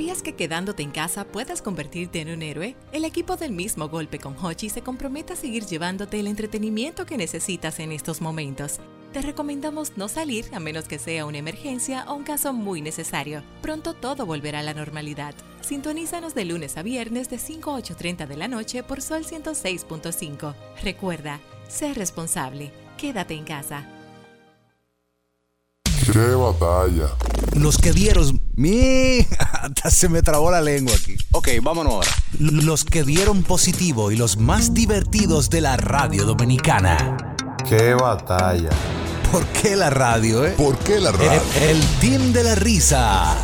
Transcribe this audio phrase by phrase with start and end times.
[0.00, 2.74] ¿Sabías que quedándote en casa puedes convertirte en un héroe?
[2.90, 7.18] El equipo del mismo golpe con Hochi se compromete a seguir llevándote el entretenimiento que
[7.18, 8.80] necesitas en estos momentos.
[9.12, 13.42] Te recomendamos no salir a menos que sea una emergencia o un caso muy necesario.
[13.60, 15.34] Pronto todo volverá a la normalidad.
[15.60, 20.54] Sintonízanos de lunes a viernes de 5 a 8.30 de la noche por Sol 106.5.
[20.82, 22.72] Recuerda, sé responsable.
[22.96, 23.99] Quédate en casa.
[26.12, 27.08] ¡Qué batalla!
[27.54, 28.40] Los que dieron...
[28.56, 29.20] ¡Mi!
[29.38, 31.16] Hasta se me trabó la lengua aquí.
[31.30, 32.10] Ok, vámonos ahora.
[32.38, 37.36] Los que dieron positivo y los más divertidos de la radio dominicana.
[37.68, 38.70] ¡Qué batalla!
[39.30, 40.54] ¿Por qué la radio, eh?
[40.56, 41.40] ¿Por qué la radio?
[41.60, 43.36] El, el team de la risa.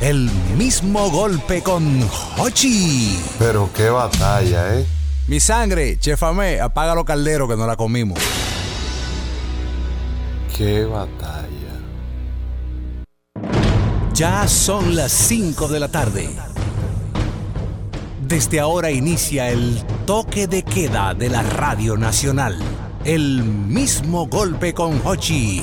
[0.00, 3.18] El mismo golpe con Hochi.
[3.38, 4.86] Pero qué batalla, ¿eh?
[5.26, 8.18] Mi sangre, chefame, apaga los calderos que no la comimos.
[10.56, 11.57] Qué batalla.
[14.18, 16.28] Ya son las 5 de la tarde.
[18.26, 22.58] Desde ahora inicia el toque de queda de la Radio Nacional.
[23.04, 25.62] El mismo golpe con Hochi.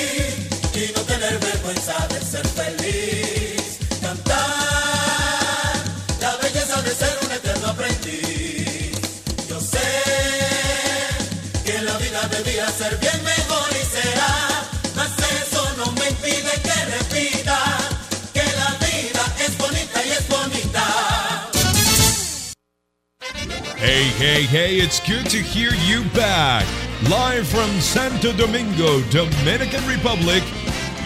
[23.81, 26.67] Hey, hey, hey, it's good to hear you back.
[27.09, 30.43] Live from Santo Domingo, Dominican Republic,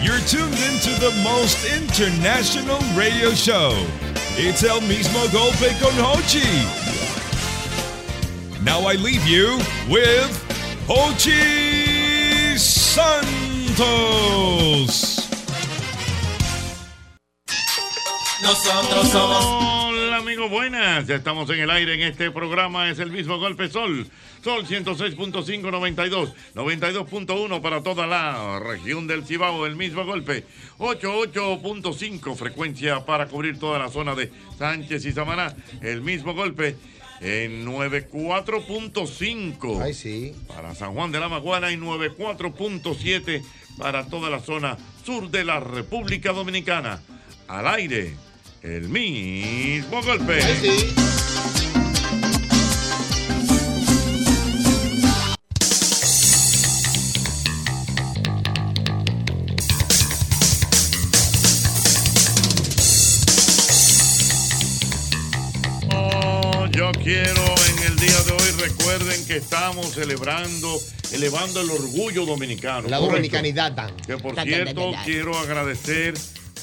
[0.02, 3.72] you're tuned into the most international radio show.
[4.36, 6.44] It's El Mismo Golpe con Hochi.
[8.62, 9.56] Now I leave you
[9.88, 10.28] with
[10.86, 13.56] Hochi Santos.
[18.42, 19.75] Nosotros somos
[20.16, 21.06] Hola amigos, buenas.
[21.06, 22.88] Ya estamos en el aire en este programa.
[22.88, 24.06] Es el mismo Golpe Sol.
[24.42, 29.66] Sol 106.5, 92, 92.1 para toda la región del Cibao.
[29.66, 30.46] El mismo golpe.
[30.78, 35.54] 88.5 frecuencia para cubrir toda la zona de Sánchez y Samaná.
[35.82, 36.76] El mismo golpe.
[37.20, 39.82] En 94.5.
[39.82, 40.34] Ay, sí.
[40.48, 43.42] Para San Juan de la Maguana y 94.7
[43.76, 47.02] para toda la zona sur de la República Dominicana.
[47.48, 48.16] Al aire,
[48.66, 50.40] el mismo golpe.
[65.94, 70.78] Oh, Yo quiero en el día de hoy, recuerden que estamos celebrando,
[71.12, 72.88] elevando el orgullo dominicano.
[72.88, 73.06] La correcto.
[73.16, 73.72] dominicanidad.
[73.72, 73.96] Dan.
[74.06, 75.04] Que por Da, da, cierto, da, da, da.
[75.04, 76.14] quiero agradecer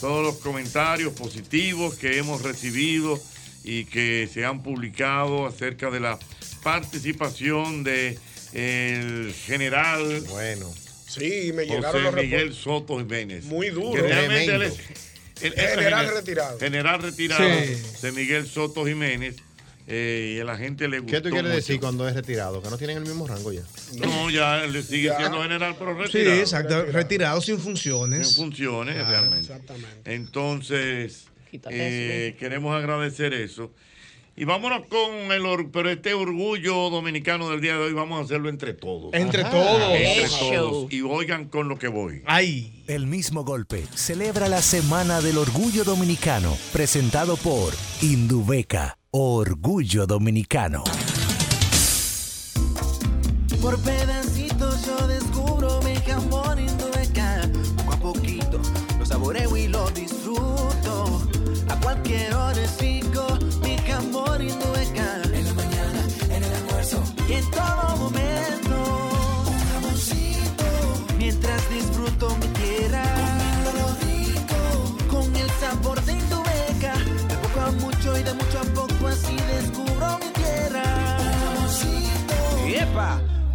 [0.03, 3.17] todos los comentarios positivos que hemos recibido
[3.63, 6.19] y que se han publicado acerca de la
[6.61, 8.19] participación de
[8.51, 10.69] el general Bueno.
[11.07, 12.53] Sí, me llegaron José los Miguel.
[12.53, 13.45] Soto Jiménez.
[13.45, 13.93] Muy duro.
[13.93, 14.75] Que realmente él Tremendo.
[14.75, 16.59] es- él- él- General retirado.
[16.59, 17.81] General retirado Sí.
[18.01, 19.35] de Miguel Soto Jiménez.
[19.87, 21.11] Eh, y a la gente le gustó.
[21.17, 21.55] ¿Qué tú quieres mucho.
[21.55, 22.61] decir cuando es retirado?
[22.61, 23.63] Que no tienen el mismo rango ya.
[23.99, 25.17] No, ya le sigue Ya.
[25.17, 26.39] siendo general, pero Sí, retirado.
[26.39, 26.85] exacto.
[26.85, 28.29] Retirado sin funciones.
[28.29, 29.39] En funciones, Claro, realmente.
[29.41, 30.13] Exactamente.
[30.15, 31.25] Entonces,
[31.69, 33.71] eh, queremos agradecer eso.
[34.35, 38.23] Y vámonos con el or- pero este orgullo dominicano del día de hoy vamos a
[38.23, 39.13] hacerlo entre todos.
[39.13, 39.93] Entre todos.
[39.93, 40.27] Entre
[40.57, 40.91] todos.
[40.91, 42.23] Y oigan con lo que voy.
[42.25, 42.83] Ay.
[42.87, 50.81] El mismo golpe celebra la Semana del Orgullo Dominicano, presentado por Indubeca, Orgullo Dominicano.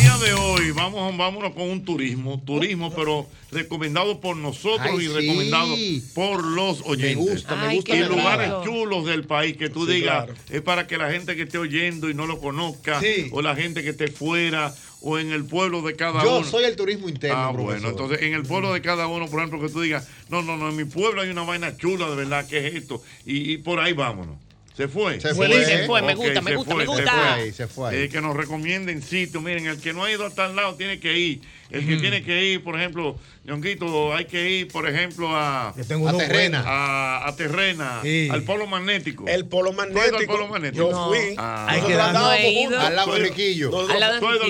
[0.00, 5.08] Día de hoy, vamos, vámonos con un turismo, turismo, pero recomendado por nosotros Ay, y
[5.08, 5.12] sí.
[5.12, 5.74] recomendado
[6.14, 7.16] por los oyentes.
[7.16, 10.40] gusta, me Ay, gusta Y lugares chulos del país que tú Sí, digas, claro.
[10.48, 13.28] es para que la gente que esté oyendo y no lo conozca, Sí.
[13.32, 16.46] o la gente que esté fuera, o en el pueblo de cada Yo uno.
[16.46, 17.72] soy el turismo interno, Ah, profesor.
[17.80, 20.56] bueno, entonces en el pueblo de cada uno, por ejemplo, que tú digas, no, no,
[20.56, 23.02] no, en mi pueblo hay una vaina chula, de verdad, ¿qué es esto?
[23.26, 24.36] Y, y por ahí vámonos.
[24.80, 25.20] ¿Se fue?
[25.20, 25.64] Se fue.
[25.64, 27.04] Se fue, me gusta, me se gusta, fue, me gusta.
[27.04, 27.96] Se fue ahí, se fue ahí.
[27.96, 29.42] Eh, que nos recomienden sitios.
[29.42, 31.42] Miren, el que no ha ido a tal lado tiene que ir.
[31.70, 33.16] El que tiene que ir, por ejemplo,
[33.50, 36.62] Ñonguito, hay que ir, por ejemplo, a, tengo a Terrena.
[36.64, 38.28] A, a Terrena, Sí.
[38.30, 39.26] al polo magnético.
[39.26, 40.32] El polo ¿Tú ido al magnético.
[40.32, 40.90] polo magnético?
[40.90, 41.34] Yo fui.
[41.36, 41.66] Ah.
[41.68, 42.78] Hay que andábamos juntos.
[42.84, 43.70] Al lado de Tú- Riquillo.
[43.70, 43.76] Tú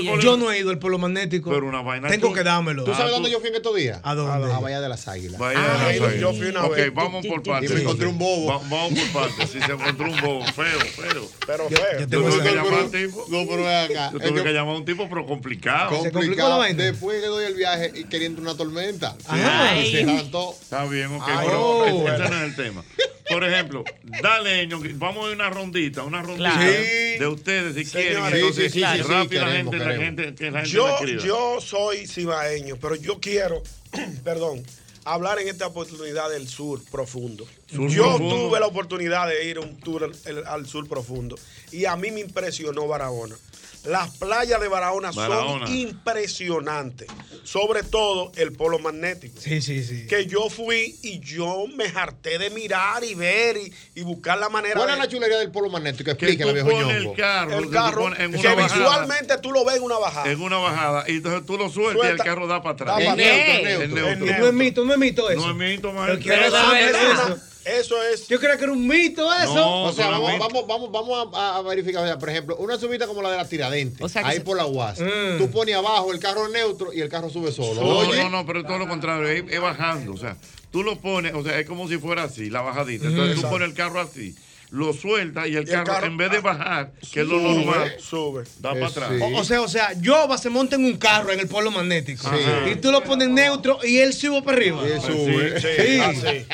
[0.03, 1.49] ido Yo no he ido al polo magnético.
[1.51, 2.39] Pero una vaina Tengo chula.
[2.41, 2.85] que dármelo.
[2.85, 4.01] ¿Tú sabes Ah, dónde tú- yo fui en estos días?
[4.03, 4.53] ¿A dónde?
[4.53, 5.39] A Bahía de las Águilas.
[5.41, 6.21] Vaya de Ah, las yo- águilas.
[6.21, 6.95] yo fui una Ok, vez.
[6.95, 7.71] vamos por Y partes.
[7.73, 8.47] me encontré un bobo.
[8.49, 9.51] Va- vamos por partes.
[9.51, 11.29] Si se encontró un bobo, feo, feo.
[11.47, 11.79] Pero feo.
[12.01, 13.27] yo tuve que pero- llamar a un tipo.
[13.31, 14.11] No, pero acá.
[14.13, 15.99] Yo tuve que- llamar a un tipo, pero complicado.
[15.99, 16.61] complicado.
[16.75, 18.90] Después le doy el viaje y queriendo una tormenta.
[19.27, 19.79] Ajá.
[19.79, 20.55] Y se levantó.
[20.61, 21.87] Está bien, ok, Ay, pero oh.
[22.09, 22.85] ese ese no es el tema.
[23.29, 23.85] Por ejemplo,
[24.23, 26.73] dale, vamos a ir una rondita, una rondita Claro.
[26.73, 28.17] de ustedes si Señores.
[28.19, 28.31] quieren.
[28.33, 31.05] Sí, Entonces, sí, sí, sí, rápido la queremos, gente, la gente, que la gente Yo,
[31.25, 33.63] yo soy cibaeño, pero yo quiero,
[34.25, 34.65] perdón,
[35.05, 37.47] hablar en esta oportunidad del sur profundo.
[37.73, 38.35] Sur yo profundo.
[38.49, 41.37] tuve la oportunidad de ir a un tour al, al sur profundo
[41.71, 43.37] y a mí me impresionó Barahona.
[43.85, 45.67] Las playas de Barahona, Barahona.
[45.67, 47.09] son impresionantes,
[47.45, 49.41] sobre todo el polo magnético.
[49.41, 50.07] Sí, sí, sí.
[50.07, 54.49] Que yo fui y yo me harté de mirar y ver y, y buscar la
[54.51, 56.05] manera ¿Cuál es de la chulería del polo magnético?
[56.05, 59.51] que Explíqueme, tú viejo el carro, el carro pones en que una bajada, visualmente tú
[59.53, 60.31] lo ves en una bajada.
[60.31, 62.23] en una bajada, y entonces tú lo sueltas y Suelta.
[62.23, 62.99] el carro da para atrás.
[62.99, 63.97] Da para neutro, neutro.
[64.27, 64.39] neutro.
[64.41, 65.41] No es mito, no es mito eso.
[65.41, 66.07] No es mito, man.
[66.07, 67.39] Pero quiero Eso saber es eso.
[67.65, 68.27] Eso es.
[68.29, 69.55] Yo creía que era un mito eso.
[69.55, 72.03] No, O sea, vamos, vamos, vamos, vamos a, a verificar.
[72.03, 74.37] o sea, por ejemplo, una subida como la de la Tiradentes, O sea que ahí
[74.39, 74.99] se- por la UAS.
[75.01, 75.39] Mm.
[75.39, 77.81] Tú pones abajo el carro en neutro y el carro sube solo.
[77.83, 80.13] No, Oye, no, no, pero es todo lo contrario, es, es bajando.
[80.15, 80.37] O sea,
[80.73, 83.07] tú lo pones, o sea, es como si fuera así, la bajadita.
[83.09, 84.35] Entonces tú pones el carro así,
[84.71, 87.41] lo sueltas y el, Y el carro, carro- en vez de bajar, que es lo
[87.41, 88.45] normal, Sube.
[88.61, 89.11] da Eh, para atrás.
[89.17, 89.21] sí.
[89.23, 92.27] O, o sea, o sea, yo se monta en un carro en el polo magnético.
[92.31, 92.71] Sí.
[92.73, 94.81] Y tú lo pones en neutro y él sube para arriba.
[94.89, 95.61] Y él sube.
[95.61, 96.47] Sí,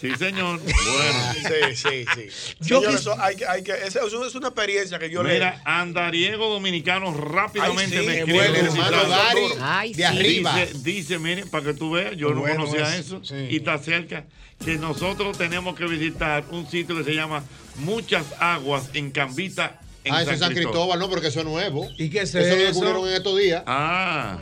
[0.00, 0.10] Sí.
[0.16, 0.60] señor.
[0.88, 1.32] Bueno.
[1.34, 2.54] Sí, sí, sí.
[2.60, 5.60] Yo Señor, eso hay que, hay que, esa- eso es una experiencia que yo Mira,
[5.64, 8.38] andariego dominicano rápidamente Ay, sí, me escribe.
[8.50, 10.02] bueno, hermano Gary, Ay, de sí.
[10.04, 10.56] arriba.
[10.60, 13.46] Dice, dice, miren, para que tú veas, yo no conocía eso, eso, sí.
[13.50, 14.24] y está cerca,
[14.64, 17.42] que nosotros tenemos que visitar un sitio que se llama
[17.76, 20.72] Muchas Aguas en Cambita, en ah, eso es San Cristóbal.
[20.72, 21.86] Cristóbal, no, porque eso es nuevo.
[21.98, 22.56] ¿Y qué es Eso lo eso?
[22.66, 23.62] descubrieron en estos días.
[23.66, 24.38] Ah,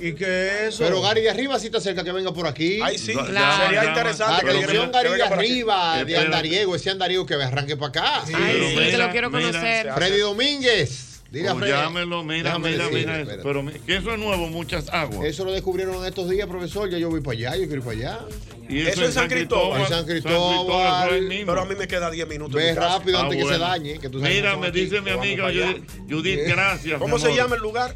[0.00, 0.84] ¿Y qué es eso?
[0.84, 2.80] Pero Gary de arriba sí está cerca que venga por aquí.
[2.82, 3.12] Ay, sí.
[3.14, 7.34] Llama, Sería interesante que Atención, venga- que Gary de arriba, de andariego, ese andariego que
[7.34, 8.22] arranque para acá.
[8.26, 9.92] Ay, Pero sí, mira, que lo quiero mira, conocer.
[9.94, 11.08] Freddy Domínguez.
[11.30, 11.72] Dile a oh, Freddy.
[11.72, 13.30] llámelo, mira, Déjame mira, decirle, mira eso.
[13.30, 13.42] espérate.
[13.42, 15.24] Pero que eso es nuevo, Muchas Aguas.
[15.26, 16.90] Eso lo descubrieron en estos días, profesor.
[16.90, 18.18] Ya yo voy para allá, yo quiero ir para allá.
[18.68, 19.80] Y Eso es San Cristóbal.
[19.80, 21.06] En San Cristóbal.
[21.06, 21.46] eso es el mismo.
[21.52, 22.60] Pero a mí me queda 10 minutos.
[22.60, 23.98] en Ve rápido Ah, antes que se dañe.
[23.98, 24.80] Que tú sabes Mira, me aquí.
[24.80, 25.44] dice mi amiga.
[25.46, 26.98] Judith, Judith, gracias.
[26.98, 27.94] ¿Cómo se llama el lugar?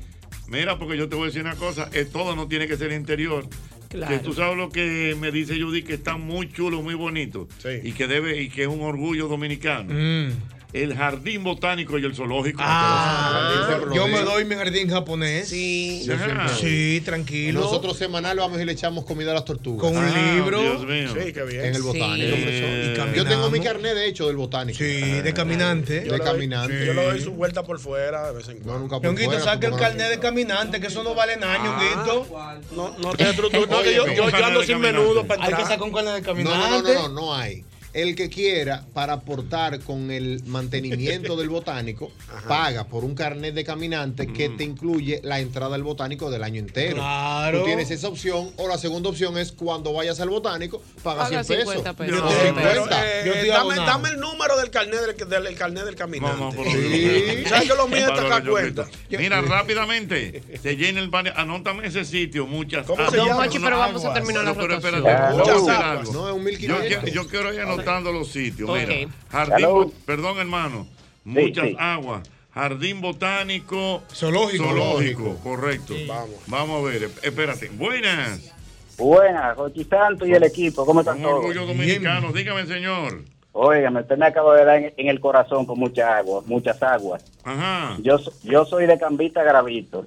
[0.48, 2.92] Mira, porque yo te voy a decir una cosa, eh, todo no tiene que ser
[2.92, 3.46] interior.
[3.88, 4.12] Claro.
[4.12, 7.48] Que tú sabes lo que me dice Judith, que está muy chulo, muy bonito.
[7.58, 7.68] Sí.
[7.84, 9.92] Y que debe, y que es un orgullo dominicano.
[9.92, 10.55] Mm.
[10.82, 12.60] El jardín botánico y el zoológico.
[12.62, 15.48] Ah, yo me doy mi jardín japonés.
[15.48, 16.06] Sí.
[16.60, 17.60] Sí, tranquilo.
[17.60, 19.80] Nosotros semanal vamos y le echamos comida a las tortugas.
[19.90, 20.60] Con un Ah, libro.
[20.60, 21.08] Dios mío.
[21.14, 21.64] Sí, qué bien.
[21.66, 22.42] En el botánico, Sí.
[22.42, 23.14] profesor.
[23.14, 24.78] Y Yo tengo mi carnet, de hecho, del botánico.
[24.78, 26.04] Sí, de caminante.
[26.06, 26.86] Yo de doy- caminante.
[26.86, 28.80] Yo le doy su vuelta por fuera de vez en No, cuando.
[28.80, 32.26] nunca por fuera, saque el carnet de caminante, que eso no vale nada, Ñonguito.
[32.74, 33.24] No, no te.
[33.34, 34.78] No, que yo, yo, yo ando sin Caminante.
[34.98, 35.68] menudo para Hay que entrar.
[35.68, 36.94] sacar un carnet de No, no, no, caminante.
[36.94, 37.64] no, no, no hay.
[37.96, 42.12] El que quiera, para aportar con el mantenimiento del botánico,
[42.48, 46.60] paga por un carnet de caminante que te incluye la entrada al botánico del año
[46.60, 46.96] entero.
[46.96, 47.60] Claro.
[47.60, 48.50] Tú tienes esa opción.
[48.56, 51.74] O la segunda opción es cuando vayas al botánico, pagas Paga 100 pesos.
[51.74, 52.16] 50 pesos.
[52.18, 53.06] Yo No, te doy pero, 50.
[53.06, 56.54] eh, Yo dame, dame el número del carnet del, del, del carnet del caminante.
[56.56, 57.44] Por lo Sí.
[57.48, 58.86] ¿Sabes que lo mío está acá cuenta?
[59.08, 59.40] Mira,
[59.76, 61.32] rápidamente, se llena el banner.
[61.36, 63.10] Anótame ese sitio, muchas ¿Cómo aguas.
[63.12, 63.44] se llama?
[63.44, 64.94] Jochi, pero vamos a terminar la No, pero rotación.
[64.96, 65.30] espérate, a.
[66.12, 66.86] No, es un Yo 1500.
[66.86, 68.68] quiero, yo quiero ir anotando los sitios.
[68.68, 69.90] Mira, Jardín, Hello.
[70.04, 70.86] Perdón hermano,
[71.24, 71.76] muchas sí.
[71.78, 72.28] aguas.
[72.52, 74.02] Jardín botánico.
[74.12, 74.64] Zoológico.
[74.64, 75.94] Zoológico, correcto.
[76.08, 76.36] Vamos.
[76.46, 77.68] Vamos a ver, espérate.
[77.68, 78.52] Buenas.
[78.96, 81.38] Buenas, Jochi Santos y el equipo, ¿cómo están Un todos?
[81.40, 82.32] orgullo dominicano.
[82.32, 83.24] Dígame, señor.
[83.52, 87.22] Óigame, usted me acaba de dar en, en el corazón con mucha agua, muchas aguas.
[87.44, 87.96] Ajá.
[88.00, 90.06] Yo, yo soy de Cambita Gravito.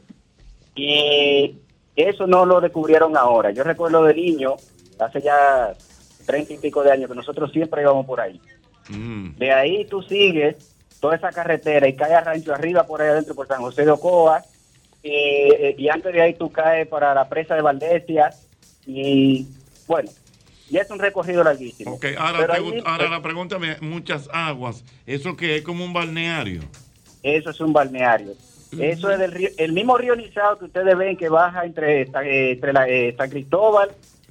[0.75, 1.55] Y
[1.95, 3.51] eso no lo descubrieron ahora.
[3.51, 4.55] Yo recuerdo de niño,
[5.00, 5.74] hace ya
[6.29, 8.39] treinta y pico de años, que nosotros siempre íbamos por ahí.
[8.89, 9.31] Mm.
[9.38, 10.55] De ahí tú sigues
[11.00, 13.91] toda esa carretera y caes a Rancho Arriba por ahí adentro, por San José de
[13.91, 14.43] Ocoa.
[15.01, 18.31] Y, eh, y antes de ahí tú caes para la presa de Valdesia.
[18.86, 19.48] Y
[19.88, 20.12] bueno,
[20.69, 21.93] ya es un recorrido larguísimo.
[21.95, 24.83] Ok, ahora, Pero te ahí, gust- ahora eh, la pregunta mía, muchas aguas.
[25.07, 26.62] ¿Eso que es como un balneario?
[27.24, 28.33] Eso es un balneario.
[28.77, 32.51] Eso es del río, el mismo río Nizao que ustedes ven que baja entre, eh,
[32.51, 33.89] entre la, eh, San Cristóbal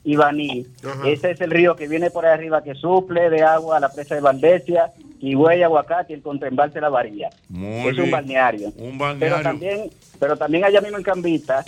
[0.08, 0.66] y Baní.
[0.82, 1.06] Ajá.
[1.06, 3.90] Ese es el río que viene por ahí arriba que suple de agua a la
[3.90, 7.28] presa de Valdesia, Higüey, Aguacate y el contraembalse La Varilla.
[7.50, 8.04] Muy es bien.
[8.06, 8.68] un balneario.
[8.68, 9.42] Un Pero balneario.
[9.42, 11.62] también, pero también allá mismo en Cambita,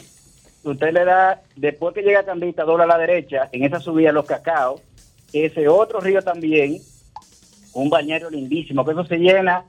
[0.65, 4.11] usted le da, después que llega a Cambita, dobla a la derecha, en esa subida
[4.11, 4.81] Los Cacaos,
[5.35, 6.79] ese otro río también,
[7.75, 9.65] un balneario lindísimo, que eso se llena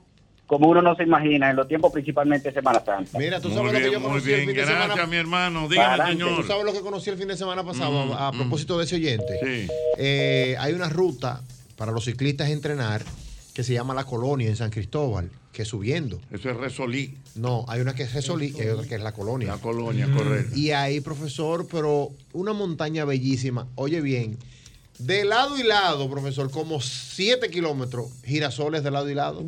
[0.46, 3.18] como uno no se imagina, en los tiempos principalmente de Semana Santa.
[3.18, 5.06] Mira, tú Muy sabes lo que yo muy conocí el fin de Gracias, semana.
[5.06, 5.68] mi hermano.
[5.68, 8.76] Dígame, Tú sabes lo que conocí el fin de semana pasado Mm, a, a propósito
[8.78, 9.38] de ese oyente.
[9.42, 9.68] Sí.
[9.98, 11.42] Eh, hay una ruta
[11.76, 13.02] para los ciclistas entrenar
[13.54, 16.20] que se llama La Colonia en San Cristóbal, que es subiendo.
[16.30, 17.16] Eso es Resolí.
[17.34, 19.48] No, hay una que es Resolí y hay otra que es La Colonia.
[19.48, 20.56] La Colonia, correcto.
[20.56, 23.66] Y ahí, profesor, pero una montaña bellísima.
[23.74, 24.38] Oye bien,
[25.06, 29.42] de lado y lado, profesor, como 7 kilómetros, girasoles de lado y lado.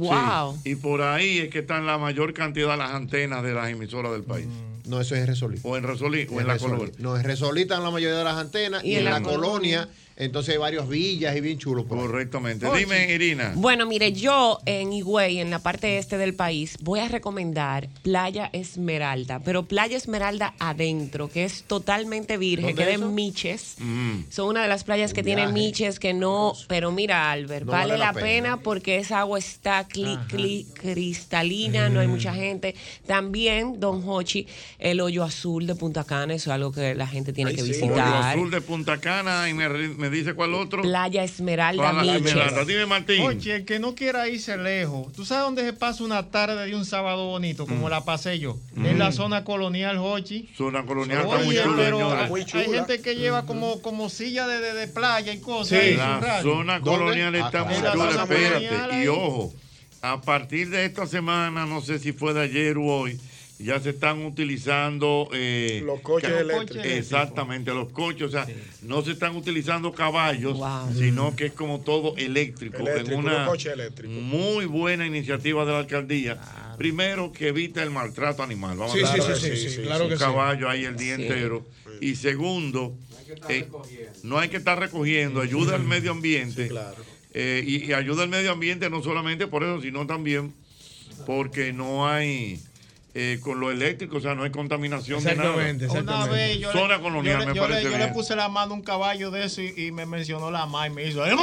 [0.63, 0.71] Sí.
[0.71, 4.13] Y por ahí es que están la mayor cantidad de las antenas de las emisoras
[4.13, 4.47] del país.
[4.87, 5.59] No, eso es en Resolí.
[5.63, 6.73] O en Resolí, o en la Resolí.
[6.73, 6.95] Colonia.
[6.99, 10.59] No, en Resolí están la mayoría de las antenas y, en la, colonia, entonces hay
[10.59, 11.85] varias villas y bien chulo.
[11.85, 12.04] por ahí.
[12.06, 12.66] Correctamente.
[12.66, 12.80] Oye.
[12.80, 13.52] Dime, Irina.
[13.56, 18.50] Bueno, mire, yo en Higüey, en la parte este del país, voy a recomendar Playa
[18.52, 23.06] Esmeralda, pero Playa Esmeralda adentro, que es totalmente virgen, ¿Dónde que es de?
[23.06, 23.75] Miches.
[23.78, 24.12] Mm.
[24.30, 25.52] Son una de las playas que Un viaje.
[25.52, 28.25] Miches que no, pero mira, Albert, No vale, vale la la pena.
[28.25, 28.56] pena.
[28.59, 32.75] porque esa agua está cli- cli- cristalina, no hay mucha gente.
[33.06, 34.47] También, Don Hochi,
[34.78, 37.73] el hoyo azul de Punta Cana, eso es algo que la gente tiene que Hoyo
[37.73, 38.33] visitar.
[38.33, 39.68] Azul de Punta Cana y me,
[40.11, 40.83] me dice cuál otro.
[40.83, 42.27] Playa Esmeralda, Playa Miches.
[42.33, 42.65] Esmeralda.
[42.65, 43.23] Dime, Martín.
[43.23, 46.75] Oye, el que no quiera irse lejos, ¿tú sabes dónde se pasa una tarde de
[46.75, 48.57] un sábado bonito, como la pasé yo?
[48.77, 48.99] En Mm.
[48.99, 50.49] la zona colonial, Hochi.
[50.57, 52.25] Zona colonial está muy Oye, chula, pero
[52.59, 55.79] hay gente que lleva como, como silla de, de- de playa y cosas.
[55.81, 56.43] Sí, en su la radio.
[56.53, 56.91] zona ¿Dónde?
[56.91, 59.05] colonial está Ah, muy chula, En espérate.
[59.05, 59.55] Y ojo,
[60.03, 63.19] a partir de esta semana, no sé si fue de ayer o hoy,
[63.64, 66.85] ya se están utilizando eh, Los coches eléctricos.
[66.87, 68.47] Exactamente, los coches, o sea,
[68.83, 70.59] no se están utilizando caballos,
[70.94, 72.76] sino que es como todo eléctrico.
[72.78, 73.49] Eléctrico, en una
[74.21, 76.38] muy buena iniciativa de la alcaldía.
[76.76, 78.76] Primero que evita el maltrato animal.
[78.76, 80.23] Vamos Sí, a sí, hablar sí, sí, sí, claro Un que sí.
[80.23, 81.23] caballo ahí el día Sí.
[81.23, 81.64] entero.
[82.00, 82.94] Y segundo,
[83.49, 83.66] eh,
[84.25, 86.71] no hay que estar recogiendo, ayuda al medio ambiente.
[87.33, 90.52] Eh, y, y ayuda al medio ambiente no solamente por eso, sino también
[91.26, 92.61] porque no hay
[93.16, 95.50] eh, con lo eléctrico, o sea, no hay contaminación de nada.
[95.71, 98.09] Exactamente, Una vez yo, Zona le, colonial yo, le- me yo le- parece yo le
[98.09, 100.90] puse la mano a un caballo de eso y, y me mencionó la ma y
[100.90, 101.25] me hizo.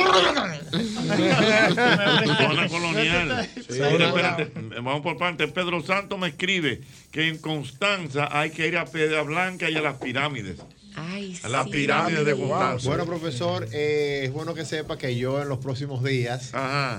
[1.42, 3.50] Zona colonial.
[3.56, 4.52] Sí, espérate,
[4.82, 5.48] vamos por parte.
[5.48, 9.82] Pedro Santo me escribe que en Constanza hay que ir a Piedra Blanca y a
[9.82, 10.58] las pirámides.
[10.96, 12.88] Ay, A las pirámides de Constanza.
[12.88, 16.52] Bueno, profesor, eh, es bueno que sepa que yo en los próximos días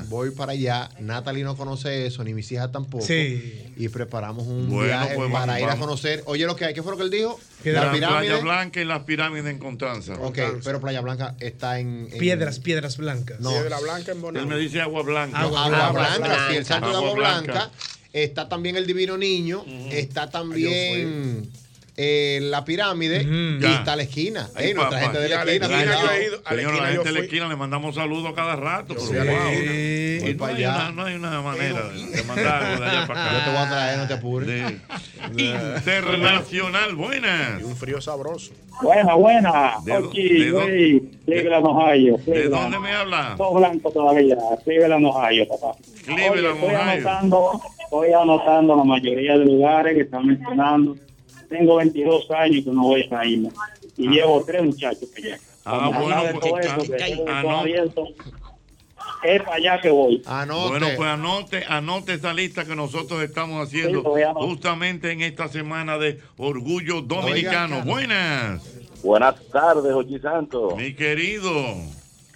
[0.08, 0.88] voy para allá.
[1.00, 3.04] Natalie no conoce eso, ni mis hijas tampoco.
[3.04, 3.64] Sí.
[3.76, 6.22] Y preparamos un Bueno, viaje pues para vamos, ir a conocer.
[6.26, 7.38] Oye, lo que hay, ¿qué fue lo que él dijo?
[7.64, 8.40] La La Playa pirámide.
[8.42, 10.14] Blanca y las pirámides en Constanza.
[10.14, 12.08] Ok, pero Playa Blanca está en.
[12.12, 13.40] en- Piedras, piedras blancas.
[13.40, 13.50] No.
[13.50, 14.46] Piedra Blanca en Él Bonao.
[14.46, 15.38] me dice agua blanca.
[15.40, 17.70] Agua, blanca, sí, el santo de Agua agua blanca.
[18.12, 19.64] Está también el Divino Niño.
[19.90, 21.50] Está también
[22.04, 23.75] eh, la pirámide y Ya.
[23.76, 24.49] está la esquina.
[24.54, 25.76] Ay, Ey, nuestra gente de la Y a la esquina.
[25.78, 26.42] esquina yo he ido.
[26.49, 28.94] Señor, la gente de la esquina le mandamos saludos cada rato.
[29.11, 29.50] Pero a la wow.
[29.52, 29.73] esquina.
[30.30, 30.75] Y no, para hay allá.
[30.75, 33.38] una, no hay una manera de mandar algo de allá para acá.
[33.38, 34.73] Yo te voy a traer, no te apures.
[35.38, 37.62] Internacional, buenas.
[37.62, 38.52] un frío sabroso.
[38.82, 39.75] Buena, buena.
[39.85, 42.16] ¿De Ochi, de Cleveland, Ohio.
[42.26, 43.35] ¿De dónde me habla?
[43.37, 44.37] Todo blanco todavía.
[44.64, 45.76] Cleveland, Ohio, papá.
[46.04, 46.80] Cleveland, Oye, estoy Ohio.
[46.92, 50.97] Anotando, estoy anotando la mayoría de lugares que están mencionando.
[51.52, 53.50] Tengo 22 años que no voy a irme.
[53.99, 55.38] Y llevo tres muchachos que ya.
[55.66, 56.78] Ah, bueno, pues, ah,
[57.28, 58.09] ah, abierto,
[59.23, 60.23] es para allá que voy.
[60.25, 65.99] Bueno, pues anote, anote esa lista que nosotros estamos haciendo Sí, justamente en esta semana
[65.99, 67.80] de Orgullo Dominicano.
[67.80, 68.62] Oiga, Buenas.
[69.02, 70.75] Buenas tardes, Jochi Santos.
[70.76, 71.52] Mi querido.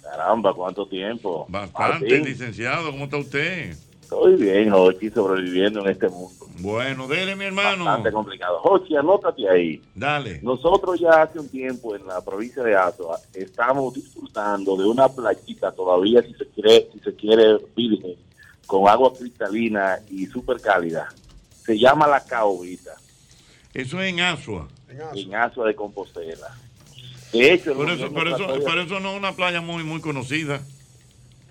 [0.03, 1.47] Caramba, ¿cuánto tiempo?
[1.49, 2.91] Bastante, licenciado.
[2.91, 3.75] ¿Cómo está usted?
[4.07, 6.47] Estoy bien, Jochi, sobreviviendo en este mundo.
[6.59, 7.83] Bueno, dele, mi hermano.
[7.83, 8.59] Bastante complicado.
[8.59, 9.81] Jochi, anótate ahí.
[9.93, 10.39] Dale.
[10.41, 15.73] Nosotros ya hace un tiempo en la provincia de Azua estamos disfrutando de una playita
[15.73, 18.15] todavía, si se quiere, si se quiere, virgen,
[18.65, 21.09] con agua cristalina y súper cálida.
[21.65, 22.93] Se llama La Caobita,
[23.73, 24.69] Eso es en Asua.
[25.15, 26.47] en Azua de Compostela.
[27.33, 30.61] De hecho, Por eso, por eso no es una playa muy, muy conocida.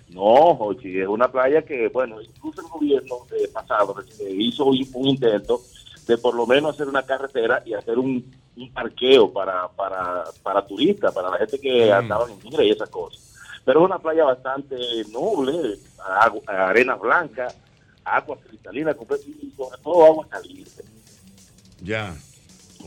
[0.09, 3.95] No, Jochi, es una playa que, bueno, incluso el gobierno eh, pasado
[4.29, 5.61] hizo un, intento
[6.07, 10.65] de por lo menos hacer una carretera y hacer un, un parqueo para, para, para
[10.65, 13.33] turistas, para la gente que andaban en gira y esas cosas.
[13.65, 14.77] Pero es una playa bastante
[15.11, 15.77] noble,
[16.47, 17.49] arena blanca,
[18.05, 18.95] agua cristalina,
[19.27, 20.85] y sobre todo agua caliente.
[21.81, 22.15] Ya.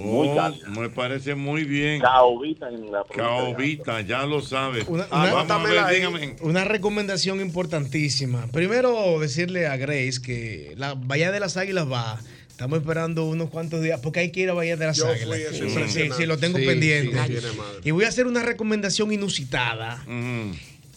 [0.00, 0.69] Muy Oh, cálida.
[0.71, 2.00] me parece muy bien.
[2.00, 4.85] Caobita en la Caobita, ya lo sabes.
[4.88, 8.47] Una, Ah, una- ver, recomendación importantísima.
[8.52, 12.21] Primero, decirle a Grace que la Bahía de las Águilas va.
[12.50, 15.38] Estamos esperando unos cuantos días porque hay que ir a Bahía de las Yo Águilas.
[15.52, 17.16] Sí, sí, sí, lo tengo Sí, pendiente.
[17.26, 17.47] sí,
[17.85, 20.04] y voy a hacer una recomendación inusitada.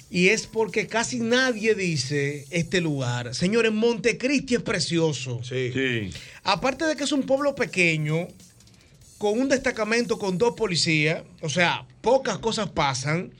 [0.10, 3.34] Y es porque casi nadie dice este lugar.
[3.34, 5.42] Señores, Montecristi es precioso.
[6.44, 8.28] Aparte de que es un pueblo pequeño,
[9.24, 13.32] con un destacamento con dos policías, o sea, pocas cosas pasan.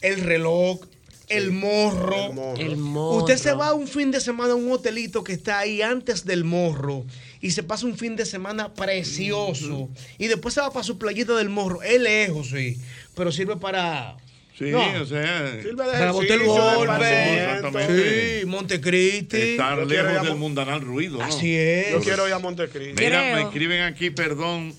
[0.00, 0.80] El reloj,
[1.28, 2.56] el morro.
[2.58, 3.18] El morro.
[3.18, 6.42] Usted se va un fin de semana a un hotelito que está ahí antes del
[6.42, 7.04] morro
[7.40, 9.88] y se pasa un fin de semana precioso.
[10.18, 11.80] Y después se va para su playita del morro.
[11.80, 12.80] Es lejos, sí,
[13.14, 14.16] pero sirve para...
[14.58, 14.80] Sí, No.
[15.00, 15.60] o sea.
[15.76, 17.34] Para botar el golpe.
[17.44, 18.40] Exactamente.
[18.40, 19.36] Sí, Montecristi.
[19.52, 21.18] Estar lejos a del mundanal ruido.
[21.18, 21.24] ¿no?
[21.24, 21.92] Así es.
[21.92, 23.00] Yo quiero ir a Montecristi.
[23.00, 24.74] Mira, me escriben aquí, perdón,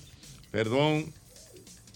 [0.52, 1.12] perdón.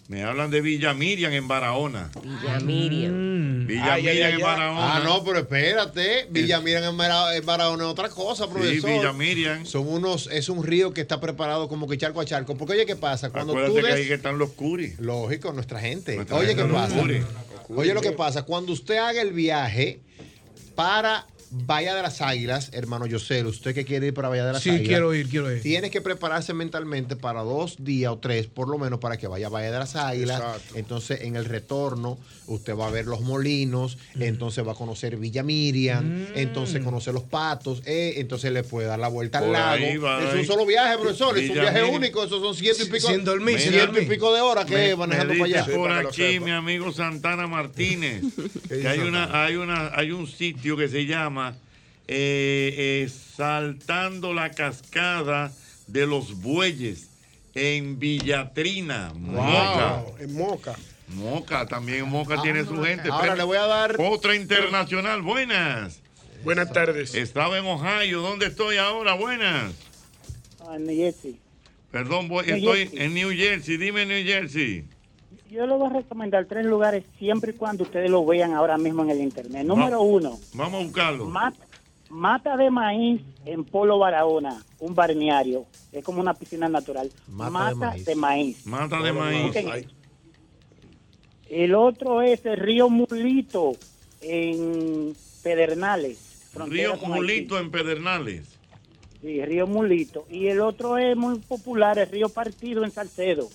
[0.09, 2.13] Me hablan de Villa Miriam en Barahona.
[2.23, 3.67] Villa Miriam.
[3.67, 4.41] Villa Ay, ay, Miriam ay, en.
[4.41, 4.97] Barahona.
[4.97, 6.29] Ah, no, pero espérate.
[6.31, 8.89] Villa Miriam en Mara- en Barahona es otra cosa, profesor.
[8.89, 9.67] Villa Miriam.
[9.67, 12.57] Son unos, es un río que está preparado como que charco a charco.
[12.57, 13.31] Porque oye, ¿qué pasa?
[13.31, 14.97] Cuando Acuérdate tú que des- ahí que están los curis.
[15.01, 16.15] Lógico, nuestra gente.
[16.15, 16.97] Nuestra Oye, gente, ¿qué pasa?
[17.01, 17.25] curis.
[17.75, 19.99] Oye, lo que pasa, cuando usted haga el viaje
[20.77, 21.27] para
[21.65, 24.71] Bahía de las Águilas, hermano Yosel, usted que quiere ir para Bahía de las Sí,
[24.71, 24.89] Águilas.
[24.89, 25.63] quiero ir, quiero ir.
[25.63, 29.47] Tiene que prepararse mentalmente para dos días o tres, por lo menos, para que vaya
[29.47, 30.43] a Bahía de las Águilas.
[30.75, 35.43] Entonces, en el retorno, usted va a ver los molinos, entonces va a conocer Villa
[35.43, 39.85] Miriam, entonces conoce los patos, eh, entonces le puede dar la vuelta al lago.
[40.03, 41.95] va, es un solo viaje, profesor, es un viaje Miriam.
[41.95, 43.09] único, esos son ciento y pico.
[43.09, 45.75] Sin dormir, ciento y pico de horas que Me- manejando me para allá.
[45.75, 48.23] por aquí mi amigo Santana Martínez
[48.69, 51.46] que hay una hay una hay un sitio que se llama
[52.09, 55.53] eh, eh, saltando la cascada
[55.87, 57.09] de los bueyes
[57.55, 60.03] en Villatrina Moca.
[60.05, 60.77] Wow, en Moca.
[61.09, 66.01] Moca también Moca tiene su gente ahora le voy a dar otra internacional buenas.
[66.45, 67.15] Buenas tardes.
[67.15, 69.73] Estaba en Ohio ¿dónde estoy ahora buenas.
[70.61, 71.39] Ah, en New Jersey.
[71.91, 72.99] perdón voy- New estoy Jersey.
[73.03, 74.85] en New Jersey dime New Jersey.
[75.51, 79.05] Yo le voy a recomendar tres lugares siempre y cuando ustedes lo vean ahora mismo
[79.05, 79.65] en el internet.
[79.65, 81.25] Número uno, vamos a buscarlo.
[81.27, 81.65] Mata,
[82.11, 85.67] Mata de Maíz en Polo Barahona, un balneario.
[85.93, 87.11] Es como una piscina natural.
[87.29, 88.05] Mata de maíz.
[88.05, 88.67] de Maíz.
[88.67, 89.57] Mata de maíz.
[91.49, 93.73] El otro es el río Mulito
[94.21, 96.51] en Pedernales.
[96.55, 96.97] Río.
[96.97, 98.49] Mulito en Pedernales.
[99.21, 100.27] Sí, Río Mulito.
[100.31, 103.49] Y el otro es muy popular, el Río Partido en Salcedo.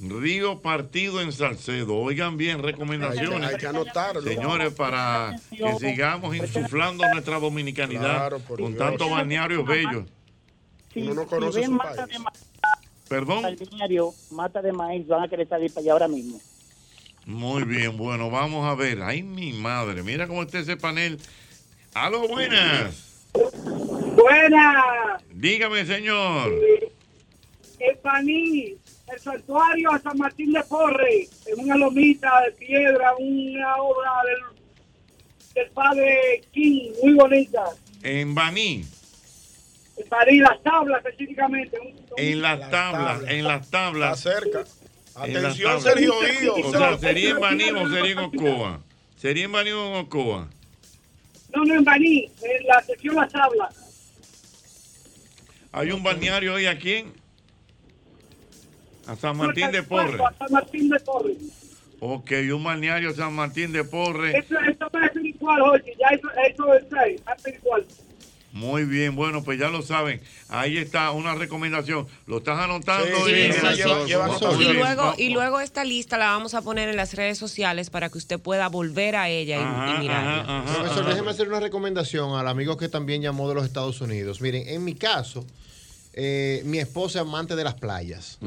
[0.00, 1.96] Río Partido en Salcedo.
[1.96, 3.50] Oigan bien, recomendaciones.
[3.50, 4.22] Hay que anotarlo.
[4.22, 10.04] Señores, para que sigamos insuflando nuestra dominicanidad Claro, con tantos balnearios bellos.
[10.94, 12.08] Si, Uno no si conoce ven su Mata país.
[12.12, 12.44] de Maíz,
[13.08, 13.42] Perdón.
[13.42, 16.40] balneario, Mata de Maíz, van a querer salir para allá ahora mismo.
[17.26, 19.02] Muy bien, bueno, vamos a ver.
[19.02, 21.18] Ay, mi madre, mira cómo está ese panel.
[21.92, 23.26] Aló, buenas.
[24.16, 26.52] Buena, Dígame, señor.
[27.78, 28.74] Epani,
[29.12, 34.58] el santuario a San Martín de Porre, en una lomita de piedra, una obra del,
[35.54, 37.64] del padre King, muy bonita.
[38.02, 38.84] En Baní,
[39.96, 41.78] En París, las tablas específicamente.
[41.80, 44.18] un- en las tablas, en las tablas.
[44.18, 44.64] Está cerca.
[45.16, 45.80] Atención.
[45.82, 46.54] Sergio Guido.
[46.54, 48.80] O sea, ¿sería en Baní o sería en Ocoa?
[49.16, 50.48] ¿Sería en Baní o en Ocoa?
[51.54, 53.74] No, no, en Baní, en la sección Las Tablas.
[55.72, 57.12] Hay un balneario hoy aquí en
[59.08, 60.18] a San Martín de Porre.
[60.22, 61.34] A San Martín de Porre.
[62.00, 64.38] Ok, un balneario San Martín de Porre.
[64.38, 67.86] Eso, eso es espiritual, oye, ya eso, eso es es espiritual.
[68.52, 70.20] Muy bien, bueno, pues ya lo saben.
[70.48, 72.06] Ahí está una recomendación.
[72.26, 73.06] ¿Lo estás anotando?
[73.24, 73.54] Sí, Irene?
[73.54, 74.14] sí, sí.
[74.46, 77.90] Muy Y luego, y luego esta lista la vamos a poner en las redes sociales
[77.90, 80.64] para que usted pueda volver a ella y, y mirarla.
[80.64, 84.40] Profesor, déjeme hacer una recomendación al amigo que también llamó de los Estados Unidos.
[84.40, 85.44] Miren, en mi caso,
[86.20, 88.38] eh, mi esposa es amante de las playas.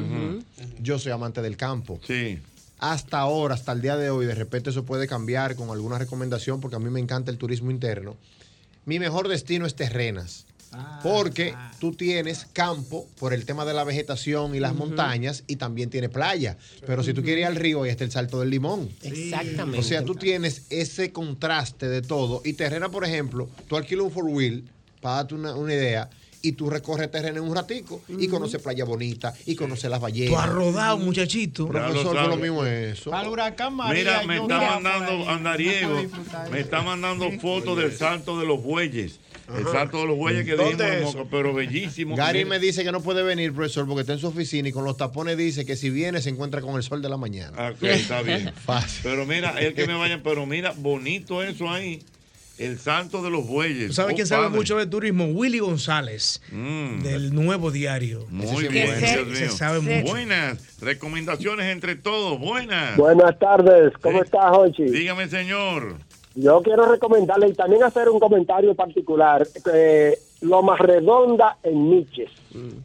[0.82, 2.02] Yo soy amante del campo.
[2.06, 2.38] Sí.
[2.80, 6.60] Hasta ahora, hasta el día de hoy, de repente eso puede cambiar con alguna recomendación
[6.60, 8.18] porque a mí me encanta el turismo interno.
[8.84, 10.46] Mi mejor destino es Terrenas.
[11.02, 15.90] Porque tú tienes campo por el tema de la vegetación y las montañas y también
[15.90, 16.58] tiene playa.
[16.86, 18.90] Pero si tú quieres ir al río, ahí está el Salto del Limón.
[19.02, 19.80] Exactamente.
[19.80, 22.42] O sea, tú tienes ese contraste de todo.
[22.44, 24.66] Y Terrena, por ejemplo, tú alquilas un four wheel,
[25.02, 26.10] para darte una, una idea,
[26.42, 30.32] y tú recorres Terrena en un ratico y conoces Playa Bonita y conoces las ballenas.
[30.32, 31.68] Tú has rodado, muchachito.
[31.68, 33.14] Profesor, por lo mismo es eso.
[33.14, 34.22] Al huracán María.
[34.22, 35.30] Mira, me está mandando.
[35.30, 36.02] Andariego,
[36.52, 39.20] me está mandando fotos del salto de los bueyes.
[39.58, 42.16] El salto de los bueyes que ¿Dónde dijimos, pero bellísimo.
[42.16, 44.86] Gary me dice que no puede venir, profesor, porque está en su oficina y con
[44.86, 47.72] los tapones dice que si viene se encuentra con el sol de la mañana.
[47.72, 48.54] Ok, está bien.
[48.66, 49.02] Fácil.
[49.04, 52.02] Pero mira, el que me vayan, pero mira, bonito eso ahí.
[52.62, 53.88] El salto de los bueyes.
[53.88, 54.58] ¿Tú sabes Oh, quién sabe padre.
[54.58, 55.26] mucho de turismo?
[55.26, 57.02] Willy González, Mm.
[57.02, 58.26] del Nuevo Diario.
[58.30, 59.52] Muy Ese bien, se- Dios se mío.
[59.52, 60.12] sabe mucho.
[60.12, 62.40] Buenas recomendaciones entre todos.
[62.40, 62.96] Buenas.
[62.98, 64.26] Buenas tardes, ¿cómo Sí.
[64.26, 64.84] estás, Jochi?
[64.84, 65.96] Dígame, señor.
[66.36, 69.46] Yo quiero recomendarle y también hacer un comentario particular.
[69.74, 72.30] Eh, Loma Redonda en Miches.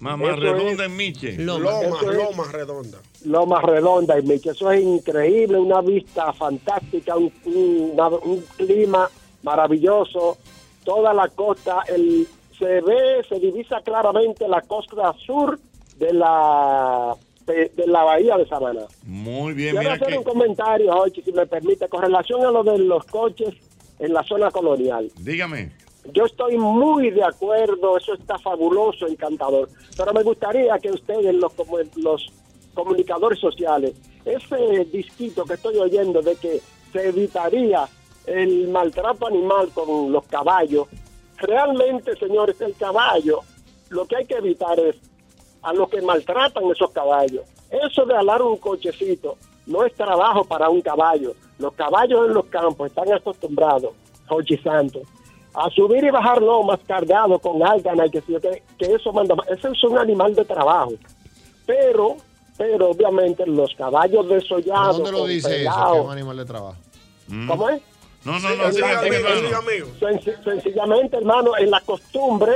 [0.01, 1.39] Mamá Eso redonda es- en Miche.
[1.39, 2.99] Loma, Eso es- Loma redonda.
[3.25, 4.57] Loma Redonda en Miches.
[4.57, 9.09] Eso es increíble, una vista fantástica, un, un- una- un clima
[9.47, 10.37] maravilloso.
[10.85, 12.27] Toda la costa, el,
[12.59, 15.59] se ve, se divisa claramente la costa sur
[15.97, 17.15] de la,
[17.47, 18.83] de, de la bahía de Sabana.
[19.05, 20.19] Muy bien, Quiero mira hacer que.
[20.19, 23.55] un comentario, Jochi, si me permite, con relación a lo de los coches
[23.99, 25.11] en la zona colonial.
[25.19, 25.73] Dígame.
[26.13, 29.69] Yo estoy muy de acuerdo, eso está fabuloso, encantador.
[29.97, 32.27] Pero me gustaría que ustedes, los, como- los
[32.75, 36.61] comunicadores sociales, ese disquito que estoy oyendo de que
[36.93, 37.89] se evitaría
[38.27, 40.89] el maltrato animal con los caballos,
[41.39, 43.41] realmente, señores, el caballo,
[43.89, 44.97] lo que hay que evitar es
[45.63, 47.43] a los que maltratan esos caballos.
[47.71, 49.37] Eso de alar un cochecito
[49.67, 51.35] no es trabajo para un caballo.
[51.59, 53.93] Los caballos en los campos están acostumbrados,
[54.29, 55.03] Jochi Santos,
[55.55, 59.49] a subir y bajar lomas cargados con y que, que, que eso manda más.
[59.49, 60.93] Ese es un animal de trabajo.
[61.65, 62.17] Pero,
[62.57, 64.99] pero obviamente los caballos desollados.
[64.99, 65.93] ¿Dónde lo dice eso?
[65.93, 66.77] Que es un animal de trabajo.
[67.49, 67.83] ¿Cómo es?
[68.27, 69.87] No, no, Sí, no, en- hermano.
[70.01, 72.55] Senci- sencillamente, hermano, en la costumbre,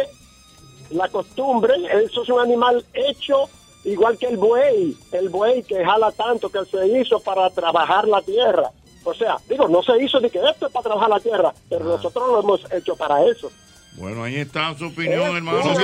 [0.91, 3.49] la costumbre, eso es un animal hecho
[3.85, 8.21] igual que el buey, el buey que jala tanto que se hizo para trabajar la
[8.21, 8.71] tierra.
[9.05, 11.85] O sea, digo, no se hizo ni que esto es para trabajar la tierra, pero
[11.85, 13.51] nosotros lo hemos hecho para eso.
[13.93, 15.59] Bueno, ahí está su opinión, Eh, hermano.
[15.65, 15.77] no, es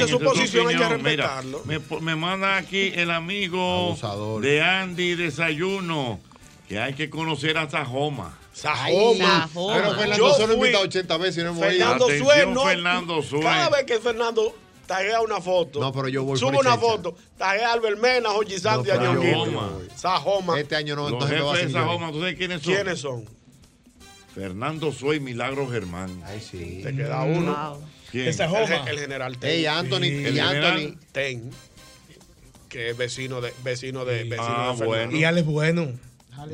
[0.00, 0.98] su esa posición, hay que.
[0.98, 1.62] Mira, respetarlo.
[2.00, 3.96] me manda aquí el amigo
[4.40, 6.18] de Andy Desayuno
[6.72, 8.38] que hay que conocer a Sajoma.
[8.54, 9.46] Sajoma.
[9.52, 12.08] Pero Fernando Yo solo fui- invita 80 veces y no hemos ido.
[12.08, 12.64] Fernando no.
[12.64, 13.40] Fernando Sue.
[13.42, 14.56] Cada vez que Fernando
[14.86, 18.58] taguea una foto, No, pero yo voy sube una foto, taguea a Albert Mena, Jochi
[18.58, 19.60] Santos y a pero yo Ñonguito.
[19.70, 19.88] voy.
[19.94, 20.58] Sajoma.
[20.58, 21.78] Este año no, Los entonces me va a jefes de.
[21.78, 22.74] Sajoma, ¿tú sabes quiénes son?
[22.74, 23.24] ¿Quiénes son?
[24.34, 26.22] Fernando Sue y Milagro Germán.
[26.24, 26.80] Ay, sí.
[26.82, 27.78] Te queda uno.
[28.10, 28.28] ¿Quién?
[28.28, 29.50] El, ge- el general Ten.
[29.50, 30.06] Ey, Anthony, Sí.
[30.22, 30.52] y El Anthony.
[30.78, 31.50] general Ten,
[32.70, 35.14] que es vecino de vecino de vecino Ah, de bueno.
[35.16, 35.92] Y Ale bueno.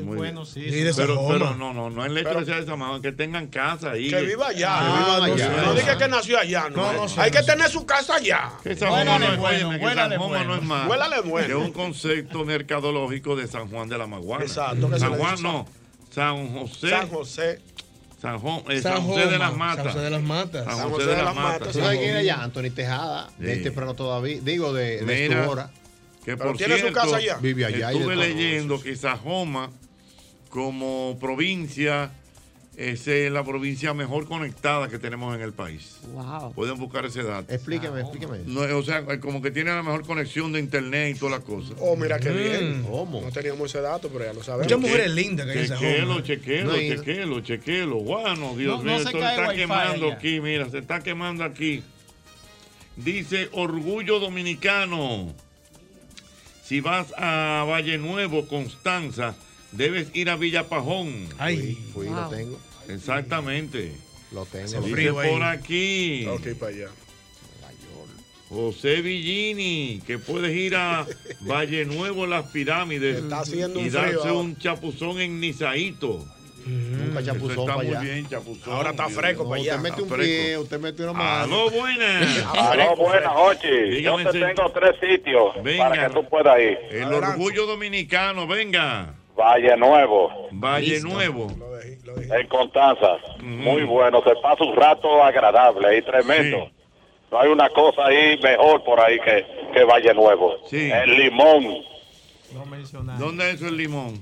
[0.03, 0.45] Muy bueno, bien.
[0.45, 3.01] sí, de Pero, pero no, no, no es el hecho Pero- de ser de Sajoma,
[3.01, 4.09] que tengan casa ahí.
[4.09, 4.57] Que viva allá.
[4.59, 5.55] Que Ah, viva no, allá.
[5.55, 6.75] sé, no diga que nació allá, no.
[6.75, 8.51] No, no Hay no que tener su casa allá.
[8.61, 11.47] Que Sajoma Huélale no es, bueno, que no es más Huélale bueno.
[11.47, 14.43] que un concepto mercadológico de San Juan de la Maguana.
[14.43, 15.65] Exacto, que San Juan no,
[16.13, 16.89] San José.
[16.89, 17.61] San José.
[18.21, 19.85] San, Jo- eh, San San José de las Matas.
[19.85, 20.65] San José de las Matas.
[20.65, 21.71] San José de las Matas.
[21.71, 22.43] ¿Tú sabes quién era allá?
[22.43, 23.63] Anthony Tejada, de Sí.
[23.63, 24.39] temprano todavía.
[24.41, 25.69] Digo, de, de Mira.
[26.29, 27.37] Que Pero por tiene su cierto, casa allá.
[27.37, 29.71] Vive allá Estuve leyendo que Sajoma,
[30.51, 32.11] como provincia,
[32.77, 35.97] es eh, la provincia mejor conectada que tenemos en el país.
[36.13, 36.53] Wow.
[36.53, 37.51] Pueden buscar ese dato.
[37.51, 38.41] Explíqueme, explíqueme.
[38.45, 41.75] No, o sea, como que tiene la mejor conexión de internet y todas las cosas.
[41.79, 42.83] Oh, mira qué bien.
[42.87, 43.21] ¿Cómo?
[43.21, 44.67] No teníamos ese dato, pero ya lo sabemos.
[44.67, 47.95] Muchas mujeres lindas que hay en esa Chequelo, chequelo, chequelo, chequelo.
[48.01, 50.15] Bueno, Dios No- mío, no se esto cae está wifi quemando allá.
[50.15, 51.81] aquí, mira, se está quemando aquí.
[52.97, 55.33] Dice Orgullo Dominicano.
[56.69, 59.35] Si vas a Valle Nuevo, Constanza,
[59.71, 61.27] debes ir a Villa Pajón.
[61.35, 62.59] Fui, fui, lo tengo.
[62.87, 63.91] Exactamente.
[64.31, 64.79] Lo tengo.
[64.81, 65.33] Dice lo tengo.
[65.33, 66.27] por aquí.
[66.27, 66.89] Ok, para allá.
[68.49, 71.07] José Villini, que puedes ir a
[71.41, 76.23] Valle Nuevo, Las Pirámides, Está haciendo y un frío darse un chapuzón en Nizaito.
[76.65, 77.33] Nunca está
[77.65, 77.99] para muy allá.
[77.99, 78.73] bien, chapuzón.
[78.73, 79.75] Ahora está fresco No, para allá.
[79.75, 80.23] usted mete un fresco.
[80.23, 81.43] pie, usted mete una mano.
[81.43, 82.45] Aló, buenas.
[82.55, 84.01] Aló, buenas, Ochi.
[84.01, 85.89] Yo te tengo tres sitios Venga.
[85.89, 86.77] para que tú puedas ir.
[86.91, 89.13] El orgullo dominicano, venga.
[89.37, 91.47] Valle Nuevo, Valle Nuevo.
[92.13, 93.17] en Constanza.
[93.41, 96.69] Muy bueno, se pasa un rato agradable y tremendo.
[97.31, 100.57] No hay una cosa ahí mejor por ahí que, que Valle Nuevo.
[100.69, 100.91] Sí.
[100.91, 101.83] El Limón,
[103.19, 104.19] ¿Dónde es el limón?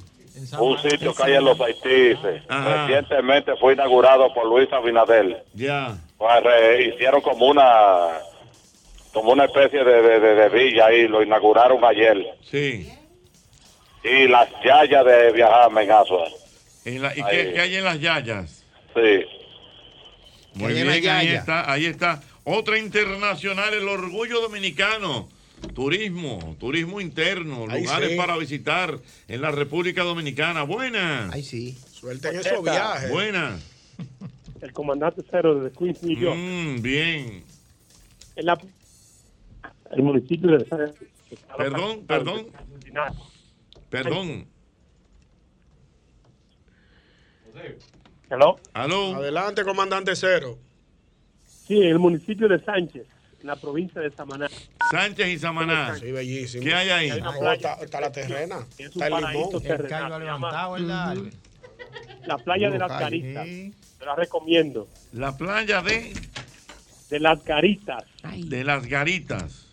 [0.59, 2.13] Un sitio que hay en los Haití.
[2.49, 5.37] Recientemente fue inaugurado por Luis Abinadel.
[5.53, 5.97] Ya.
[6.17, 8.09] Pues, re- hicieron como una
[9.13, 12.17] como una especie de, de, de- de villa ahí, lo inauguraron ayer.
[12.49, 12.91] Sí.
[14.03, 15.75] Y las yayas de viajar en
[16.99, 17.31] la- ¿Y Ahí.
[17.47, 18.63] qué, qué hay en las yayas?
[18.95, 19.25] Sí.
[20.53, 22.21] Muy bien, ahí está, ahí está.
[22.43, 25.27] Otra internacional, el orgullo dominicano.
[25.73, 28.15] Turismo, turismo interno, Ay, lugares sí.
[28.17, 30.63] para visitar en la República Dominicana.
[30.63, 31.33] Buenas.
[31.33, 31.77] Ay, sí.
[31.91, 33.09] Suelten esos viajes.
[33.09, 33.61] Buenas.
[34.61, 36.37] El comandante cero de Queens, New York.
[36.37, 37.43] Mm, bien.
[38.35, 38.59] En la-
[39.91, 40.65] el municipio de
[41.57, 42.47] Perdón, perdón.
[43.89, 44.45] Perdón.
[48.29, 48.59] Hello.
[48.73, 49.15] Aló.
[49.15, 50.57] Adelante, comandante cero.
[51.45, 53.05] Sí, en el municipio de Sánchez,
[53.47, 54.49] en la provincia de Samaná.
[54.91, 55.95] Sánchez y Samaná.
[55.97, 56.63] Sí, bellísimo.
[56.65, 57.21] ¿Qué hay ahí?
[57.21, 58.57] No, está, está la terrena.
[58.77, 59.61] Es Está el limón.
[59.63, 60.19] terrenal.
[60.19, 61.15] Se llama ¿verdad?
[62.25, 62.99] La playa de las Ay.
[62.99, 63.45] Caritas.
[63.99, 64.87] Te la recomiendo.
[65.13, 66.13] La playa de,
[67.09, 68.03] De las Caritas.
[68.35, 69.67] de las Garitas.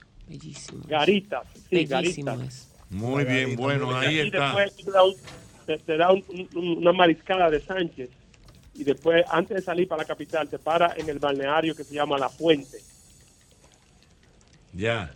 [0.87, 1.43] Garitas.
[1.69, 2.69] Sí, Bellísimo Garitas.
[2.91, 4.55] Muy bien, bueno, ahí y está.
[4.55, 5.17] después te da, un-
[5.67, 8.09] te- te da un- un- una mariscada de Sánchez.
[8.77, 11.95] Y después, antes de salir para la capital, te para en el balneario que se
[11.95, 12.79] llama La Fuente.
[14.75, 15.13] Ya.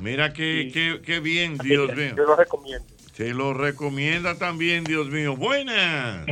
[0.00, 2.14] Mira qué, qué, qué bien, Dios mío.
[2.16, 2.86] Yo lo recomiendo.
[3.12, 5.36] Se lo recomienda también, Dios mío.
[5.36, 6.24] Buenas.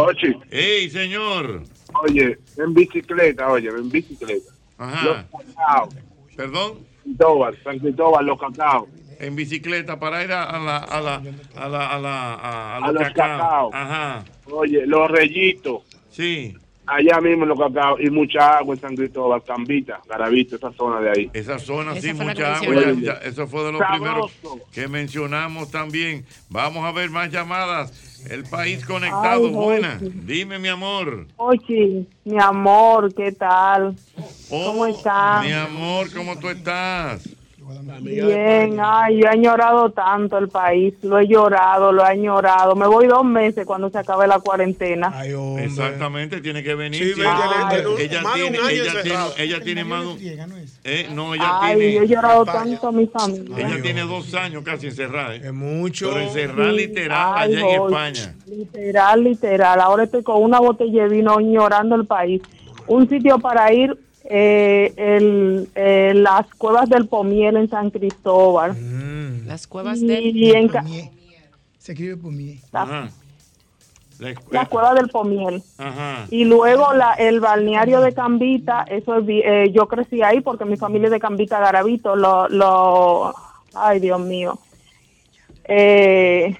[0.00, 1.62] Ochi, Hey, señor.
[2.02, 4.50] oye, en bicicleta, oye, en bicicleta.
[4.78, 5.04] Ajá.
[5.04, 5.88] Los cacao.
[6.36, 6.78] Perdón.
[7.62, 8.88] San Cristóbal, los cacao.
[9.20, 11.14] En bicicleta para ir a, la a la
[11.54, 13.70] a la a la a, a A los los cacao.
[13.72, 14.24] Ajá.
[14.50, 15.82] Oye, los rellitos.
[16.10, 16.56] Sí.
[16.94, 17.98] Allá mismo en los cacao.
[18.00, 21.30] Y mucha agua en San Cristóbal, Cambita, Garavito, esa zona de ahí.
[21.32, 22.74] Esa zona Esa sí, mucha agua.
[23.00, 24.30] ya- eso fue de lo Sabroso.
[24.40, 26.24] primero que mencionamos también.
[26.50, 27.92] Vamos a ver más llamadas.
[28.30, 29.46] El país conectado.
[29.48, 29.52] Ay.
[29.54, 29.96] Jorge.
[30.00, 31.26] Dime, mi amor.
[31.36, 33.96] Ochi, mi amor, ¿qué tal?
[34.50, 35.44] Oh, ¿Cómo estás?
[35.44, 37.28] Mi amor, ¿cómo tú estás?
[38.00, 42.74] Bien, ay, yo he añorado tanto el país, lo he llorado, lo he añorado.
[42.74, 45.12] Me voy dos meses cuando se acabe la cuarentena.
[45.58, 47.14] Exactamente, tiene que venir.
[47.14, 50.04] Sí, ella más tiene, ella tiene, ella tiene más
[50.84, 53.56] eh, no, ella Ay, tiene, yo he llorado tanto a mi familia.
[53.56, 55.34] ella tiene dos años casi encerrada.
[55.34, 56.10] Es mucho.
[56.10, 58.34] Pero encerrada literal ay, allá en Jorge, España.
[58.46, 59.80] Literal, literal.
[59.80, 62.42] Ahora estoy con una botella de vino llorando el país.
[62.86, 68.76] Un sitio para ir, eh, el, eh, las cuevas del Pomiel en San Cristóbal.
[69.46, 70.54] Las cuevas Y, del...
[70.56, 70.84] en ca-
[71.78, 72.60] Se escribe mí.
[72.72, 73.10] Ajá.
[74.18, 75.62] La escu- las cuevas del Pomiel.
[75.78, 76.26] Ajá.
[76.30, 80.76] Y luego la, el balneario de Cambita, eso es, eh, yo crecí ahí porque mi
[80.76, 83.34] familia es de Cambita Garavito, lo, lo,
[83.74, 84.58] ay Dios mío.
[85.64, 86.56] Eh,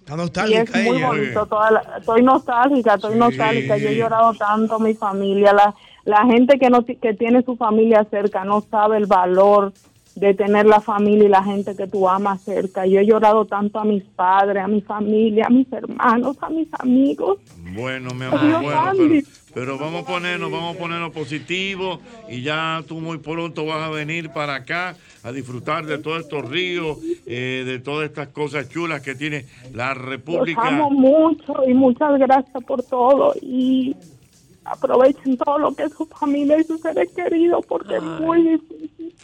[0.00, 1.06] Está y nostálgica es muy ella.
[1.08, 6.26] bonito, toda la- estoy nostálgica, estoy nostálgica, yo he llorado tanto mi familia, la, la
[6.26, 9.72] gente que no que tiene su familia cerca no sabe el valor
[10.14, 12.86] de tener la familia y la gente que tú amas cerca.
[12.86, 16.68] Yo he llorado tanto a mis padres, a mi familia, a mis hermanos, a mis
[16.78, 17.38] amigos.
[17.74, 19.22] Bueno, mi Dios amor, bueno,
[19.54, 23.90] pero, vamos a ponernos, vamos a ponernos positivo y ya tú muy pronto vas a
[23.90, 29.02] venir para acá a disfrutar de todos estos ríos, eh, de todas estas cosas chulas
[29.02, 30.68] que tiene la Los República.
[30.68, 33.94] amo mucho y muchas gracias por todo y
[34.64, 39.14] aprovechen todo lo que es su familia y sus seres queridos porque es muy difícil.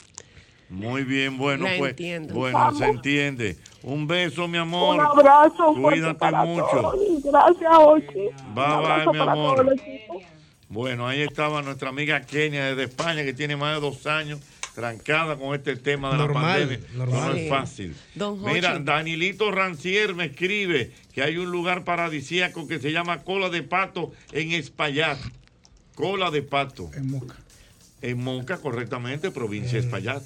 [0.70, 1.90] Muy bien, bueno, La pues.
[1.92, 2.34] entiendo.
[2.34, 2.78] Bueno, Vamos.
[2.78, 3.56] se entiende.
[3.82, 4.96] Un beso, mi amor.
[4.96, 6.66] Un abrazo Cuídate para mucho.
[6.70, 7.22] todos.
[7.24, 8.04] Gracias, Ochi.
[8.54, 9.76] Bye, Un bye, mi amor.
[10.68, 14.40] Bueno, ahí estaba nuestra amiga Kenia desde España, que tiene más de dos años
[14.78, 16.88] trancada con este tema de Normal, la pandemia.
[16.94, 17.30] normal.
[17.30, 17.96] No, es fácil.
[18.14, 18.78] Don Mira.
[18.78, 24.12] Danilito Rancier me escribe que hay un lugar paradisíaco que se llama Cola de Pato
[24.30, 25.18] en Espaillat.
[25.96, 26.92] Cola de Pato.
[26.94, 27.34] En Moca.
[28.02, 30.22] En Moca, correctamente, provincia de Espaillat.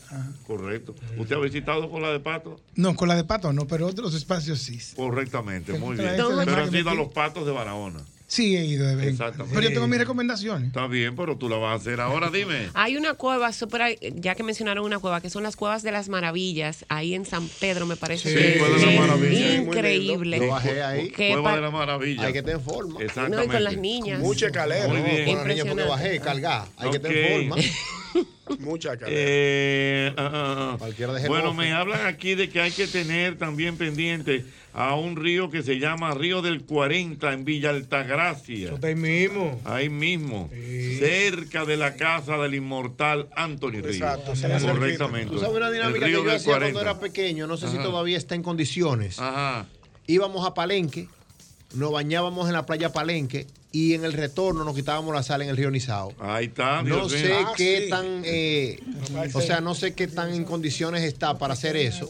[0.47, 0.95] Correcto.
[1.17, 2.61] ¿Usted ha visitado Cola de Pato?
[2.75, 4.79] No, con la de pato no, pero otros espacios sí.
[4.95, 6.11] Correctamente, muy bien.
[6.11, 8.01] Pero has ido a los patos de Barahona.
[8.33, 9.09] Sí, he ido de vez.
[9.09, 9.55] Exactamente.
[9.55, 10.69] Pero yo tengo mis recomendaciones.
[10.69, 12.71] Está bien, pero tú la vas a hacer ahora, dime.
[12.73, 16.09] Hay una cueva, súper- ya que mencionaron una cueva, que son las cuevas de las
[16.09, 18.31] maravillas, ahí en San Pedro, me parece.
[18.31, 19.55] Sí, que Cueva de las Maravillas.
[19.57, 20.39] Increíble.
[20.39, 21.11] Yo bajé ahí.
[21.11, 22.25] Que Cueva de la Maravilla.
[22.25, 23.03] Hay que estar en forma.
[23.03, 23.37] Exactamente.
[23.37, 24.21] No, y con las niñas.
[24.21, 24.89] Mucha escalera.
[24.89, 25.27] Muy bien.
[25.27, 26.65] con la niña porque bajé, cargar.
[26.79, 27.57] Hay que estar en Ok.
[27.59, 27.63] forma.
[28.59, 28.97] Mucha.
[29.07, 31.29] Eh, ah, ah, ah.
[31.29, 34.45] Bueno, me hablan aquí de que hay que tener también pendiente
[34.75, 38.75] a un río que se llama Río del 40 en Villa Altagracia.
[38.83, 39.61] Ahí mismo.
[39.65, 40.51] Ahí mismo,
[40.99, 43.91] cerca de la casa del inmortal Anthony Río.
[43.91, 44.79] Exacto, se le acerquita.
[44.79, 45.35] Correctamente.
[45.35, 46.81] Tú sabes una dinámica que yo hacía cuando 40.
[46.81, 49.19] era pequeño, no sé si todavía está en condiciones.
[49.19, 49.67] Ajá.
[50.07, 51.09] Íbamos a Palenque,
[51.75, 55.49] nos bañábamos en la playa Palenque y en el retorno nos quitábamos la sal en
[55.49, 56.13] el río Nizao.
[56.21, 57.53] Ahí está, No Dios sé mío.
[57.57, 57.89] qué sí.
[57.91, 58.79] tan, eh,
[59.33, 62.09] o sea, no sé qué tan en condiciones está para hacer eso,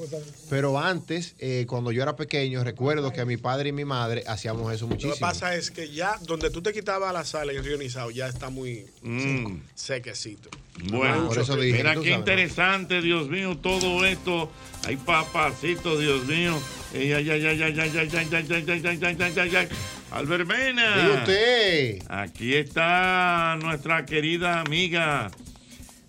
[0.51, 4.73] pero antes, eh, cuando yo era pequeño, recuerdo que mi padre y mi madre hacíamos
[4.73, 5.15] eso Lo muchísimo.
[5.15, 8.11] que pasa es que ya donde tú te quitabas la sal en el río Nizao
[8.11, 9.61] ya está muy Mm.
[9.75, 10.51] sequecito.
[10.91, 12.19] Bueno, por eso dije, mira qué sabes.
[12.19, 14.51] interesante, Dios mío, todo esto.
[14.85, 16.59] Hay papacitos, Dios mío.
[16.93, 19.69] Ay, ay, ay, ay, ay, ay, ay, ay, ay, ay, ay, ay, ay,
[20.13, 20.21] ay, ay.
[20.21, 20.97] Albert Mena.
[20.97, 22.03] Diga usted.
[22.09, 25.31] Aquí está nuestra querida amiga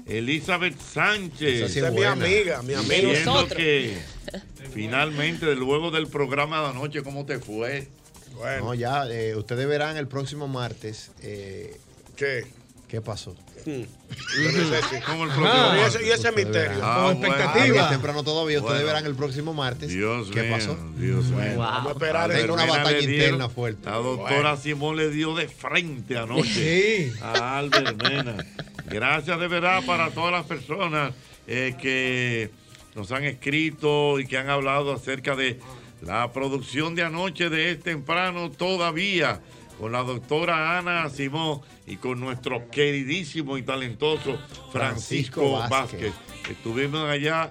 [0.06, 1.62] Elizabeth Sánchez.
[1.62, 3.10] Esa sí es mi amiga, mi amiga.
[3.10, 3.98] Diciendo que
[4.74, 7.88] finalmente, luego del programa de anoche, ¿cómo te fue?
[8.36, 11.78] Bueno, No, ya, eh, ustedes verán el próximo martes eh,
[12.16, 12.46] ¿qué?
[12.88, 13.36] qué pasó.
[13.66, 13.82] Hmm.
[14.44, 16.80] Yo no sé si- Como el Y próximo ese, y ese misterio.
[16.84, 17.28] Ah, bueno.
[17.28, 17.86] expectativa.
[17.88, 18.88] Ah, temprano todavía, ustedes Bueno.
[18.88, 20.78] verán el próximo martes Dios qué mío, pasó.
[20.98, 21.58] Dios mío.
[21.58, 22.30] Vamos a esperar.
[22.32, 23.90] Tengo una batalla dieron- interna fuerte.
[23.90, 26.44] La doctora Simón le dio de frente anoche
[27.12, 27.14] Sí.
[27.22, 28.46] a Albert Mena.
[28.86, 31.14] Gracias de verdad para todas las personas
[31.48, 32.52] eh, que
[32.96, 35.60] nos han escrito y que han hablado acerca de
[36.02, 39.40] la producción de anoche de Es Temprano todavía
[39.80, 44.38] con la doctora Ana Simón y con nuestro queridísimo y talentoso
[44.72, 45.70] Francisco, Francisco Vázquez.
[45.70, 46.14] Vázquez.
[46.50, 47.50] Estuvimos allá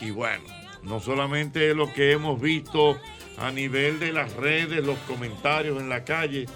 [0.00, 0.44] y bueno,
[0.82, 2.98] no solamente lo que hemos visto
[3.38, 6.46] a nivel de las redes, los comentarios en la calle,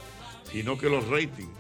[0.51, 1.58] sino que los ratings,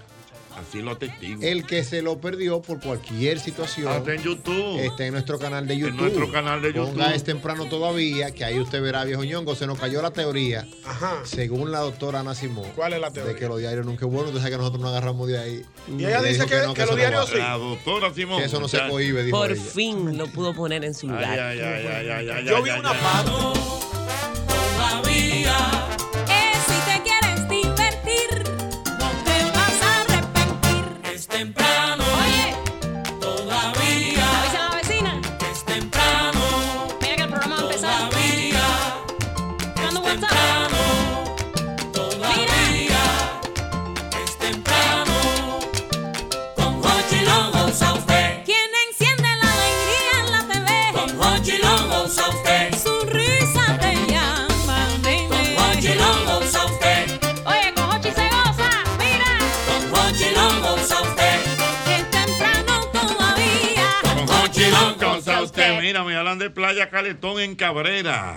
[0.61, 1.43] así lo atestiguan.
[1.43, 3.93] El que se lo perdió por cualquier situación.
[3.93, 4.79] Está en YouTube.
[4.81, 6.01] Está en nuestro canal de YouTube.
[6.01, 6.91] nuestro canal de YouTube.
[6.93, 10.67] Ponga es temprano todavía, que ahí usted verá, viejo ñongo, se nos cayó la teoría,
[10.85, 11.21] Ajá.
[11.25, 13.37] según la doctora Ana Simón, ¿Cuál es la de teoría?
[13.37, 15.63] que los diarios nunca es bueno, sabe que nosotros nos agarramos de ahí.
[15.89, 17.37] Y ella dice dijo que- no, que los eso no diarios sí.
[17.39, 18.39] La doctora Simón.
[18.39, 19.63] Que eso no se cohibe, dijo Por ella.
[19.63, 21.25] fin lo pudo poner en su lugar.
[21.25, 23.53] ay, ay, ay, ay, ay, Yo ay, vi ay, una pato.
[24.77, 25.78] Todavía
[65.89, 68.37] mira, me hablan de Playa Caletón en Cabrera.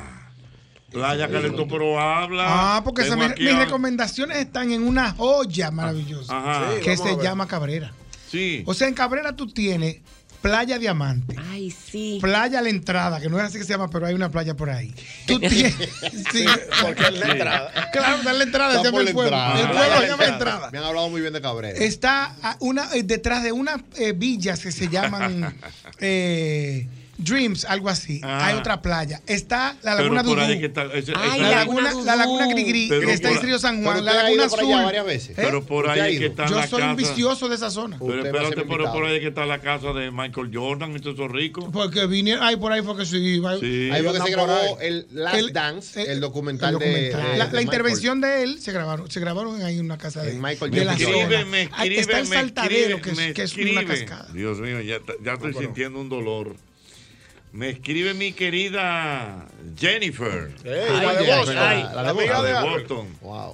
[0.89, 2.45] Playa Caletón, pero habla.
[2.77, 6.79] Ah, porque esa- mis, recomendaciones están en una joya maravillosa Ajá.
[6.81, 7.91] que se llama Cabrera.
[8.29, 8.63] Sí.
[8.65, 9.97] O sea, en Cabrera tú tienes
[10.41, 12.17] Playa Diamante, Ay, sí.
[12.21, 14.55] Playa a la entrada, que no es así que se llama, pero hay una playa
[14.55, 14.93] por ahí.
[15.27, 15.75] Tú tienes.
[16.31, 16.45] sí,
[16.81, 17.71] Porque es la entrada.
[17.91, 19.37] claro, está en la entrada, se llama el pueblo.
[19.37, 19.59] entrada.
[19.59, 20.71] El Ah, pueblo se llama la entrada.
[20.71, 21.77] Me han hablado muy bien de Cabrera.
[21.77, 25.55] Está una, eh, detrás de unas eh, villas que se llaman
[25.99, 26.87] eh,
[27.23, 28.19] Dreams, algo así.
[28.23, 28.47] Ah.
[28.47, 29.21] Hay otra playa.
[29.27, 30.35] Está la Laguna Dudú.
[30.35, 30.83] que está.
[30.93, 34.03] ese- Ay, La la laguna, la laguna Grigri, que está por- en Río San Juan,
[34.05, 34.85] la laguna ido por allá azul.
[34.85, 35.29] varias veces.
[35.31, 35.33] ¿Eh?
[35.43, 37.09] Pero por ¿Usted ha ahí que está Yo la soy un casa.
[37.09, 37.97] vicioso de esa zona.
[37.99, 41.15] Pero Usted espérate, pero por ahí que está la casa de Michael Jordan y todos
[41.15, 41.65] esos ricos.
[41.71, 43.41] Porque vine, ay, por ahí fue que sí.
[43.59, 43.89] Sí.
[43.91, 47.31] Ahí fue que se grabó el Last El- Dance, el- el documental, el de- documental.
[47.33, 50.21] de, la, de la intervención de él se grabaron, se grabaron ahí en una casa
[50.23, 50.97] de, Michael Jordan.
[50.99, 53.19] Escríbeme, Ahí está el saltadero, que, es,
[53.53, 54.27] es una cascada.
[54.33, 56.55] Dios mío, ya, ya estoy sintiendo un dolor.
[57.53, 59.45] Me escribe mi querida
[59.77, 60.51] Jennifer.
[60.63, 62.61] Ey, la de la- La la amiga de de.
[62.61, 63.07] Boston.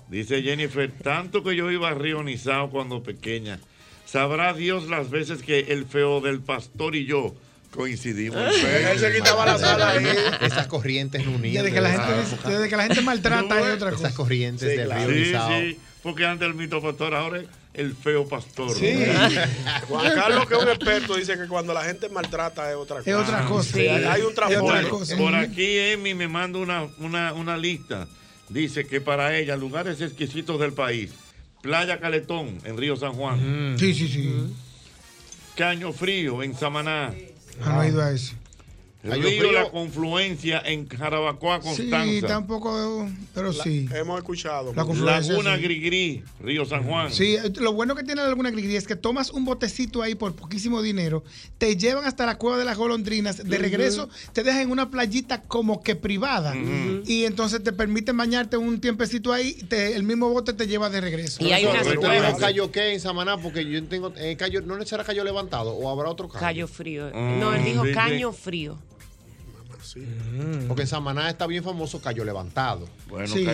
[0.10, 3.60] Dice Jennifer, tanto que yo iba rionizado cuando pequeña.
[4.06, 7.34] Sabrá Dios las veces que el feo del pastor y yo
[7.72, 8.38] coincidimos.
[8.40, 8.92] en fe.
[8.92, 10.06] Él se quitaba la sala ahí.
[10.42, 11.64] Esas corrientes unidas.
[11.64, 14.06] Desde que la gente, desde que la gente maltrata hay otra cosa.
[14.06, 15.50] Esas corrientes del río Sí, Nizao.
[15.60, 17.48] sí, porque antes el mito pastor, ahora es
[17.78, 18.76] el feo pastor.
[18.76, 18.94] Sí.
[19.88, 23.10] Juan Carlos, que es un experto, dice que cuando la gente maltrata es otra cosa.
[23.10, 23.74] Es otra cosa.
[23.78, 25.06] Sí, Hay un trasfondo.
[25.18, 28.08] Por aquí Emi me manda una, una, una lista.
[28.50, 31.12] Dice que para ella, lugares exquisitos del país.
[31.62, 33.76] Playa Caletón, en Río San Juan.
[33.80, 34.54] Sí, sí, sí.
[35.56, 37.14] Caño Frío, en Samaná.
[37.64, 38.34] Ah, no he ido a eso.
[39.10, 39.52] Caño Río Frío.
[39.52, 42.28] La Confluencia, en Jarabacoa, Sí, Constanza.
[42.28, 43.88] tampoco, pero sí.
[43.94, 44.74] Hemos escuchado.
[44.74, 45.62] La confluencia, Laguna sí.
[45.64, 47.12] Grigri, Río San Juan.
[47.12, 50.16] Sí, eh, lo bueno que tiene la Laguna Grigri es que tomas un botecito ahí
[50.16, 51.24] por poquísimo dinero,
[51.58, 55.42] te llevan hasta la cueva de las golondrinas, de regreso te dejan en una playita
[55.42, 56.56] como que privada
[57.06, 61.02] y entonces te permiten bañarte un tiempecito ahí, te- el mismo bote te lleva de
[61.02, 61.40] regreso.
[61.42, 62.94] ¿En Cayo qué?
[62.94, 64.14] En Samaná, porque yo tengo.
[64.18, 66.40] En Cayo, ¿No será Cayo levantado o habrá otro Cayo?
[66.40, 67.08] Cayo frío.
[67.14, 67.94] Mm, No, él dijo sí, sí.
[70.06, 70.68] Frío.
[70.68, 72.88] Porque en Samaná está bien famoso Cayo levantado.
[73.08, 73.46] Bueno, Sí.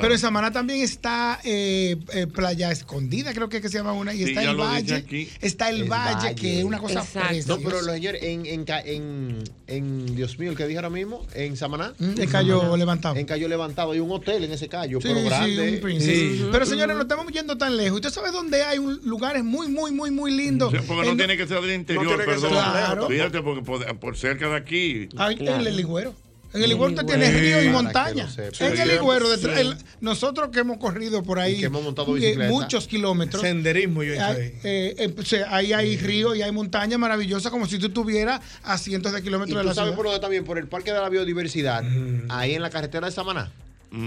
[0.00, 3.92] Pero en Samaná también está eh, eh, Playa Escondida, creo que, es que se llama
[3.92, 5.28] una, y Sí, está el valle.
[5.40, 6.34] Está el, El valle, valle.
[6.34, 7.04] que es una cosa.
[7.46, 11.26] No, pero los señores, en, en, en, en- Dios mío, el que dije ahora mismo,
[11.34, 11.94] en Samaná.
[11.98, 13.16] Mm, en Cayo Levantado.
[13.16, 13.92] En Cayo Levantado.
[13.92, 15.80] Hay un hotel en ese Cayo, Sí, pero sí, grande.
[15.82, 16.52] un.
[16.52, 17.96] Pero señores, no estamos yendo tan lejos.
[17.96, 20.72] ¿Usted sabe dónde hay un, lugares muy, muy, muy, muy lindos?
[20.72, 23.08] Sí, porque no En- tiene que ser del interior, tiene que ser perdón.
[23.08, 25.08] Fíjate, porque por, por cerca de aquí.
[25.16, 25.36] Hay-
[25.80, 26.14] En el Ligüero.
[26.52, 28.24] En el El Ligüero usted tiene río y montaña.
[28.36, 28.42] lo.
[28.66, 28.88] En el
[29.28, 29.60] detrás- Sí.
[29.60, 32.50] el- nosotros que hemos corrido por ahí Y que hemos montado eh, bicicleta.
[32.50, 33.40] muchos kilómetros.
[33.42, 34.52] Senderismo yo hice Hay- ahí.
[34.64, 38.40] eh, eh, o sea, ahí hay río y hay montaña maravillosa, como si tú estuvieras
[38.64, 39.96] a cientos de Y kilómetros de tú la sabes ciudad.
[39.96, 41.84] por dónde también, por el Parque de la Biodiversidad,
[42.28, 43.52] ahí en la carretera de Samaná,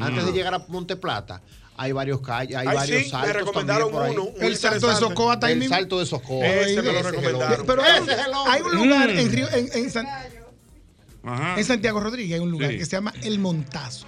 [0.01, 1.41] antes de llegar a Monte Plata,
[1.77, 4.31] hay varios calles, hay Ay, varios sí, me saltos recomendaron también por ahí.
[4.37, 4.95] uno, El salto de.
[4.97, 6.45] Socoa está ahí El salto de Socoa.
[6.45, 7.65] Ese me lo Ese es el recomendaron.
[7.65, 8.53] Pero Ese es el hombre.
[8.53, 9.17] hay un lugar Mm.
[9.17, 10.07] en, Río, en, en San-
[11.23, 12.77] en Santiago Rodríguez, hay un lugar Sí.
[12.77, 14.05] que se llama El Montazo.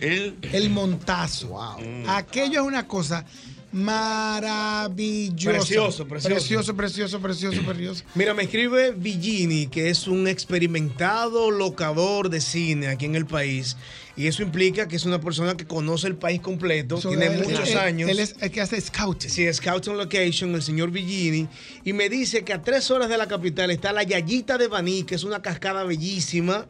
[0.00, 1.60] El, El Montazo.
[2.08, 3.24] Aquello es una cosa
[3.72, 5.50] maravillosa.
[5.58, 6.34] Precioso, precioso.
[6.34, 8.04] Precioso, precioso, precioso, precioso.
[8.14, 13.76] Mira, me escribe Villini, que es un experimentado locador de cine aquí en el país.
[14.14, 17.44] Y eso implica que es una persona que conoce el país completo, So, tiene él-
[17.44, 18.10] muchos él- años.
[18.10, 19.30] Él es el que hace scouting.
[19.30, 21.48] Sí, Scout on Location, el señor Villini.
[21.84, 25.04] Y me dice que a tres horas de la capital está la Yayita de Baní,
[25.04, 26.66] que es una cascada bellísima.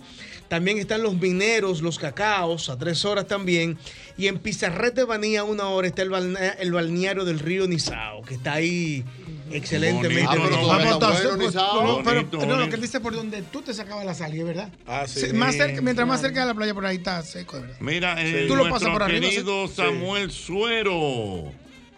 [0.52, 3.78] También están los mineros, los cacaos, a tres horas también.
[4.18, 7.66] Y en Pizarrete de Baní, a una hora, está el, balnea- el balneario del río
[7.66, 9.02] Nizao, que está ahí
[9.50, 10.24] excelentemente.
[10.28, 10.60] Ah, pero bonito.
[10.60, 11.78] todavía está Vamos a bueno, hacer- Nizao.
[11.80, 14.44] pero- pero- bonito, no, lo que él dice por donde tú te sacabas la salida,
[14.44, 14.68] ¿verdad?
[14.86, 15.20] Ah, sí.
[15.20, 17.76] Sí, más cerca, mientras más cerca de la playa, por ahí está seco, ¿verdad?
[17.80, 19.74] Mira, eh, Tú lo pasas por arriba, querido sí.
[19.76, 21.50] Samuel Suero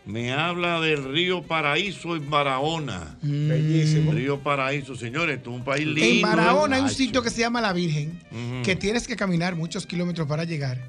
[0.07, 3.17] me habla del río Paraíso en Barahona.
[3.23, 4.13] Bellísimo.
[4.13, 6.03] Río Paraíso, señores, esto es un país lindo.
[6.05, 8.21] En Barahona hay un sitio que se llama La Virgen,
[8.65, 10.81] que tienes que caminar muchos kilómetros para llegar.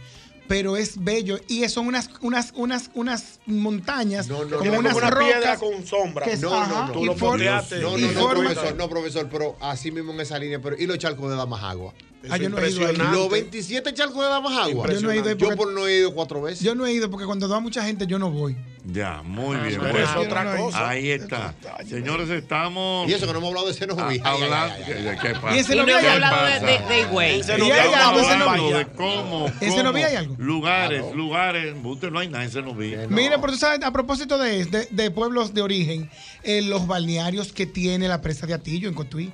[0.47, 5.17] Pero es bello y son unas, unas, unas, unas montañas, como Tiene unas como una
[5.17, 5.59] piedra rocas.
[5.59, 6.25] con sombra.
[6.27, 7.01] es- No, ajá, no, no.
[7.01, 7.15] y lo.
[7.15, 10.61] No, no, no, profesor, no, profesor, pero así mismo en esa línea.
[10.61, 11.95] Pero, ¿y los charcos de Damas Agua?
[12.29, 12.95] Ah, yo no he ido ahí.
[12.95, 14.87] Los 27 charcos de Damas Agua.
[14.93, 16.63] Yo no he ido Yo por no he ido cuatro veces.
[16.63, 18.55] Yo no he ido porque cuando va mucha gente yo no voy.
[18.87, 19.79] Ya, muy bien.
[19.81, 20.09] pero bueno.
[20.09, 20.89] es otra cosa.
[20.89, 21.55] Ahí está.
[21.87, 23.09] Señores, estamos.
[23.09, 24.21] Y eso que no hemos hablado de Cenoví.
[24.23, 24.75] Ah, hablando.
[25.21, 25.55] ¿Qué pasa?
[25.55, 27.39] Y ese no ¿Qué había hablado de- Higüey.
[27.39, 28.69] Ese ¿Y no hay algo?
[28.77, 29.47] De cómo.
[29.47, 30.35] ¿Ese cómo no había hay algo?
[30.37, 31.75] Lugares, lugares.
[31.83, 32.95] Usted no hay nada, ese no vi.
[33.09, 36.09] Mira, pero tú sabes, a propósito de, de, de pueblos de origen,
[36.43, 39.31] eh, los balnearios que tiene la presa de Atillo en Cotuí.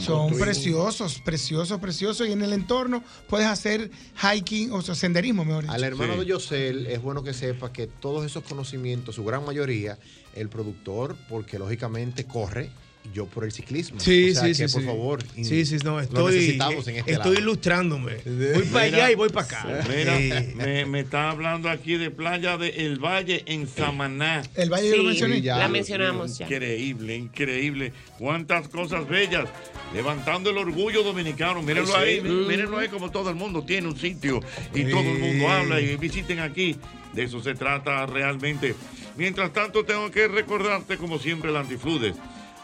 [0.00, 0.40] Son Cotuí.
[0.40, 2.26] preciosos, preciosos, preciosos.
[2.28, 5.74] Y en el entorno puedes hacer hiking, o sea, senderismo, mejor dicho.
[5.74, 9.98] Al hermano de Yosel es bueno que sepa que todos esos conocimientos, su gran mayoría,
[10.34, 12.70] el productor, porque lógicamente corre,
[13.12, 13.98] yo por el ciclismo.
[14.00, 14.72] Sí, O sea sí, que, sí.
[14.74, 14.86] por sí.
[14.86, 17.40] favor, Sí, sí, no, lo estoy, necesitamos en este estoy lado.
[17.42, 18.12] ilustrándome.
[18.54, 19.84] Voy para allá y voy para acá.
[19.88, 20.54] Mira, Sí.
[20.56, 24.42] me, me está hablando aquí de playa de El Valle en Samaná.
[24.54, 25.36] El Valle yo lo mencioné.
[25.36, 25.58] Sí, ya.
[25.58, 26.46] La mencionamos ya.
[26.46, 27.92] Increíble, increíble.
[28.18, 29.48] Cuántas cosas bellas.
[29.94, 31.62] Levantando el orgullo dominicano.
[31.62, 34.40] Mírenlo ahí, mírenlo ahí como todo el mundo tiene un sitio
[34.74, 36.76] y todo el mundo habla y visiten aquí.
[37.14, 38.74] De eso se trata realmente.
[39.16, 42.14] Mientras tanto, tengo que recordarte, como siempre, el antifludes.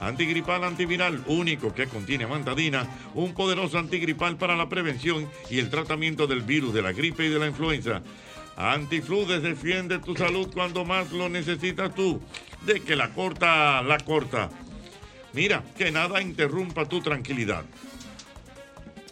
[0.05, 6.27] Antigripal antiviral único que contiene amantadina, un poderoso antigripal para la prevención y el tratamiento
[6.27, 8.03] del virus, de la gripe y de la influenza.
[8.55, 12.21] Antifludes defiende tu salud cuando más lo necesitas tú.
[12.67, 14.51] De que la corta, la corta.
[15.33, 17.65] Mira, que nada interrumpa tu tranquilidad.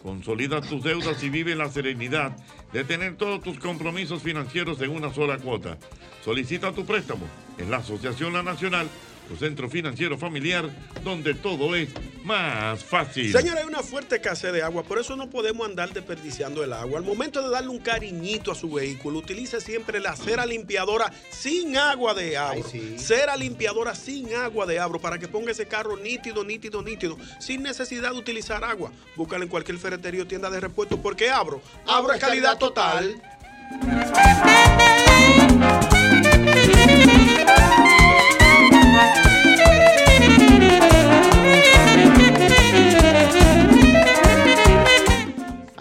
[0.03, 2.37] Consolida tus deudas y vive la serenidad
[2.71, 5.77] de tener todos tus compromisos financieros en una sola cuota.
[6.23, 7.25] Solicita tu préstamo
[7.57, 8.87] en la Asociación La Nacional,
[9.27, 10.69] tu centro financiero familiar,
[11.03, 11.89] donde todo es
[12.23, 13.31] más fácil.
[13.31, 16.97] Señores, hay una fuerte escasez de agua, por eso no podemos andar desperdiciando el agua.
[16.99, 21.77] Al momento de darle un cariñito a su vehículo, utilice siempre la cera limpiadora sin
[21.77, 22.63] agua de abro.
[22.97, 27.63] Cera limpiadora sin agua de abro para que ponga ese carro nítido, nítido, nítido, sin
[27.63, 28.91] necesidad de utilizar agua.
[29.15, 31.61] Búscala en cualquier ferretería o tienda de repuesto porque abro.
[31.85, 33.21] Abro es calidad total.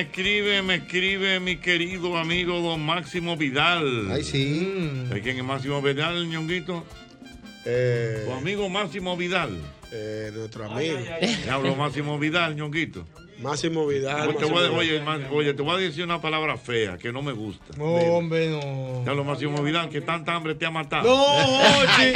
[0.00, 4.10] Me escribe, me escribe mi querido amigo don Máximo Vidal.
[4.10, 5.04] Ay, sí.
[5.10, 6.86] ¿De quién es Máximo Vidal, ñonguito?
[7.64, 9.50] Tu amigo Máximo Vidal.
[9.92, 10.96] Eh, nuestro amigo.
[11.44, 13.06] Te hablo Máximo Vidal, ñonguito.
[13.40, 14.28] Máximo Vidal.
[14.28, 14.64] Oye, te voy
[14.98, 17.64] a- Máximo oye, te voy a decir una palabra fea que no me gusta.
[17.78, 19.02] No, hombre, no.
[19.02, 21.04] Te hablo Máximo Vidal, que tanta hambre te ha matado.
[21.04, 21.24] No,
[21.90, 22.12] Oye,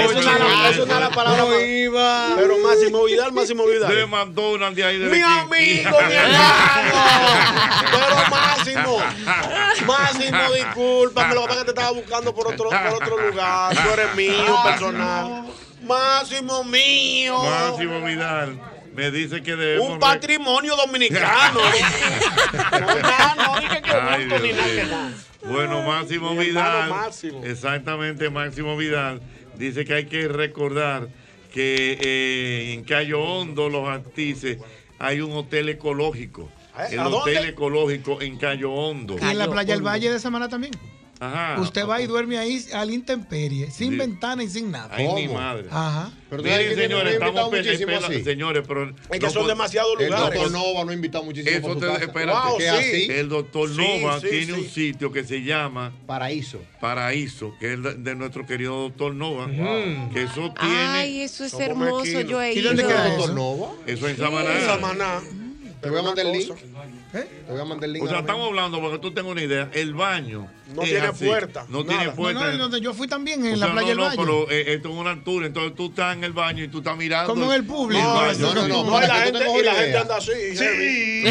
[0.00, 2.34] Eso no es eso es la palabra No iba.
[2.36, 3.94] Pero Máximo Vidal, Máximo Vidal.
[3.94, 5.48] De McDonald's de ahí de Mi amigo,
[6.08, 6.94] mi hermano.
[7.92, 8.98] Pero Máximo,
[9.86, 13.72] Máximo, discúlpame, lo que pasa es que te estaba buscando por otro, por otro lugar.
[13.76, 15.44] Tú eres mío, personal.
[15.86, 17.38] Máximo mío.
[17.40, 18.58] Máximo Vidal
[18.96, 19.90] me dice que debemos.
[19.90, 21.60] Un patrimonio dominicano.
[24.08, 24.54] Ay, Dios mío.
[25.44, 26.88] Bueno, Máximo Mi Vidal.
[26.88, 27.44] Máximo.
[27.44, 29.20] Exactamente, Máximo Vidal.
[29.56, 31.08] Dice que hay que recordar
[31.52, 34.58] que eh, en Cayo Hondo, los Artices,
[34.98, 36.50] hay un hotel ecológico.
[36.78, 36.88] ¿Eh?
[36.92, 39.16] El hotel ecológico en Cayo Hondo.
[39.20, 40.72] Y en la playa del Valle de Samaná también.
[41.18, 41.60] Ajá.
[41.60, 43.96] Usted va y duerme ahí al intemperie, sin Sí.
[43.96, 44.90] ventana y sin nada.
[44.92, 45.66] Ay, mi madre.
[45.70, 46.12] Ajá.
[46.28, 47.92] Pero Miren, señores, estamos muchísimo
[48.24, 50.24] señores, pero Es que son demasiados el lugares.
[50.24, 53.06] doctor El doctor Nova no ha invitado muchísimo Eso te, espérate, Wow, sí.
[53.10, 54.52] el doctor Nova sí, tiene sí.
[54.52, 56.60] un sitio que se llama Paraíso.
[56.80, 60.12] Paraíso, que es de, de nuestro querido doctor Nova, Wow.
[60.12, 60.74] que eso tiene.
[60.76, 62.90] Ay, eso es hermoso, yo he ¿Y dónde ido.
[62.90, 63.68] queda Doctor Nova?
[63.86, 64.58] Eso en Samaná.
[64.58, 65.20] En Samaná.
[65.80, 66.50] Te voy a mandar el link.
[67.24, 67.46] Cosa.
[67.46, 68.04] Te voy a mandar el link.
[68.04, 70.48] O sea, estamos hablando, para que tú tengas una idea, el baño.
[70.74, 71.24] No tiene así.
[71.24, 71.98] puerta, No nada.
[72.00, 72.46] tiene puerta.
[72.46, 74.50] no, y donde yo fui también, en O la sea, playa del no, no, pero
[74.50, 77.32] eh, esto es una altura, entonces tú estás en el baño y tú estás mirando.
[77.34, 78.02] Como en el público.
[78.02, 80.32] No, no, no, no, No, y la gente, y la gente anda así.
[80.56, 81.24] Sí.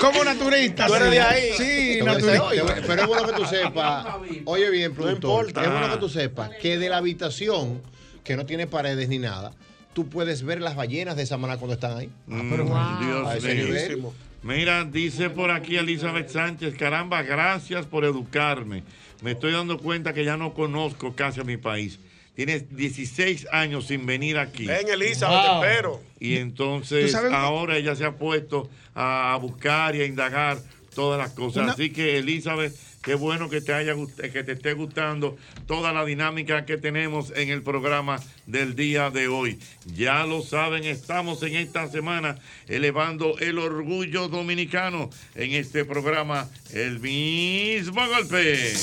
[0.00, 0.86] Como naturista.
[0.86, 1.14] Tú eres sí.
[1.14, 1.50] de ahí.
[1.56, 2.74] Sí, naturista.
[2.86, 4.06] pero es bueno que tú sepas.
[4.44, 5.46] Oye bien, productor.
[5.48, 5.90] Es bueno Ah.
[5.92, 7.80] que tú sepas que de la habitación,
[8.24, 9.52] que no tiene paredes ni nada,
[9.94, 12.10] tú puedes ver las ballenas de Samaná cuando están ahí.
[12.26, 14.12] Mm, A Dios ese mío.
[14.42, 18.82] Mira, dice por aquí Elizabeth Sánchez, caramba, gracias por educarme.
[19.22, 21.98] Me estoy dando cuenta que ya no conozco casi a mi país.
[22.34, 24.64] Tienes 16 años sin venir aquí.
[24.64, 25.60] Ven, Elizabeth, Wow.
[25.60, 26.02] te espero.
[26.20, 30.56] Y entonces ahora ella se ha puesto a buscar y a indagar
[30.94, 31.64] todas las cosas.
[31.64, 35.36] Una- Así que Elizabeth, qué bueno que te haya que te esté gustando
[35.66, 39.58] toda la dinámica que tenemos en el programa del día de hoy.
[39.94, 42.38] Ya lo saben, estamos en esta semana
[42.68, 48.74] elevando el orgullo dominicano en este programa El mismo golpe.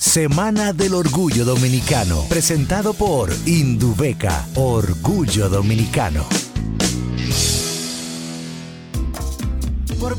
[0.00, 6.26] Semana del Orgullo Dominicano, presentado por Indubeca, Orgullo Dominicano.
[10.00, 10.16] Por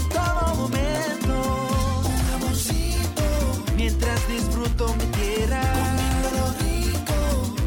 [0.00, 1.34] en todo momento.
[2.04, 3.22] Un jamoncito.
[3.76, 5.60] Mientras disfruto mi tierra.
[5.72, 7.18] Comiendo rico.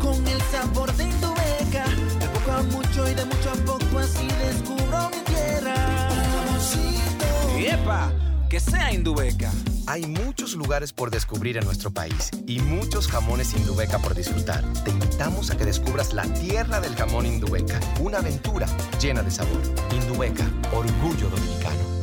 [0.02, 1.86] Con el sabor de Indubeca.
[2.20, 5.76] De poco a mucho y de mucho a poco así descubro mi tierra.
[6.12, 7.26] Un jamoncito.
[7.58, 8.12] ¡Epa!
[8.50, 9.52] Que sea Indubeca.
[9.86, 14.64] Hay muchos lugares por descubrir en nuestro país y muchos jamones Indubeca por disfrutar.
[14.86, 18.66] Te invitamos a que descubras la tierra del jamón Indubeca, una aventura
[19.02, 19.62] llena de sabor.
[19.92, 22.03] Indubeca, orgullo dominicano.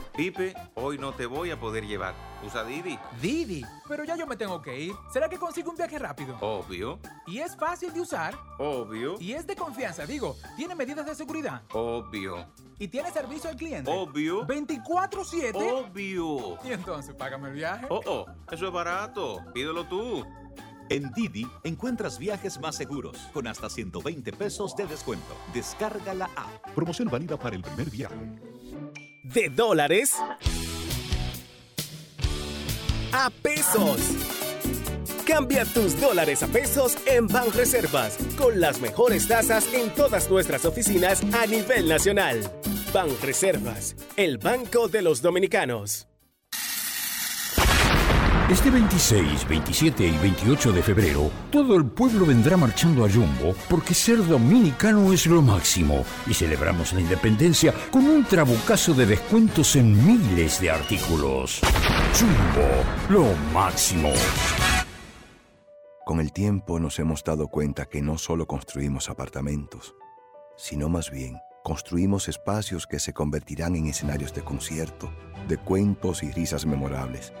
[0.21, 2.13] Pipe, hoy no te voy a poder llevar.
[2.45, 2.95] Usa Didi.
[3.19, 4.93] Didi, pero ya yo me tengo que ir.
[5.11, 6.37] ¿Será que consigo un viaje rápido?
[6.41, 6.99] Obvio.
[7.25, 8.37] Y es fácil de usar.
[8.59, 9.15] Obvio.
[9.19, 10.37] Y es de confianza, digo.
[10.55, 11.63] Tiene medidas de seguridad.
[11.73, 12.45] Obvio.
[12.77, 13.89] Y tiene servicio al cliente.
[13.89, 14.45] Obvio.
[14.45, 15.55] 24-7.
[15.55, 16.59] Obvio.
[16.65, 17.87] Y entonces, págame el viaje.
[17.89, 19.39] Oh, oh, eso es barato.
[19.55, 20.23] Pídelo tú.
[20.89, 25.33] En Didi encuentras viajes más seguros con hasta 120 pesos de descuento.
[25.51, 26.75] Descarga la app.
[26.75, 28.15] Promoción válida para el primer viaje.
[29.23, 30.15] De dólares
[33.13, 33.99] a pesos.
[35.25, 41.23] Cambia tus dólares a pesos en Banreservas con las mejores tasas en todas nuestras oficinas
[41.33, 42.41] a nivel nacional.
[42.93, 46.10] Banreservas, el banco de los dominicanos.
[48.51, 53.93] Este 26, 27 y 28 de febrero, todo el pueblo vendrá marchando a Jumbo porque
[53.93, 60.05] ser dominicano es lo máximo y celebramos la independencia con un trabucazo de descuentos en
[60.05, 61.61] miles de artículos.
[62.13, 62.67] Jumbo,
[63.21, 64.11] lo máximo.
[66.05, 69.95] Con el tiempo nos hemos dado cuenta que no solo construimos apartamentos,
[70.57, 75.09] sino más bien construimos espacios que se convertirán en escenarios de concierto,
[75.47, 77.31] de cuentos y risas memorables,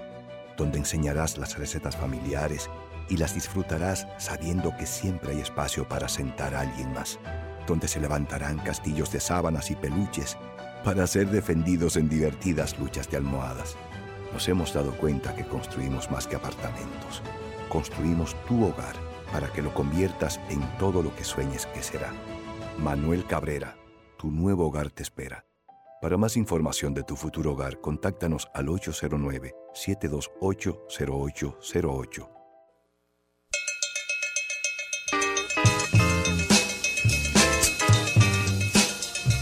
[0.57, 2.69] donde enseñarás las recetas familiares
[3.09, 7.19] y las disfrutarás sabiendo que siempre hay espacio para sentar a alguien más,
[7.67, 10.37] donde se levantarán castillos de sábanas y peluches
[10.83, 13.75] para ser defendidos en divertidas luchas de almohadas.
[14.33, 17.21] Nos hemos dado cuenta que construimos más que apartamentos.
[17.69, 18.95] Construimos tu hogar
[19.31, 22.13] para que lo conviertas en todo lo que sueñes que será.
[22.77, 23.75] Manuel Cabrera,
[24.17, 25.45] tu nuevo hogar te espera.
[26.01, 28.69] Para más información de tu futuro hogar, contáctanos al
[29.73, 32.27] 809-728-0808.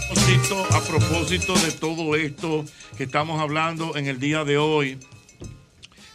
[0.08, 2.64] propósito- a propósito de todo esto
[2.96, 4.98] que estamos hablando en el día de hoy,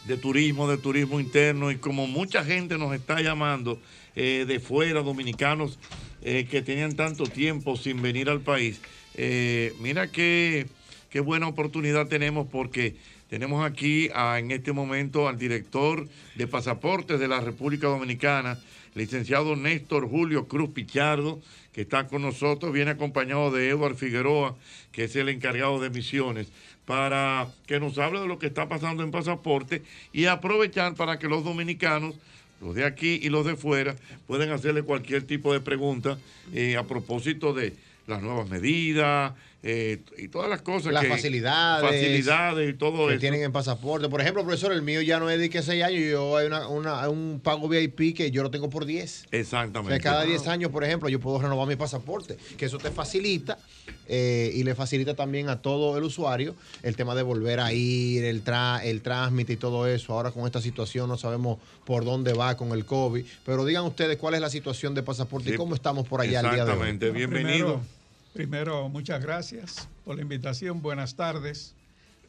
[0.06, 3.80] de turismo, de turismo interno, y como mucha gente nos está llamando
[4.14, 5.78] eh, de fuera, dominicanos
[6.22, 8.80] eh, que tenían tanto tiempo sin venir al país,
[9.14, 10.66] eh, mira qué,
[11.10, 12.96] qué buena oportunidad tenemos porque
[13.28, 18.58] tenemos aquí a- en este momento al director de pasaportes de la República Dominicana,
[18.94, 21.40] licenciado Néstor Julio Cruz Pichardo,
[21.72, 24.56] que está con nosotros, viene acompañado de Eduard Figueroa,
[24.92, 26.48] que es el encargado de misiones,
[26.86, 31.28] para que nos hable de lo que está pasando en pasaporte y aprovechar para que
[31.28, 32.14] los dominicanos,
[32.62, 33.96] los de aquí y los de fuera,
[34.26, 36.16] puedan hacerle cualquier tipo de pregunta
[36.54, 37.74] eh, a propósito de
[38.06, 39.34] las nuevas medidas
[39.68, 41.90] eh, y todas las cosas Las que facilidades.
[41.90, 43.20] facilidades y todo que eso.
[43.20, 44.08] tienen en pasaporte.
[44.08, 46.68] Por ejemplo, profesor, el mío ya no es de que 6 años, yo hay una,
[46.68, 49.24] una- un pago VIP que yo lo tengo por 10.
[49.24, 49.94] O Exactamente.
[50.00, 53.58] sea, cada 10 años, por ejemplo, yo puedo renovar mi pasaporte, que eso te facilita
[54.06, 56.54] eh, y le facilita también a todo el usuario
[56.84, 60.12] el tema de volver a ir, el, tra el trámite y todo eso.
[60.12, 64.16] Ahora con esta situación no sabemos por dónde va con el COVID, pero digan ustedes
[64.16, 66.76] cuál es la situación de pasaporte y cómo estamos por allá el día de hoy.
[66.88, 67.48] Exactamente, bienvenido.
[67.80, 67.95] Primero,
[68.36, 70.82] primero, muchas gracias por la invitación.
[70.82, 71.74] Buenas tardes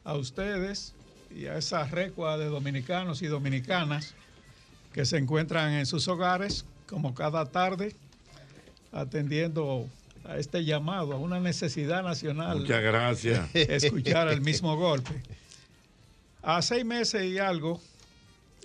[0.05, 0.93] a ustedes
[1.35, 4.15] y a esa recua de dominicanos y dominicanas
[4.93, 7.93] que se encuentran en sus hogares, como cada tarde,
[8.93, 9.85] atendiendo
[10.23, 12.61] a este llamado, a una necesidad nacional.
[12.61, 13.49] Muchas gracias.
[13.53, 15.21] Escuchar el mismo golpe.
[16.41, 17.81] A seis meses y algo,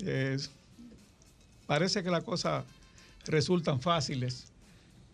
[0.04, 0.38] eh,
[1.66, 2.64] parece que las cosas
[3.26, 4.51] resultan fáciles,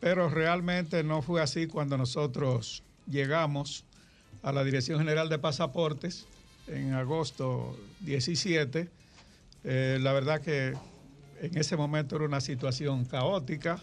[0.00, 3.84] pero realmente no fue así cuando nosotros llegamos
[4.42, 6.26] a la Dirección General de Pasaportes
[6.66, 8.88] en agosto 17.
[9.64, 10.74] Eh, la verdad que
[11.40, 13.80] en ese momento era una situación caótica,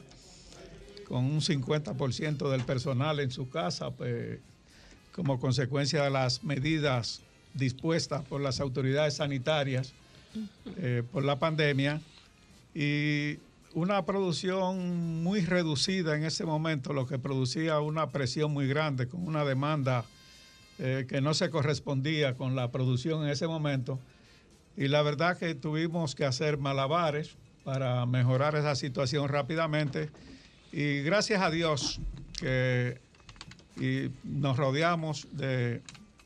[1.07, 4.39] con un 50% del personal en su casa, pues,
[5.11, 7.22] como consecuencia de las medidas
[7.53, 9.93] dispuestas por las autoridades sanitarias
[10.78, 12.01] eh, por la pandemia
[12.74, 13.38] y
[13.76, 19.28] una producción muy reducida en ese momento, lo que producía una presión muy grande, con
[19.28, 20.05] una demanda
[20.80, 23.99] eh, que no se correspondía con la producción en ese momento.
[24.78, 30.09] Y la verdad que tuvimos que hacer malabares para mejorar esa situación rápidamente.
[30.71, 31.99] Y gracias a Dios
[32.39, 33.03] que
[33.78, 35.82] y nos rodeamos de,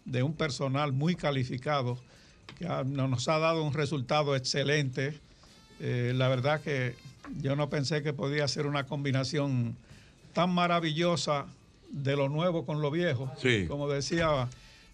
[0.05, 1.99] de un personal muy calificado
[2.59, 5.19] que nos ha dado un resultado excelente.
[5.79, 6.93] Eh, la verdad que
[7.41, 9.75] yo no pensé que podía ser una combinación
[10.34, 11.45] tan maravillosa
[11.89, 13.32] de lo nuevo con lo viejo.
[13.41, 13.65] Sí.
[13.67, 14.47] Como decía,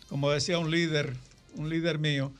[0.09, 1.13] como decía un líder,
[1.55, 2.31] un líder mío.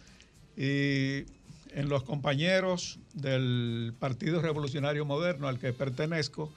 [0.58, 1.26] Y
[1.74, 6.52] en los compañeros del Partido Revolucionario Moderno al que pertenezco,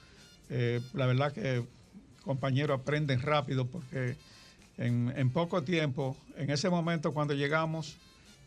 [0.51, 1.65] eh, la verdad que
[2.23, 4.17] compañeros aprenden rápido porque
[4.77, 7.97] en, en poco tiempo, en ese momento cuando llegamos,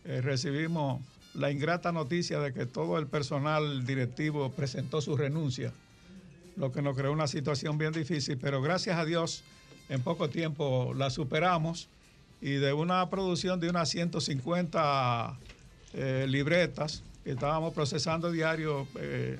[0.05, 1.01] eh, recibimos
[1.33, 5.71] la ingrata noticia de que todo el personal directivo presentó su renuncia,
[6.57, 9.43] lo que nos creó una situación bien difícil, pero gracias a Dios
[9.89, 11.87] en poco tiempo la superamos
[12.41, 15.37] y de una producción de unas 150
[15.93, 19.39] eh, libretas que estábamos procesando diario eh,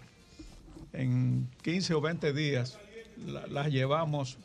[0.94, 2.78] en 15 o 20 días,
[3.26, 4.38] la- las llevamos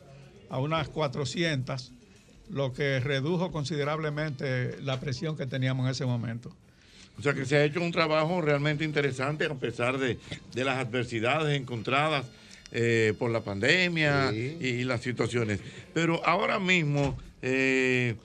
[0.49, 1.91] a unas 400,
[2.49, 6.51] lo que redujo considerablemente la presión que teníamos en ese momento.
[7.17, 10.17] O sea que se ha hecho un trabajo realmente interesante a pesar de,
[10.53, 12.25] de las adversidades encontradas
[12.71, 15.59] eh, por la pandemia y, y las situaciones.
[15.93, 18.15] Pero ahora mismo, eh,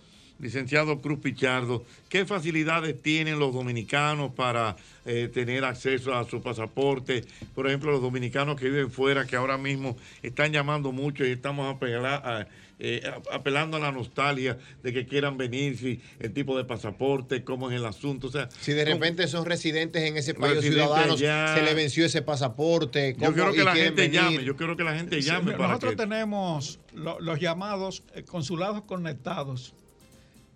[0.41, 4.77] licenciado Cruz Pichardo, ¿qué facilidades tienen los dominicanos para
[5.07, 7.25] eh, tener acceso a su pasaporte?
[7.55, 11.75] Por ejemplo, los dominicanos que viven fuera, que ahora mismo están llamando mucho y estamos
[11.75, 12.47] apela- a-
[12.79, 17.71] eh, apelando a la nostalgia de que quieran venir, si el tipo de pasaporte, cómo
[17.71, 18.27] es el asunto.
[18.27, 21.55] O sea, Si de repente son residentes en ese país, ciudadanos, allá.
[21.55, 23.15] se le venció ese pasaporte.
[23.15, 24.21] Yo ¿cómo- quiero que y la gente venir?
[24.21, 25.97] llame, yo quiero que la gente Sí, llame para nosotros que...
[25.99, 29.75] tenemos lo- los llamados eh, consulados conectados,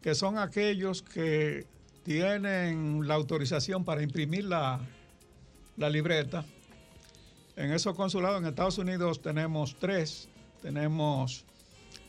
[0.03, 1.65] que son aquellos que
[2.05, 4.81] tienen la autorización para imprimir la,
[5.77, 6.45] la libreta.
[7.57, 10.29] En esos consulados en Estados Unidos tenemos tres.
[10.63, 11.45] Tenemos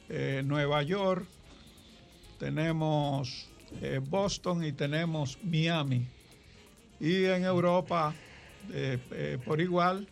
[0.10, 1.28] eh, Nueva York,
[2.40, 3.50] tenemos
[3.82, 6.08] eh, Boston y tenemos Miami.
[7.00, 8.14] Y en Europa,
[8.72, 10.08] eh, por igual,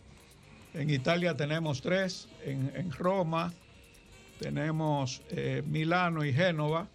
[0.74, 3.52] en Italia tenemos tres, en, en Roma
[4.38, 5.22] tenemos
[5.64, 6.86] Milano y Génova.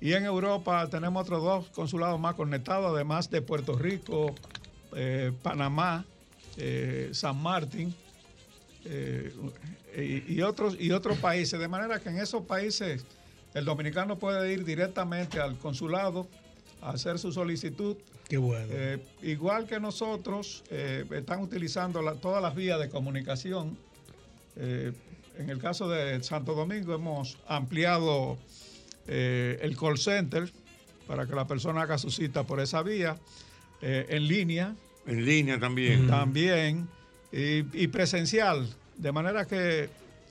[0.00, 4.32] Y en Europa tenemos otros dos consulados más conectados, además de Puerto Rico,
[5.42, 6.04] Panamá,
[7.12, 7.92] San Martín
[9.96, 11.58] y, y otros, y otros países.
[11.58, 13.04] De manera que en esos países
[13.54, 16.28] el dominicano puede ir directamente al consulado
[16.80, 17.96] a hacer su solicitud.
[18.28, 18.66] Qué bueno.
[18.70, 23.76] Eh, igual que nosotros, eh, están utilizando la- todas las vías de comunicación.
[24.56, 24.92] Eh,
[25.38, 28.38] en el caso de Santo Domingo hemos ampliado
[29.06, 30.50] eh, el call center
[31.06, 33.16] para que la persona haga su cita por esa vía,
[33.82, 34.76] eh, en línea.
[35.06, 36.06] En línea también.
[36.06, 36.88] También,
[37.32, 39.88] y, y presencial, de manera que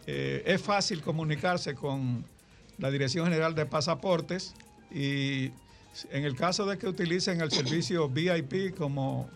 [0.07, 2.24] eh, es fácil comunicarse con
[2.78, 4.53] la Dirección General de Pasaportes
[4.91, 5.51] y
[6.12, 9.30] en el caso de que utilicen el servicio VIP como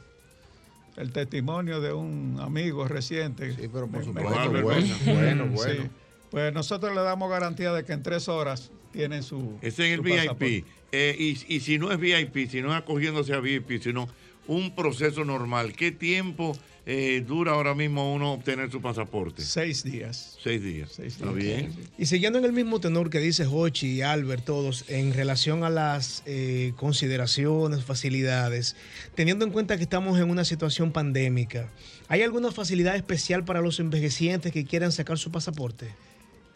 [0.98, 3.54] el testimonio de un amigo reciente.
[3.54, 5.52] Sí, pero por supuesto, bueno, bueno, sí.
[5.54, 5.90] bueno.
[6.32, 9.58] Pues nosotros le damos garantía de que en tres horas tienen su.
[9.62, 10.18] Ese es el su VIP.
[10.18, 10.66] pasaporte.
[10.92, 14.08] Eh, y, y si no es VIP, si no es acogiéndose a VIP, sino
[14.48, 16.56] un proceso normal, ¿qué tiempo
[16.88, 19.42] eh, dura ahora mismo uno obtener su pasaporte?
[19.42, 20.38] Seis días.
[20.44, 21.00] Seis días.
[21.00, 21.74] ¿Está bien?
[21.98, 25.70] Y siguiendo en el mismo tenor que dice Hochi y Albert, todos, en relación a
[25.72, 28.76] las eh, consideraciones, facilidades,
[29.16, 31.72] teniendo en cuenta que estamos en una situación pandémica,
[32.08, 35.88] ¿hay alguna facilidad especial para los envejecientes que quieran sacar su pasaporte?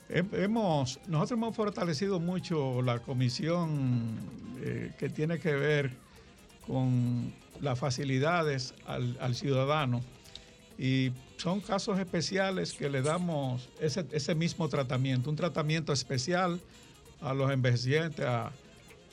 [0.10, 4.20] He- Hemos, nosotros hemos fortalecido mucho la comisión
[4.62, 5.92] eh, que tiene que ver
[6.68, 10.02] con las facilidades al, al ciudadano
[10.78, 16.60] y son casos especiales que le damos ese, ese mismo tratamiento, un tratamiento especial
[17.22, 18.52] a los envejecientes, a,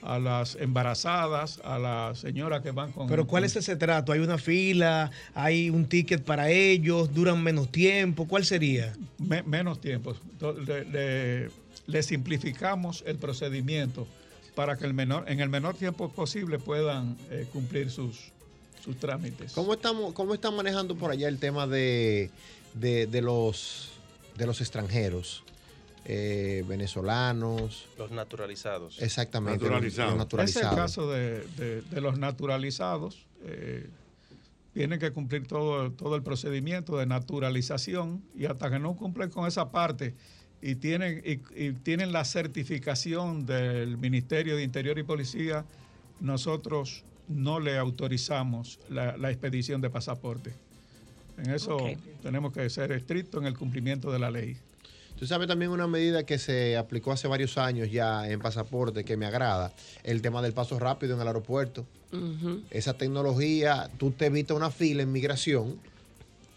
[0.02, 3.08] a las embarazadas, a las señoras que van con...
[3.08, 4.12] Pero ¿cuál es ese trato?
[4.12, 5.10] ¿Hay una fila?
[5.34, 7.12] ¿Hay un ticket para ellos?
[7.12, 8.28] ¿Duran menos tiempo?
[8.28, 8.92] ¿Cuál sería?
[9.18, 10.14] Me- menos tiempo.
[10.38, 11.50] To- Le, le-
[11.88, 14.06] le simplificamos el procedimiento
[14.54, 18.32] para que el menor, en el menor tiempo posible puedan eh, cumplir sus,
[18.86, 19.52] sus trámites.
[19.52, 22.30] ¿Cómo, estamos, ¿Cómo están manejando por allá el tema de,
[22.72, 23.90] de, de los,
[24.38, 25.42] de los extranjeros?
[26.08, 27.86] Eh, venezolanos.
[27.98, 29.02] Los naturalizados.
[29.02, 29.68] Exactamente.
[29.68, 30.76] los- los Es el naturalizados.
[30.76, 33.26] caso de, de- de los naturalizados.
[33.44, 33.88] eh,
[34.72, 39.46] tienen que cumplir todo, todo el procedimiento de naturalización y hasta que no cumplen con
[39.48, 40.14] esa parte
[40.60, 45.64] y tienen, y, y tienen la certificación del Ministerio de Interior y Policía,
[46.20, 50.52] nosotros no le autorizamos la, la expedición de pasaporte.
[51.38, 51.78] En eso
[52.22, 54.56] tenemos que ser estrictos en el cumplimiento de la ley.
[55.18, 59.16] Tú sabes también una medida que se aplicó hace varios años ya en pasaporte que
[59.16, 59.72] me agrada,
[60.04, 61.86] el tema del paso rápido en el aeropuerto.
[62.70, 65.76] Esa tecnología, tú te evitas una fila en migración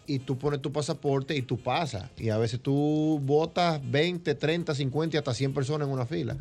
[0.06, 2.10] y tú pones tu pasaporte y tú pasas.
[2.18, 6.36] Y a veces tú botas 20, 30, 50 y hasta 100 personas en una fila.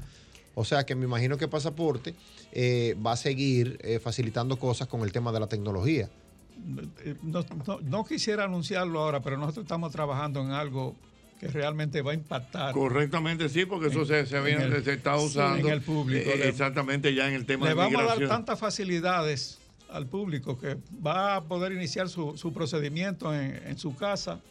[0.60, 2.16] O sea que me imagino que pasaporte
[2.51, 6.10] eh, va a seguir eh, facilitando cosas con el tema de la tecnología.
[7.05, 10.97] Eh, No, no- no quisiera anunciarlo ahora, pero nosotros estamos trabajando en algo
[11.39, 12.74] que realmente va a impactar.
[12.74, 15.66] Correctamente, sí, porque eso se, se, en viene- el- se está sí, usando.
[15.70, 16.30] en el público.
[16.30, 20.07] eh, Le- exactamente, ya en el tema Le de vamos a dar tantas facilidades al
[20.07, 20.76] público que
[21.07, 24.41] va a poder iniciar su, su procedimiento en, en su casa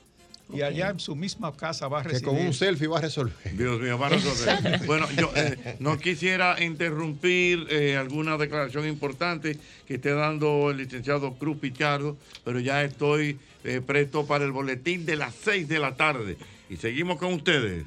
[0.52, 2.34] y allá en su misma casa va a Que recibir.
[2.34, 3.34] con un selfie va a resolver.
[3.56, 4.80] Dios mío, va a resolver.
[4.86, 11.34] Bueno, yo eh, no quisiera interrumpir eh, alguna declaración importante que esté dando el licenciado
[11.34, 15.96] Cruz Pichardo, pero ya estoy eh, presto para el boletín de las 6 de la
[15.96, 16.36] tarde.
[16.70, 17.84] Y seguimos con ustedes.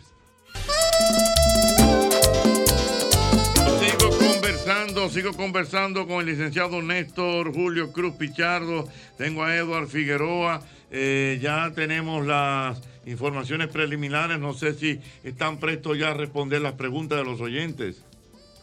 [4.72, 8.88] Conversando, sigo conversando con el licenciado Néstor Julio Cruz Pichardo.
[9.18, 10.62] Tengo a Eduard Figueroa.
[10.90, 14.40] Eh, ya tenemos las informaciones preliminares.
[14.40, 18.02] No sé si están prestos ya a responder las preguntas de los oyentes.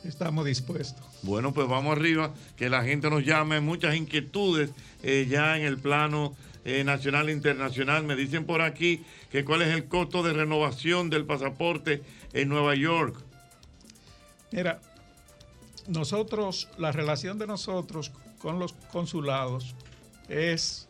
[0.03, 1.05] Estamos dispuestos.
[1.23, 3.61] Bueno, pues vamos arriba, que la gente nos llame.
[3.61, 4.71] Muchas inquietudes
[5.03, 6.35] eh, ya en el plano
[6.65, 8.05] eh, nacional e internacional.
[8.05, 12.01] Me dicen por aquí que cuál es el costo de renovación del pasaporte
[12.33, 13.23] en Nueva York.
[14.51, 14.81] Mira,
[15.89, 19.75] nosotros, la relación de nosotros con los consulados
[20.29, 20.87] es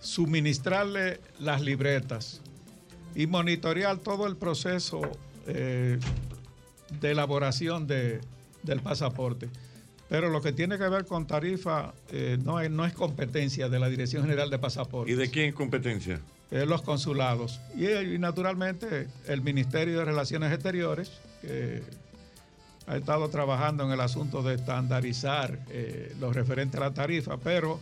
[0.00, 2.40] suministrarle las libretas
[3.14, 5.00] y monitorear todo el proceso
[5.46, 5.98] eh,
[7.00, 8.20] de elaboración de-
[8.62, 9.48] del pasaporte.
[10.08, 13.78] Pero lo que tiene que ver con tarifa eh, no, es, no es competencia de
[13.78, 15.12] la Dirección General de Pasaportes.
[15.12, 16.20] ¿Y de quién es competencia?
[16.50, 17.60] Eh, los consulados.
[17.76, 21.10] Y, eh, y naturalmente el Ministerio de Relaciones Exteriores,
[21.40, 21.82] que
[22.86, 27.80] ha estado trabajando en el asunto de estandarizar eh, lo referente a la tarifa, pero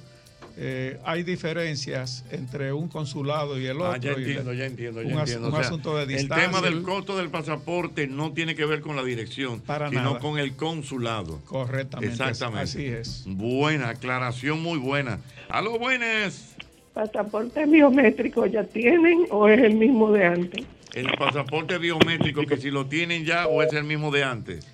[0.56, 3.92] eh, hay diferencias entre un consulado y el otro.
[3.92, 5.48] Ah, ya entiendo, ya entiendo, un ya as- entiendo.
[5.48, 6.46] Un O sea, asunto de el distancia.
[6.46, 10.18] tema del costo del pasaporte no tiene que ver con la dirección, Para sino nada.
[10.20, 11.40] con el consulado.
[11.46, 12.12] Correctamente.
[12.12, 12.62] Exactamente.
[12.64, 13.24] Así es.
[13.26, 15.18] Buena, aclaración muy buena.
[15.48, 16.54] Aló, buenas.
[16.92, 20.66] ¿Pasaporte biométrico ya tienen o es el mismo de antes?
[20.94, 24.66] El pasaporte biométrico, que si lo tienen ya o es el mismo de antes.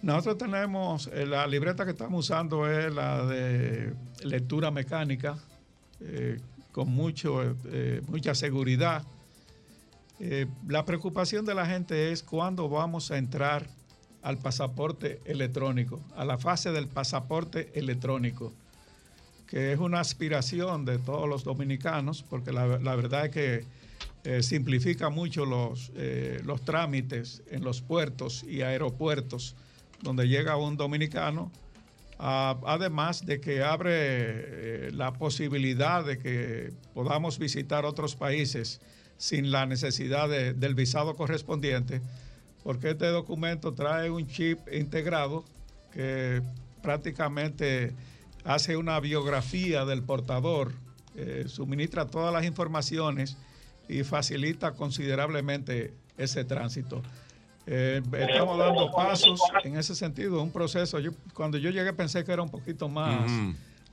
[0.00, 3.92] Nosotros tenemos, eh, la libreta que estamos usando es la de
[4.22, 5.36] lectura mecánica,
[6.00, 6.38] eh,
[6.70, 9.04] con mucho, eh, mucha seguridad.
[10.66, 13.68] La preocupación de la gente es cuándo vamos a entrar
[14.22, 18.52] al pasaporte electrónico, a la fase del pasaporte electrónico,
[19.46, 25.46] que es una aspiración de todos los dominicanos, porque la, verdad es que simplifica mucho
[25.46, 25.92] los,
[26.44, 29.54] los trámites en los puertos y aeropuertos
[30.02, 31.50] donde llega un dominicano,
[32.18, 38.80] además de que abre eh, la posibilidad de que podamos visitar otros países
[39.18, 42.00] sin la necesidad de- del visado correspondiente,
[42.64, 45.44] porque este documento trae un chip integrado
[45.92, 46.42] que
[46.82, 47.92] prácticamente
[48.44, 50.72] hace una biografía del portador,
[51.16, 53.36] eh, suministra todas las informaciones
[53.88, 57.02] y facilita considerablemente ese tránsito.
[57.70, 60.98] Eh, estamos dando pasos en ese sentido, un proceso.
[61.00, 63.30] Yo, cuando yo llegué pensé que era un poquito más,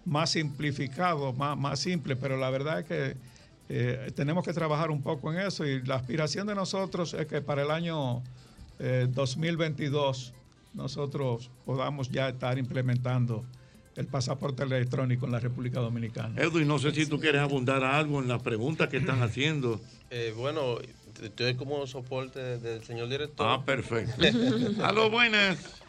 [0.05, 3.17] más simplificado, más, más simple, pero la verdad es que
[3.67, 7.41] eh, tenemos que trabajar un poco en eso y la aspiración de nosotros es que
[7.41, 8.23] para el año
[8.79, 10.33] eh, 2022
[10.73, 13.43] nosotros podamos ya estar implementando
[13.97, 16.41] el pasaporte electrónico en la República Dominicana.
[16.41, 19.81] Edwin, no sé si tú quieres abundar algo en las preguntas que están haciendo.
[20.09, 20.77] Eh, bueno,
[21.21, 23.45] estoy como soporte del señor director.
[23.49, 24.21] Ah, perfecto.
[24.83, 25.81] Aló, buenas.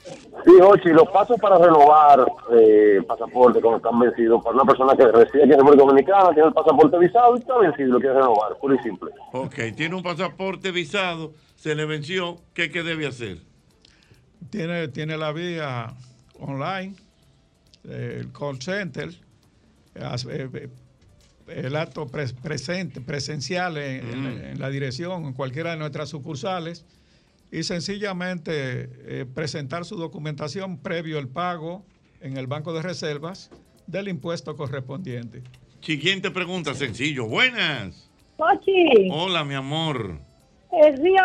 [0.45, 5.07] Sí, Ochi, los pasos para renovar eh, pasaporte cuando están vencidos para una persona que
[5.07, 8.15] reside aquí en República Dominicana, tiene el pasaporte visado y está vencido y lo quiere
[8.15, 9.11] renovar, puro y simple.
[9.33, 13.39] Ok, tiene un pasaporte visado, se le venció, ¿qué, qué debe hacer?
[14.51, 15.89] Tiene, tiene la vía
[16.39, 16.95] online,
[17.89, 19.09] eh, el call center,
[19.97, 20.69] eh, eh,
[21.49, 26.09] el acto pres- presente, presencial en, en la- en la dirección, en cualquiera de nuestras
[26.09, 26.85] sucursales,
[27.53, 28.89] y sencillamente
[29.21, 31.85] eh, presentar su documentación previo al pago
[32.21, 33.51] en el Banco de Reservas
[33.87, 35.43] del impuesto correspondiente.
[35.81, 37.27] Siguiente pregunta, sencillo.
[37.27, 38.11] Buenas.
[38.39, 40.19] Ochi, Hola, mi amor.
[40.83, 41.23] el río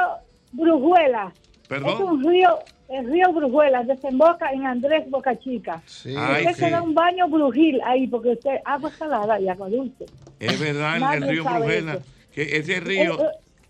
[0.52, 1.34] Brujuela.
[1.68, 1.94] Perdón.
[1.96, 2.50] Es un río,
[2.92, 5.82] el río Brujuela desemboca en Andrés Boca Chica.
[6.06, 6.72] Ay, usted se sí.
[6.72, 10.06] da un baño brujil ahí porque usted agua salada y agua dulce.
[10.40, 12.02] Es verdad, el- el, río eso.
[12.34, 13.18] que ese río,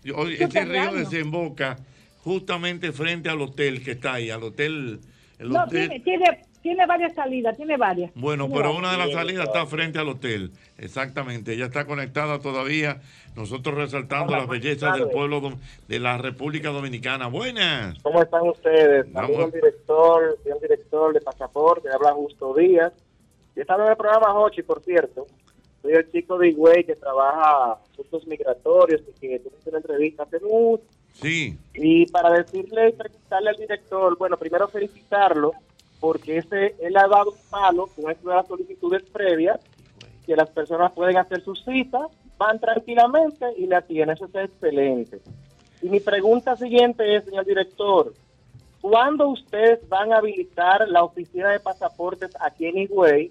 [0.04, 1.78] Eh, oye, ese río desemboca
[2.24, 5.00] justamente frente al hotel que está ahí, al hotel,
[5.38, 5.88] el No, hotel.
[5.88, 8.12] tiene, tiene, tiene varias salidas, tiene varias.
[8.14, 8.78] Bueno, Tiene pero varias.
[8.78, 10.52] una de las salidas está frente al hotel.
[10.78, 13.00] Exactamente, ella está conectada todavía.
[13.34, 15.54] Nosotros resaltando las bellezas del pueblo
[15.88, 17.26] de la República Dominicana.
[17.26, 17.98] Buenas.
[18.02, 19.06] ¿Cómo están ustedes?
[19.12, 22.92] Saludos al director, soy el director de Pasaporte, habla Justo Díaz.
[23.56, 25.26] Yo estaba en el programa Hochi, por cierto.
[25.82, 30.38] Soy el chico de Higüey que trabaja asuntos migratorios y que tuviste una entrevista hace
[30.40, 30.84] mucho.
[31.14, 31.58] Sí.
[31.74, 35.52] Y para decirle y preguntarle al director, bueno, primero felicitarlo
[36.02, 39.60] porque ese, él ha dado un palo con esto de las solicitudes previas,
[40.26, 44.16] que las personas pueden hacer sus citas, van tranquilamente y le atienden.
[44.16, 45.20] Eso es excelente.
[45.80, 48.12] Y mi pregunta siguiente es, señor director,
[48.80, 53.30] ¿cuándo ustedes van a habilitar la oficina de pasaportes aquí en Higüey?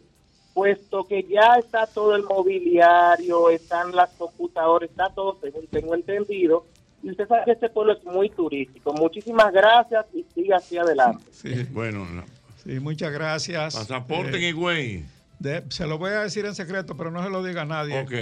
[0.53, 6.63] Puesto que ya está todo el mobiliario, están las computadoras, está todo, según tengo entendido.
[7.03, 8.93] Y usted sabe que este pueblo es muy turístico.
[8.93, 11.26] Muchísimas gracias y siga así adelante.
[11.32, 11.65] Sí.
[11.72, 12.24] Bueno, no.
[12.64, 13.76] Sí, muchas gracias.
[13.76, 15.05] Pasaporte en Eh, Higüey.
[15.39, 17.99] de- se lo voy a decir en secreto, pero no se lo diga a nadie.
[18.01, 18.14] Ok.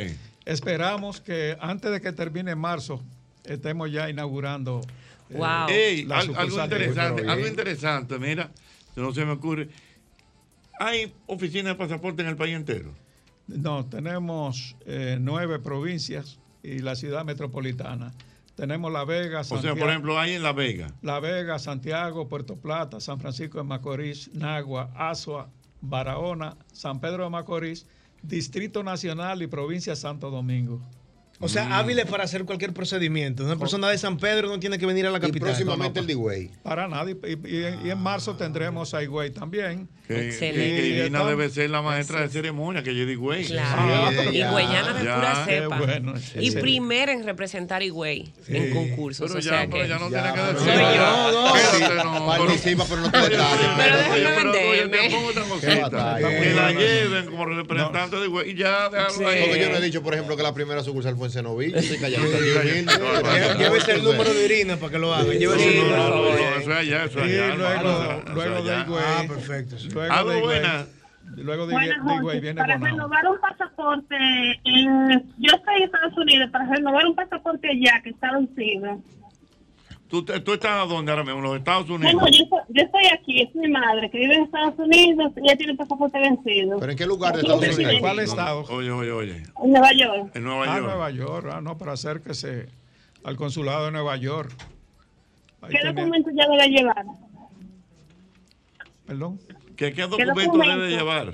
[0.46, 3.04] Esperamos que antes de que termine marzo
[3.44, 4.82] estemos ya inaugurando.
[5.32, 5.38] eh,
[5.70, 8.50] Ey, la al- algo interesante, algo interesante, mira,
[8.96, 9.70] no se me ocurre.
[10.80, 12.96] ¿Hay oficinas de pasaporte en el país entero?
[13.48, 18.12] No, tenemos eh, nueve provincias y la ciudad metropolitana.
[18.60, 20.93] Tenemos La Vega, O sea, Santiago, por ejemplo, hay en La Vega.
[21.01, 25.49] La Vega, Santiago, Puerto Plata, San Francisco de Macorís, Nagua, Azua,
[25.82, 27.86] Barahona, San Pedro de Macorís,
[28.22, 30.82] Distrito Nacional y Provincia Santo Domingo.
[31.41, 33.45] O sea, hábiles para hacer cualquier procedimiento.
[33.45, 35.47] Una persona de San Pedro no tiene que venir a la capital.
[35.47, 36.51] próximamente el.
[36.64, 37.10] Para nada.
[37.10, 39.88] Y, y- y en, y en marzo tendremos a Higüey también.
[40.10, 40.47] Que, que- que
[40.88, 43.45] Irina entonces- debe ser la maestra de ceremonia, que yo digo, güey.
[43.45, 45.78] Claro, higüeyana de pura cepa.
[45.78, 49.28] bueno, y primera en representar Higüey en concursos.
[49.28, 49.88] Pero o ya, sea pero que...
[49.89, 50.95] ya no tiene que Soy decir.
[50.95, 51.32] yo.
[51.32, 52.26] No, Espérate, no.
[52.26, 53.20] Participa, pero no te.
[53.20, 55.10] Pero déjame pero, venderme.
[55.60, 59.41] Que la lleven como representante de güey y ya déjalo ahí.
[59.43, 61.72] Porque yo no he dicho, por ejemplo, que la primera sucursal fue en Cenoví.
[61.72, 62.26] Yo estoy callado.
[63.57, 65.32] Llévese el número de Irina para que lo haga.
[65.34, 65.97] Llévese el número.
[65.97, 67.55] no, no, no, eso es allá, eso es Y allá.
[67.55, 68.80] luego, de.
[68.80, 69.03] Higüey.
[69.05, 69.76] Ah, perfecto.
[70.08, 70.86] Luego Algo de buena.
[71.36, 72.95] Luego de, Buenas de viene Para Bonao.
[72.95, 74.16] renovar un pasaporte,
[74.64, 79.00] en, yo estoy en Estados Unidos, para renovar un pasaporte allá que está vencido.
[80.10, 81.38] ¿Tú, ¿Tú estás a dónde ahora mismo?
[81.38, 82.14] En los Estados No, Unidos.
[82.16, 85.39] no, yo, estoy- yo estoy aquí, es mi madre, que vive en Estados Unidos, y
[85.41, 86.80] ella tiene un pasaporte vencido.
[86.80, 87.78] ¿Pero en qué lugar de Estados en Unidos?
[87.78, 88.64] Virginia, ¿Cuál estado?
[88.72, 89.43] Oye, oye, oye.
[89.64, 90.32] En Nueva York.
[90.36, 90.86] En Nueva Ah, York.
[90.88, 91.47] Nueva York.
[91.54, 92.70] Ah, no, para acérquese
[93.24, 94.52] al consulado de Nueva York.
[95.62, 97.06] Ahí ¿Qué tenía- documento ya debe llevar?
[99.06, 99.39] Perdón.
[99.80, 100.34] ¿Qué, qué documento?
[100.41, 101.34] documento debe llevar?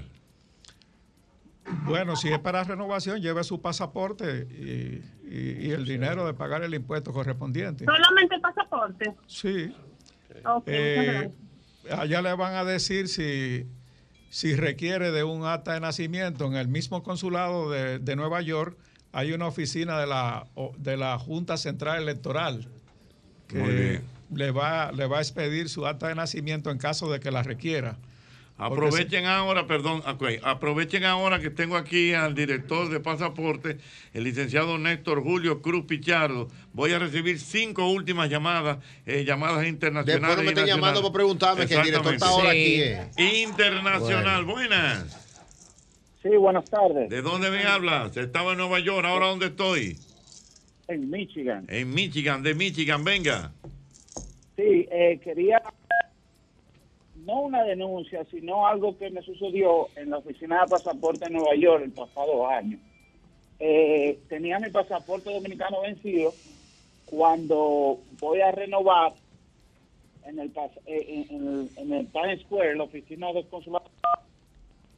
[1.86, 5.02] Bueno, si es para renovación, lleve su pasaporte y,
[5.36, 7.86] y- y el dinero de pagar el impuesto correspondiente.
[7.86, 9.14] Solamente el pasaporte.
[9.26, 9.76] Sí.
[10.68, 11.32] Eh,
[11.92, 13.66] allá le van a decir si,
[14.30, 16.46] si requiere de un acta de nacimiento.
[16.46, 18.78] En el mismo consulado de, de Nueva York
[19.12, 20.46] hay una oficina de la,
[20.78, 22.68] de la Junta Central Electoral
[23.48, 27.32] que le va, le va a expedir su acta de nacimiento en caso de que
[27.32, 27.98] la requiera.
[28.58, 30.02] Aprovechen ahora, perdón,
[30.44, 33.80] aprovechen ahora que tengo aquí al director de pasaporte,
[34.14, 36.48] el licenciado Néstor Julio Cruz Pichardo.
[36.72, 40.22] Voy a recibir cinco últimas llamadas, eh, llamadas internacionales.
[40.22, 42.82] Después no me estén llamando para preguntarme que el director está ahora aquí.
[42.82, 43.44] eh.
[43.44, 45.22] Internacional, buenas.
[46.24, 47.10] Sí, buenas tardes.
[47.10, 48.16] ¿De dónde me hablas?
[48.16, 49.98] Estaba en Nueva York, ahora dónde estoy?
[50.88, 51.66] En Michigan.
[51.68, 53.52] En Michigan, de Michigan, venga.
[54.56, 55.62] Sí, eh, quería
[57.26, 61.56] no una denuncia, sino algo que me sucedió en la oficina de pasaporte en Nueva
[61.56, 62.78] York el pasado año.
[63.60, 66.34] Eh, tenía mi pasaporte dominicano vencido
[67.06, 69.14] cuando voy a renovar
[70.26, 70.52] en el,
[70.86, 73.86] eh, en, en en el Times Square, la oficina del consulado,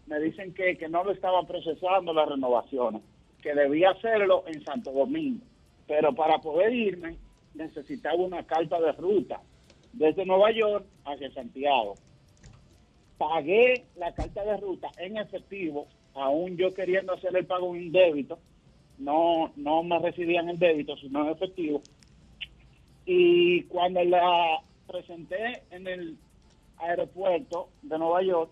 [0.07, 3.01] me dicen que, que no lo estaban procesando las renovaciones,
[3.41, 5.45] que debía hacerlo en Santo Domingo.
[5.85, 7.17] Pero para poder irme
[7.53, 9.41] necesitaba una carta de ruta
[9.93, 11.95] desde Nueva York hacia Santiago.
[13.17, 18.39] Pagué la carta de ruta en efectivo, aún yo queriendo hacer el pago en débito,
[18.99, 21.81] no, no me recibían el débito, sino en efectivo.
[23.05, 26.17] Y cuando la presenté en el
[26.77, 28.51] aeropuerto de Nueva York,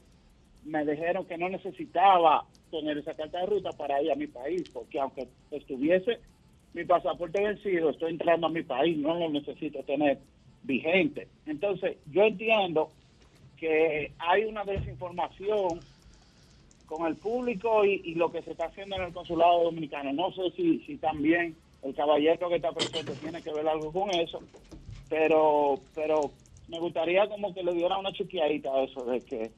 [0.64, 4.64] me dijeron que no necesitaba tener esa carta de ruta para ir a mi país,
[4.74, 6.20] porque aunque estuviese
[6.74, 10.20] mi pasaporte vencido, estoy entrando a mi país, no lo necesito tener
[10.64, 11.28] vigente.
[11.46, 12.92] Entonces, yo entiendo
[13.66, 15.80] que hay una desinformación
[16.86, 20.14] con el público y, lo que se está haciendo en el consulado dominicano.
[20.14, 24.12] No sé si, si también el caballero que está presente tiene que ver algo con
[24.12, 24.40] eso,
[25.10, 26.32] pero pero
[26.68, 29.52] me gustaría como que le diera una chequeadita a eso, de que,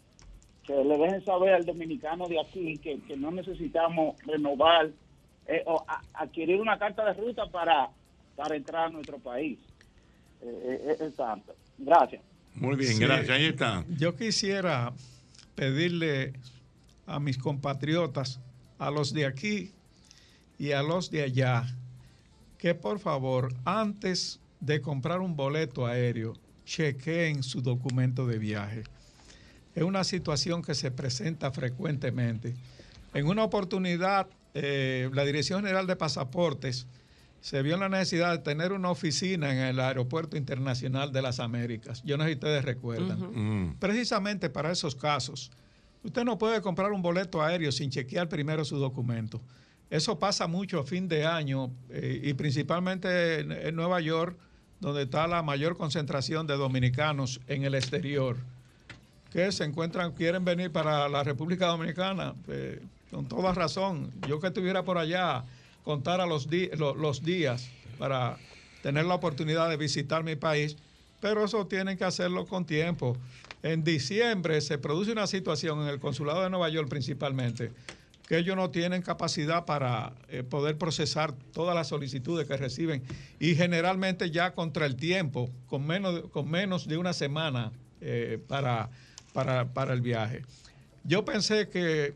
[0.70, 4.89] le dejen saber al dominicano de aquí que, que no necesitamos renovar
[5.47, 7.89] eh, o adquirir una carta de ruta para,
[8.38, 9.60] para entrar a nuestro país.
[10.41, 11.53] Eh, eh, es tanto.
[11.78, 12.22] Gracias.
[12.60, 12.99] Muy bien, Sí.
[12.99, 13.30] gracias.
[13.30, 13.86] Ahí está.
[13.97, 14.93] Yo quisiera
[15.55, 16.34] pedirle
[17.05, 18.39] a mis compatriotas,
[18.80, 19.72] a los de aquí
[20.60, 21.66] y a los de allá,
[22.58, 26.34] que por favor, antes de comprar un boleto aéreo,
[26.66, 28.84] chequeen su documento de viaje.
[29.76, 32.55] Es una situación que se presenta frecuentemente.
[33.14, 36.88] En una oportunidad, eh, la Dirección General de Pasaportes
[37.41, 42.01] se vio la necesidad de tener una oficina en el Aeropuerto Internacional de las Américas.
[42.03, 43.19] Yo no sé si ustedes recuerdan.
[43.19, 43.75] Mm.
[43.79, 45.51] Precisamente para esos casos,
[46.03, 49.41] usted no puede comprar un boleto aéreo sin chequear primero su documento.
[49.89, 54.38] Eso pasa mucho a fin de año eh, y principalmente en, en Nueva York,
[54.79, 58.38] donde está la mayor concentración de dominicanos en el exterior,
[59.31, 62.81] que se encuentran, quieren venir para la República Dominicana, eh,
[63.11, 64.11] con toda razón.
[64.27, 65.43] Yo que estuviera por allá,
[65.88, 68.38] contara los, di- lo- los días para
[68.83, 70.75] tener la oportunidad de visitar mi país,
[71.21, 73.15] pero eso tienen que hacerlo con tiempo.
[73.63, 77.71] En diciembre se produce una situación en el consulado de Nueva York principalmente,
[78.27, 83.01] que ellos no tienen capacidad para eh, poder procesar todas las solicitudes que reciben
[83.39, 87.71] y generalmente ya contra el tiempo, con menos, de una semana
[88.01, 88.89] eh, para
[89.93, 90.43] el viaje.
[91.05, 92.13] Yo pensé que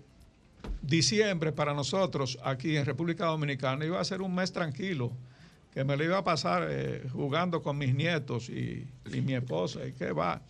[0.81, 5.11] diciembre para nosotros aquí en República Dominicana iba a ser un mes tranquilo,
[5.73, 9.85] que me lo iba a pasar eh, jugando con mis nietos y, y mi esposa,
[9.85, 10.41] y que va.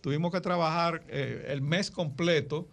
[0.00, 2.66] Tuvimos que trabajar eh, el mes completo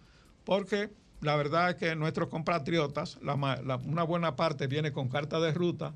[0.46, 0.90] porque
[1.20, 3.36] la verdad es que nuestros compatriotas, la
[3.66, 5.94] la- una buena parte viene con carta de ruta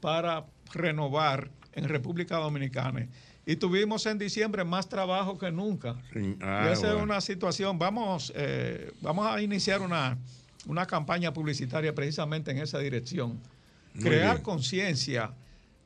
[0.00, 3.06] para renovar en República Dominicana.
[3.44, 5.96] Y tuvimos en diciembre más trabajo que nunca.
[6.40, 6.96] Ah, y esa bueno.
[6.98, 7.78] es una situación.
[7.78, 10.16] Vamos, eh, vamos a iniciar una,
[10.66, 13.40] una campaña publicitaria precisamente en esa dirección.
[13.94, 15.32] Muy Crear conciencia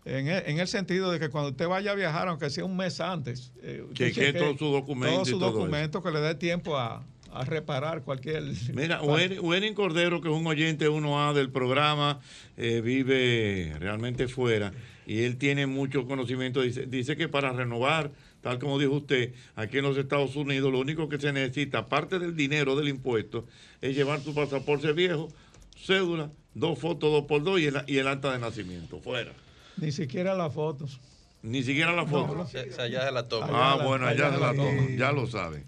[0.04, 2.76] en el, en el sentido de que cuando usted vaya a viajar, aunque sea un
[2.76, 5.58] mes antes, eh, usted Chequee chequee todo su documento Todo y su todo eso.
[5.58, 7.02] documento que le dé tiempo a,
[7.32, 8.42] a reparar cualquier.
[8.74, 9.00] Mira,
[9.40, 12.20] Wenin Cordero, que es un oyente 1A del programa,
[12.58, 14.72] eh, vive realmente fuera
[15.06, 16.60] y él tiene mucho conocimiento.
[16.60, 18.10] Dice, dice que para renovar,
[18.44, 22.18] tal como dijo usted, aquí en los Estados Unidos, lo único que se necesita, aparte
[22.18, 23.46] del dinero del impuesto,
[23.80, 25.28] es llevar tu pasaporte viejo,
[25.74, 29.00] cédula, dos fotos, dos por dos y el, y el acta de nacimiento.
[29.00, 29.32] Fuera.
[29.78, 31.00] Ni siquiera las fotos.
[31.42, 32.40] Ni siquiera la foto.
[32.40, 33.48] O sea, allá se la toma.
[33.50, 35.64] Ah, bueno, allá se la toman, ya lo saben.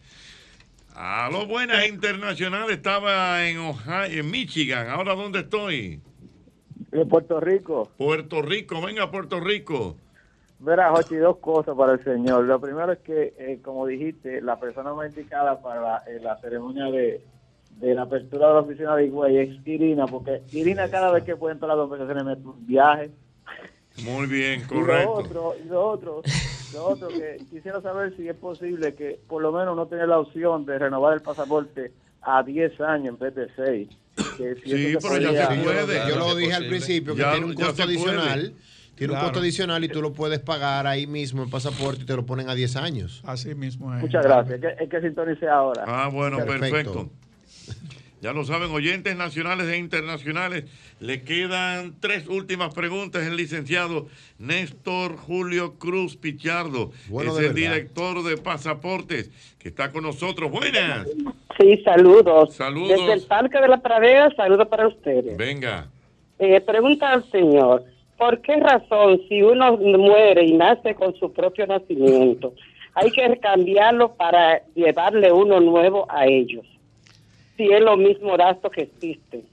[0.95, 4.91] A lo buenas internacional estaba en Ohio, en Michigan.
[4.91, 6.03] Ahora dónde estoy?
[6.91, 7.91] De Puerto Rico.
[7.97, 9.97] Puerto Rico, venga Puerto Rico.
[10.59, 12.45] Verá, Jochi, dos cosas para el señor.
[12.45, 16.37] Lo primero es que, eh, como dijiste, la persona más indicada para la, eh, la
[16.41, 17.21] ceremonia de,
[17.79, 21.37] de la apertura de la oficina de Higüey es Irina, porque Irina cada vez que
[21.37, 23.11] puede entrar a las conversaciones me un viaje.
[24.03, 25.13] Muy bien, Y lo correcto.
[25.13, 26.23] otro, y lo otro,
[26.73, 30.19] lo otro que quisiera saber si es posible que por lo menos no tener la
[30.21, 31.93] opción de renovar el pasaporte
[32.23, 33.89] a 10 años en vez de 6.
[34.39, 36.09] Que si Sí, pero ya se puede.
[36.09, 38.55] Yo lo dije al principio, que Ya- tiene un costo puede.
[38.97, 42.17] Tiene un costo adicional y tú lo puedes pagar ahí mismo en pasaporte y te
[42.17, 43.23] lo ponen a 10 años.
[43.27, 44.01] Así mismo es.
[44.01, 44.55] Muchas gracias.
[44.55, 45.85] Es que, es que sintonice ahora.
[45.87, 46.71] Ah, bueno, Perfecto.
[46.71, 47.11] perfecto.
[48.23, 50.65] Ya lo saben, oyentes nacionales e internacionales.
[51.01, 53.25] Le quedan tres últimas preguntas.
[53.27, 54.07] El licenciado
[54.39, 57.55] Néstor Julio Cruz Pichardo Bueno, es el verdad.
[57.57, 60.51] director de pasaportes que está con nosotros.
[60.51, 61.07] Buenas.
[61.61, 62.55] Sí, saludos.
[62.55, 62.89] Saludos.
[62.99, 65.37] Desde el Parque de la Pradera, saludos para ustedes.
[65.37, 65.89] Venga.
[66.39, 67.85] Eh, pregunta al señor,
[68.19, 72.55] ¿por qué razón si uno muere y nace con su propio nacimiento,
[72.95, 76.65] hay que cambiarlo para llevarle uno nuevo a ellos?
[77.57, 79.45] Si es lo mismo gasto que existe.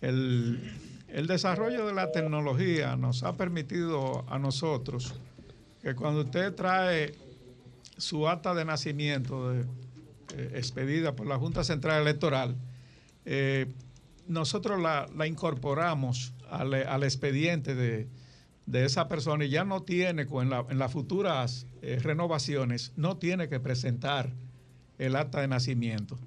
[0.00, 0.60] El,
[1.08, 5.14] el desarrollo de la tecnología nos ha permitido a nosotros
[5.82, 7.14] que cuando usted trae
[7.96, 9.64] su acta de nacimiento de-
[10.36, 12.54] eh, expedida por la Junta Central Electoral,
[13.24, 13.66] eh,
[14.28, 18.08] nosotros la, la incorporamos al, al expediente de,
[18.66, 23.16] de esa persona y ya no tiene, en, la- en las futuras eh, renovaciones, no
[23.16, 24.32] tiene que presentar
[24.98, 26.18] el acta de nacimiento.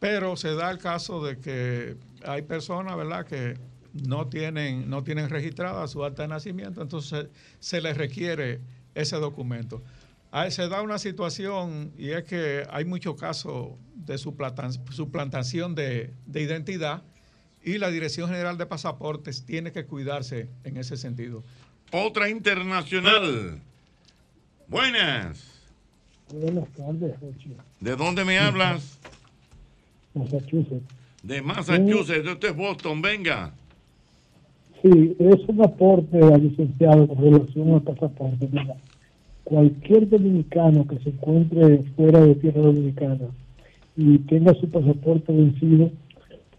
[0.00, 3.56] pero se da el caso de que hay personas, ¿verdad?, que
[3.92, 7.28] no tienen, no tienen registrada su acta de nacimiento, entonces
[7.60, 8.60] se les requiere
[8.94, 9.82] ese documento.
[10.32, 16.42] Ahí se da una situación y es que hay muchos casos de suplantación de, de
[16.42, 17.04] identidad
[17.64, 21.42] y la Dirección General de Pasaportes tiene que cuidarse en ese sentido.
[21.92, 23.60] Otra internacional.
[24.68, 25.62] Buenas.
[26.32, 27.56] Buenas tardes, Jochi.
[27.80, 28.98] ¿De dónde me hablas?
[30.14, 30.84] Massachusetts.
[31.22, 32.26] De Massachusetts.
[32.26, 33.00] Esto es Boston.
[33.00, 33.52] Venga.
[34.82, 38.48] Sí, es un aporte al licenciado con relación al pasaporte.
[38.50, 38.76] Mira,
[39.44, 43.28] cualquier dominicano que se encuentre fuera de tierra dominicana
[43.96, 45.90] y tenga su pasaporte vencido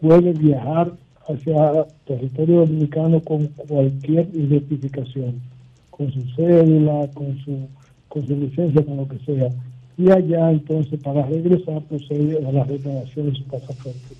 [0.05, 0.93] puede viajar
[1.27, 5.41] hacia territorio dominicano con cualquier identificación,
[5.89, 7.67] con su cédula, con su,
[8.07, 9.49] con su licencia, con lo que sea.
[9.97, 14.15] Y allá entonces para regresar procede a la renovación de su pasaporte.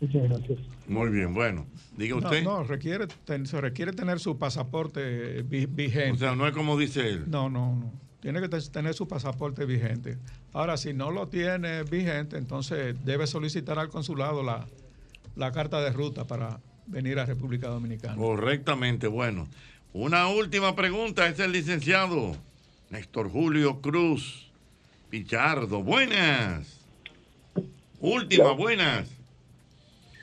[0.00, 0.58] Muchas gracias.
[0.88, 1.66] Muy bien, bueno.
[1.96, 2.42] Diga No, usted.
[2.42, 6.10] no, requiere, ten- se requiere tener su pasaporte vi- vigente.
[6.12, 7.24] O sea, no es como dice él.
[7.28, 7.92] No, no, no.
[8.20, 10.18] Tiene que te- tener su pasaporte vigente.
[10.52, 14.66] Ahora, si no lo tiene vigente, entonces debe solicitar al consulado la,
[15.36, 18.16] la carta de ruta para venir a República Dominicana.
[18.16, 19.46] Correctamente, bueno.
[19.92, 22.36] Una última pregunta es el licenciado
[22.90, 24.50] Néstor Julio Cruz
[25.10, 25.82] Pichardo.
[25.82, 26.80] Buenas.
[28.00, 29.08] Última, buenas.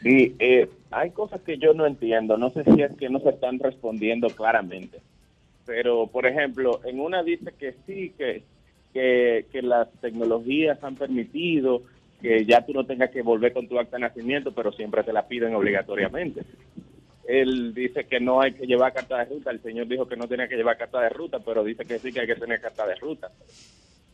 [0.04, 2.38] Sí, eh, hay cosas que yo no entiendo.
[2.38, 5.00] No sé si es que no se están respondiendo claramente.
[5.66, 8.44] Pero, por ejemplo, en una dice que sí, que,
[8.94, 11.84] que, que las tecnologías han permitido
[12.24, 15.12] que ya tú no tengas que volver con tu acta de nacimiento, pero siempre te
[15.12, 16.44] la piden obligatoriamente.
[17.28, 19.52] Él dice que no hay que llevar carta de ruta.
[19.52, 22.14] El señor dijo que no tenía que llevar carta de ruta, pero dice que sí
[22.14, 23.30] que hay que tener carta de ruta.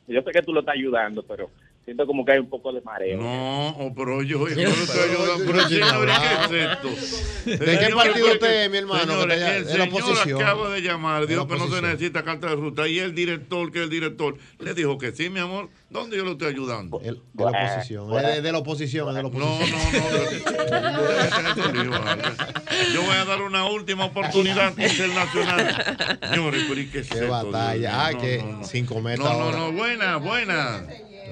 [0.08, 1.52] Yo sé que tú lo estás ayudando, pero
[1.90, 3.20] siento como que hay un poco de mareo.
[3.20, 5.46] No, oh, pero yo, yo no estoy ayudando.
[5.46, 7.66] Pero señores, ¿qué es esto?
[7.66, 9.12] ¿De qué partido usted es, mi hermano?
[9.12, 10.42] Señores, el de la señor oposición.
[10.42, 12.88] acaba de llamar, dijo que no se necesita carta de ruta.
[12.88, 15.70] Y el director, que es el director, le dijo que sí, mi amor.
[15.90, 17.00] ¿Dónde yo lo estoy ayudando?
[17.00, 18.12] De la oposición.
[18.12, 19.70] De, de la oposición, es de la oposición.
[22.94, 26.20] Yo voy a dar una última oportunidad internacional.
[26.30, 28.06] Señores, pero ¿y qué es Qué batalla.
[28.06, 28.64] Ah, No, que no, no.
[28.64, 30.86] sin comer No, no, no, buena, buena.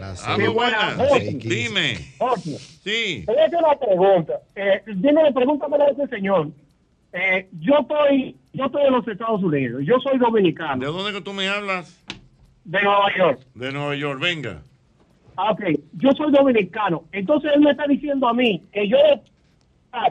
[0.03, 0.95] Algo seis- buena.
[1.39, 1.95] Dime.
[2.83, 3.23] Sí.
[3.25, 4.33] Te voy a hacer una pregunta.
[4.55, 6.49] Eh, dime, pregúntame a ese señor.
[7.13, 9.81] Eh, yo estoy yo estoy en los Estados Unidos.
[9.85, 10.85] Yo soy dominicano.
[10.85, 12.03] ¿De dónde que tú me hablas?
[12.65, 13.39] De Nueva York.
[13.55, 14.61] De Nueva York, venga.
[15.37, 15.61] Ah, Ok,
[15.93, 17.03] yo soy dominicano.
[17.11, 18.97] Entonces él me está diciendo a mí que yo...
[19.93, 20.09] ah,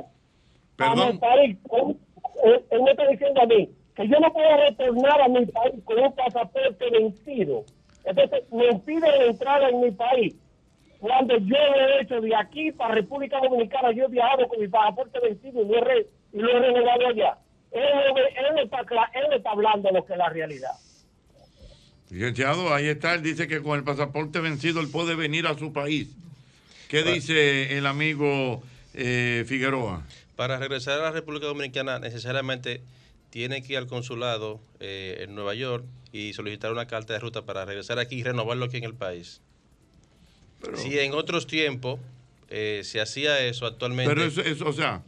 [0.77, 1.01] Perdón.
[1.01, 1.57] a mi país,
[2.45, 5.75] él, él me está diciendo a mí que yo no puedo retornar a mi país
[5.85, 7.65] con un pasaporte vencido.
[8.07, 10.35] Entonces me impiden entrar en mi país.
[10.99, 14.67] Cuando yo lo he hecho de aquí para República Dominicana, yo he viajado con mi
[14.69, 17.37] pasaporte vencido y lo he, re- y lo he renovado allá.
[17.71, 20.71] Él, él, está, él está hablando lo que es la realidad.
[22.11, 23.15] Licenciado, ahí está.
[23.15, 26.09] Él dice que con el pasaporte vencido él puede venir a su país.
[26.89, 28.63] ¿Qué dice el amigo
[28.95, 30.03] eh, Figueroa?
[30.37, 32.81] Para regresar a la República Dominicana necesariamente
[33.37, 37.45] tiene que ir al consulado eh, en Nueva York y solicitar una carta de ruta
[37.45, 39.43] para regresar aquí y renovarlo aquí en el país.
[40.75, 42.01] si en otros tiempos
[42.49, 44.09] eh, se hacía eso actualmente...
[44.09, 45.03] Pero eso, eso, o sea,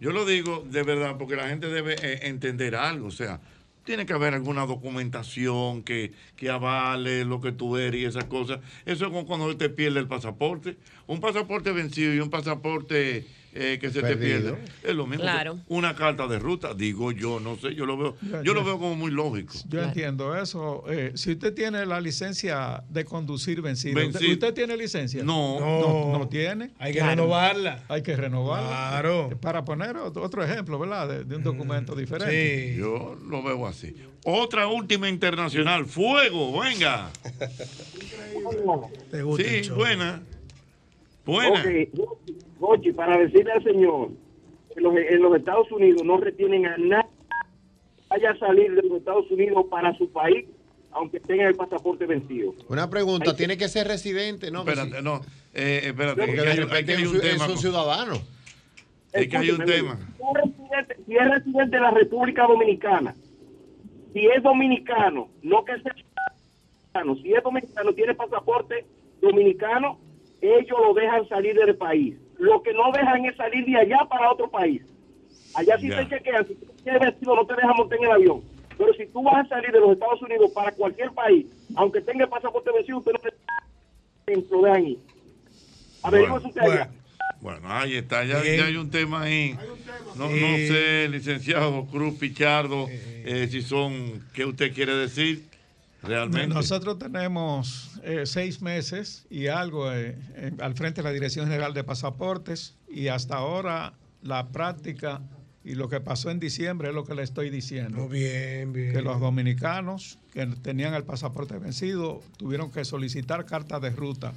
[0.00, 3.08] yo lo digo de verdad porque la gente debe eh, entender algo.
[3.08, 3.42] O sea,
[3.84, 8.60] tiene que haber alguna documentación que, que avale lo que tú eres y esas cosas.
[8.86, 10.78] Eso es como cuando te pierde el pasaporte.
[11.06, 13.26] Un pasaporte vencido y un pasaporte
[13.58, 14.54] eh, que se te pierde.
[14.82, 15.22] Es lo mismo.
[15.22, 15.54] Claro.
[15.56, 18.78] que Una carta de ruta, digo yo, no sé, yo lo veo, yo lo veo
[18.78, 19.54] como muy lógico.
[19.68, 20.84] Yo entiendo eso.
[20.88, 24.18] Eh, si usted tiene la licencia de conducir vencida, Vencido.
[24.20, 25.22] ¿usted, usted tiene licencia?
[25.24, 25.58] No.
[25.60, 26.70] no, no tiene.
[26.78, 27.10] Hay que Claro.
[27.22, 27.82] renovarla.
[27.88, 28.68] Hay que renovarla.
[28.68, 29.28] Claro.
[29.32, 31.08] Eh, Para poner otro, otro ejemplo, ¿verdad?
[31.08, 32.76] De, de un documento diferente.
[32.76, 33.94] Yo lo veo así.
[34.24, 35.86] Otra última internacional.
[35.86, 37.10] Fuego, venga.
[39.36, 40.22] Sí, buena.
[41.24, 41.60] Buena.
[41.60, 41.88] Ok,
[42.60, 44.08] Jochi, para decirle al señor
[44.74, 48.82] que los- en los Estados Unidos no retienen a nadie que vaya a salir de
[48.82, 50.46] los Estados Unidos para su país,
[50.92, 52.54] aunque tenga el pasaporte vencido.
[52.68, 54.50] Una pregunta, ¿tiene que ser residente?
[54.50, 55.20] No, Espérate, no.
[55.52, 58.18] Eh, espérate, Porque que de hay, repente hay que hay es un es ciudadano.
[59.12, 59.96] Es que hay un tema.
[59.96, 63.14] Si es residente- Si es residente de la República Dominicana,
[64.12, 65.92] si es dominicano, no que sea
[66.92, 68.84] dominicano, si es dominicano, tiene pasaporte
[69.22, 69.98] dominicano,
[70.42, 72.16] ellos lo dejan salir del país.
[72.38, 74.82] Lo que no dejan es salir de allá para otro país.
[75.54, 76.04] Allá sí Ya.
[76.06, 78.42] te chequean, si tú tienes vestido no te dejan montar en el avión.
[78.76, 81.46] Pero si tú vas a salir de los Estados Unidos para cualquier país,
[81.76, 83.30] aunque tenga el pasaporte vencido, usted no te
[84.50, 84.98] lo dejan ir.
[86.02, 86.90] Bueno, usted allá.
[87.40, 89.56] bueno, ahí está, ya, ya hay un tema ahí.
[90.14, 95.44] No, no sé, licenciado Cruz Pichardo, eh, si son, ¿qué usted quiere decir
[96.06, 96.54] realmente?
[96.54, 101.74] Nosotros tenemos eh, seis meses y algo eh, en- al frente de la Dirección General
[101.74, 105.20] de Pasaportes y hasta ahora la práctica
[105.64, 108.08] y lo que pasó en diciembre es lo que le estoy diciendo.
[108.08, 108.92] bien, bien.
[108.92, 114.32] Que los dominicanos que tenían el pasaporte vencido tuvieron que solicitar carta de ruta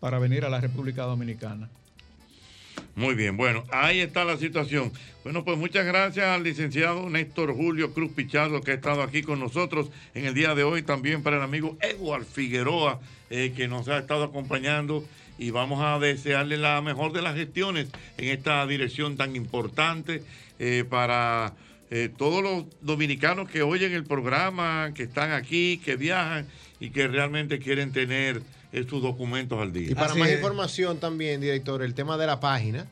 [0.00, 1.70] para venir a la República Dominicana.
[2.96, 4.92] Muy bien, bueno, ahí está la situación.
[5.24, 9.40] Bueno, pues muchas gracias al licenciado Néstor Julio Cruz Pichardo que ha estado aquí con
[9.40, 13.88] nosotros en el día de hoy, también para el amigo Edward Figueroa eh, que nos
[13.88, 15.04] ha estado acompañando
[15.38, 17.88] y vamos a desearle la mejor de las gestiones
[18.18, 20.22] en esta dirección tan importante
[20.58, 21.54] eh, para
[21.90, 26.46] eh, todos los dominicanos que oyen el programa, que están aquí, que viajan
[26.80, 28.42] y que realmente quieren tener
[28.88, 29.90] sus documentos al día.
[29.90, 32.86] Y para más información también, director, el tema de la página,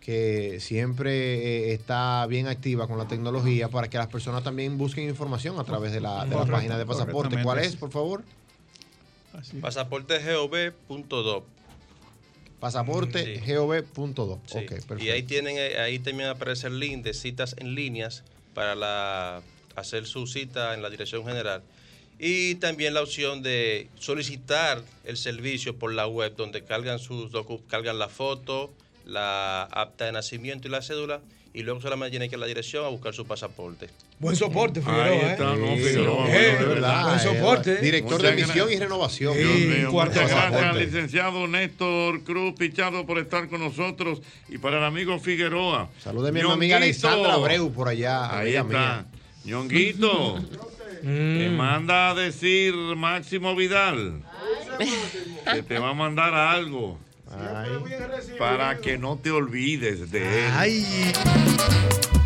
[0.00, 5.08] que siempre eh, está bien activa con la tecnología para que las personas también busquen
[5.08, 7.42] información a través de la, de la página de pasaporte.
[7.42, 8.22] ¿Cuál es, por favor?
[9.60, 11.44] Pasaportegov.do.
[12.60, 14.40] Pasaportegov.do.
[14.46, 14.58] Sí.
[14.58, 15.04] Ok, perfecto.
[15.04, 18.22] Y ahí tienen, eh, ahí también aparece el link de citas en líneas
[18.54, 19.42] para la,
[19.74, 21.62] hacer su cita en la dirección general.
[22.18, 27.30] Y también la opción de solicitar el servicio por la web, donde cargan sus
[27.68, 28.72] cargan la foto,
[29.04, 31.20] la acta de nacimiento y la cédula,
[31.52, 33.88] y luego solamente tienen que ir a la dirección a buscar su pasaporte.
[34.18, 35.04] Buen soporte, Figueroa.
[35.04, 35.30] Ahí ¿eh?
[35.32, 35.76] está, no.
[35.76, 37.04] Figueroa, Eh, bueno, de verdad.
[37.04, 37.72] Buen soporte.
[37.74, 37.80] ¿eh?
[37.82, 39.36] Director de emisión y renovación.
[39.36, 44.84] Dios Sí, muchas gracias licenciado Néstor Cruz Pichardo por estar con nosotros y para el
[44.84, 45.90] amigo Figueroa.
[46.02, 46.76] Salúdeme a mi amiga.
[46.78, 48.38] Alexandra Abreu por allá.
[48.38, 48.64] Ahí está.
[48.64, 49.06] mía.
[49.44, 50.38] Ñonguito.
[51.02, 54.22] Te manda a decir Máximo Vidal
[55.52, 56.98] que te va a mandar algo.
[58.38, 60.52] Para que no te olvides de él.
[60.54, 62.25] Bueno,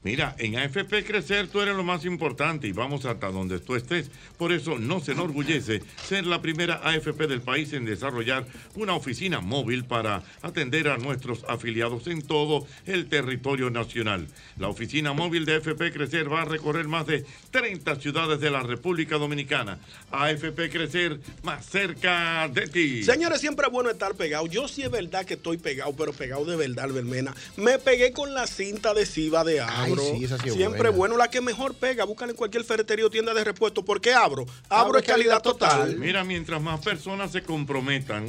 [0.01, 4.09] Mira, en AFP Crecer tú eres lo más importante y vamos hasta donde tú estés.
[4.37, 8.45] Por eso no se enorgullece ser la primera AFP del país en desarrollar
[8.75, 14.27] una oficina móvil para atender a nuestros afiliados en todo el territorio nacional.
[14.57, 18.63] La oficina móvil de AFP Crecer va a recorrer más de 30 ciudades de la
[18.63, 19.79] República Dominicana.
[20.11, 23.03] AFP Crecer más cerca de ti.
[23.03, 24.47] Señores, siempre es bueno estar pegado.
[24.47, 27.35] Yo sí es verdad que estoy pegado, pero pegado de verdad, Belmena.
[27.57, 29.59] Me pegué con la cinta adhesiva de
[29.91, 30.03] Abro.
[30.03, 30.97] sí, esa sí es siempre buena.
[30.97, 32.05] bueno, la que mejor pega.
[32.05, 33.83] Búscala en cualquier ferretería o tienda de repuesto.
[33.83, 34.45] porque Abro?
[34.69, 35.97] Abro es calidad total.
[35.97, 38.27] Mira, mientras más personas se comprometan,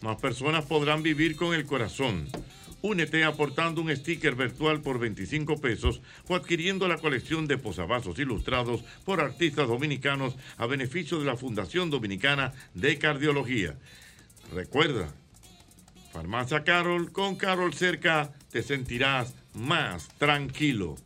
[0.00, 2.28] más personas podrán vivir con el corazón.
[2.80, 8.84] Únete aportando un sticker virtual por 25 pesos o adquiriendo la colección de posavasos ilustrados
[9.04, 13.74] por artistas dominicanos a beneficio de la Fundación Dominicana de Cardiología.
[14.54, 15.12] Recuerda,
[16.12, 20.96] Farmacia Carol, con Carol cerca te sentirás más tranquilo.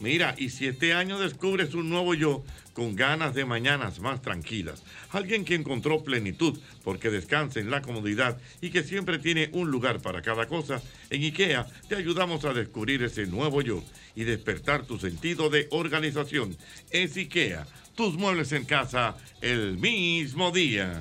[0.00, 4.84] Mira, y si este año descubres un nuevo yo con ganas de mañanas más tranquilas,
[5.10, 10.00] alguien que encontró plenitud porque descansa en la comodidad y que siempre tiene un lugar
[10.00, 10.80] para cada cosa,
[11.10, 13.82] en IKEA te ayudamos a descubrir ese nuevo yo
[14.14, 16.56] y despertar tu sentido de organización.
[16.90, 17.66] Es IKEA,
[17.96, 21.00] tus muebles en casa el mismo día.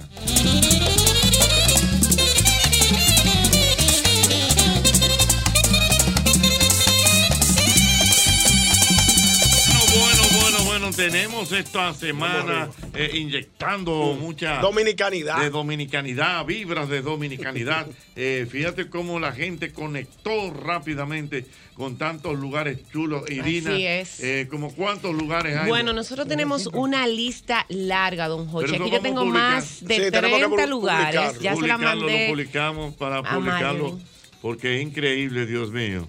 [10.98, 15.40] Tenemos esta semana eh, inyectando mucha Dominicanidad.
[15.40, 17.88] de dominicanidad, vibras de dominicanidad.
[18.20, 21.46] Eh, fíjate cómo la gente conectó rápidamente
[21.76, 23.30] con tantos lugares chulos.
[23.30, 24.20] Irina, Así es.
[24.24, 25.68] eh, como cuántos lugares hay.
[25.68, 28.72] Bueno, nosotros tenemos una lista larga, don Jorge.
[28.72, 29.54] Pero Aquí yo tengo publicar.
[29.54, 31.40] más de Sí, tenemos que 30 pu- lugares.
[31.40, 32.24] Ya se la mandé.
[32.26, 34.00] Lo publicamos para a publicarlo
[34.42, 36.08] porque es increíble, Dios mío.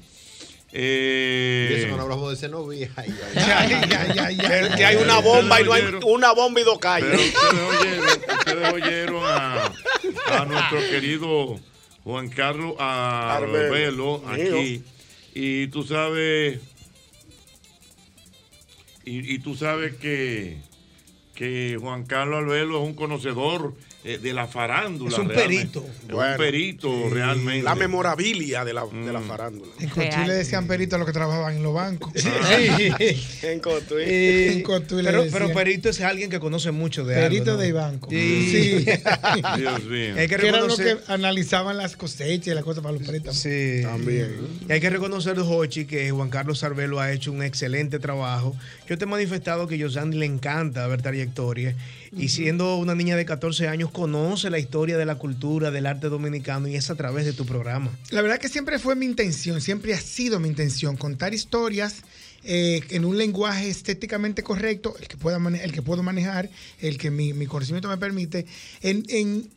[0.73, 2.91] Eh, Y eso que no hablamos de ese novia.
[2.97, 7.09] Ay, Que, que hay una bomba y no hay una bomba y dos calles.
[7.41, 9.73] Pero ustedes oyeron, ustedes oyeron a,
[10.27, 11.59] a nuestro querido
[12.05, 14.83] Juan Carlos Arbelo, aquí.
[15.35, 16.59] Y tú sabes.
[19.05, 20.59] Y, y tú sabes que,
[21.35, 23.75] que Juan Carlos Arbelo es un conocedor
[24.15, 25.11] eh, de la farándula.
[25.13, 25.81] Es un realmente.
[25.81, 25.87] perito.
[26.07, 27.63] Es Bueno, un perito realmente.
[27.63, 29.13] La memorabilia de la, de Mm.
[29.13, 29.71] la farándula.
[29.81, 32.13] En Cotuí le decían perito a los que trabajaban en los bancos.
[33.43, 34.05] en Cotuí.
[34.07, 37.63] En Cotuí pero, pero perito es alguien que conoce mucho de Perito algo, ¿no?
[37.63, 38.11] de banco.
[38.11, 38.51] Sí.
[38.51, 38.85] Sí.
[39.59, 40.15] Dios mío.
[40.17, 40.99] Hay que Que eran los reconocer.
[41.07, 43.39] que analizaban las cosechas y las cosas para los préstamos.
[43.39, 43.83] Sí.
[44.69, 48.57] Y hay que reconocer, Jochi, que Juan Carlos Arbelo ha hecho un excelente trabajo.
[48.89, 51.75] Yo te he manifestado que a Yosandi le encanta ver trayectoria.
[52.17, 56.09] Y siendo una niña de 14 años, conoce la historia de la cultura, del arte
[56.09, 57.91] dominicano y es a través de tu programa.
[58.11, 62.03] La verdad que siempre fue mi intención, siempre ha sido mi intención contar historias
[62.45, 66.49] eh, en un lenguaje estéticamente correcto, el que, pueda el que puedo manejar,
[66.81, 68.47] el que mi, mi conocimiento me permite,
[68.81, 69.49] en, en-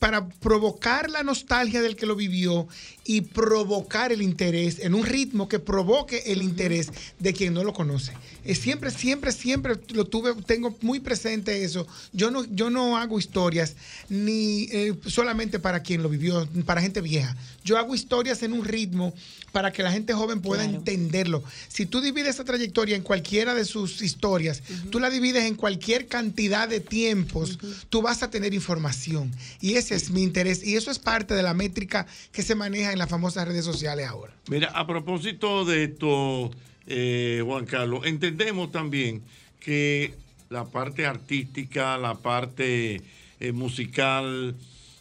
[0.00, 2.66] para provocar la nostalgia del que lo vivió
[3.04, 7.74] y provocar el interés en un ritmo que provoque el interés de quien no lo
[7.74, 8.12] conoce.
[8.54, 11.86] Siempre, siempre, siempre lo tuve, tengo muy presente eso.
[12.12, 13.76] Yo no, yo no hago historias
[14.08, 17.36] ni eh, solamente para quien lo vivió, para gente vieja.
[17.62, 19.12] Yo hago historias en un ritmo
[19.52, 21.42] para que la gente joven pueda entenderlo.
[21.68, 26.06] Si tú divides esa trayectoria en cualquiera de sus historias, tú la divides en cualquier
[26.06, 27.58] cantidad de tiempos,
[27.88, 29.32] tú vas a tener información.
[29.60, 30.64] Y ese es mi interés.
[30.64, 34.06] Y eso es parte de la métrica que se maneja en las famosas redes sociales
[34.06, 34.32] ahora.
[34.48, 36.50] Mira, a propósito de esto,
[36.86, 39.22] eh, Juan Carlos, entendemos también
[39.60, 40.14] que
[40.48, 43.02] la parte artística, la parte
[43.40, 44.54] eh, musical,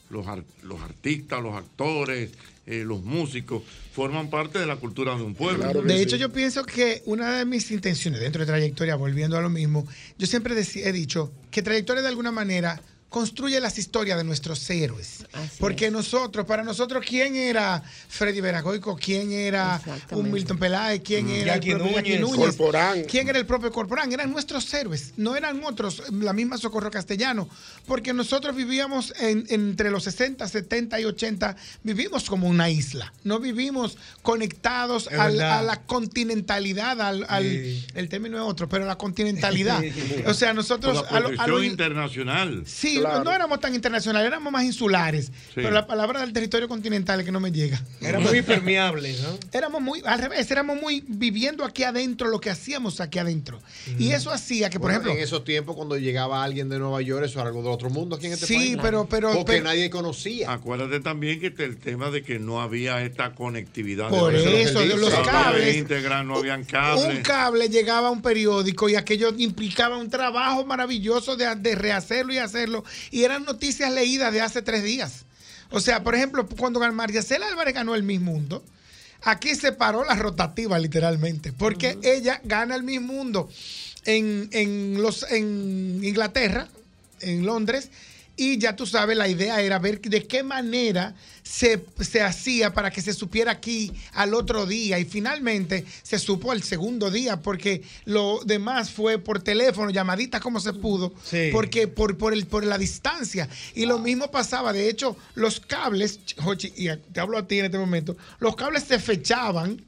[0.10, 0.26] los,
[0.64, 2.32] los artistas, los actores,
[2.66, 3.64] eh, los músicos,
[3.94, 5.82] forman parte de la cultura de un pueblo.
[5.82, 9.49] de hecho, yo pienso que una de mis intenciones dentro de trayectoria, volviendo a lo
[9.49, 9.88] mismo,
[10.18, 12.80] yo siempre he dicho que trayectoria de alguna manera
[13.10, 15.26] construye las historias de nuestros héroes.
[15.60, 18.95] Porque nosotros, para nosotros, ¿quién era Freddy Veragoico?
[18.95, 19.81] ¿Quién era
[20.11, 21.02] un Milton Peláez?
[21.03, 21.30] ¿Quién Mm.
[21.31, 22.30] era Jackie el propio Jackie Núñez.
[22.38, 22.56] Núñez?
[22.56, 23.03] Corporán.
[23.06, 24.11] ¿Quién era el propio Corporán?
[24.14, 27.49] Eran nuestros héroes, no eran otros, la misma Socorro Castellano.
[27.88, 33.11] Porque nosotros vivíamos en- entre los 60, 70 y 80, vivimos como una isla.
[33.23, 37.45] No vivimos conectados al- a la continentalidad, al, al-
[37.95, 39.81] el término es otro, pero la continentalidad.
[40.27, 41.02] o sea, nosotros...
[41.03, 42.64] Por la a lo- a lo- internacional.
[42.68, 45.31] Sí, no éramos tan internacionales, éramos más insulares.
[45.55, 47.81] Pero la palabra del territorio continental es que no me llega.
[48.01, 49.38] Era muy permeable, ¿no?
[49.51, 53.59] Éramos muy, al revés, éramos muy viviendo aquí adentro lo que hacíamos aquí adentro.
[53.97, 57.01] Y eso hacía que, por Bueno, ejemplo, en esos tiempos cuando llegaba alguien de Nueva
[57.01, 58.77] York, eso era algo de otro mundo aquí en este Sí, país.
[58.81, 60.51] pero- pero- Porque pero- nadie conocía.
[60.51, 64.09] Acuérdate también que el tema de que no había esta conectividad.
[64.09, 65.85] Por de eso, de los No había cables.
[66.26, 67.19] no habían un cables.
[67.27, 72.38] cable llegaba a un periódico y aquello implicaba un trabajo maravilloso de, de rehacerlo y
[72.38, 72.84] hacerlo.
[73.11, 75.26] Y eran noticias leídas de hace tres días.
[75.72, 78.64] O sea, por ejemplo, cuando Maricela Álvarez ganó el Miss Mundo,
[79.24, 83.49] aquí se paró la rotativa literalmente, porque ella gana el Miss Mundo
[84.06, 86.68] en, en los, en Inglaterra,
[87.22, 87.90] en Londres,
[88.40, 91.14] y ya tú sabes, la idea era ver de qué manera
[91.44, 94.98] se, se hacía para que se supiera aquí al otro día.
[94.98, 100.60] Y finalmente se supo al segundo día, porque lo demás fue por teléfono, llamadita como
[100.61, 101.49] se pudo, Sí.
[101.52, 103.49] porque por, por, el, por la distancia.
[103.76, 107.66] Y lo mismo pasaba, de hecho, los cables, Jochi, y te hablo a ti en
[107.66, 109.82] este momento, los cables se fechaban.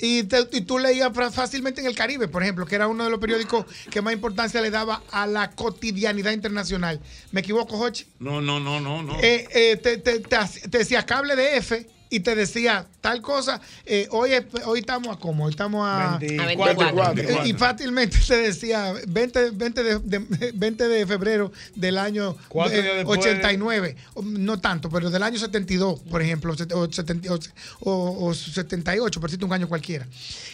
[0.00, 3.10] Y, te- y tú leías fácilmente en el Caribe, por ejemplo, que era uno de
[3.10, 7.00] los periódicos que más importancia le daba a la cotidianidad internacional.
[7.30, 8.06] ¿Me equivoco, Jochi?
[8.18, 9.16] No, no, no, no, no.
[9.20, 14.32] Eh, eh, te, te- te cable de F y te decía tal cosa, eh, hoy,
[14.32, 17.12] es- hoy estamos a cómo, hoy estamos a, 24.
[17.20, 22.36] Eh, y fácilmente te decía 20, 20, de, de- 20 de febrero del año
[22.70, 23.18] eh, días después.
[23.18, 27.28] 89, o, no tanto, pero del año 72, por ejemplo, o, 70
[27.80, 30.06] o- o 78, por decirte un año cualquiera.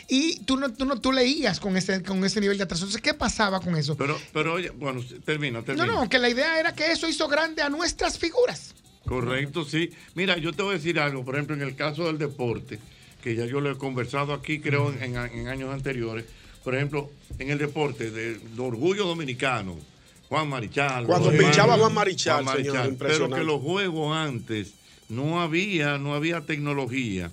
[0.08, 2.84] Y tú no, tú no tú leías con ese, con ese nivel de atraso.
[2.84, 3.96] Entonces, ¿qué pasaba con eso?
[3.96, 5.86] Pero, pero oye, bueno, termina, No, termina.
[5.86, 8.74] no, que la idea era que eso hizo grande a nuestras figuras.
[9.06, 9.90] Correcto, sí.
[10.14, 12.78] Mira, yo te voy a decir algo, por ejemplo, en el caso del deporte,
[13.22, 16.24] que ya yo lo he conversado aquí, creo, en, en años anteriores,
[16.62, 19.76] por ejemplo, en el deporte de, de orgullo dominicano,
[20.28, 21.06] Juan Marichal.
[21.06, 24.74] Cuando pinchaba hermanos Juan Marichal, señor, pero que los juegos antes
[25.08, 27.30] no había, no había tecnología.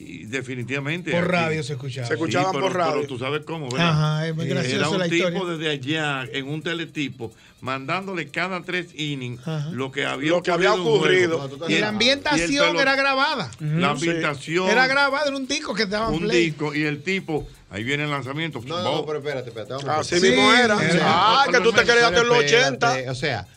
[0.00, 1.10] Y definitivamente.
[1.10, 2.06] Por aquí- radio se escuchaba.
[2.06, 2.94] Se escuchaban pero- por radio.
[2.94, 3.88] Pero tú sabes cómo, ¿verdad?
[3.90, 5.56] Ajá, es muy Eh, gracioso Era un la tipo historia.
[5.56, 9.70] desde allá, en un teletipo, mandándole cada tres innings Ajá.
[9.72, 11.50] lo que había Lo que había ocurrido.
[11.68, 13.50] Y la ambientación pelo- era grabada.
[13.58, 14.70] La ambientación.
[14.70, 16.46] Era grabada en un disco que daban un play.
[16.50, 18.60] disco y el tipo, ahí viene el lanzamiento.
[18.64, 19.74] No, no, pero espérate, espérate.
[19.90, 20.78] Así mismo era.
[20.78, 20.98] Sí.
[21.02, 23.10] Ah, que tú te querías que en los Espérate, 80.
[23.10, 23.48] O sea,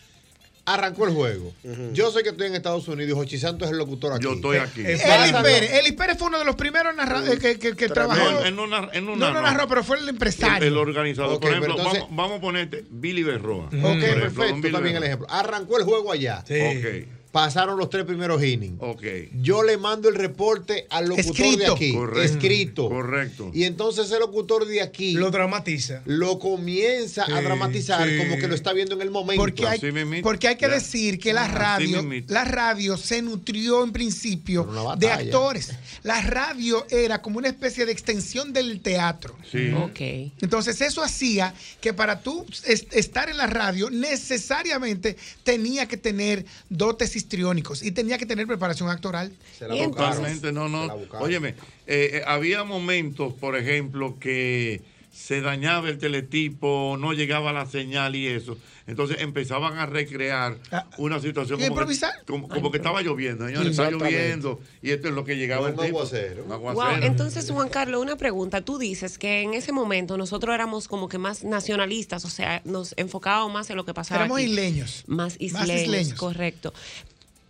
[0.66, 1.54] arrancó el juego.
[1.94, 3.18] Yo sé que estoy en Estados Unidos.
[3.18, 4.24] Jochi Santos es el locutor aquí.
[4.24, 4.82] Yo estoy aquí.
[4.82, 5.44] Eli Pásalo.
[5.44, 8.32] Pérez, Eli Pérez fue uno de los primeros narradores que, que, que trabajó.
[8.32, 8.68] No, él no
[9.16, 9.68] no narró.
[9.68, 10.68] pero fue el empresario.
[10.68, 11.40] El, el organizador.
[11.40, 13.66] Por ejemplo, entonces- vamos, vamos a ponerte Billy Berroa.
[13.66, 14.88] Ok, Por ejemplo, don perfecto.
[14.98, 15.28] El ejemplo.
[15.30, 16.40] Arrancó el juego allá.
[16.40, 17.21] Ok.
[17.32, 18.76] Pasaron los tres primeros innings.
[18.80, 19.04] Ok.
[19.42, 21.74] Yo le mando el reporte al locutor de Escrito.
[21.74, 21.94] aquí.
[21.94, 22.22] Correcto.
[22.22, 22.90] Escrito.
[22.90, 23.52] Correcto.
[23.54, 26.02] Y entonces ese locutor de aquí Lo dramatiza.
[26.06, 28.18] lo comienza a dramatizar sí.
[28.18, 29.42] como que lo está viendo en el momento.
[29.42, 29.80] Porque hay,
[30.22, 30.74] porque hay que Ya.
[30.74, 34.68] decir que la radio, la radio se nutrió en principio
[34.98, 35.72] de actores.
[36.04, 39.38] La radio era como una especie de extensión del teatro.
[39.50, 39.72] Sí.
[39.72, 40.34] Ok.
[40.42, 46.46] Entonces eso hacía que para tú es- estar en la radio necesariamente tenía que tener
[46.70, 49.32] dotes histriónicos y tenía que tener preparación actoral.
[49.58, 49.76] Se la.
[49.76, 50.88] Totalmente, no, no.
[51.20, 51.56] Óyeme, eh,
[51.88, 54.82] eh, había momentos, por ejemplo, que
[55.14, 58.58] se dañaba el teletipo, no llegaba la señal y eso.
[58.88, 62.12] Entonces empezaban a recrear Ah, una situación ¿y como que, improvisar?
[62.26, 65.68] como, como que estaba lloviendo, señores, está lloviendo y esto es lo que llegaba Un
[65.68, 66.00] el tipo.
[66.00, 66.44] aguacero.
[66.44, 67.06] Un Wow, aguacero.
[67.06, 68.62] entonces Juan Carlos, una pregunta.
[68.62, 72.94] Tú dices que en ese momento nosotros éramos como que más nacionalistas, o sea, nos
[72.98, 74.50] enfocábamos más en lo que pasaba Éramos aquí.
[74.50, 75.04] isleños.
[75.08, 76.14] Más isleños, isleños.
[76.14, 76.74] correcto.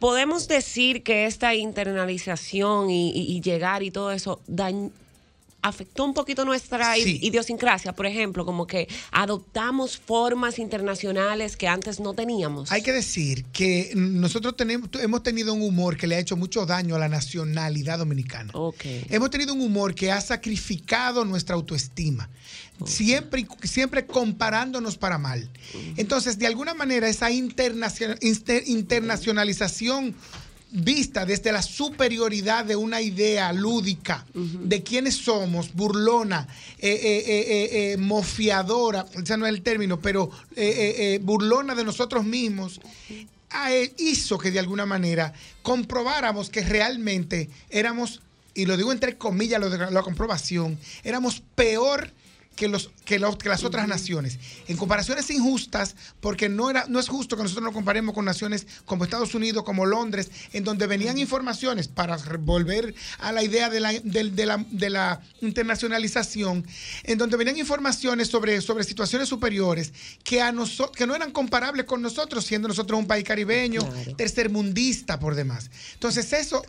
[0.02, 4.92] Podemos decir que esta internalización y, y- y llegar y todo eso dañ-
[5.62, 7.20] afectó un poquito nuestra Sí.
[7.22, 12.72] idiosincrasia, por ejemplo, como que adoptamos formas internacionales que antes no teníamos.
[12.72, 16.66] Hay que decir que nosotros tenemos, hemos tenido un humor que le ha hecho mucho
[16.66, 18.50] daño a la nacionalidad dominicana.
[18.56, 18.84] Ok.
[19.12, 22.28] Hemos tenido un humor que ha sacrificado nuestra autoestima.
[22.86, 25.50] Siempre, siempre comparándonos para mal.
[25.98, 30.16] Entonces, de alguna manera, esa internacion- inter- internacionalización
[30.74, 36.48] vista desde la superioridad de una idea lúdica de quiénes somos, burlona,
[36.80, 40.32] eh, eh, eh, mofiadora, ese no es el término, pero
[41.22, 42.80] burlona de nosotros mismos,
[43.98, 48.22] hizo que de alguna manera comprobáramos que realmente éramos,
[48.54, 52.12] y lo digo entre comillas, lo de la comprobación, éramos peor
[52.56, 54.38] que, los, que, los- que las otras naciones.
[54.68, 58.68] En comparaciones injustas, porque no, era, no es justo que nosotros nos comparemos con naciones
[58.86, 63.80] como Estados Unidos, como Londres, en donde venían informaciones para volver a la idea de
[63.80, 66.66] la, de la, de la internacionalización,
[67.04, 71.86] en donde venían informaciones sobre, sobre situaciones superiores que, a noso- que no eran comparables
[71.86, 73.82] con nosotros, siendo nosotros un país caribeño,
[74.18, 75.70] tercermundista por demás.
[75.94, 76.64] Entonces eso,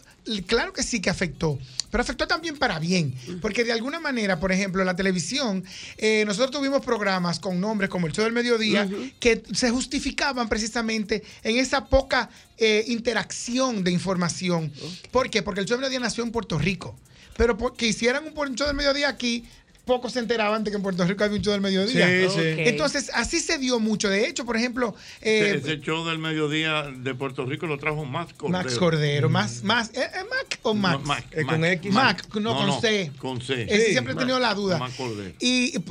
[0.47, 1.59] claro que sí que afectó,
[1.91, 5.65] pero afectó también para bien, porque de alguna manera, por ejemplo, la televisión,
[5.99, 8.89] eh, nosotros tuvimos programas con nombres como el Show del Mediodía
[9.21, 14.73] que se justificaban precisamente en esa poca eh, interacción de información.
[15.11, 15.43] ¿Por qué?
[15.43, 16.97] Porque el Show del Mediodía nació en Puerto Rico,
[17.37, 19.45] pero porque hicieran un un show del mediodía aquí,
[19.85, 22.07] pocos se enteraban de que en Puerto Rico había un show del mediodía.
[22.07, 22.53] Sí, sí.
[22.53, 22.59] Ok.
[22.67, 24.09] Entonces, así se dio mucho.
[24.09, 28.05] De hecho, por ejemplo, eh, Ese, ese show del mediodía de Puerto Rico lo trajo
[28.05, 28.63] Max Cordero.
[28.65, 31.01] Max Cordero, más, más, ¿eh, eh, Mac o Max?
[31.01, 31.93] No, Mac, Es con Mac, X.
[31.93, 33.13] Mac, no, con C.
[33.19, 33.63] Con C.
[33.65, 33.93] Ese Sí.
[33.93, 34.79] siempre he tenido la duda.
[34.79, 35.35] Mac Cordero.
[35.41, 35.83] Y, y-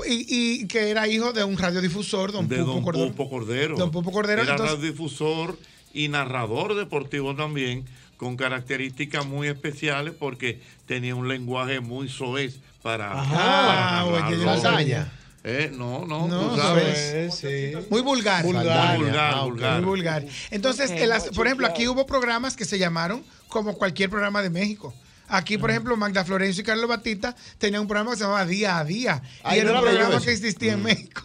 [0.61, 3.07] y que era hijo de un radiodifusor, don de Pupo Don Cordero.
[3.09, 3.75] Pupo Cordero.
[3.77, 5.57] Don Pupo Cordero, Era entonces- radiodifusor
[5.93, 7.83] y narrador deportivo también,
[8.15, 13.11] con características muy especiales porque tenía un lenguaje muy soez para.
[13.21, 15.11] Ajá, para no Lasaña.
[15.43, 17.31] Eh, no, no, No, tú sabes.
[17.35, 17.87] Sí, sí.
[17.89, 18.43] Muy vulgar.
[18.43, 18.97] Vulgar.
[18.99, 19.75] Muy vulgar, Ah, vulgar.
[19.81, 20.25] Muy vulgar.
[20.51, 24.93] Entonces, las- por ejemplo, aquí hubo programas que se llamaron como cualquier programa de México.
[25.27, 28.77] Aquí, por ejemplo, Magda Florencio y Carlos Batista tenían un programa que se llamaba Día
[28.77, 29.21] a Día.
[29.43, 31.21] Ay, y era no un programa que existía en México.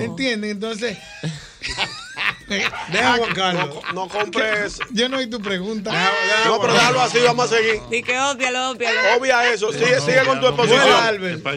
[0.00, 0.50] ¿Entienden?
[0.50, 0.96] Entonces,
[2.48, 3.74] Deja Juan Carlos.
[3.92, 4.78] No, no compres.
[4.92, 5.92] Yo no oí tu pregunta.
[6.46, 7.80] No, pero déjalo así, vamos a seguir.
[7.90, 8.98] Di que óbvialo, óbvialo.
[9.18, 9.70] Obvia eso.
[9.72, 10.80] Sigue, sigue con tu exposición.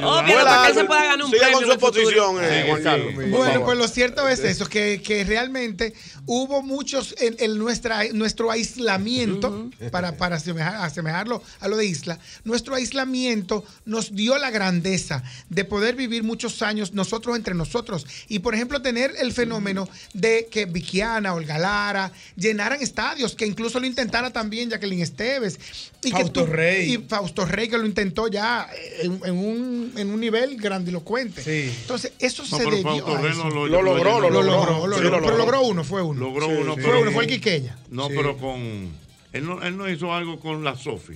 [0.03, 2.83] Óbvialo para que él se pueda ganar un Sigue premio con su exposición, eh, Juan.
[2.83, 3.13] Carlos.
[3.29, 5.93] Bueno, pues lo cierto es eso, que, que realmente
[6.25, 12.19] hubo muchos en, en nuestra, nuestro aislamiento, para, para asemejar- asemejarlo a lo de Isla,
[12.43, 18.05] nuestro aislamiento nos dio la grandeza de poder vivir muchos años nosotros entre nosotros.
[18.27, 23.79] Y por ejemplo, tener el fenómeno de que Viquiana, Olga Lara llenaran estadios, que incluso
[23.79, 25.59] lo intentara también Jacqueline Esteves.
[26.03, 26.93] Y que Fausto tú- Rey.
[26.93, 28.67] Y Fausto Rey, que lo intentó ya
[29.01, 31.41] en, en un, en un nivel grandilocuente.
[31.81, 33.43] Entonces, eso No, se debió Fausto a eso.
[33.43, 34.87] no lo- lo logró, lo lo logró, logró.
[34.87, 35.19] lo Sí, logró.
[35.19, 35.51] lo Pero logró.
[35.57, 36.19] logró uno, fue uno.
[36.19, 36.79] Logró Sí, uno, sí.
[36.81, 37.77] pero Fue uno, fue el Quiqueya.
[37.89, 38.13] No, Sí.
[38.15, 38.89] pero con.
[39.33, 41.13] Él no, él no hizo algo con la Sofi.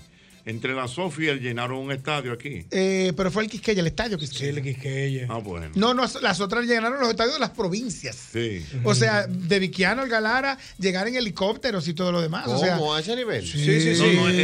[0.47, 2.67] Entre la Sofi y él llenaron un estadio aquí.
[2.69, 4.51] Eh, pero fue el Quisqueya, el estadio Quisqueya.
[4.51, 5.25] Sí, el Quisqueya.
[5.27, 5.71] Ah, bueno.
[5.73, 8.15] No, no, las otras llenaron los estadios de las provincias.
[8.31, 8.63] Sí.
[8.83, 12.45] O sea, de Viquiano al Galara, llegar en helicópteros y todo lo demás.
[12.47, 12.93] O sea, ¿Cómo?
[12.93, 13.43] ¿A ese nivel?
[13.43, 14.01] Sí, sí, sí.
[14.15, 14.41] No, no, era,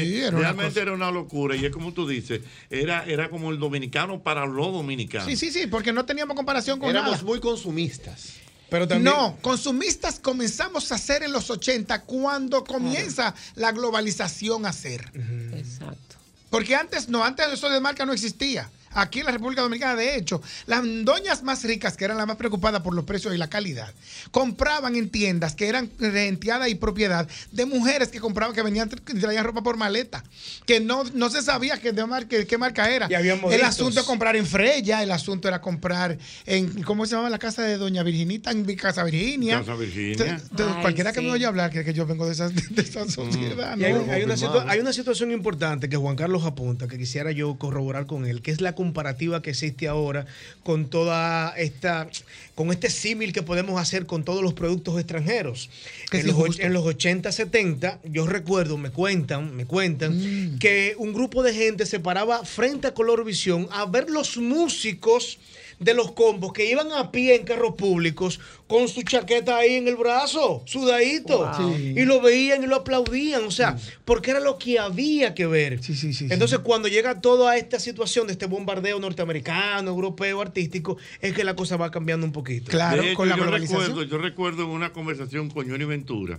[0.00, 0.80] era- realmente cosa.
[0.80, 1.54] era una locura.
[1.56, 2.40] Y es como tú dices,
[2.70, 5.28] era, era como el dominicano para los dominicanos.
[5.28, 7.22] Sí, sí, sí, porque no teníamos comparación con Éramos nada.
[7.24, 8.36] muy consumistas.
[8.74, 9.04] Pero también.
[9.04, 15.12] No, consumistas comenzamos a ser en los 80 cuando comienza la globalización a ser.
[15.54, 16.16] Exacto.
[16.50, 18.68] Porque antes no, antes eso de marca no existía.
[18.94, 22.36] Aquí en la República Dominicana, de hecho, las doñas más ricas, que eran las más
[22.36, 23.92] preocupadas por los precios y la calidad,
[24.30, 29.14] compraban en tiendas que eran renteadas y propiedad de mujeres que compraban, que venían, que
[29.14, 30.24] traían ropa por maleta,
[30.66, 33.08] que no, no se sabía qué, de marca, qué marca era.
[33.10, 37.30] Y el asunto era comprar en Freya, el asunto era comprar en, ¿cómo se llama
[37.30, 38.50] la casa de Doña Virginita?
[38.50, 39.58] En Casa Virginia.
[39.60, 40.40] Casa Virginia.
[40.58, 41.26] Ay, cualquiera que sí.
[41.26, 43.76] me oye hablar, que, que yo vengo de esa, de esa sociedad.
[43.78, 44.10] Y hay, ¿no?
[44.12, 48.06] hay una situa- hay una situación importante que Juan Carlos apunta, que quisiera yo corroborar
[48.06, 50.26] con él, que es la comparativa que existe ahora
[50.62, 52.06] con toda esta,
[52.54, 55.70] con este símil que podemos hacer con todos los productos extranjeros.
[56.12, 60.58] En los, en los 80, 70, yo recuerdo, me cuentan, me cuentan, Mm.
[60.58, 65.38] que un grupo de gente se paraba frente a Color Visión a ver los músicos
[65.78, 69.88] de los combos que iban a pie en carros públicos con su chaqueta ahí en
[69.88, 71.46] el brazo, sudadito.
[71.46, 71.76] Wow.
[71.76, 71.94] Sí.
[71.96, 75.82] Y lo veían y lo aplaudían, o sea, porque era lo que había que ver.
[75.82, 76.26] Sí, sí, sí.
[76.30, 81.54] Entonces, cuando llega toda esta situación de este bombardeo norteamericano, europeo, artístico, es que la
[81.54, 82.70] cosa va cambiando un poquito.
[82.70, 83.86] Claro, hecho, con la yo globalización.
[83.86, 86.38] recuerdo, yo recuerdo en una conversación con Johnny Ventura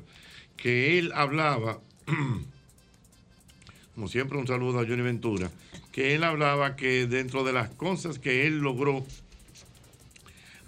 [0.57, 1.79] que él hablaba,
[3.95, 5.51] como siempre un saludo a Johnny Ventura,
[5.91, 9.05] que él hablaba que dentro de las cosas que él logró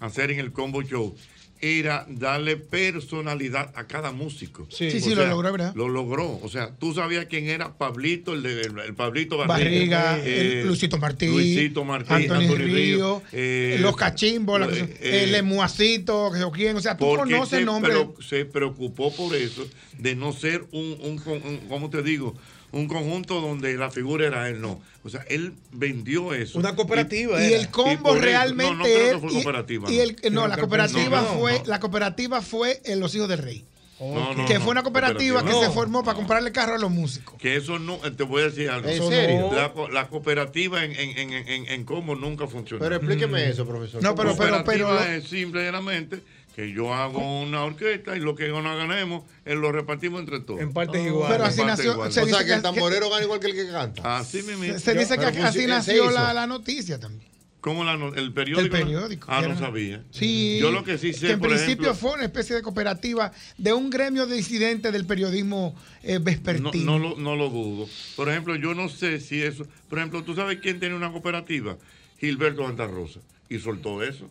[0.00, 1.14] hacer en el Combo Show
[1.60, 4.68] era darle personalidad a cada músico.
[4.70, 5.74] Sí, sí, lo logró, ¿verdad?
[5.74, 6.38] Lo logró.
[6.42, 10.18] O sea, tú sabías quién era Pablito, el, de, el, el Pablito Barriga, Barriga.
[10.24, 15.34] eh, el Luisito Martí, Luisito Martí, Anthony, Anthony Río, Río, eh, los cachimbos, eh, el
[15.34, 17.92] emuacito, que yo quién, o sea, tú conoces se, nombres.
[17.92, 19.66] pero se preocupó por eso,
[19.98, 22.36] de no ser un, un, con- un- ¿cómo te digo?
[22.70, 24.80] Un conjunto donde la figura era él, no.
[25.04, 26.58] O sea, él vendió eso.
[26.58, 29.90] Una cooperativa, y el combo realmente No, no creo que es- fue y- cooperativa.
[29.92, 31.64] y el- no, la cooperativa No, fue no.
[31.66, 33.64] la cooperativa fue en los hijos del rey.
[34.00, 35.42] No, no, que no, fue una cooperativa, cooperativa.
[35.42, 35.60] que No.
[35.60, 37.34] se formó para comprarle carro a los músicos.
[37.36, 38.88] Que eso no, eh, te voy a decir algo.
[38.88, 39.50] ¿En serio?
[39.52, 42.80] La, co- la cooperativa en, en, en, en, en Combo nunca funcionó.
[42.80, 44.00] Pero explíqueme eso, profesor.
[44.02, 46.22] No, pero- pero- cooperativa pero- es simplemente
[46.58, 50.60] que yo hago una orquesta y lo que no ganemos, eh, lo repartimos entre todos.
[50.60, 51.30] En partes iguales.
[51.30, 52.12] Pero así nació- iguales.
[52.14, 54.18] se o sea, dice que el que- tamborero gana igual que el que canta.
[54.18, 54.64] Así mismo.
[54.64, 57.30] Se, se dice que así nació la, la noticia también.
[57.60, 58.76] ¿Cómo la el periódico?
[58.76, 60.02] El periódico, Ah, no era- sabía.
[60.10, 60.58] Sí.
[60.60, 63.30] Yo lo que sí sé, que en por principio ejemplo, fue una especie de cooperativa
[63.56, 66.70] de un gremio disidente del periodismo eh, no, vespertino.
[66.84, 67.88] no lo, no lo dudo.
[68.16, 69.64] Por ejemplo, yo no sé si eso.
[69.88, 71.76] Por ejemplo, ¿tú sabes quién tiene una cooperativa?
[72.18, 73.20] Gilberto Santa Rosa.
[73.48, 74.28] Y soltó eso.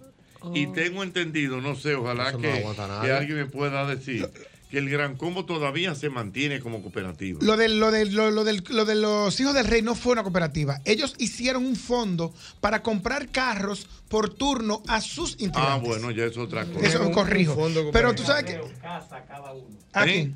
[0.54, 2.64] Y tengo entendido, no sé, ojalá no que,
[3.12, 4.30] alguien me pueda decir
[4.70, 7.40] que el Gran Combo todavía se mantiene como cooperativa.
[7.42, 10.12] Lo de, lo, de, lo, lo del- lo de los hijos del rey no fue
[10.12, 10.82] una cooperativa.
[10.84, 15.88] Ellos hicieron un fondo para comprar carros por turno a sus ah, integrantes.
[15.88, 16.86] bueno, ya es otra cosa.
[16.86, 17.56] Eso corrijo.
[17.94, 18.60] Pero tú sabes que.
[19.94, 20.34] ¿A ¿Sí?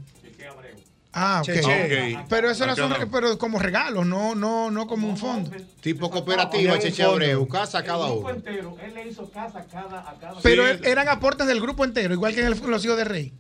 [1.14, 1.46] Ah, ok.
[1.54, 2.18] Cheche.
[2.20, 2.26] Ok.
[2.30, 5.52] Pero eso A no son pero como regalos, no, no, no como un fondo.
[5.82, 7.04] Tipo cooperativa, Cheche.
[7.04, 8.30] Abreu, casa a cada uno.
[8.30, 10.72] entero, él le hizo casa a cada, a cada Pero Sí.
[10.74, 13.34] er- eran aportes del grupo entero, igual que en el- los hijos del rey.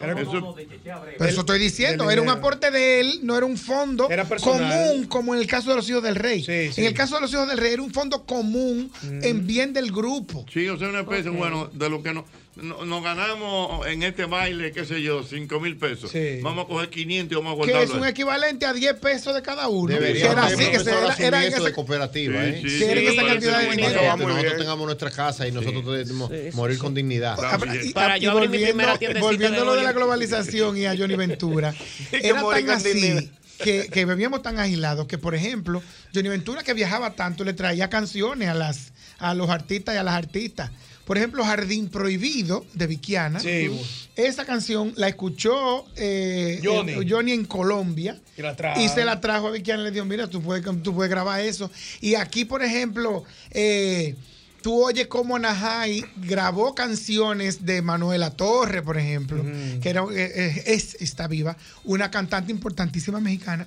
[0.00, 1.14] Eso- de Cheche Abreu.
[1.18, 4.24] Pero eso estoy diciendo, del era un aporte de él, no era un fondo Era
[4.24, 6.42] común como en el caso de los hijos del rey.
[6.42, 6.80] Sí, sí.
[6.80, 9.90] En el caso de los hijos del rey era un fondo común en bien del
[9.92, 10.46] grupo.
[10.50, 12.24] Sí, o sea, una especie, bueno, de lo que no.
[12.62, 16.10] No- nos ganamos en este baile, qué sé yo, 5 mil pesos.
[16.42, 18.02] Vamos a coger 500 y vamos a Que es guardarlo.
[18.02, 19.92] un equivalente a 10 pesos de cada uno.
[19.92, 22.60] Debería era así, que se, era, era en de cooperativa, ¿eh?
[22.62, 23.88] Sí, sí, esa cantidad de dinero.
[24.00, 24.04] bien.
[24.10, 27.36] Para que nosotros tengamos nuestra casa y nosotros debemos morir con dignidad.
[27.84, 30.96] Y- Para y yo abrir mi volviendo- primera a lo de la globalización y a
[30.96, 31.72] Johnny Ventura,
[32.10, 33.30] que era tan así
[33.62, 35.82] que, que bebíamos tan agilados que, por ejemplo,
[36.14, 40.02] Johnny Ventura que viajaba tanto le traía canciones a, las, a los artistas y a
[40.02, 40.70] las artistas.
[41.10, 43.40] Por ejemplo, Jardín Prohibido de Viquiana.
[43.40, 43.68] Sí.
[44.14, 46.92] Esa canción la escuchó eh, Johnny.
[46.92, 48.16] eh, Johnny en Colombia.
[48.38, 48.80] Y la trajo.
[48.80, 51.40] Y se la trajo a Viquiana y le dijo, mira, tú puedes, tú puedes grabar
[51.40, 51.68] eso.
[52.00, 54.14] Y aquí, por ejemplo, eh,
[54.62, 59.44] tú oyes cómo Najai grabó canciones de Manuela Torre, por ejemplo,
[59.82, 63.66] que era, eh, eh, es, está viva, una cantante importantísima mexicana.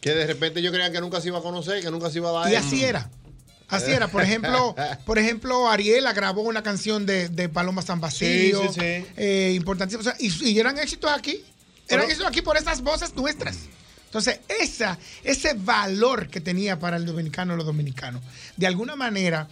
[0.00, 2.30] Que de repente yo creía que nunca se iba a conocer, que nunca se iba
[2.30, 2.52] a dar.
[2.52, 3.08] Y así era.
[3.68, 4.08] Así era.
[4.08, 4.74] Por ejemplo,
[5.04, 8.60] por ejemplo, Ariela grabó una canción de, de Paloma San Basilio.
[8.62, 9.06] Sí, sí, sí.
[9.16, 10.00] eh, importantísima.
[10.00, 11.42] O sea, y, y eran éxitos aquí.
[11.88, 13.56] Eran éxitos aquí por esas voces nuestras.
[14.06, 18.22] Entonces, esa, ese valor que tenía para el dominicano los dominicanos,
[18.56, 19.48] de alguna manera,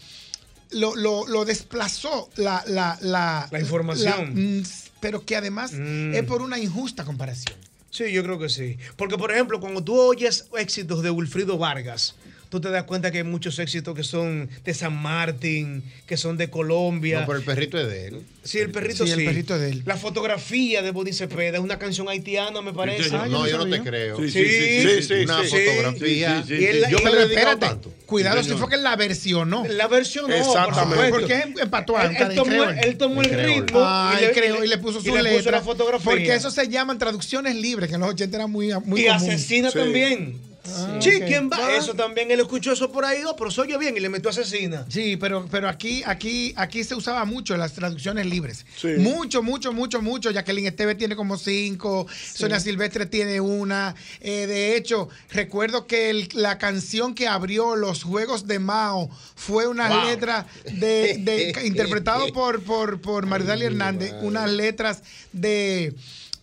[0.70, 4.34] lo, lo- lo desplazó la, la, la, La información.
[4.34, 4.62] la- mm,
[5.00, 6.14] pero que además Mm.
[6.14, 7.56] es por una injusta comparación.
[7.90, 8.78] Sí, yo creo que sí.
[8.96, 12.14] Porque, por ejemplo, cuando tú oyes éxitos de Wilfrido Vargas,
[12.54, 16.36] tú te das cuenta que hay muchos éxitos que son de San Martín, que son
[16.36, 17.20] de Colombia.
[17.22, 18.20] No, pero el perrito es de él.
[18.44, 19.12] Sí, el perrito sí.
[19.12, 19.82] Sí, el perrito de él.
[19.86, 23.04] La fotografía de Bodi Cepeda es una canción haitiana, me parece.
[23.08, 23.28] señor.
[23.28, 24.16] No, yo no te creo.
[24.18, 26.42] Sí, Sí, sí, sí, sí, Una fotografía.
[26.42, 26.92] Sí, sí, sí, Y él- sí.
[26.92, 27.92] Yo y me lo Espérate, tanto.
[28.06, 29.64] cuidado si fue que la versionó.
[29.68, 31.10] La versión no, Exactamente.
[31.10, 31.20] por supuesto.
[31.20, 32.78] ¿Por qué empató a Él- tomó- creol?
[32.84, 35.22] él tomó el ritmo Ah, y le- él creó y le- puso y su le
[35.22, 35.52] puso letra.
[35.52, 36.04] la fotografía.
[36.04, 39.16] Porque eso se llaman traducciones libres, que en los 80 era muy, muy y común.
[39.30, 39.78] asesina Sí.
[39.78, 40.53] también.
[40.66, 41.24] Ah, sí, ok.
[41.26, 41.58] ¿quién va?
[41.60, 41.76] Ah.
[41.76, 44.30] Eso también, él escuchó eso por ahí, oh, pero se oye bien y le metió
[44.30, 44.86] asesina.
[44.88, 48.64] Sí, pero, pero aquí, aquí, aquí se usaba mucho las traducciones libres.
[48.98, 50.30] Mucho, mucho, mucho, mucho.
[50.30, 53.94] Jacqueline Esteve tiene como cinco, Sonia Silvestre tiene una.
[54.20, 59.66] Eh, de hecho, recuerdo que el- la canción que abrió los Juegos de Mao fue
[59.66, 60.04] una Wow.
[60.06, 65.94] letra de, de- interpretado por, por, por Maridali Hernández, unas letras de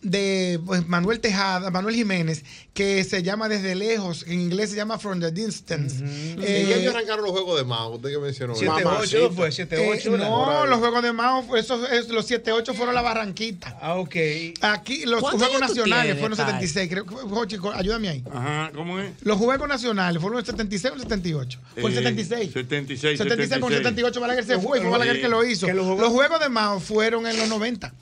[0.02, 4.98] de pues, Manuel Tejada, Manuel Jiménez, que se llama Desde Lejos, en inglés se llama
[4.98, 6.02] From the Distance.
[6.04, 7.94] ¿En Eh, qué año arrancaron los juegos de Mao?
[7.94, 8.54] Usted que mencionó.
[8.56, 10.14] 7-8 fue, 7-8.
[10.14, 13.78] eh, no, los juegos de Mao, fue- esos, es- los 7-8 fueron la Barranquita.
[13.80, 14.16] Ah, ok.
[14.60, 16.46] Aquí, los ¿Cuántos Juegos Nacionales tienes, fueron Pai?
[16.46, 16.88] 76.
[16.90, 18.24] Creo, que- Jochi, co- ayúdame ahí.
[18.32, 19.12] Ajá, ¿cómo es?
[19.22, 21.60] Los Juegos Nacionales fueron el 76 o el 78.
[21.80, 22.52] Fue el Eh, 76.
[22.52, 25.66] 76, 76 con 78 Balaguer se fue y fue Balaguer que lo hizo.
[25.66, 27.92] Que los Juegos de Mao fueron en los 90.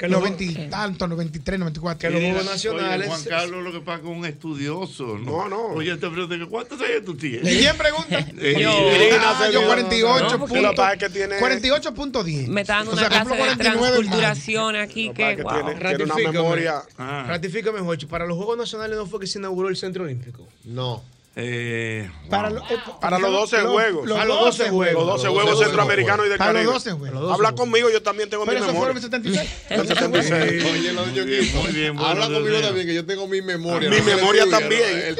[0.00, 1.98] Que los los- 20 y tantos, 93, 94.
[1.98, 5.18] Que los Juegos Oye, Nacionales- Juan Carlos lo que pasa con un estudioso.
[5.18, 5.66] No, no.
[5.74, 7.42] Oye, te pregunto, ¿cuántos años tú tienes?
[7.42, 8.18] ¿Quién pregunta?
[8.40, 12.48] Eh, Yo, eh, ah, yo 48 No, punto- que es que tiene- 48.10.
[12.48, 13.90] Me está dando O una sea, clase de 49 en mayo.
[13.90, 15.50] transculturación aquí que, wow.
[15.78, 16.68] Ratifícame.
[16.98, 17.24] Ah.
[17.28, 18.06] Ratifícame, Jochi.
[18.06, 20.46] Para los Juegos Nacionales no fue que se inauguró el Centro Olímpico.
[20.64, 21.02] No.
[21.36, 24.08] Eh, Para, lo- eh, Para los 12 los- juegos.
[24.08, 24.94] Los Para 12 juegos.
[24.94, 26.64] Los 12 juegos centroamericanos y del Para Caribe.
[26.72, 27.32] los 12 juegos.
[27.32, 28.96] Habla conmigo, yo también tengo Pero mi eso fue en memoria.
[28.96, 29.50] el 76.
[29.70, 30.64] El 76.
[30.72, 31.62] Oye, lo de Yoquito.
[31.62, 33.88] Muy bien, bueno, Habla conmigo también, que yo tengo mi memoria.
[33.90, 35.16] Mi memoria también.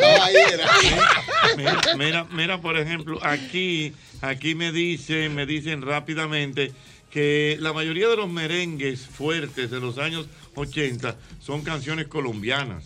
[1.56, 6.72] mira, mira, mira, por ejemplo, aquí, aquí me dicen, me dicen rápidamente
[7.10, 10.26] que la mayoría de los merengues fuertes de los años
[10.56, 12.84] 80 son canciones colombianas.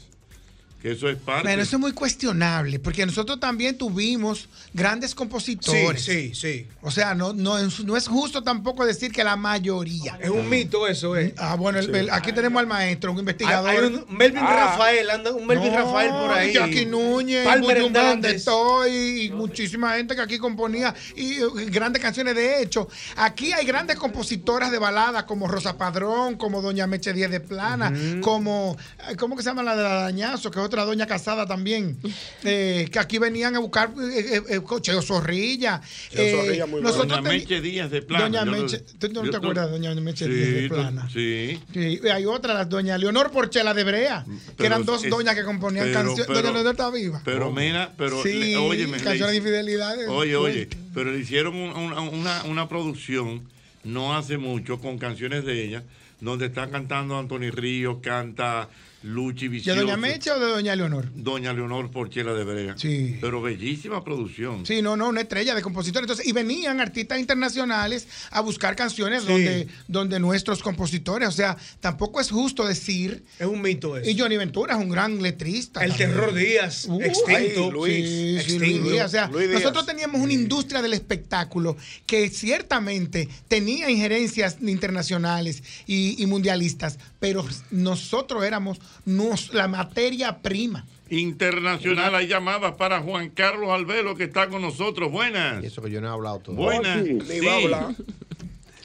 [0.85, 1.44] Que eso es parte.
[1.48, 6.05] Bueno, eso es muy cuestionable, porque nosotros también tuvimos grandes compositores.
[6.05, 6.66] Sí, sí, sí.
[6.82, 10.19] O sea, no, no, es- no es justo tampoco decir que la mayoría.
[10.20, 11.32] Es un mito eso, ¿eh?
[11.39, 13.70] Ah, bueno, el- el- aquí tenemos al maestro, un investigador.
[13.70, 14.73] Hay, hay un Melvin Ah.
[14.73, 16.52] Rafael, anda un Melvin No, Rafael por ahí.
[16.52, 17.47] Jackie Núñez,
[17.90, 22.35] donde estoy, y muchísima gente que aquí componía y eh, grandes canciones.
[22.35, 27.31] De hecho, aquí hay grandes compositoras de baladas como Rosa Padrón, como Doña Meche Díez
[27.31, 27.90] de Plana,
[28.20, 28.77] como,
[29.09, 30.51] eh, ¿cómo que se llama la de la Dañazo?
[30.51, 31.96] Que es otra doña casada también,
[32.42, 35.80] eh, que aquí venían a buscar eh, eh, eh, Cheo Zorrilla.
[36.10, 38.24] Cheo Eh, Zorrilla, muy nosotros Doña Meche Díaz de Plana.
[38.24, 41.09] Doña Meche, ¿tú no te acuerdas de Doña Meche Sí, Díaz de tú- Plana?
[41.12, 41.60] Sí.
[41.72, 45.10] Sí, y hay otra, la doña Leonor Porchela de Brea, que Pero eran dos es-
[45.10, 46.26] doñas que componían canciones.
[46.26, 47.22] Doña Leonor está viva.
[47.24, 49.94] Pero mira, pero Sí, le- canciones de infidelidad.
[50.09, 53.42] Oye, oye, pero le hicieron un- una, una, una producción
[53.84, 55.82] no hace mucho con canciones de ella,
[56.20, 58.68] donde está cantando Anthony Ríos, canta
[59.05, 59.81] Luchi ¿De Vicioso.
[59.82, 61.10] Doña Mecha o de Doña Leonor?
[61.14, 62.74] Doña Leonor Porchela de Brega.
[62.78, 63.18] Sí.
[63.20, 64.64] Pero bellísima producción.
[64.64, 66.05] Sí, no, no, una estrella de compositores.
[66.05, 69.28] Entonces, y venían artistas internacionales a buscar canciones Sí.
[69.28, 73.22] donde, donde nuestros compositores, o sea, tampoco es justo decir.
[73.39, 74.09] Es un mito eso.
[74.09, 75.85] Y Johnny Ventura es un gran letrista.
[75.85, 76.10] El también.
[76.10, 77.64] Terror Díaz, Uh, extinto.
[77.66, 78.64] ay, Luis, sí, sí, extinto.
[78.81, 79.06] Luis Díaz.
[79.06, 79.60] O sea, Luis Díaz.
[79.62, 81.76] nosotros teníamos una industria del espectáculo
[82.06, 90.85] que ciertamente tenía injerencias internacionales y, y mundialistas, pero nosotros éramos nos- la materia prima.
[91.11, 95.12] Internacional, hay llamadas para Juan Carlos Albelo que está con nosotros.
[95.12, 95.62] Buenas.
[95.62, 96.57] Eso que yo no he hablado todo.
[96.57, 97.03] Buenas.
[97.03, 97.19] Oh, sí.
[97.21, 97.41] Sí.
[97.41, 97.95] Ni va a hablar.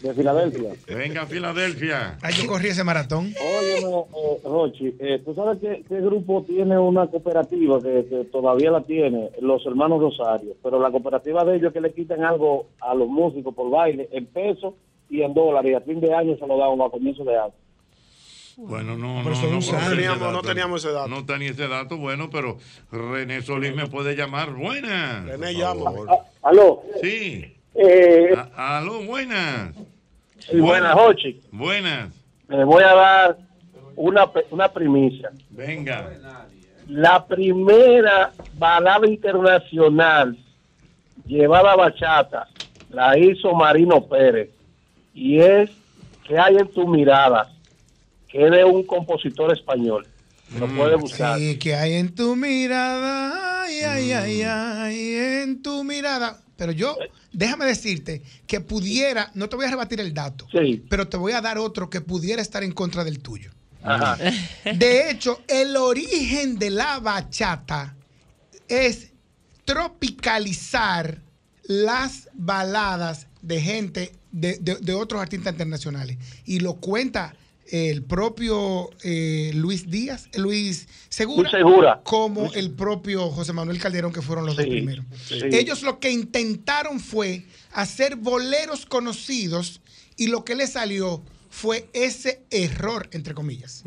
[0.02, 0.69] De Filadelfia.
[0.88, 2.18] Venga, Filadelfia.
[2.22, 3.34] Ay, yo corrí ese maratón.
[3.60, 8.72] Oye, eh, Rochi, eh, ¿tú sabes qué, qué grupo tiene una cooperativa que, que todavía
[8.72, 9.30] la tiene?
[9.41, 10.56] Los hermanos Rosario.
[10.64, 14.07] Pero la cooperativa de ellos es que le quitan algo a los músicos por baile
[14.14, 14.73] en pesos
[15.10, 15.72] y en dólares.
[15.72, 17.53] Y a fin de año se lo dan a comienzo de año.
[18.68, 21.07] Bueno, no, Pero no, no, teníamos- ese no teníamos ese dato.
[21.07, 22.57] No tenía ese dato, bueno, pero
[22.91, 24.52] René Solís me puede llamar.
[24.52, 25.26] Buenas.
[25.26, 25.91] René, llama.
[26.10, 26.18] Ah,
[26.49, 26.81] Aló.
[27.02, 27.56] Sí.
[27.76, 29.73] Eh, aló, buenas.
[30.40, 31.40] sí, buenas, Jochi.
[31.52, 32.10] Buenas.
[32.49, 33.38] Le voy a dar
[33.95, 35.31] una, una primicia.
[35.52, 36.10] Venga.
[36.88, 40.36] La primera balada internacional
[41.26, 42.48] llevada a bachata
[42.90, 44.49] la hizo Marino Pérez
[45.14, 45.69] y es
[46.27, 47.49] que hay en tu mirada
[48.31, 50.07] que es de un compositor español.
[50.60, 51.38] Lo puede buscar.
[51.38, 56.41] Sí, que hay en tu mirada, ay, ay, ay, ay, en tu mirada.
[56.57, 56.97] Pero yo,
[57.31, 60.47] déjame decirte que pudiera, no te voy a rebatir el dato,
[60.89, 63.51] pero te voy a dar otro que pudiera estar en contra del tuyo.
[63.84, 64.18] Ajá.
[64.76, 67.95] De hecho, el origen de la bachata
[68.68, 69.11] es
[69.64, 71.22] tropicalizar
[71.64, 76.18] las baladas de gente, de, de- de otros artistas internacionales.
[76.45, 77.35] Y lo cuenta
[77.71, 82.01] el propio eh, Luis Díaz, Luis Segura, Luis Segura.
[82.03, 85.05] como el propio José Manuel Calderón, que fueron los dos primeros.
[85.27, 85.39] sí.
[85.51, 89.81] Ellos lo que intentaron fue hacer boleros conocidos
[90.17, 93.83] y lo que les salió fue ese error, entre comillas.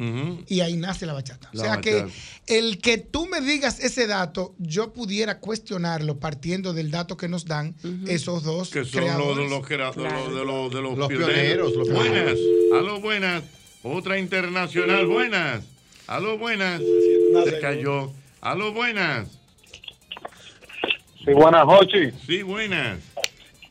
[0.49, 1.49] Y ahí nace la bachata.
[1.55, 2.07] O sea que
[2.49, 7.45] el que tú me digas ese dato, yo pudiera cuestionarlo partiendo del dato que nos
[7.45, 7.77] dan
[8.09, 9.05] esos dos Que son
[9.49, 9.97] los creadores.
[9.97, 11.73] de los, de los, de los, de los Los pioneros.
[11.73, 12.13] pioneros, los buenas.
[12.35, 12.39] pioneros.
[12.75, 13.45] Aló, buenas.
[13.83, 15.65] Otra internacional, buenas.
[16.07, 16.81] Aló, buenas.
[17.45, 18.11] Se cayó.
[18.41, 19.39] Aló, buenas.
[21.25, 22.15] Sí, buenas noches.
[22.27, 22.99] Sí, buenas.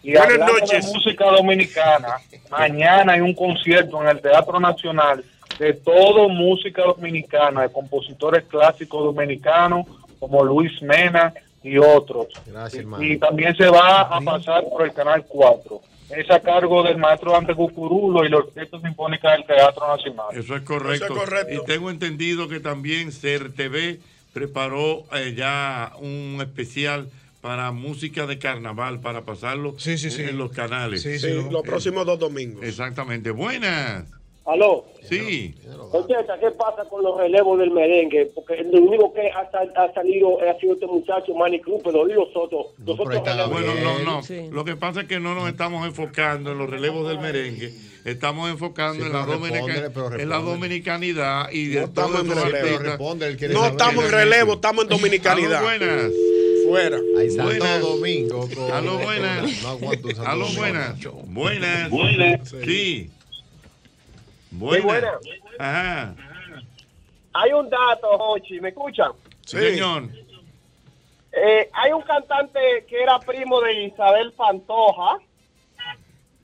[0.03, 2.15] Y hablando de música dominicana,
[2.49, 5.23] mañana hay un concierto en el Teatro Nacional
[5.59, 9.85] de todo música dominicana, de compositores clásicos dominicanos
[10.19, 12.27] como Luis Mena y otros.
[12.47, 13.03] Gracias, Y, hermano.
[13.03, 15.81] y también se va a pasar por el Canal 4.
[16.15, 20.25] Es a cargo del maestro Dante Cucurulo y la Orquesta Sinfónica del Teatro Nacional.
[20.33, 21.05] Eso es correcto.
[21.05, 21.53] Eso es correcto.
[21.53, 23.99] Y tengo entendido que también CERTV
[24.33, 27.09] preparó eh, ya un especial
[27.41, 31.01] para música de carnaval, para pasarlo en los canales.
[31.01, 31.17] Sí,
[31.49, 32.63] los próximos dos domingos.
[32.63, 33.31] Exactamente.
[33.31, 34.05] Buenas.
[34.45, 34.85] Aló.
[35.07, 35.53] Sí.
[35.91, 38.31] Ocheta, ¿qué pasa con los relevos del merengue?
[38.33, 42.13] Porque el único que ha, sal- ha salido ha sido este muchacho Manny Cooper y
[42.13, 42.67] los otros.
[42.83, 44.21] Los otros relevos- Bueno, no, no.
[44.51, 47.71] Lo que pasa es que no nos estamos enfocando en los relevos del merengue.
[48.03, 52.25] Estamos enfocando Sí, en, la pero pero en la dominicanidad y de No estamos todos
[52.25, 52.65] en esos relevo.
[52.65, 52.87] artistas.
[52.97, 55.57] Responde, él quiere No estamos en relevo, estamos en dominicanidad.
[55.57, 56.11] Aló, buenas.
[56.67, 56.99] Fuera.
[57.19, 57.79] Ahí Santo.
[57.95, 58.49] Domingo.
[58.55, 59.61] con- Aló, buenas.
[59.61, 59.69] No
[60.25, 60.95] Aló, buenas.
[61.27, 61.89] Buenas.
[61.91, 62.51] Buenas.
[64.51, 64.57] Sí.
[64.57, 64.83] Buenas.
[64.83, 65.15] buenas.
[65.57, 66.15] Ajá.
[67.33, 69.11] Hay un dato, Hochi, ¿me escuchan?
[69.45, 70.09] Señor.
[71.31, 75.17] Eh, hay un cantante que era primo de Isabel Pantoja,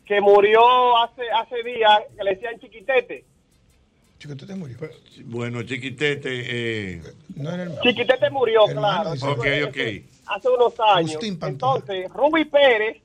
[0.06, 3.26] que murió hace hace días, que le decían Chiquitete.
[4.18, 4.78] Chiquitete murió.
[5.26, 6.30] Bueno, chiquitete.
[6.32, 7.02] Eh.
[7.36, 9.12] No era el Chiquitete murió, claro.
[9.12, 9.78] Ok, ok.
[10.28, 11.18] Hace unos años.
[11.22, 12.98] Entonces, Ruby Pérez,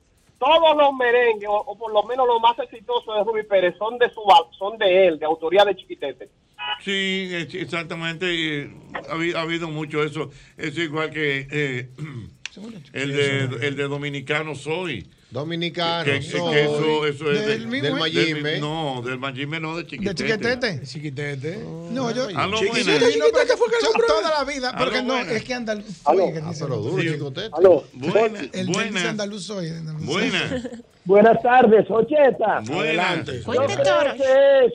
[0.43, 3.97] todos los merengues, o, o por lo menos los más exitosos de Ruby Pérez, son
[3.97, 4.21] de su
[4.57, 6.29] son de él, de autoría de Chiquitete.
[6.81, 8.25] Sí, exactamente.
[8.61, 8.71] eh,
[9.35, 10.31] ha habido mucho eso.
[10.57, 11.89] Es igual que eh,
[12.93, 15.07] el, de, el de Dominicano Soy.
[15.33, 16.53] Dominicano Que, que- soy.
[16.53, 18.59] que eso, eso es Del Del Mayimbe.
[18.59, 20.23] no, del Mayimbe no, de ¿De Chiquitete.
[20.23, 20.81] chiquitete?
[20.85, 21.57] Chiquitete.
[21.91, 22.27] No, yo.
[22.27, 22.49] Pero
[23.47, 25.33] que fue que yo toda la vida, Aló, porque no, buenas.
[25.33, 26.01] es que andaluz.
[26.05, 26.25] Aló.
[26.25, 26.63] soy, que Ah, dice.
[26.65, 27.09] pero duro, Sí.
[27.11, 27.49] chicotete.
[27.51, 27.83] Aló.
[27.93, 29.67] Buenas, El que dice buenas, andaluz soy.
[29.69, 30.31] andaluz soy.
[31.05, 32.61] buenas, tardes, Ocheta.
[34.13, 34.73] creo que es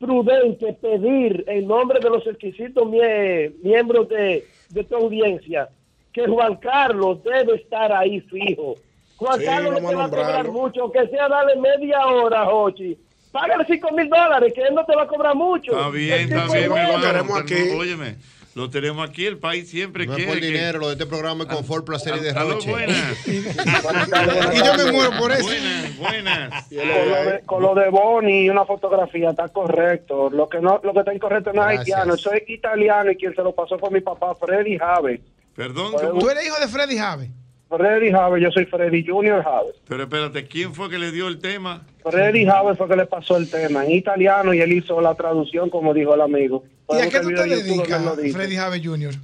[0.00, 5.68] prudente pedir en nombre de los exquisitos mie- miembros de, de tu audiencia
[6.12, 8.74] que Juan Carlos debe estar ahí fijo.
[9.22, 12.98] Juan Sí, Carlos no te va a cobrar mucho, que sea darle media hora, Jochi,
[13.30, 15.72] págale 5 mil dólares, que él no te va a cobrar mucho.
[15.72, 17.06] Está bien, está bien, es bueno.
[17.06, 17.44] hermano.
[17.72, 18.16] No, Óyeme,
[18.54, 20.32] lo tenemos aquí, el país siempre No es quiere.
[20.32, 22.70] por que- dinero, lo de este programa es confort, placer y Aló, derroche.
[22.70, 23.26] buenas.
[23.26, 25.44] Y yo me muero por eso.
[25.44, 26.66] Buenas, buenas.
[26.68, 30.28] Con lo, de, con lo de Boni y una fotografía está correcto.
[30.30, 33.42] Lo que no, lo que está incorrecto no es haitiano, es italiano y quien se
[33.42, 35.20] lo pasó fue mi papá, Freddy Jave.
[35.56, 37.30] Perdón, Tú eres hijo de Freddy Jave.
[37.76, 39.72] Freddy Jave, yo soy Freddy Junior Jave.
[39.88, 41.82] Pero espérate, ¿quién fue que le dio el tema?
[42.04, 45.70] Freddy Jave fue que le pasó el tema en italiano y él hizo la traducción
[45.70, 46.64] como dijo el amigo.
[46.90, 48.02] ¿Y a qué tú te dedicas.
[48.32, 49.14] Freddy Jave Jr.?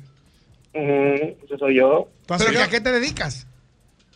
[0.74, 2.08] Ujú, ese soy yo.
[2.26, 3.46] ¿Pero a qué te dedicas?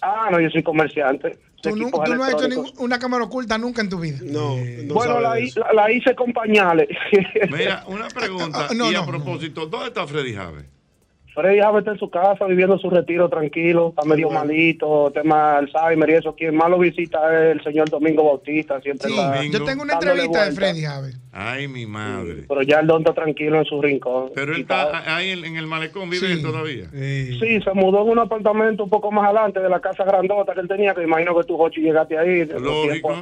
[0.00, 1.38] Ah, no, yo soy comerciante.
[1.62, 4.18] Tú, no has hecho ningún- una cámara oculta nunca en tu vida.
[4.22, 4.56] No.
[4.92, 6.88] bueno, la, hi- la- la hice con pañales.
[7.52, 8.68] Mira, una pregunta.
[8.74, 10.64] No, y a no, propósito, ¿dónde está Freddy Jave?
[11.34, 16.10] Freddy Jave está en su casa viviendo su retiro tranquilo, está medio malito, tema Alzheimer
[16.10, 16.34] y eso.
[16.34, 19.94] Quien más lo visita es el señor Domingo Bautista, siempre Sí, está yo tengo una
[19.94, 20.52] entrevista de.
[20.52, 21.12] Freddy Jave.
[21.32, 22.44] Ay, mi madre.
[22.46, 24.32] Pero ya el don está tranquilo en su rincón.
[24.34, 26.42] Pero él está ahí en, en el malecón, vive Sí.
[26.42, 26.88] todavía.
[26.92, 30.60] Sí, se mudó en un apartamento un poco más adelante de la casa grandota que
[30.60, 33.14] él tenía, que imagino que tú, Jochi, llegaste ahí, Lógico.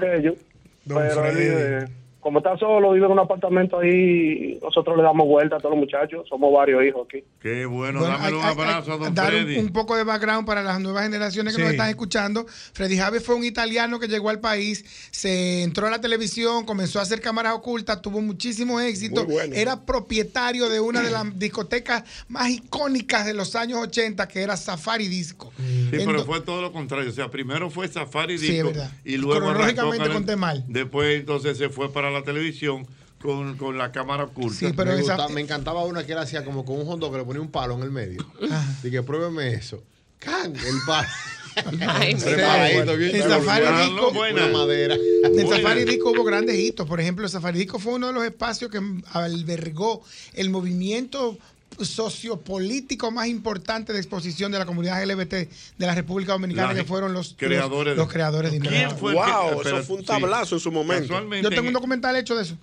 [0.85, 1.85] Don Pero él vive,
[2.21, 5.81] como está solo, vive en un apartamento ahí, nosotros le damos vuelta a todos los
[5.81, 7.25] muchachos, somos varios hijos aquí.
[7.41, 9.59] Qué bueno, Bueno, dámelo un abrazo a don dar un, Freddy.
[9.59, 11.63] un poco de background para las nuevas generaciones que Sí.
[11.65, 12.47] nos están escuchando.
[12.47, 16.99] Freddy Jave fue un italiano que llegó al país, se entró a la televisión, comenzó
[16.99, 19.25] a hacer cámaras ocultas, tuvo muchísimo éxito.
[19.25, 19.55] Muy bueno.
[19.55, 24.57] Era propietario de una de las discotecas más icónicas de los años 80, que era
[24.57, 25.53] Safari Disco.
[25.57, 27.09] Sí, En pero fue todo lo contrario.
[27.11, 28.91] O sea, primero fue Safari Sí, Disco verdad.
[29.05, 30.65] y luego Cronológicamente arrancó con conté el- mal.
[30.69, 32.87] Después entonces se fue para la televisión
[33.21, 34.73] con, con la cámara oculta.
[34.85, 37.43] me, gusta- me encantaba una que él hacía como con un hondo que le ponía
[37.43, 38.25] un palo en el medio.
[38.51, 39.83] Así que pruébeme eso.
[40.19, 40.55] ¡Can!
[40.55, 41.09] El palo.
[41.89, 43.23] Ay, Preparadito, bien en.
[43.29, 44.47] Safari Ah, Disco, buena.
[44.49, 44.97] Madera.
[45.25, 46.87] En Safari Disco hubo grandes hitos.
[46.87, 48.81] Por ejemplo, el Safari Disco fue uno de los espacios que
[49.13, 50.03] albergó
[50.35, 51.37] el movimiento
[51.85, 55.33] sociopolítico más importante de exposición de la comunidad LGBT
[55.79, 58.75] de la República Dominicana, La- que fueron los creadores los, de- los creadores de ¿Quién
[58.75, 58.99] Imagen.
[58.99, 60.07] fue que- Wow, espera, eso fue un sí.
[60.07, 61.21] tablazo en su momento.
[61.43, 62.57] Yo tengo en- un documental hecho de eso.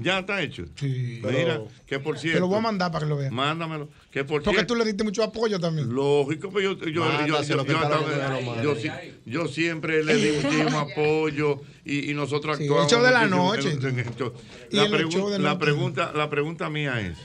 [0.00, 0.64] Ya está hecho.
[0.74, 1.20] Sí.
[1.22, 2.38] Mira, que por cierto.
[2.38, 3.30] Te lo voy a mandar para que lo veas.
[3.32, 3.88] Mándamelo.
[4.10, 4.74] Que por Porque cierto.
[4.74, 5.92] tú le diste mucho apoyo también.
[5.94, 7.04] Lógico, pero yo, yo,
[9.26, 12.90] yo, siempre le di muchísimo apoyo y, y nosotros Sí, actuamos.
[12.92, 13.72] el show de la muchísimo noche.
[13.72, 14.32] en- en el show.
[14.70, 14.88] La, de
[15.38, 15.58] la noche.
[15.60, 17.16] pregunta, la pregunta mía es: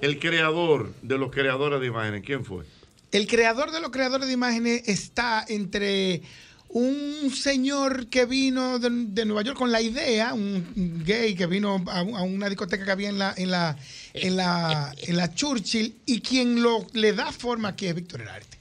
[0.00, 2.64] el creador de los creadores de imágenes, ¿quién fue?
[3.12, 6.22] El creador de los creadores de imágenes está entre
[6.68, 11.82] un señor que vino de, de Nueva York con la idea, un gay que vino
[11.88, 13.76] a, a una discoteca que había en la, en la,
[14.14, 18.58] en la, en la Churchill y quien lo, le da forma aquí es Víctor Herarte.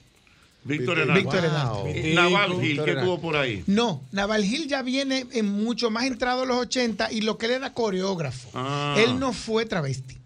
[0.64, 1.86] Víctor Víctor Hernández.
[1.86, 2.06] Hernández.
[2.06, 3.64] Eh, Naval Gil, Víctor ¿qué tuvo por ahí?
[3.68, 7.46] No, Naval Gil ya viene en mucho más entrado a los 80 y lo que
[7.46, 8.50] él era coreógrafo.
[8.54, 8.96] Ah.
[8.98, 10.19] Él no fue travesti.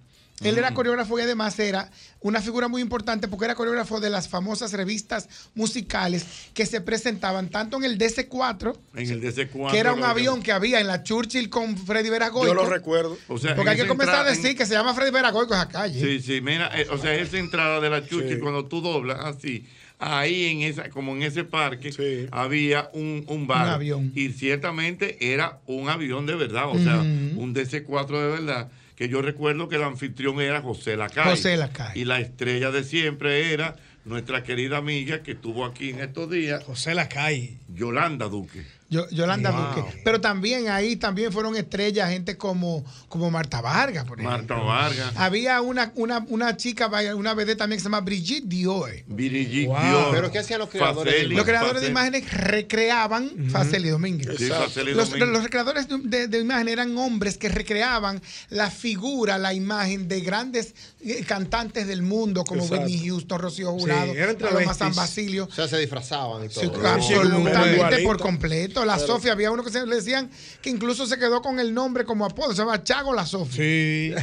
[0.44, 1.90] Él era coreógrafo y además era
[2.22, 7.50] una figura muy importante porque era coreógrafo de las famosas revistas musicales que se presentaban
[7.50, 9.72] tanto en el DC4, En el DC4.
[9.72, 12.48] que era un avión que había en la Churchill con Freddy Veragoy.
[12.48, 13.18] Yo lo recuerdo.
[13.28, 15.58] O sea, Porque hay que comenzar a en- decir que se llama Freddy Veragoy con
[15.58, 16.00] esa calle.
[16.00, 19.66] Sí, sí, mira, eh, o sea, esa entrada de la Chuchi, cuando tú doblas así,
[20.00, 23.68] ahí en esa, como en ese parque, había un, un bar.
[23.68, 24.12] Un avión.
[24.16, 28.72] Y ciertamente era un avión de verdad, o sea, un DC4 de verdad.
[29.04, 31.26] Que yo recuerdo que el anfitrión era José Lacay.
[31.26, 32.00] José Lacay.
[32.00, 33.76] Y la estrella de siempre era
[34.06, 36.64] nuestra querida amiga que estuvo aquí en estos días.
[36.64, 37.58] José Lacay.
[37.68, 38.66] Yolanda Duque.
[38.90, 39.76] Yo- Yolanda Wow.
[39.84, 40.02] Duque.
[40.04, 44.38] Pero también ahí también fueron estrellas, gente como, como Marta Vargas, por ejemplo.
[44.56, 45.14] Marta Vargas.
[45.16, 48.92] Había una, una, una chica, una bebé también que se llama Brigitte Dior.
[49.08, 49.78] Brigitte Wow.
[49.82, 50.12] Dior.
[50.12, 54.28] Pero ¿qué hacían los creadores de Faceli, Los creadores de imágenes recreaban Faceli Domínguez.
[54.38, 55.30] Sí, Faceli los, Domínguez.
[55.34, 60.22] los recreadores de, de- de imagen eran hombres que recreaban la figura, la imagen de
[60.22, 62.86] grandes eh, cantantes del mundo como Exacto.
[62.86, 64.74] Whitney Houston, Rocío Jurado, Sí, Paloma.
[64.74, 65.48] San Basilio.
[65.50, 66.62] O sea, se disfrazaban y todo.
[66.62, 68.83] Sí, absolutamente por completo.
[68.86, 70.30] La Sofía, había uno que se le decían
[70.62, 73.54] que incluso se quedó con el nombre como apodo, se llama Chago la Sofía.
[73.54, 74.14] Sí.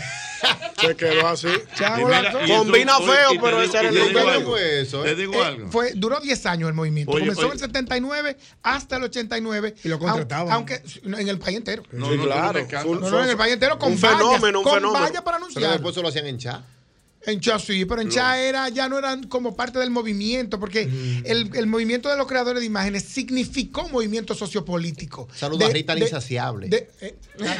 [0.81, 1.49] Se quedó así.
[1.77, 2.57] Chago la Sofía.
[2.59, 4.31] Combina feo, pero ese era el digo nombre.
[4.35, 5.71] algo, eso, Te digo Eh, algo.
[5.71, 7.13] fue, duró 10 años el movimiento.
[7.13, 7.49] Oye, Comenzó oye.
[7.49, 9.75] en el 79 hasta el 89.
[9.85, 10.53] Y lo contrataban.
[10.53, 11.83] Aunque, aunque en el país entero.
[11.93, 12.67] No, Sí, no, claro.
[13.01, 15.01] no, en el país entero con Un vallas, fenómeno, un con fenómeno.
[15.05, 15.73] vallas para Pero anunciar.
[15.73, 16.63] después se lo hacían en chat.
[17.27, 20.83] En Cha sí, pero en Cha era, ya no eran como parte del movimiento, porque
[21.25, 25.29] el, el movimiento de los creadores de imágenes significó un movimiento sociopolítico.
[25.35, 26.69] Saluda a Rita la de- Insaciable.
[26.69, 27.15] de- eh,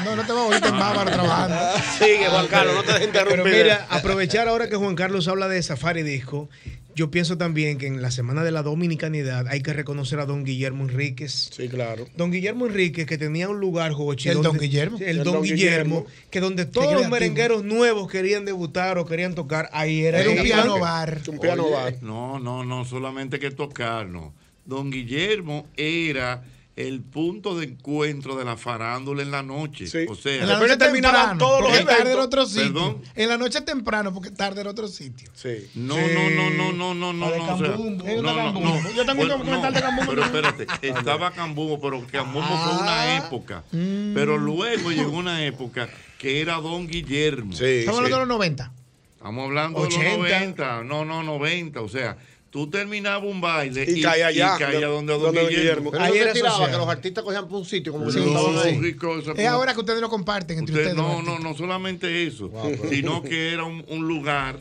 [0.05, 1.57] no, no te voy a oír en bárbaro trabajando.
[1.99, 5.63] Sigue, Juan Carlos, no te dejes Pero mira, aprovechar ahora que Juan Carlos habla de
[5.63, 6.49] Safari Disco,
[6.95, 10.45] yo pienso también que en la Semana de la Dominicanidad hay que reconocer a don
[10.45, 11.51] Guillermo Enríquez.
[11.53, 12.07] Sí, claro.
[12.17, 14.29] Don Guillermo Enríquez, que tenía un lugar, Jochi.
[14.29, 14.99] El donde- Don Guillermo.
[14.99, 16.07] El, El Don, Don Guillermo, Guillermo.
[16.31, 20.21] que donde todos los merengueros nuevos querían debutar o querían tocar, ahí era.
[20.21, 21.21] Era un piano bar.
[21.29, 21.95] Un piano Oye, bar.
[22.03, 24.33] No, no, no, solamente que tocar, no.
[24.67, 26.43] Don Guillermo era
[26.77, 29.85] el punto de encuentro de la farándula en la noche.
[30.09, 32.73] O sea, En la noche temprano, porque tarde era otro sitio.
[32.73, 33.03] Perdón.
[33.15, 35.31] En la noche temprano, porque tarde era otro sitio.
[35.75, 38.05] No, no, no, no, no, no, no, La de no, o sea, Cambumbo.
[38.07, 38.81] No, no, Cambumbo.
[38.83, 38.91] no.
[38.93, 42.79] Yo tengo un documental no, de Cambumbo Pero espérate, estaba Cambumbo, pero Cambumbo fue Ah.
[42.83, 43.65] una época.
[43.73, 44.15] Mm.
[44.15, 45.89] Pero luego llegó una época
[46.19, 47.53] que era Don Guillermo.
[47.53, 48.73] Estamos hablando de los 90.
[49.17, 50.09] Estamos hablando de 80.
[50.09, 52.17] los 90, no, no, 90, o sea,
[52.51, 55.91] tú terminabas un baile Y caía allá, y caía donde Don donde Guillermo.
[55.91, 59.73] Pero se tiraba que los artistas cogían por un sitio como Sí, eso Es ahora
[59.75, 60.97] que ustedes lo comparten entre Usted- ustedes.
[60.97, 64.59] no, no, no solamente eso, pero- sino que era un, un lugar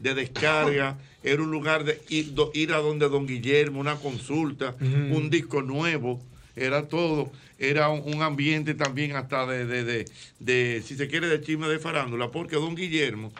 [0.00, 4.74] de descarga, era un lugar de ir, do- ir a donde Don Guillermo, una consulta,
[4.80, 6.22] un disco nuevo,
[6.54, 10.04] era todo, era un, un ambiente también hasta de, de, de,
[10.38, 13.32] de, si se quiere, de chisme de farándula, porque Don Guillermo,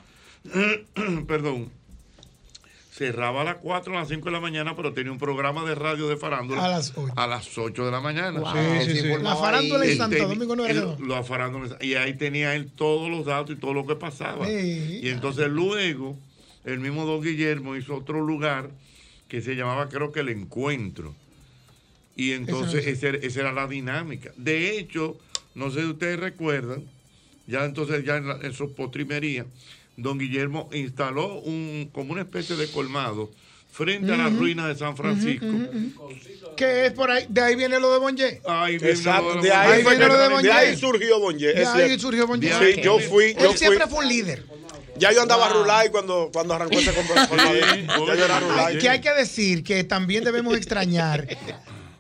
[1.26, 1.70] perdón,
[3.00, 5.74] cerraba a las 4 a las 5 de la mañana, pero tenía un programa de
[5.74, 7.12] radio de farándula A las 8.
[7.14, 8.40] a las 8 de la mañana.
[8.40, 8.52] Wow.
[8.54, 9.08] Sí, sí, sí.
[9.20, 12.14] La farándula en Santo ten- Domingo no era él- que la farándula en- y ahí
[12.14, 14.46] tenía él todos los datos y todo lo que pasaba.
[14.46, 15.00] Sí.
[15.02, 16.16] Y entonces luego,
[16.64, 18.70] el mismo Don Guillermo hizo otro lugar
[19.28, 21.14] que se llamaba, creo que El Encuentro.
[22.16, 24.30] Y entonces no esa era la dinámica.
[24.38, 25.18] De hecho,
[25.54, 26.84] no sé si ustedes recuerdan,
[27.46, 29.44] ya entonces ya en, la- en su postrimería,
[29.96, 33.30] Don Guillermo instaló un como una especie de colmado
[33.70, 35.46] frente a las ruinas de San Francisco.
[36.56, 38.40] Que es por ahí, de ahí viene lo de Bonje.
[38.46, 40.52] Ahí viene Exacto, lo de ahí, fue viene que- lo de de Bonje.
[40.52, 41.52] ahí surgió Bonje.
[41.52, 42.50] De ahí surgió Bonje.
[42.74, 43.34] Sí, yo fui.
[43.34, 43.58] Yo Él fui.
[43.58, 44.44] siempre fue un líder.
[44.98, 45.62] Ya yo andaba Wow.
[45.62, 47.36] Rulay cuando, cuando arrancó ese compromiso.
[48.06, 48.78] Ya yo era Rulay.
[48.78, 51.26] Que hay que decir que también debemos extrañar.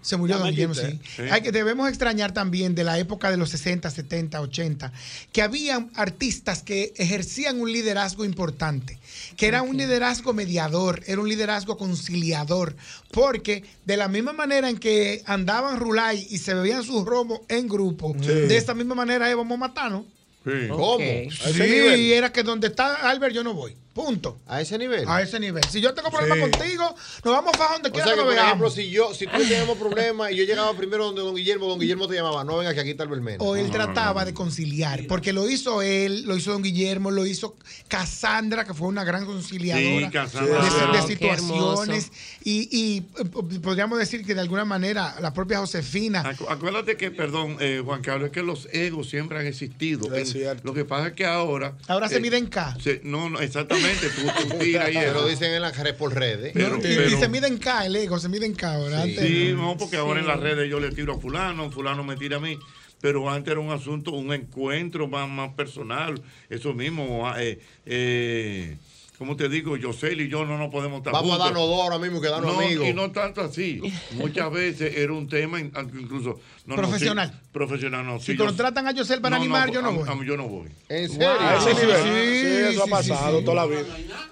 [0.06, 1.00] Se murió Ya Don Guillermo, sí.
[1.16, 1.22] Sí.
[1.30, 4.92] Hay que, debemos extrañar también de la época de los 60, 70, 80,
[5.32, 8.98] que habían artistas que ejercían un liderazgo importante,
[9.36, 12.76] que era un liderazgo mediador, era un liderazgo conciliador,
[13.10, 17.66] porque de la misma manera en que andaban Rulay y se bebían sus romos en
[17.68, 18.28] grupo, Sí.
[18.28, 20.06] de esta misma manera íbamos matando.
[20.44, 20.94] ¿Cómo?
[20.98, 22.12] ¿A Sí, ese nivel?
[22.12, 23.74] era que donde está Albert yo no voy.
[23.96, 24.38] Punto.
[24.46, 25.06] ¿A ese nivel?
[25.08, 25.64] A ese nivel.
[25.70, 26.50] Si yo tengo problemas Sí.
[26.50, 26.94] contigo,
[27.24, 28.74] nos vamos a fajar donde O quiera sea que por ejemplo, veamos.
[28.74, 32.06] si yo, si tú teníamos problemas y yo llegaba primero donde don Guillermo, don Guillermo
[32.06, 33.38] te llamaba, no venga que aquí está el Belmena.
[33.42, 37.56] O él trataba de conciliar, porque lo hizo él, lo hizo don Guillermo, lo hizo
[37.88, 40.92] Cassandra, que fue una gran conciliadora Sí, Cassandra.
[40.92, 42.12] de, situaciones.
[42.44, 43.24] Y, y, eh,
[43.62, 46.22] podríamos decir que de alguna manera la propia Josefina.
[46.22, 50.14] Acu- Acuérdate que, perdón, eh, Juan Carlos, es que los egos siempre han existido.
[50.14, 51.78] Es En- lo que pasa es que ahora.
[51.88, 52.76] Ahora se eh, mide en K.
[52.78, 53.85] se- no, no, exactamente.
[53.94, 56.52] Tú, tú tiras y Pero dicen en la red por redes.
[56.54, 59.02] Pero- y, se mide en K, el ego, se mide en K ahora.
[59.04, 62.16] Sí, Antes- no, porque ahora en las redes yo le tiro a fulano, fulano me
[62.16, 62.58] tira a mí.
[63.00, 66.20] Pero antes era un asunto, un encuentro más, más personal.
[66.48, 68.76] Eso mismo, ah, eh, eh,
[69.18, 69.76] ¿cómo te digo?
[69.76, 71.46] Yosel y yo no nos podemos estar Vamos a juntos.
[71.46, 72.86] darnos dos ahora mismo y quedarnos no, amigos.
[72.88, 73.80] Y no tanto así.
[74.12, 76.38] Muchas veces era un tema, in- incluso...
[76.66, 77.30] no, no, Profesional.
[77.30, 78.18] sí, profesional, no.
[78.18, 80.08] Si sí, yo- contratan a Yosel para No, animar, yo no a- voy.
[80.08, 80.68] a mí yo no voy.
[80.88, 81.28] ¿En serio?
[81.30, 83.82] A ese Sí, sí, Sí, eso ha pasado sí, toda la vida.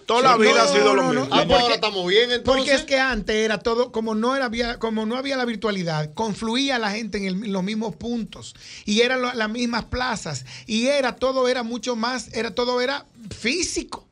[0.07, 1.29] Toda la vida ha sido lo mismo.
[1.31, 2.43] Ah, ahora estamos bien entonces.
[2.65, 6.13] Porque es que antes era todo, como no era había, como no había la virtualidad,
[6.15, 8.55] confluía la gente en, el- en los mismos puntos
[8.85, 13.07] y eran lo- las mismas plazas y era todo era mucho más, era todo era
[13.39, 14.04] físico.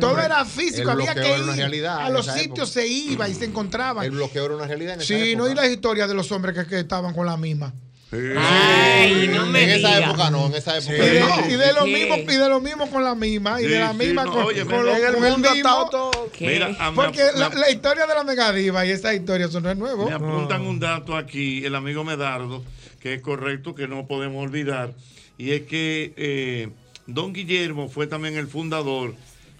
[0.00, 3.28] Todo era físico, El había que era una ir realidad a los sitios, se iba
[3.28, 4.04] y se encontraban.
[4.04, 5.36] El bloqueo era una realidad en esa Sí, época.
[5.46, 7.72] no y las historias de los hombres que, que estaban con la misma.
[8.12, 10.06] Ay, no me En esa diga.
[10.10, 11.48] época no, en esa época Y de, no.
[11.48, 13.90] y de lo mismo y de lo mismo con la misma y Sí, de la
[13.92, 15.88] sí, misma no, con, oye, con me- lo- en el con el mundo mismo.
[15.90, 19.70] todo- Mira, porque la, me- la historia de la megadiva y esa historia eso no
[19.70, 20.06] es nuevo.
[20.08, 22.62] Me apuntan un dato aquí, el amigo Medardo,
[23.00, 24.92] que es correcto, que no podemos olvidar,
[25.38, 26.68] y es que eh,
[27.06, 29.14] Don Guillermo fue también el fundador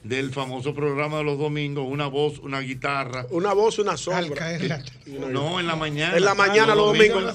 [0.05, 3.27] del famoso programa de los domingos, Una Voz, Una Guitarra.
[3.31, 4.59] Una voz, una sombra.
[5.07, 6.17] No, en la mañana.
[6.17, 7.35] En la mañana, los domingos.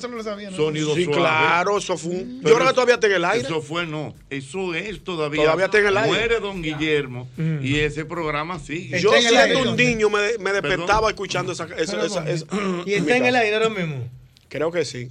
[0.55, 1.19] Sonido Sí, suave.
[1.19, 3.45] claro, eso fue un- Yo creo que todavía está en el aire.
[3.47, 4.13] Eso fue, no.
[4.29, 5.43] Eso es todavía.
[5.43, 6.09] Todavía está en el aire.
[6.09, 7.27] Muere Don Guillermo
[7.61, 8.99] y ese programa sigue.
[9.01, 12.45] Yo siendo un niño me, me despertaba escuchando esa, esa, esa-
[12.85, 14.07] ¿Y está en el aire ahora mismo?
[14.47, 15.09] Creo que sí.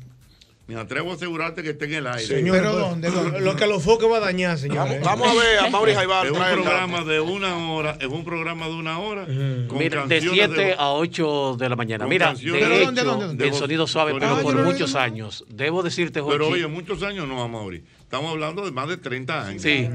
[0.68, 2.26] Me atrevo a asegurarte que está en el aire.
[2.26, 2.62] Señor,
[3.00, 4.86] pues, Lo que los foques va a dañar, señor.
[4.86, 8.06] Vamos- vamos a ver a Mauri Jaibar, Es un el programa de una hora, es
[8.06, 9.24] un programa de una hora.
[9.24, 12.04] Con Mira, de canciones 7 a 8 de la mañana.
[12.04, 13.46] con Mira, de ¿Pero hecho, dónde, dónde, dónde?
[13.48, 14.62] en sonido suave, pero por suave.
[14.70, 15.42] muchos años.
[15.48, 16.32] Debo decirte, Jochi.
[16.32, 17.82] Pero oye, muchos años no, Mauri.
[18.02, 19.62] Estamos hablando de más de 30 años.
[19.62, 19.88] Sí.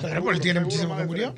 [0.00, 1.34] Porque él tiene muchísimo que murió.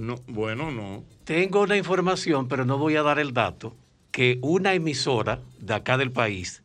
[0.00, 1.02] No, bueno, no.
[1.24, 3.74] Tengo una información, pero no voy a dar el dato,
[4.12, 6.61] que una emisora de acá del país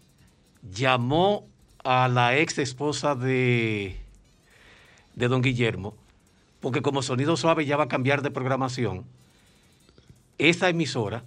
[0.73, 1.47] llamó
[1.83, 3.97] a la ex esposa de,
[5.15, 5.95] de don Guillermo,
[6.59, 9.05] porque como Sonido Suave ya va a cambiar de programación,
[10.37, 11.23] esa emisora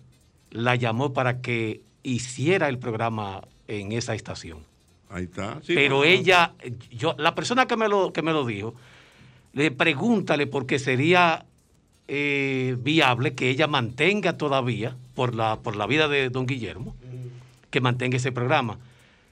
[0.51, 4.59] la llamó para que hiciera el programa en esa estación.
[5.09, 5.59] Ahí está.
[5.63, 6.53] Sí, Pero ella,
[6.91, 8.75] yo, la persona que me lo, que me lo dijo,
[9.53, 11.45] le pregúntale porque sería
[12.07, 16.95] eh, viable que ella mantenga todavía, por la, por la vida de don Guillermo,
[17.71, 18.79] que mantenga ese programa.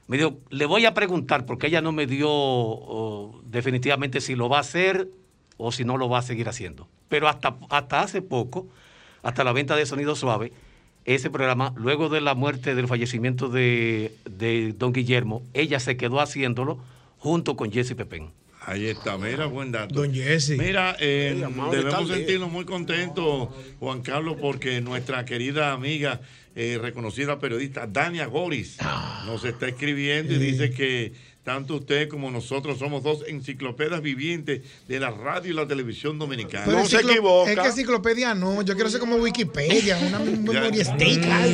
[0.09, 4.49] Me dijo, le voy a preguntar porque ella no me dio oh, definitivamente si lo
[4.49, 5.09] va a hacer
[5.59, 6.89] o si no lo va a seguir haciendo.
[7.09, 8.67] Pero hasta, hasta hace poco,
[9.23, 10.53] hasta la venta de Sonido Suave,
[11.05, 16.21] ese programa, luego de la muerte, del fallecimiento de, de don Guillermo, ella se quedó
[16.21, 16.79] haciéndolo
[17.19, 18.31] junto con Jesse Pepén.
[18.69, 19.95] Ahí está, mira, buen dato.
[19.95, 20.59] Don Jesse.
[20.59, 23.49] Mira, eh, debemos sentirnos muy contentos,
[23.81, 26.21] Juan Carlos, porque nuestra querida amiga,
[26.61, 29.23] eh, reconocida periodista, Dania Goris, Ah.
[29.27, 31.13] nos está escribiendo y dice que
[31.49, 36.67] tanto usted como nosotros somos dos enciclopedias vivientes de la radio y la televisión dominicana.
[36.67, 41.47] Pero enciclo- Es que enciclopedia no, yo quiero ser como Wikipedia, una memoria estica.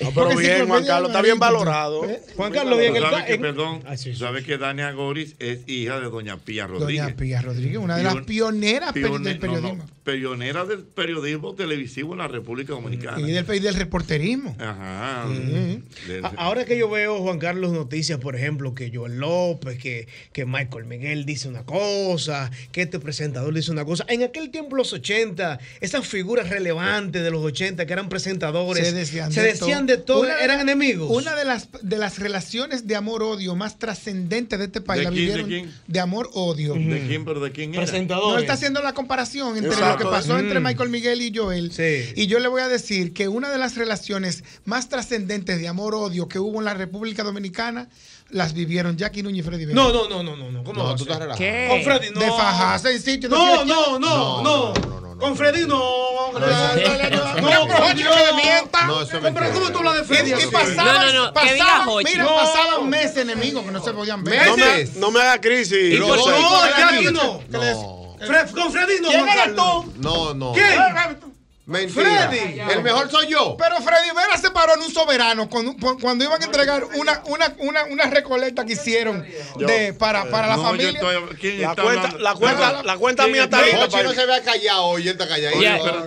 [0.00, 2.00] No, pero bien, Juan Carlos, está bien valorado.
[2.34, 4.18] Juan Tú Carlos, bien, ca- que, en- perdón, Ah, sí, sí.
[4.18, 7.04] sabes que Dania Goris es hija de doña Pía Rodríguez.
[7.04, 9.76] Doña Pía Rodríguez, una de las Pion- pioneras pione- del no, periodismo.
[9.84, 13.20] no, pionera del periodismo televisivo en la República Dominicana.
[13.20, 14.56] Y del país del reporterismo.
[14.58, 15.26] Ajá.
[15.28, 15.82] Sí.
[16.08, 20.44] Del- A- Ahora que yo veo, Juan Carlos, noticias, por ejemplo, que López, que, que
[20.46, 24.04] Michael Miguel dice una cosa, que este presentador dice una cosa.
[24.08, 28.92] En aquel tiempo, los 80, esas figuras relevantes de los 80 que eran presentadores, Se
[28.94, 29.96] decían, se de, decían todo.
[29.96, 31.10] de todo, Una eran enemigos.
[31.10, 35.10] Una de las, de las relaciones de amor-odio más trascendentes de este país ¿De la
[35.10, 35.74] quién, de vivieron quién?
[35.86, 36.74] de amor-odio.
[36.74, 37.84] ¿De quién, pero de quién era?
[38.04, 40.04] No, está haciendo la comparación entre Exacto.
[40.04, 40.38] lo que pasó Mm.
[40.38, 41.72] entre Michael Miguel y Joel.
[42.16, 46.28] Y yo le voy a decir que una de las relaciones más trascendentes de amor-odio
[46.28, 47.88] que hubo en la República Dominicana
[48.34, 49.74] las vivieron Jackie Núñez y Freddy Vélez.
[49.76, 50.64] No, no, no, no, no, no.
[50.64, 51.38] ¿Cómo No, tú estás relajado.
[51.38, 51.66] ¿Qué?
[51.70, 52.20] Con Freddy, no.
[52.20, 53.28] De fajarse en sitio.
[53.28, 54.74] No, no, no, no.
[55.18, 55.78] Con Freddy no.
[56.32, 58.14] No, No, con Dios.
[58.14, 58.86] que.
[58.86, 59.50] No, eso es mentira.
[59.52, 60.46] ¿Cómo tú hablas de Freddy Y, y así?
[60.48, 62.34] pasaban, No, no, no, que pasaban, mira, No.
[62.34, 64.46] pasaban meses enemigos que no se podían ver.
[64.48, 65.94] No me, no me haga crisis.
[65.94, 66.32] ¿Y por Rosa.
[66.34, 66.40] qué?
[66.42, 67.40] No, Jackie No.
[67.48, 68.16] no.
[68.54, 69.08] Con Freddy no.
[69.08, 69.92] ¿Quién eres tú?
[69.98, 70.52] No, no.
[70.52, 70.66] ¿Quién?
[71.66, 72.28] Mentira.
[72.28, 72.60] Freddy.
[72.60, 73.56] El mejor soy yo.
[73.58, 77.54] Pero Freddy Vera se paró en un soberano cuando, cuando iban a entregar una, una,
[77.58, 79.24] una, una recolecta que hicieron
[79.58, 80.90] de, para, para la No, familia.
[80.90, 83.78] estoy- ¿quién La está cuenta, la cuenta, la cuenta ¿Quién mía está lista.
[83.78, 85.56] Jochi no se vea callado hoy, está callado.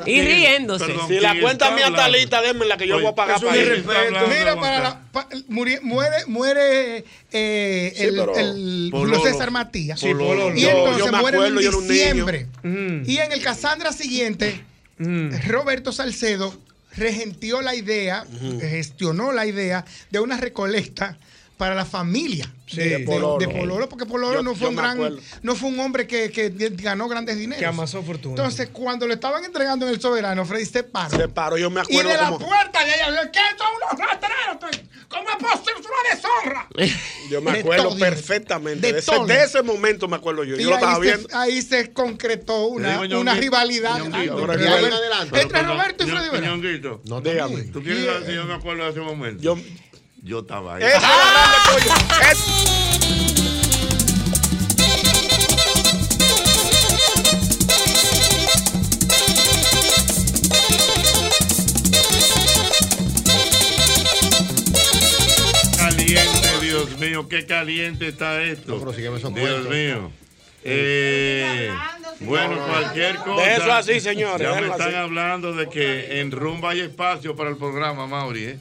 [0.05, 0.85] Y riéndose.
[0.85, 3.15] Perdón, Si la ¿quién cuenta mía está lista, denme la que yo Oye, voy a
[3.15, 4.27] pagar para irrespeto.
[4.27, 8.89] Mira, para la, pa- muri- muere, muere eh, Sí, el.
[8.93, 9.99] Julio César Matías.
[9.99, 10.07] Sí.
[10.09, 12.47] Y entonces yo me muere acuerdo, en diciembre.
[12.63, 14.63] Y en el Casandra siguiente,
[14.99, 16.53] Roberto Salcedo
[16.95, 18.25] regentió la idea,
[18.59, 21.17] gestionó la idea de una recolecta
[21.57, 23.37] para la familia Sí, de, de de- Pololo.
[23.37, 25.19] de Pololo, porque Pololo Yo- no fue un gran, acuerdo.
[25.41, 27.59] no fue un hombre que, que ganó grandes dineros.
[27.59, 28.35] Que amasó fortuna.
[28.35, 31.17] Entonces, cuando lo estaban entregando en el soberano, Freddy se paró.
[31.17, 34.81] Se paró, yo me Y acuerdo de la puerta de ella, ¿qué son unos rastreros?
[35.07, 35.73] ¿Cómo es posible?
[35.79, 36.67] Es una deshonra.
[37.31, 37.97] Yo me acuerdo todo.
[37.99, 38.87] perfectamente.
[38.87, 39.25] De De ese, todo.
[39.25, 40.57] de ese momento me acuerdo yo.
[40.57, 41.29] Y Yo lo ahí, estaba se, viendo.
[41.37, 42.97] ahí se concretó una,
[43.35, 43.99] rivalidad
[45.33, 46.45] entre, Roberto y Freddy.
[46.45, 47.63] Ñonguito, No, Dígame.
[47.63, 49.57] ¿Tú quieres si yo me acuerdo de ese momento?
[50.27, 50.83] Yo, estaba ahí.
[50.83, 52.31] Eso, grande pollo.
[52.31, 53.57] Es-
[65.77, 68.73] Caliente, Dios mío, qué caliente está esto.
[68.79, 70.11] No, Dios mío.
[70.63, 71.69] Eh,
[72.21, 73.43] bueno, cualquier cosa.
[73.47, 74.95] Déjelo así, señores, Ya me están así.
[74.95, 78.43] hablando de que en Rumba hay espacio para el programa, Mauri.
[78.45, 78.59] ¿eh?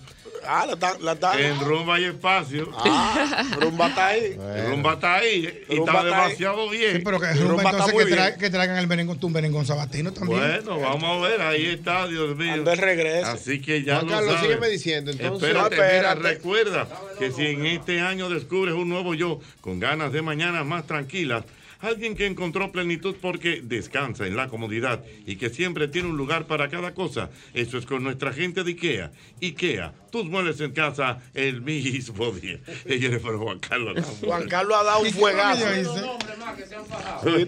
[0.49, 0.99] Ah, la está.
[1.01, 1.41] La está.
[1.41, 2.71] En Rumba hay espacio.
[2.77, 4.37] Ah, Rumba está ahí.
[4.71, 6.05] Rumba está ahí y Rumba está está ahí.
[6.25, 6.93] demasiado bien.
[6.97, 8.39] Sí, pero que rumba rumba está entonces muy que, tra- bien.
[8.39, 10.41] que traigan el merengón, tu merengón sabatino también.
[10.41, 12.53] Bueno, vamos a ver, ahí está, Dios mío.
[12.55, 13.27] Ando el regreso.
[13.31, 14.49] Así que ya Juan lo Carlos, sabes.
[14.49, 15.49] sígueme diciendo, entonces.
[15.49, 20.23] Espérate, mira, recuerda que si en este año descubres un nuevo yo con ganas de
[20.23, 21.45] mañanas más tranquilas,
[21.81, 26.47] alguien que encontró plenitud porque descansa en la comodidad y que siempre tiene un lugar
[26.47, 29.11] para cada cosa, eso es con nuestra gente de IKEA.
[29.43, 32.59] IKEA, tus muebles en casa el mismo día.
[32.85, 33.97] Ella le fue Juan Carlos.
[34.25, 35.65] Juan Carlos ha dado un fuegazo.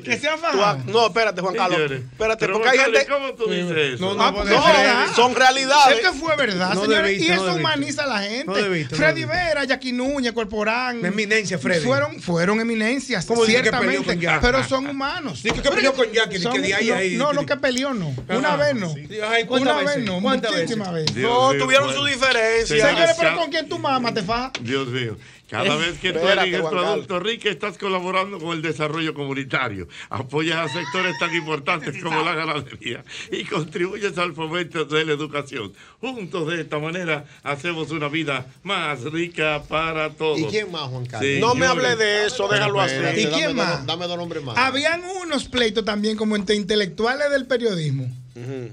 [0.04, 0.82] Que se han fajado.
[0.86, 1.90] No, espérate, Juan Carlos.
[1.90, 3.06] Espérate, pero porque hay gente.
[3.06, 4.04] ¿cómo tú dices eso?
[4.04, 5.06] No, no, Ah, no, verdad.
[5.14, 5.98] son realidades.
[5.98, 7.04] Es que fue verdad, No señores.
[7.04, 7.60] debiste, y no eso debiste.
[7.64, 8.44] humaniza a la gente.
[8.46, 9.24] No debiste, no Freddy.
[9.24, 11.04] Vera, Jackie Núñez, Corporán.
[11.04, 11.84] Eminencia, Freddy.
[11.84, 14.38] Fueron, fueron eminencias, ¿Cómo dice que peleó ciertamente.
[14.46, 15.40] pero son humanos.
[15.42, 17.56] Sí, que- peleó con Jackie, Son- que de ahí, no, ahí, no, que- no, que
[17.56, 18.14] peleó no.
[18.28, 18.92] Una vez no.
[18.94, 19.08] sí.
[19.26, 20.20] Ay, ¿cuántas Una vez no.
[20.20, 21.14] ¿Cuántas Muchísimas veces?
[21.14, 21.22] veces.
[21.22, 22.14] No, Dios tuvieron su bueno.
[22.60, 22.90] Diferencia.
[22.94, 24.52] Señores, pero con quién tu mamá te faja.
[24.60, 25.16] Dios mío.
[25.48, 30.58] Cada vez que tú eliges Juan Producto Rica estás colaborando con el desarrollo comunitario, apoyas
[30.58, 33.02] a sectores tan importantes como la ganadería
[33.32, 35.72] y contribuyes al fomento de la educación.
[36.02, 40.38] Juntos de esta manera hacemos una vida más rica para todos.
[40.38, 41.26] ¿Y quién más, Juan Carlos?
[41.26, 42.96] Sí, No me hable le- de eso, déjalo así.
[42.96, 43.86] ¿Y dame quién dos- más?
[43.86, 44.58] Dame dos nombres más.
[44.58, 48.06] Habían unos pleitos también como entre intelectuales del periodismo.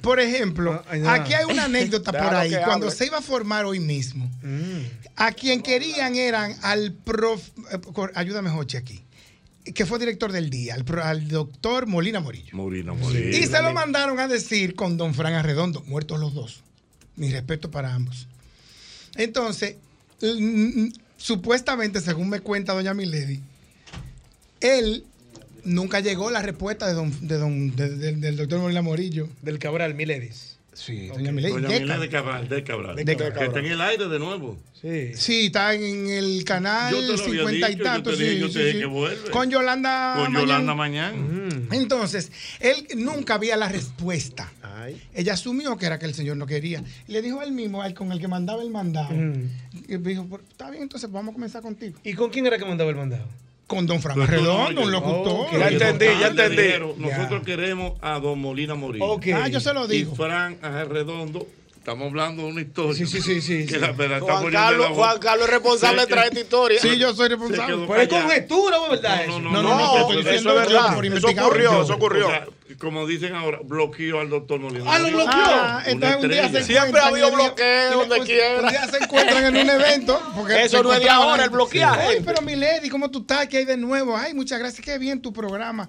[0.02, 2.54] Por ejemplo, Ah, aquí hay una anécdota por ahí.
[2.66, 4.82] Cuando se iba a formar hoy mismo, Mm.
[5.16, 7.42] a quien querían eran al prof.
[7.72, 7.80] eh,
[8.16, 9.02] Ayúdame, Joche, aquí.
[9.74, 12.56] Que fue director del día, al, al doctor Molina Morillo.
[12.56, 13.36] Molina, Molina.
[13.38, 16.62] Y se lo mandaron a decir con don Fran Arredondo, muertos los dos.
[17.16, 18.28] Mi respeto para ambos.
[19.16, 19.76] Entonces,
[21.18, 23.42] supuestamente, según me cuenta doña Milady,
[24.62, 25.04] él
[25.66, 29.28] nunca llegó la respuesta de don, de don- de- de- del doctor Molina Morillo.
[29.42, 30.54] Del Cabral, Miledis.
[30.74, 31.54] Sí, doña Milady.
[31.54, 32.00] Doña de Cabral.
[32.02, 32.96] de Cabral, de Cabral.
[32.98, 34.58] De Que está en el aire de nuevo.
[34.82, 35.12] Sí.
[35.16, 38.10] Sí, está en el canal Yo te lo había 50 y dicho, yo tanto.
[38.12, 38.80] te dije, sí, yo te sí, dije sí.
[38.80, 39.32] que vuelve.
[39.32, 40.34] Con Yolanda Con.
[40.34, 41.48] Yolanda Mañán.
[41.70, 41.74] Mm.
[41.74, 42.30] Entonces,
[42.60, 44.52] él nunca había la respuesta.
[45.16, 46.84] Ella asumió que era que el señor no quería.
[47.08, 49.10] Y le dijo él mismo, al con el que mandaba el mandado.
[49.16, 49.50] Mm.
[49.88, 51.98] Y dijo, "Pues, está bien, entonces vamos a comenzar contigo.
[52.04, 53.26] ¿Y con quién era que mandaba el mandado?
[53.68, 55.48] Con don Fran tú no Redondo, un locutor.
[55.58, 56.70] Ya entendí, ya entendí.
[56.98, 59.06] Nosotros queremos a don Molina Morillo.
[59.06, 59.28] Ok.
[59.34, 60.16] Ah, yo se lo Y digo.
[60.16, 61.48] Fran Arredondo,
[61.86, 62.94] estamos hablando de una historia.
[62.96, 63.80] Sí, sí, sí, sí, Que sí.
[63.80, 64.96] la verdad está Juan Carlos, la.
[64.96, 66.80] Juan Carlos es responsable de traer esta historia.
[66.82, 67.86] Sí, yo soy responsable.
[67.88, 70.98] Pero es conjetura, ¿o es verdad No, no, No, no, No, no, eso es verdad.
[71.44, 72.28] ocurrió, eso ocurrió.
[72.28, 72.48] O sea,
[72.80, 74.84] como dicen ahora, bloqueó al doctor Molina.
[74.92, 75.30] Ah, lo bloqueó.
[75.36, 76.64] Ah, entonces un día se.
[76.64, 78.62] Siempre ha encuentran habido bloqueo donde un- quiera.
[78.62, 80.22] Un día se encuentran en un evento.
[80.36, 82.02] Porque Eso no es de ahora, el bloqueaje.
[82.02, 83.48] Ay, pero Milady, ¿cómo tú estás?
[83.48, 84.18] ¿Qué hay de nuevo?
[84.18, 85.88] Ay, muchas gracias, qué bien tu programa.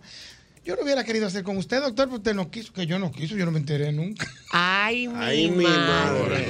[0.67, 3.13] Yo lo hubiera querido hacer con usted, doctor, pero usted no quiso, que yo no
[3.13, 4.27] quiso, yo no me enteré nunca.
[4.51, 6.45] Ay, mi, Ay, mi madre.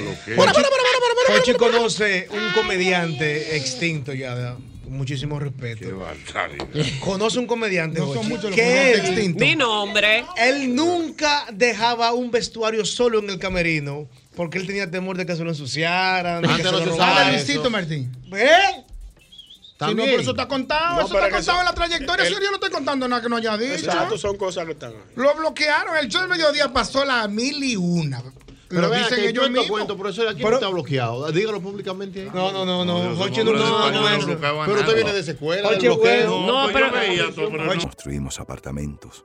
[1.28, 5.98] Jochi conoce un comediante extinto ya, de- con muchísimo Qué respeto.
[5.98, 6.66] barbaridad.
[7.00, 9.40] Conoce un comediante, No son muchos los que comediantes él, extintos.
[9.42, 10.24] Di nombre.
[10.38, 15.34] él nunca dejaba un vestuario solo en el camerino porque él tenía temor de que
[15.36, 16.42] se lo ensuciaran.
[16.44, 17.30] Antes se no lo se eso.
[17.32, 18.12] Luisito Martín.
[18.32, 18.84] ¿Eh?
[19.78, 22.26] Si no, pero eso está contado, No, eso está contado eso- en la trayectoria.
[22.26, 23.74] el- yo no estoy contando nada que no haya dicho.
[23.74, 24.98] Exacto, son cosas que están ahí.
[25.16, 25.96] Lo bloquearon.
[25.98, 28.22] El show del mediodía pasó la mil y una.
[28.68, 29.66] Pero Lo dicen que ellos mismos.
[29.68, 31.30] cuento, profesor, aquí Pero- no está bloqueado.
[31.30, 32.30] Dígalo públicamente ahí.
[32.34, 32.98] No, no, no, no.
[33.04, 35.22] No, hombres no, no, no Pero usted viene de
[35.94, 36.46] bueno.
[36.46, 37.80] No, pues pero-.
[37.80, 39.22] Construimos apartamentos.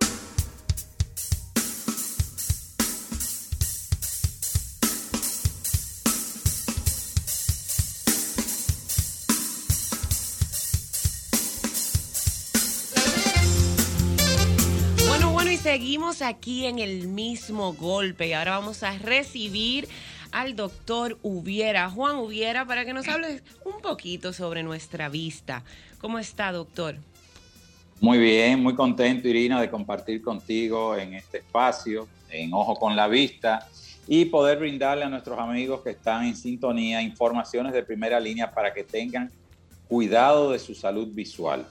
[15.81, 18.27] Seguimos aquí en el mismo golpe.
[18.27, 19.87] Y ahora vamos a recibir
[20.31, 25.63] al doctor Hubiera, Juan Hubiera, para que nos hable un poquito sobre nuestra vista.
[25.99, 26.97] ¿Cómo está, doctor?
[27.99, 33.07] Muy bien, muy contento, Irina, de compartir contigo en este espacio, en Ojo con la
[33.07, 33.67] Vista,
[34.07, 38.71] y poder brindarle a nuestros amigos que están en sintonía informaciones de primera línea para
[38.71, 39.31] que tengan
[39.87, 41.65] cuidado de su salud visual.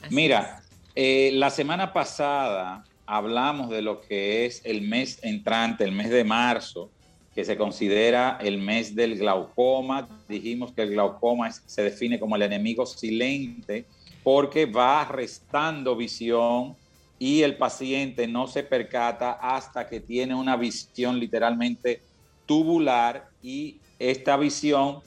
[0.00, 0.62] Así Mira,
[0.94, 6.24] eh, la semana pasada hablamos de lo que es el mes entrante, el mes de
[6.24, 6.90] marzo,
[7.34, 10.06] que se considera el mes del glaucoma.
[10.28, 13.86] Dijimos que el glaucoma se define como el enemigo silente
[14.22, 16.76] porque va restando visión
[17.18, 22.02] y el paciente no se percata hasta que tiene una visión literalmente
[22.44, 24.98] tubular y esta visión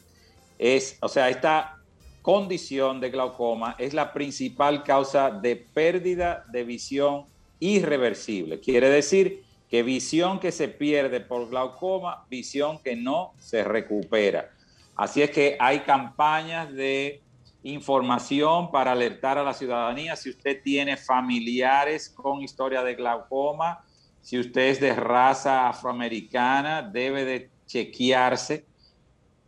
[0.58, 1.78] es, o sea, esta
[2.24, 7.26] condición de glaucoma es la principal causa de pérdida de visión
[7.62, 8.60] irreversible.
[8.60, 14.52] Quiere decir que visión que se pierde por glaucoma, visión que no se recupera.
[14.98, 17.22] Así es que hay campañas de
[17.64, 23.86] información para alertar a la ciudadanía si usted tiene familiares con historia de glaucoma,
[24.22, 28.66] si usted es de raza afroamericana, debe de chequearse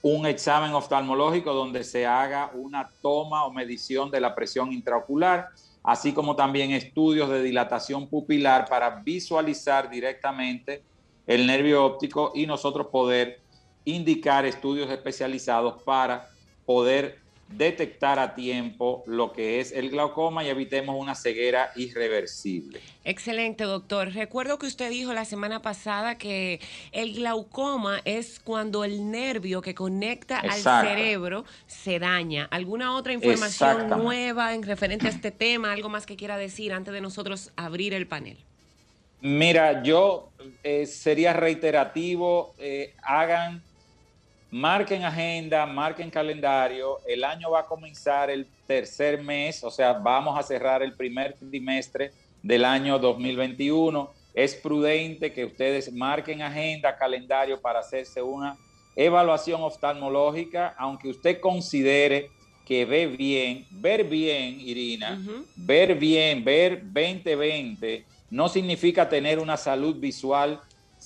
[0.03, 5.49] un examen oftalmológico donde se haga una toma o medición de la presión intraocular,
[5.83, 10.83] así como también estudios de dilatación pupilar para visualizar directamente
[11.27, 13.41] el nervio óptico y nosotros poder
[13.85, 16.29] indicar estudios especializados para
[16.65, 17.22] poder
[17.57, 22.79] detectar a tiempo lo que es el glaucoma y evitemos una ceguera irreversible.
[23.05, 24.13] Excelente, doctor.
[24.13, 26.59] Recuerdo que usted dijo la semana pasada que
[26.91, 32.47] el glaucoma es cuando el nervio que conecta al cerebro se daña.
[32.51, 35.71] ¿Alguna otra información nueva en referente a este tema?
[35.71, 38.37] ¿Algo más que quiera decir antes de nosotros abrir el panel?
[39.21, 40.29] Mira, yo
[40.63, 43.63] eh, sería reiterativo, eh, hagan,
[44.53, 50.37] marquen agenda, marquen calendario, el año va a comenzar el tercer mes, o sea, vamos
[50.37, 52.11] a cerrar el primer trimestre
[52.43, 54.11] del año 2021.
[54.35, 58.55] Es prudente que ustedes marquen agenda, calendario para hacerse una
[58.95, 62.29] evaluación oftalmológica, aunque usted considere
[62.63, 65.19] que ve bien, ver bien, Irina,
[65.55, 70.61] ver bien, ver 2020 no significa tener una salud visual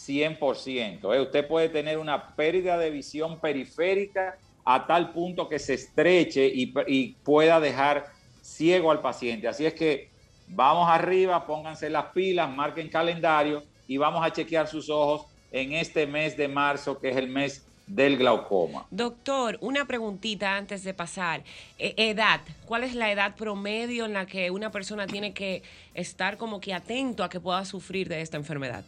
[0.08, 1.16] 100%.
[1.16, 1.22] ¿eh?
[1.22, 7.14] Usted puede tener una pérdida de visión periférica a tal punto que se estreche y,
[7.24, 8.08] pueda dejar
[8.42, 9.48] ciego al paciente.
[9.48, 10.10] Así es que
[10.48, 16.06] vamos arriba, pónganse las pilas, marquen calendario y vamos a chequear sus ojos en este
[16.06, 18.86] mes de marzo, que es el mes del glaucoma.
[18.92, 21.44] Doctor, una preguntita antes de pasar.
[21.80, 25.64] Eh, edad, ¿cuál es la edad promedio en la que una persona tiene que
[25.94, 28.84] estar como que atento a que pueda sufrir de esta enfermedad?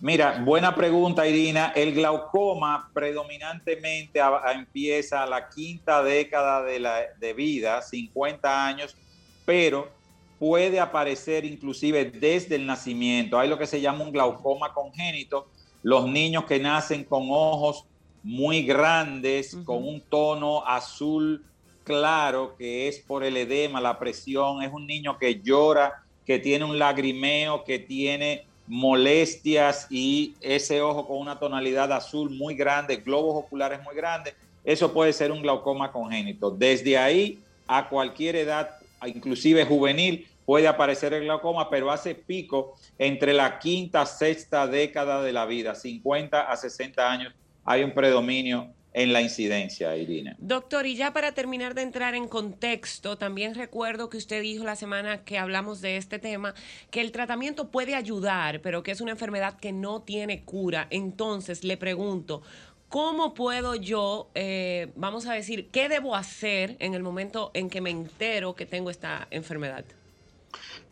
[0.00, 1.72] Mira, buena pregunta, Irina.
[1.74, 8.66] El glaucoma predominantemente a- a- empieza a la quinta década de, la, de vida, 50
[8.66, 8.94] años,
[9.46, 9.88] pero
[10.38, 13.38] puede aparecer inclusive desde el nacimiento.
[13.38, 15.46] Hay lo que se llama un glaucoma congénito,
[15.82, 17.86] los niños que nacen con ojos
[18.22, 21.42] muy grandes, con un tono azul
[21.84, 26.64] claro, que es por el edema, la presión, es un niño que llora, que tiene
[26.64, 33.44] un lagrimeo, que tiene molestias y ese ojo con una tonalidad azul muy grande, globos
[33.44, 34.34] oculares muy grandes,
[34.64, 36.50] eso puede ser un glaucoma congénito.
[36.50, 38.76] Desde ahí a cualquier edad,
[39.06, 45.32] inclusive juvenil, puede aparecer el glaucoma, pero hace pico entre la quinta, sexta década de
[45.32, 47.34] la vida, 50 a 60 años,
[47.64, 50.34] hay un predominio en la incidencia, Irina.
[50.38, 54.74] Doctor, y ya para terminar de entrar en contexto, también recuerdo que usted dijo la
[54.74, 56.54] semana que hablamos de este tema
[56.90, 60.86] que el tratamiento puede ayudar, pero que es una enfermedad que no tiene cura.
[60.88, 62.40] Entonces, le pregunto,
[62.88, 67.82] ¿cómo puedo yo, eh, vamos a decir, qué debo hacer en el momento en que
[67.82, 69.84] me entero que tengo esta enfermedad?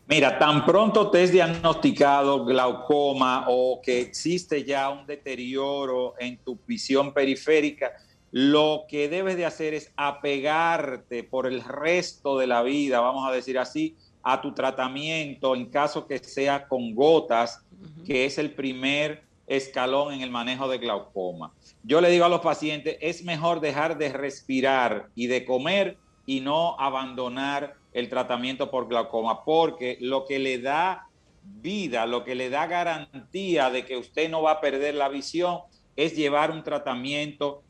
[0.07, 6.59] Mira, tan pronto te es diagnosticado glaucoma o que existe ya un deterioro en tu
[6.67, 7.91] visión periférica,
[8.31, 13.33] lo que debes de hacer es apegarte por el resto de la vida, vamos a
[13.33, 17.65] decir así, a tu tratamiento en caso que sea con gotas,
[18.05, 21.51] que es el primer escalón en el manejo de glaucoma.
[21.83, 26.41] Yo le digo a los pacientes, es mejor dejar de respirar y de comer y
[26.41, 31.07] no abandonar el tratamiento por glaucoma, porque lo que le da
[31.41, 35.59] vida, lo que le da garantía de que usted no va a perder la visión
[35.95, 37.63] es llevar un tratamiento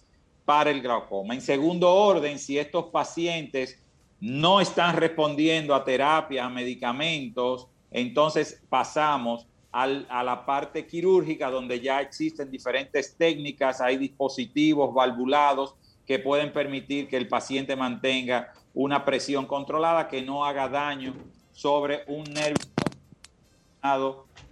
[0.43, 1.35] para el glaucoma.
[1.35, 3.79] En segundo orden, si estos pacientes
[4.19, 12.01] no están respondiendo a terapia, a medicamentos, entonces pasamos a la parte quirúrgica donde ya
[12.01, 15.75] existen diferentes técnicas, hay dispositivos valvulados
[16.07, 21.15] que pueden permitir que el paciente mantenga una presión controlada que no haga daño
[21.53, 22.65] sobre un nervio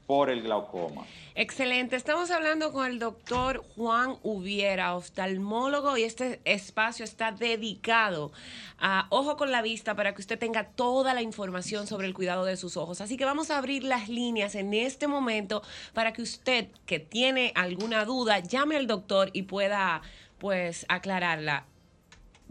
[0.06, 1.06] por el glaucoma.
[1.34, 1.96] Excelente.
[1.96, 8.32] Estamos hablando con el doctor Juan Ubiera, oftalmólogo, y este espacio está dedicado
[8.78, 12.46] a Ojo con la Vista para que usted tenga toda la información sobre el cuidado
[12.46, 13.02] de sus ojos.
[13.02, 15.64] Así que vamos a abrir las líneas en este momento
[15.94, 20.04] para que usted que tiene alguna duda llame al doctor y pueda
[20.38, 21.66] pues aclararla.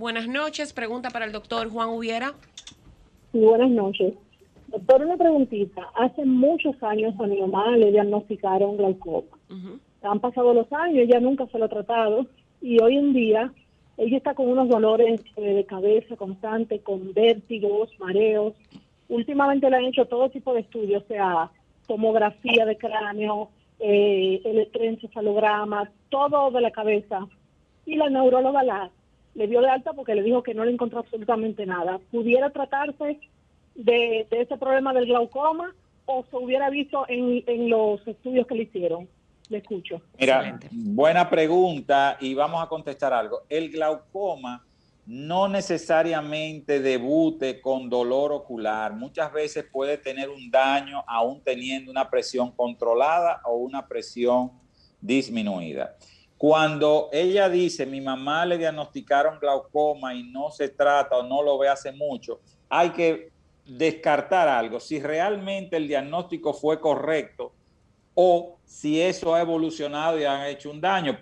[0.03, 2.33] Buenas noches, pregunta para el doctor Juan Ubiera.
[3.31, 4.15] Sí, buenas noches.
[4.67, 5.91] Doctor, una preguntita.
[5.95, 9.39] Hace muchos años a mi mamá le diagnosticaron glaucoma.
[10.03, 12.27] Han pasado los años, ella nunca se lo ha tratado
[12.61, 13.53] y hoy en día
[13.97, 18.55] ella está con unos dolores eh, de cabeza constante, con vértigos, mareos.
[19.09, 21.53] Últimamente le han hecho todo tipo de estudios, o sea,
[21.87, 27.29] tomografía de cráneo, eh, electroencefalograma, todo de la cabeza.
[27.87, 28.91] Y la neuróloga la,
[29.35, 31.99] le dio de alta porque le dijo que no le encontró absolutamente nada.
[32.11, 33.21] ¿Pudiera tratarse
[33.75, 35.75] de, de ese problema del glaucoma
[36.07, 39.09] o se hubiera visto en, en los estudios que le hicieron?
[39.49, 40.01] Le escucho.
[40.19, 43.43] Mira, buena pregunta y vamos a contestar algo.
[43.49, 44.65] El glaucoma
[45.05, 48.95] no necesariamente debute con dolor ocular.
[48.95, 54.53] Muchas veces puede tener un daño aún teniendo una presión controlada o una presión
[55.01, 55.97] disminuida.
[56.43, 61.57] Cuando ella dice, mi mamá le diagnosticaron glaucoma y no se trata o no lo
[61.57, 63.31] ve hace mucho, hay que
[63.65, 64.81] descartar algo.
[64.81, 67.53] Si realmente el diagnóstico fue correcto
[68.15, 71.17] o si eso ha evolucionado y ha hecho un daño,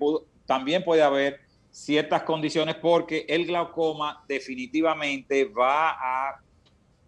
[0.46, 1.40] también puede haber
[1.70, 6.40] ciertas condiciones porque el glaucoma definitivamente va a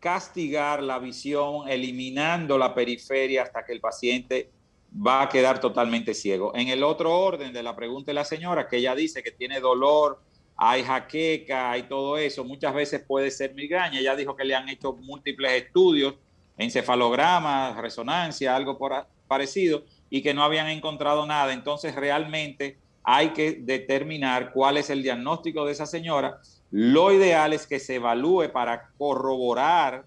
[0.01, 4.51] castigar la visión eliminando la periferia hasta que el paciente
[4.95, 6.53] va a quedar totalmente ciego.
[6.55, 9.61] En el otro orden de la pregunta de la señora, que ella dice que tiene
[9.61, 10.21] dolor,
[10.57, 13.99] hay jaqueca, hay todo eso, muchas veces puede ser migraña.
[13.99, 16.15] Ella dijo que le han hecho múltiples estudios,
[16.59, 21.53] encefalogramas, resonancia, algo por parecido, y que no habían encontrado nada.
[21.53, 26.39] Entonces realmente hay que determinar cuál es el diagnóstico de esa señora.
[26.71, 30.05] Lo ideal es que se evalúe para corroborar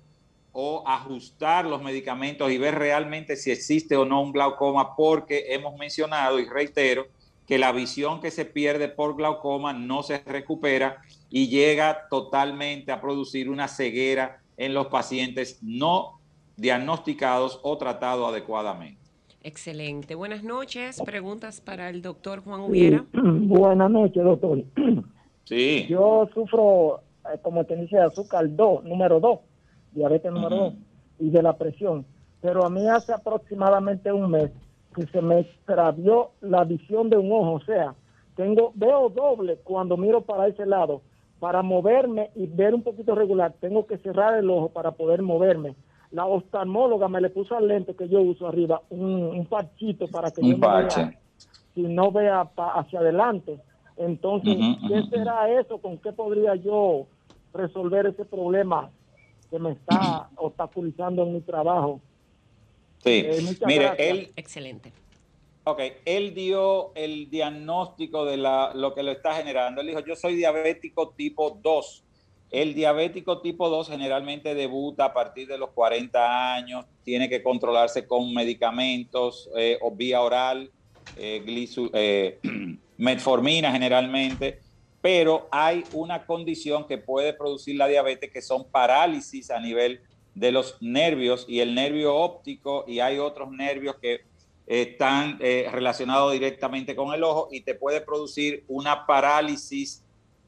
[0.57, 5.77] o ajustar los medicamentos y ver realmente si existe o no un glaucoma, porque hemos
[5.77, 7.07] mencionado y reitero
[7.45, 13.01] que la visión que se pierde por glaucoma no se recupera y llega totalmente a
[13.01, 16.21] producir una ceguera en los pacientes no
[16.55, 19.01] diagnosticados o tratados adecuadamente.
[19.43, 20.15] Excelente.
[20.15, 21.01] Buenas noches.
[21.03, 23.03] Preguntas para el doctor Juan Ubiera.
[23.13, 24.63] Buenas noches, doctor.
[25.43, 25.85] Sí.
[25.87, 27.01] Yo sufro,
[27.31, 29.39] eh, como te dice, azúcar 2, número 2,
[29.95, 30.73] diabetes número 2,
[31.19, 32.05] y de la presión.
[32.41, 34.51] Pero a mí hace aproximadamente un mes
[34.93, 37.53] que se me extravió la visión de un ojo.
[37.53, 37.95] O sea,
[38.35, 41.01] tengo veo doble cuando miro para ese lado.
[41.39, 45.75] Para moverme y ver un poquito regular, tengo que cerrar el ojo para poder moverme
[46.15, 50.31] la oftalmóloga me le puso al lente que yo uso arriba un, un parchito para
[50.31, 51.19] que yo no vea,
[51.73, 53.59] si no vea hacia adelante.
[53.97, 54.55] Entonces,
[54.87, 55.79] ¿qué será eso?
[55.79, 57.07] ¿Con qué podría yo
[57.53, 58.89] resolver ese problema
[59.57, 62.01] que me está obstaculizando en mi trabajo?
[63.03, 64.31] Sí, eh, mire, él...
[64.35, 64.91] Excelente.
[65.63, 69.81] Ok, él dio el diagnóstico de la, lo que lo está generando.
[69.81, 72.05] Él dijo, yo soy diabético tipo 2
[72.51, 78.07] el diabético tipo 2 generalmente debuta a partir de los 40 años, tiene que controlarse
[78.07, 80.71] con medicamentos eh, o vía oral,
[81.17, 81.43] eh,
[81.93, 82.39] eh,
[82.97, 84.59] metformina generalmente,
[85.05, 90.01] pero hay una condición que puede producir la diabetes que son parálisis a nivel
[90.33, 94.21] de los nervios y el nervio óptico y hay otros nervios que
[94.65, 100.03] están relacionados directamente con el ojo y te puede producir una parálisis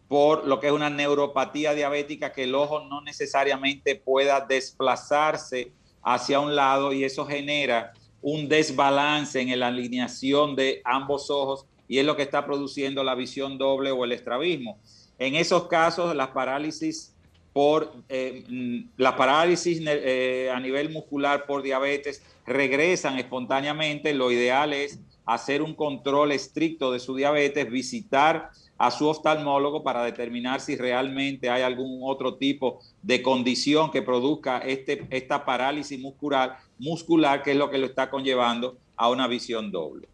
[0.07, 5.71] por lo que es una neuropatía diabética que el ojo no necesariamente pueda desplazarse
[6.01, 7.93] hacia un lado y eso genera
[8.23, 13.15] un desbalance en la alineación de ambos ojos y es lo que está produciendo la
[13.15, 14.80] visión doble o el estrabismo.
[15.19, 17.14] En esos casos, las parálisis
[17.53, 24.14] por eh, mm, la parálisis eh, a nivel muscular por diabetes regresan espontáneamente.
[24.14, 30.03] Lo ideal es hacer un control estricto de su diabetes, visitar a su oftalmólogo para
[30.03, 36.57] determinar si realmente hay algún otro tipo de condición que produzca este, esta parálisis muscular,
[36.77, 40.07] muscular, que es lo que lo está conllevando a una visión doble.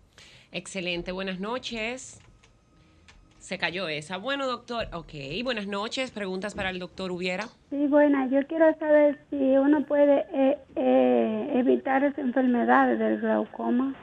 [0.55, 2.19] Excelente, buenas noches.
[3.39, 4.17] Se cayó esa.
[4.17, 5.11] Bueno, doctor, ok,
[5.43, 6.11] buenas noches.
[6.11, 7.49] Preguntas para el doctor Hubiera.
[7.71, 8.29] Sí, buenas.
[8.29, 13.95] Yo quiero saber si uno puede eh, eh, evitar esa enfermedad del glaucoma.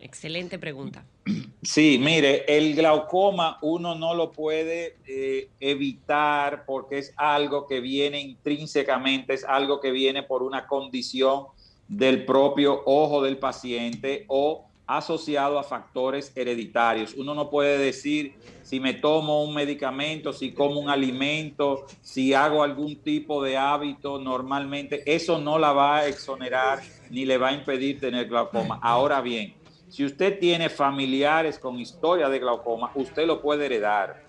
[0.00, 1.04] Excelente pregunta.
[1.62, 8.20] Sí, mire, el glaucoma uno no lo puede eh, evitar porque es algo que viene
[8.20, 11.46] intrínsecamente, es algo que viene por una condición
[11.88, 17.14] del propio ojo del paciente o asociado a factores hereditarios.
[17.14, 22.62] Uno no puede decir si me tomo un medicamento, si como un alimento, si hago
[22.62, 26.80] algún tipo de hábito normalmente, eso no la va a exonerar
[27.10, 28.78] ni le va a impedir tener glaucoma.
[28.82, 29.54] Ahora bien,
[29.88, 34.24] si usted tiene familiares con historia de glaucoma, usted lo puede heredar.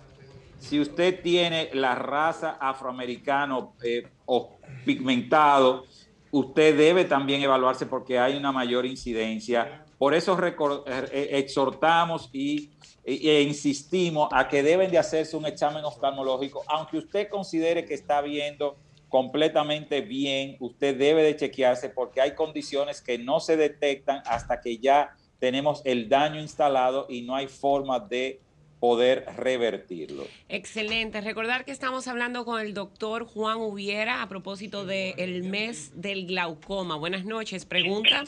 [0.59, 5.85] Si usted tiene la raza afroamericano eh, o pigmentado,
[6.31, 9.84] usted debe también evaluarse porque hay una mayor incidencia.
[9.97, 10.55] Por eso eh,
[10.87, 12.71] eh, exhortamos y,
[13.03, 18.21] e insistimos a que deben de hacerse un examen oftalmológico, aunque usted considere que está
[18.21, 18.77] viendo
[19.09, 24.77] completamente bien, usted debe de chequearse porque hay condiciones que no se detectan hasta que
[24.77, 28.41] ya tenemos el daño instalado y no hay forma de
[28.79, 30.25] poder revertirlo.
[30.49, 31.21] Excelente.
[31.21, 36.97] Recordar que estamos hablando con el doctor Juan Ubiera a propósito del mes del glaucoma.
[36.97, 37.65] Buenas noches.
[37.65, 38.25] Pregunta.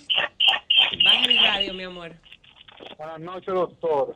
[0.77, 2.11] Baja el radio, mi amor.
[2.97, 4.15] Buenas noches, doctor.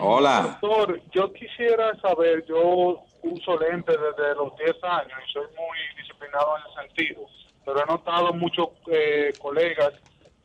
[0.00, 0.58] Hola.
[0.60, 6.56] Doctor, yo quisiera saber, yo uso lentes desde los 10 años y soy muy disciplinado
[6.56, 7.26] en ese sentido,
[7.64, 9.92] pero he notado muchos eh, colegas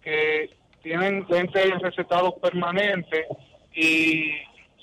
[0.02, 3.26] que tienen lentes recetados permanentes
[3.74, 4.32] y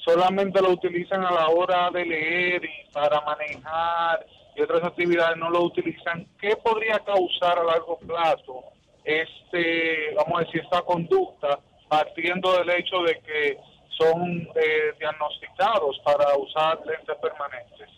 [0.05, 4.26] solamente lo utilizan a la hora de leer y para manejar
[4.56, 8.64] y otras actividades no lo utilizan, ¿qué podría causar a largo plazo
[9.09, 11.59] este, vamos a decir, esta conducta
[11.89, 13.59] partiendo del hecho de que
[13.98, 17.89] son eh, diagnosticados para usar lentes permanentes?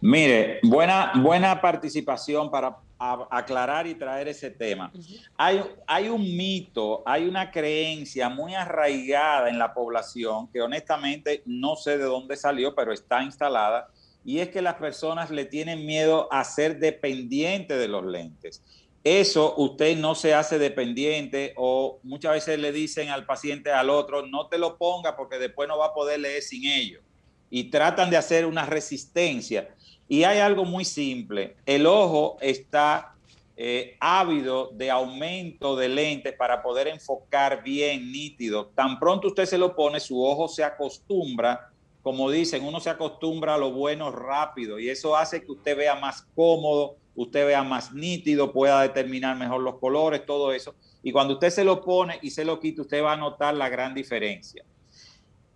[0.00, 4.92] Mire, buena, buena participación para a- aclarar y traer ese tema.
[5.36, 11.74] Hay, hay un mito, hay una creencia muy arraigada en la población que honestamente no
[11.74, 13.88] sé de dónde salió, pero está instalada,
[14.24, 18.62] y es que las personas le tienen miedo a ser dependiente de los lentes.
[19.04, 24.26] Eso usted no se hace dependiente o muchas veces le dicen al paciente al otro,
[24.26, 27.00] no te lo ponga porque después no va a poder leer sin ello
[27.50, 29.74] y tratan de hacer una resistencia.
[30.08, 33.14] Y hay algo muy simple, el ojo está
[33.56, 38.66] eh, ávido de aumento de lentes para poder enfocar bien nítido.
[38.74, 41.70] Tan pronto usted se lo pone, su ojo se acostumbra,
[42.02, 45.94] como dicen, uno se acostumbra a lo bueno rápido y eso hace que usted vea
[45.94, 50.74] más cómodo, usted vea más nítido, pueda determinar mejor los colores, todo eso.
[51.02, 53.68] Y cuando usted se lo pone y se lo quita, usted va a notar la
[53.68, 54.64] gran diferencia.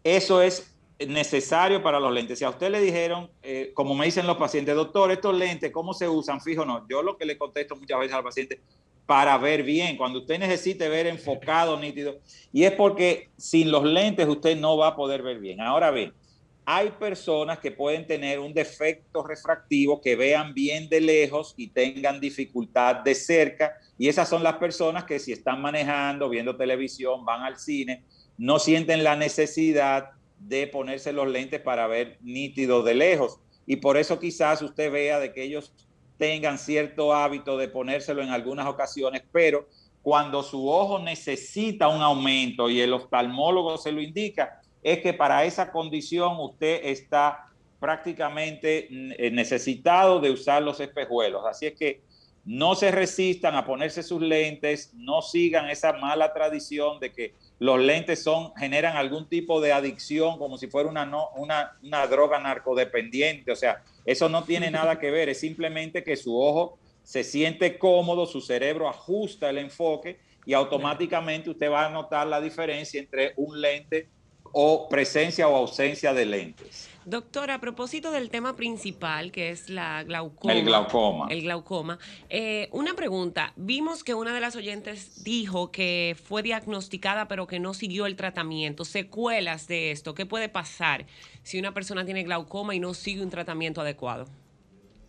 [0.02, 0.76] Eso es
[1.06, 2.38] necesario para los lentes.
[2.38, 5.92] Si a usted le dijeron, eh, como me dicen los pacientes, doctor, estos lentes, ¿cómo
[5.92, 6.40] se usan?
[6.40, 6.64] Fijo.
[6.88, 8.60] Yo lo que le contesto muchas veces al paciente,
[9.04, 12.18] para ver bien, cuando usted necesite ver enfocado, nítido,
[12.52, 15.60] y es porque sin los lentes usted no va a poder ver bien.
[15.60, 16.12] Ahora bien,
[16.68, 22.20] hay personas que pueden tener un defecto refractivo, que vean bien de lejos y tengan
[22.20, 27.42] dificultad de cerca, y esas son las personas que si están manejando, viendo televisión, van
[27.42, 28.02] al cine,
[28.36, 30.10] no sienten la necesidad
[30.40, 33.38] de ponerse los lentes para ver nítido de lejos.
[33.64, 35.72] Y por eso quizás usted vea de que ellos
[36.18, 39.68] tengan cierto hábito de ponérselo en algunas ocasiones, pero
[40.02, 45.44] cuando su ojo necesita un aumento y el oftalmólogo se lo indica, es que para
[45.44, 47.48] esa condición usted está
[47.80, 51.44] prácticamente mm, eh, necesitado de usar los espejuelos.
[51.46, 52.00] Así es que
[52.44, 57.80] no se resistan a ponerse sus lentes, no sigan esa mala tradición de que los
[57.80, 63.50] lentes son, generan algún tipo de adicción, como si fuera una, una, una droga narcodependiente.
[63.50, 67.78] O sea, eso no tiene nada que ver, es simplemente que su ojo se siente
[67.78, 73.32] cómodo, su cerebro ajusta el enfoque y automáticamente usted va a notar la diferencia entre
[73.36, 74.08] un lente
[74.52, 76.88] o presencia o ausencia de lentes.
[77.06, 80.52] Doctor, a propósito del tema principal, que es la glaucoma.
[80.52, 81.26] El glaucoma.
[81.30, 81.98] El glaucoma.
[82.28, 83.52] eh, una pregunta.
[83.54, 88.16] Vimos que una de las oyentes dijo que fue diagnosticada pero que no siguió el
[88.16, 88.84] tratamiento.
[88.84, 90.14] Secuelas de esto.
[90.14, 91.06] ¿Qué puede pasar
[91.44, 94.26] si una persona tiene glaucoma y no sigue un tratamiento adecuado?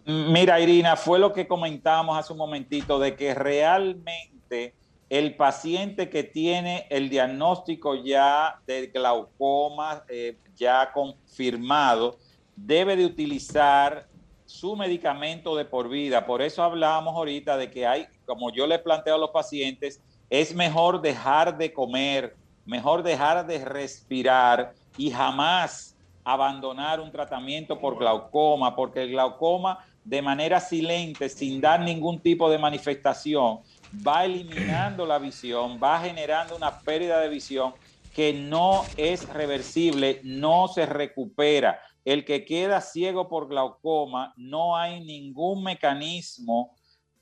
[0.05, 4.75] Mira, Irina, fue lo que comentábamos hace un momentito, de que realmente
[5.09, 12.17] el paciente que tiene el diagnóstico ya de glaucoma eh, ya confirmado,
[12.55, 14.07] debe de utilizar
[14.45, 16.25] su medicamento de por vida.
[16.25, 20.53] Por eso hablábamos ahorita de que hay, como yo le planteo a los pacientes, es
[20.53, 22.35] mejor dejar de comer,
[22.65, 30.21] mejor dejar de respirar y jamás abandonar un tratamiento por glaucoma, porque el glaucoma de
[30.21, 33.59] manera silente, sin dar ningún tipo de manifestación,
[33.91, 37.75] va eliminando la visión, va generando una pérdida de visión
[38.11, 41.79] que no es reversible, no se recupera.
[42.03, 46.75] El que queda ciego por glaucoma, no hay ningún mecanismo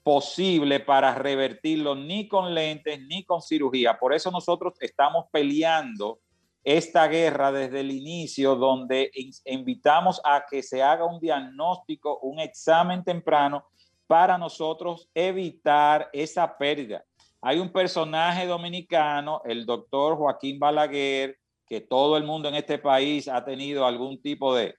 [0.03, 3.97] posible para revertirlo ni con lentes ni con cirugía.
[3.97, 6.19] Por eso nosotros estamos peleando
[6.63, 12.39] esta guerra desde el inicio, donde in- invitamos a que se haga un diagnóstico, un
[12.39, 13.65] examen temprano
[14.07, 17.03] para nosotros evitar esa pérdida.
[17.41, 21.37] Hay un personaje dominicano, el doctor Joaquín Balaguer,
[21.67, 24.75] que todo el mundo en este país ha tenido algún tipo de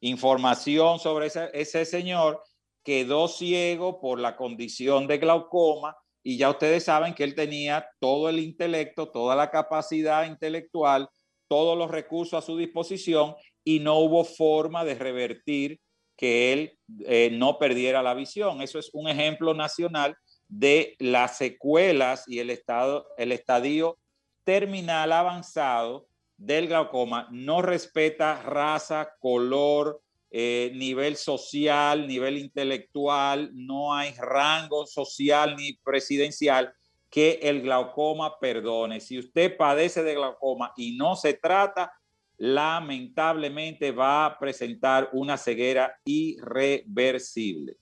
[0.00, 2.42] información sobre ese, ese señor,
[2.84, 8.28] quedó ciego por la condición de glaucoma y ya ustedes saben que él tenía todo
[8.28, 11.08] el intelecto, toda la capacidad intelectual,
[11.48, 15.80] todos los recursos a su disposición y no hubo forma de revertir
[16.16, 18.62] que él eh, no perdiera la visión.
[18.62, 20.16] Eso es un ejemplo nacional
[20.48, 23.98] de las secuelas y el, estado, el estadio
[24.44, 27.28] terminal avanzado del glaucoma.
[27.30, 30.00] No respeta raza, color,
[30.30, 36.74] eh, nivel social, nivel intelectual, no hay rango social ni presidencial
[37.08, 38.98] que el glaucoma perdone.
[38.98, 41.92] Si usted padece de glaucoma y no se trata,
[42.38, 47.76] lamentablemente va a presentar una ceguera irreversible.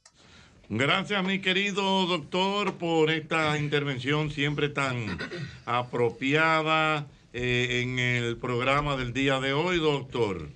[0.69, 5.19] Gracias, mi querido doctor, por esta intervención siempre tan
[5.67, 10.51] apropiada, eh, en el programa del día de hoy, doctor.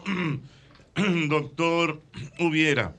[1.27, 2.01] doctor
[2.39, 2.95] Hubiera.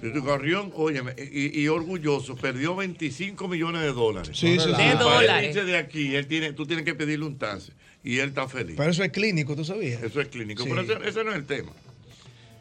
[0.00, 4.36] Titico Carrión, óyeme, y, y orgulloso, perdió 25 millones de dólares.
[4.38, 4.82] Sí, sí, sí.
[4.82, 5.54] De dólares.
[5.54, 7.72] de aquí, él tiene, tú tienes que pedirle un taxi.
[8.02, 8.76] Y él está feliz.
[8.78, 10.02] Pero eso es clínico, ¿tú sabías?
[10.02, 10.62] Eso es clínico.
[10.62, 10.70] Sí.
[10.70, 11.70] Pero ese, ese no es el tema.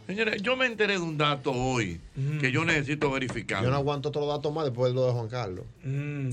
[0.10, 2.00] Señores, yo me enteré de un dato hoy
[2.42, 3.64] que yo necesito verificar.
[3.64, 5.66] Yo no aguanto otro dato más después de lo de Juan Carlos.
[5.84, 6.32] Mm.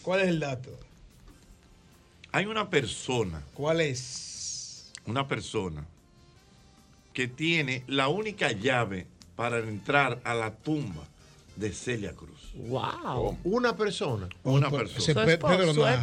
[0.00, 0.70] ¿Cuál es el dato?
[2.32, 3.42] Hay una persona.
[3.54, 4.92] ¿Cuál es?
[5.06, 5.84] Una persona
[7.12, 11.02] que tiene la única llave para entrar a la tumba
[11.56, 12.52] de Celia Cruz.
[12.54, 13.38] Wow.
[13.44, 14.28] Una persona.
[14.44, 15.24] Una Pues, persona.
[15.24, 15.98] Pe- Pedro Nae.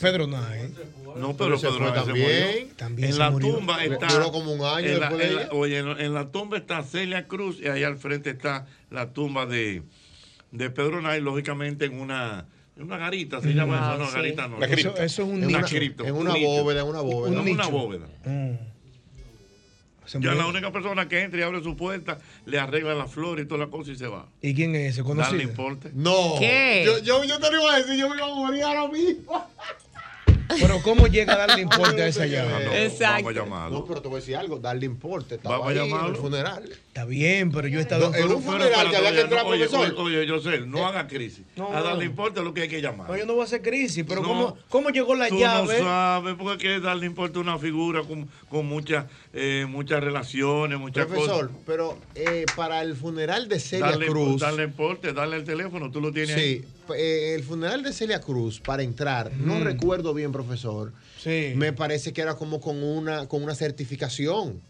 [0.00, 0.70] Pedro Nae.
[1.16, 2.70] No, pero Pedro se también.
[2.76, 3.54] También en se la murió.
[3.54, 4.06] tumba está.
[4.08, 5.50] duró como un año en la- después de en la- ella.
[5.52, 9.46] oye, en, en la tumba está Celia Cruz y ahí al frente está la tumba
[9.46, 9.82] de,
[10.52, 12.46] de Pedro Nay, lógicamente en una,
[12.76, 14.14] una garita, se llama Ah, eso, no, sí.
[14.16, 14.58] garita no.
[14.58, 14.90] La cripta.
[14.92, 15.58] Eso- eso es un En nicho.
[15.58, 17.32] Una cripta, En un una bóveda, en una bóveda.
[17.32, 18.06] En Un una bóveda.
[18.24, 18.54] Mm.
[20.20, 23.46] Ya la única persona que entra y abre su puerta, le arregla la flor y
[23.46, 24.28] toda la cosa y se va.
[24.42, 25.02] ¿Y quién es ese?
[25.02, 25.42] Darle ¿Conocido?
[25.42, 25.90] importe.
[25.94, 26.34] No.
[26.38, 26.82] ¿Qué?
[26.84, 29.48] Yo, yo, yo te lo iba a decir, yo me iba a morir ahora mismo.
[30.60, 32.64] Pero ¿cómo llega a darle importe a esa llave?
[32.66, 33.24] no, Exacto.
[33.24, 33.78] Vamos a llamarlo.
[33.78, 35.36] No, pero te voy a decir algo, darle importe.
[35.36, 36.14] Estaba Vamos a ahí en llamarlo.
[36.14, 36.68] el funeral.
[36.88, 39.46] Está bien, pero yo he estado No, en un Pero funeral que había que entrar,
[39.46, 39.94] oye, profesor.
[39.98, 41.44] Oye, oye, yo sé, no haga crisis.
[41.56, 43.08] No, a darle importe lo que hay que llamar.
[43.10, 44.28] No, yo no voy a hacer crisis, pero No.
[44.28, 45.78] ¿cómo, ¿cómo llegó la Tú llave?
[45.78, 50.02] no sabes porque hay que darle importe a una figura con, con muchas eh, muchas
[50.02, 51.62] relaciones, muchas Profesor, cosas.
[51.66, 54.40] pero eh, para el funeral de Celia Darle, Cruz.
[54.40, 56.64] darle importe, darle el teléfono, tú lo tienes ahí.
[56.96, 59.62] Eh, el funeral de Celia Cruz, para entrar, no Mm.
[59.62, 60.92] recuerdo bien, profesor.
[61.22, 61.52] Sí.
[61.56, 64.60] Me parece que era como con una, con una certificación.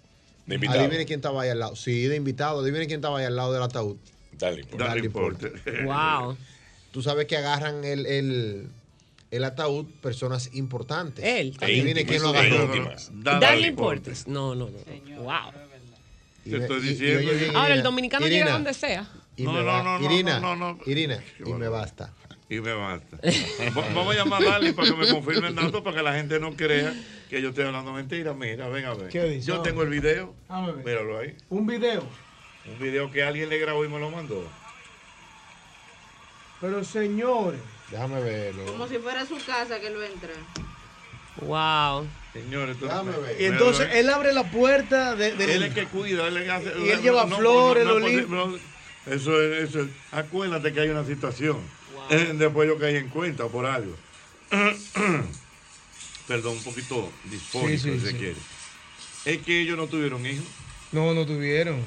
[0.46, 0.80] De invitado.
[0.80, 1.74] Adivine quién estaba ahí al lado.
[1.74, 2.60] Sí, de invitado.
[2.60, 3.96] Adivine quién estaba ahí al lado del ataúd.
[4.38, 4.60] Dale
[5.04, 5.52] importe.
[5.84, 6.36] Wow.
[6.92, 8.68] Tú sabes que agarran el, el,
[9.32, 11.24] el ataúd personas importantes.
[11.24, 11.56] Él.
[11.60, 12.92] Adivine quién lo agarró.
[13.40, 14.28] Darle importes.
[14.28, 15.22] No, no, no.
[15.22, 15.50] Wow.
[16.44, 17.58] Te estoy y- y diciendo.
[17.58, 19.08] Ahora, el dominicano Irina, llega donde sea.
[19.36, 20.80] Y No, me no, no, no, Irina, no, no, no.
[20.86, 22.12] Irina, y me basta.
[22.48, 23.16] Y me basta.
[23.76, 26.12] Va- Vamos a llamar a Darly para que me confirme el dato para que la
[26.14, 26.94] gente no crea
[27.30, 28.32] que yo estoy hablando mentira.
[28.34, 29.08] Mira, ven a ver.
[29.08, 29.46] ¿Qué dice?
[29.48, 30.34] Yo tengo el video.
[30.48, 30.84] Dame ver.
[30.84, 31.36] Míralo ahí.
[31.48, 32.04] Un video.
[32.66, 34.46] Un video que alguien le grabó y me lo mandó.
[36.60, 37.60] Pero señores.
[37.90, 38.64] Déjame verlo.
[38.66, 40.30] Como si fuera su casa que lo entra.
[41.40, 42.06] Wow.
[42.32, 43.40] Señores, tú- Déjame ver.
[43.40, 46.50] Y entonces él abre la puerta de, de- Él es que cuida, él es que
[46.50, 48.60] hace- Y él lleva flores, lo pues, limpia.
[49.06, 49.88] Eso es, eso es.
[50.12, 51.58] Acuérdate que hay una situación.
[52.10, 53.94] Eh, Después yo caí en cuenta por algo.
[56.28, 58.36] perdón, un poquito disfónico, Sí, sí, si se quiere,
[59.24, 60.44] es que ellos no tuvieron hijos,
[60.92, 61.80] No, no tuvieron.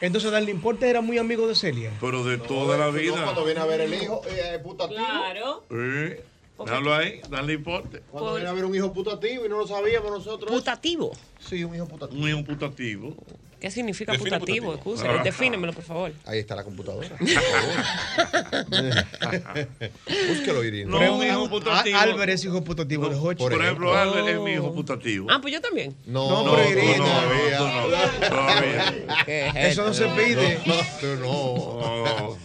[0.00, 1.92] Entonces, Darlene Porte era muy amigo de Celia.
[2.00, 3.22] pero de toda la no, vida.
[3.22, 4.98] cuando viene a ver el hijo, eh, es putativo.
[4.98, 5.64] Claro.
[5.70, 6.16] Sí,
[6.58, 8.02] déjalo ahí, dale importe.
[8.10, 10.50] Cuando viene a ver un hijo putativo y no lo sabíamos nosotros.
[10.50, 11.12] ¿Putativo?
[11.38, 12.22] Sí, un hijo putativo.
[12.22, 13.16] Un hijo putativo.
[13.64, 14.72] ¿Qué significa Define putativo?
[14.72, 14.92] putativo.
[14.94, 15.24] Excuse, Ah.
[15.24, 16.12] defínemelo, por favor.
[16.26, 17.08] Ahí está la computadora.
[20.28, 20.90] Búsquelo, Irina.
[20.90, 21.98] No, un hijo putativo.
[21.98, 23.42] Álvarez es hijo putativo de Hochi.
[23.42, 25.28] Por ejemplo, Albert es mi hijo putativo.
[25.30, 25.96] Ah, pues yo también.
[26.04, 26.96] No, No, pero tú Irina.
[26.98, 27.96] no, no,
[28.28, 28.94] todavía.
[29.24, 30.58] ¿Qué es Eso no se pide.
[30.66, 30.76] No,
[31.16, 32.36] no.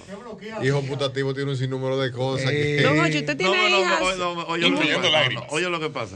[0.63, 2.49] Hijo putativo tiene un sinnúmero de cosas.
[2.49, 4.01] Eh, que- Don Hochi, ¿usted tiene No, no, no, hijas?
[4.01, 6.07] oye, no, oye, lo que pasa, no, oye lo que para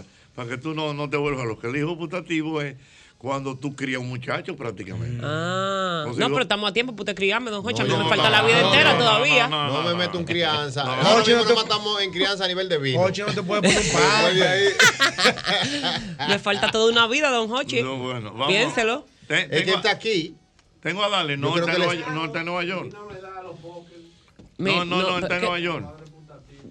[0.50, 1.68] que tú no, no te vuelvas loco.
[1.68, 2.78] El hijo putativo es
[3.24, 5.22] cuando tú crías un muchacho prácticamente.
[5.26, 7.82] Ah, O sea, no, lo- pero estamos a tiempo para usted criarme, don Hochi.
[7.82, 9.48] a mí No, me no, falta no, la vida no, entera no, todavía.
[9.48, 10.84] No, me meto en crianza.
[10.84, 10.94] no.
[11.02, 13.00] No nos te- matamos en crianza a nivel de vino.
[13.00, 17.82] Hochi no te puede poner un ahí- Me falta toda una vida, don Hochi.
[17.82, 18.48] No, bueno, vamos.
[18.48, 19.06] Piénselo.
[19.26, 20.36] Te- Es que está aquí.
[20.82, 22.26] tengo a darle, no está, en Nueva, York, no
[24.58, 25.42] No, no, no, está en.
[25.44, 26.03] Nueva York.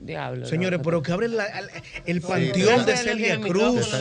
[0.05, 0.47] Diablo.
[0.47, 1.69] Señores, no, pero que abre la- el,
[2.07, 2.87] el Sí, panteón sí.
[2.87, 3.95] de Celia Te Cruz.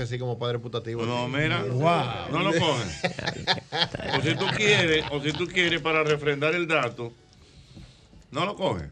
[0.00, 1.06] así como padre putativo.
[1.06, 2.32] No, mira, Wow.
[2.32, 2.88] no lo cogen.
[4.18, 7.12] o si tú quieres, o si tú quieres para refrendar el dato,
[8.32, 8.90] no lo cogen.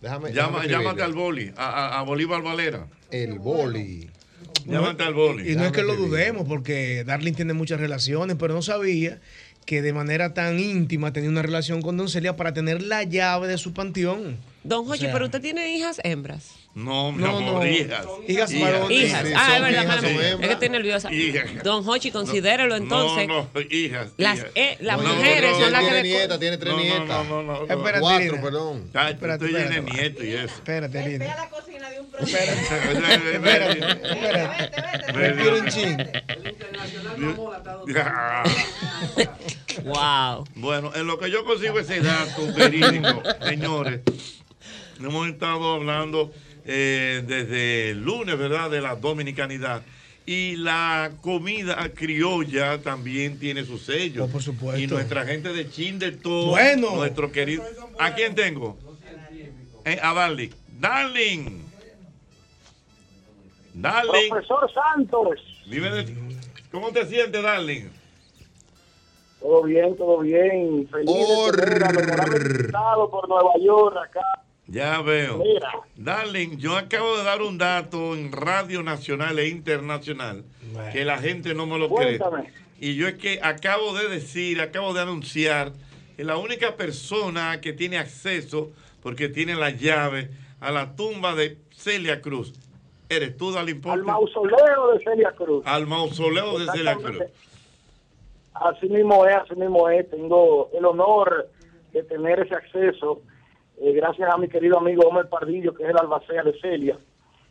[0.00, 2.86] Déjame, Llama, déjame llámate al boli, a, a- a Bolívar Valera.
[3.10, 4.08] El boli.
[4.64, 5.52] Llámate al boli.
[5.52, 9.20] Y no es que lo dudemos, porque Darling tiene muchas relaciones, pero no sabía
[9.70, 13.46] que de manera tan íntima tenía una relación con Don Celia para tener la llave
[13.46, 14.36] de su panteón.
[14.64, 16.56] Don Hochi, O sea, pero usted tiene hijas hembras.
[16.74, 17.66] No, mi No, amor, no.
[17.66, 18.04] hijas.
[18.26, 18.90] Hijas varones.
[18.90, 19.28] Hijas.
[19.28, 20.02] sí, ah, es verdad, hijas.
[20.40, 21.12] Es que estoy nerviosa.
[21.12, 21.62] Hijas.
[21.62, 23.28] Don Hochi, considérelo entonces.
[23.28, 24.08] No, no, hijas.
[24.16, 25.90] Las, eh, las No, mujeres no, son las que...
[25.90, 27.08] Tiene reco- nieta, tiene tres No, no, nietas.
[27.08, 27.72] no, no, no, no.
[27.72, 28.90] Espérate, Cuatro, perdón.
[28.92, 30.02] Ya, Espérate, estoy lleno de espérate.
[30.02, 30.54] nietos y eso.
[30.56, 31.26] Espérate, Irina.
[31.36, 35.12] la cocina de un Espérate, espérate.
[35.12, 35.96] Respira un chin.
[39.84, 40.46] Wow.
[40.54, 44.00] Bueno, en lo que yo consigo ese dato verídico, señores,
[44.98, 46.32] hemos estado hablando
[46.64, 49.82] eh, desde el lunes, ¿verdad?, de la dominicanidad.
[50.26, 54.24] Y la comida criolla también tiene su sello.
[54.24, 54.80] Oh, por supuesto.
[54.80, 56.94] Y nuestra gente de Chin de todo, Bueno.
[56.96, 57.64] nuestro querido.
[57.98, 58.78] ¿A quién tengo?
[59.84, 60.50] Eh, a Darling.
[60.78, 61.62] Darling.
[63.74, 64.28] Darling.
[64.30, 65.38] Profesor Santos.
[66.70, 67.88] ¿Cómo te sientes, Darling?
[69.40, 70.86] Todo bien, todo bien.
[70.88, 71.34] Feliz de
[73.10, 74.20] por Nueva York acá.
[74.66, 75.38] Ya veo.
[75.38, 75.72] Mira.
[75.96, 80.44] Darling, yo acabo de dar un dato en Radio Nacional e Internacional
[80.92, 82.20] que la gente no me lo cree.
[82.78, 85.72] Y yo es que acabo de decir, acabo de anunciar
[86.16, 88.70] que la única persona que tiene acceso,
[89.02, 92.52] porque tiene la llave, a la tumba de Celia Cruz,
[93.08, 95.66] eres tú, Darling Al mausoleo de Celia Cruz.
[95.66, 97.18] Al mausoleo de Celia Cruz.
[98.60, 100.08] Así mismo es, así mismo es.
[100.10, 101.48] Tengo el honor
[101.92, 103.22] de tener ese acceso
[103.80, 106.98] eh, gracias a mi querido amigo Homer Pardillo, que es el albacea de Celia.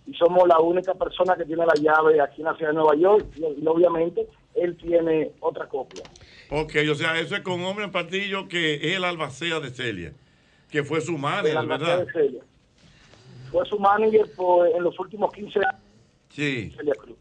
[0.06, 2.96] Y somos la única persona que tiene la llave aquí en la ciudad de Nueva
[2.96, 3.26] York.
[3.36, 6.04] Y, y obviamente él tiene otra copia.
[6.52, 10.14] Ok, o sea, eso es con hombre en patillo que es el albacea de Celia,
[10.72, 11.26] que fue su El
[11.58, 12.06] albacea ¿verdad?
[12.06, 12.42] de Celia.
[13.52, 15.82] Fue su manager por, en los últimos 15 años,
[16.30, 16.72] Sí.
[16.78, 17.18] Celia Cruz.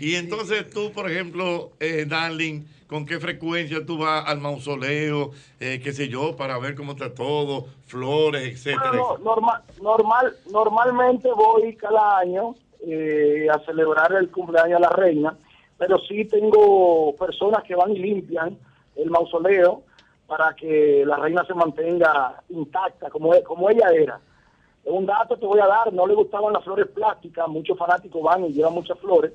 [0.00, 5.80] Y entonces tú, por ejemplo, eh, Darling, ¿con qué frecuencia tú vas al mausoleo, eh,
[5.82, 8.90] qué sé yo, para ver cómo está todo, flores, etcétera?
[8.90, 12.54] Bueno, normal, normal, normalmente voy cada año
[12.86, 15.36] eh, a celebrar el cumpleaños de la reina,
[15.78, 18.58] pero sí tengo personas que van y limpian
[18.96, 19.82] el mausoleo
[20.26, 24.20] para que la reina se mantenga intacta como, como ella era.
[24.84, 28.44] Un dato te voy a dar, no le gustaban las flores plásticas, muchos fanáticos van
[28.44, 29.32] y llevan muchas flores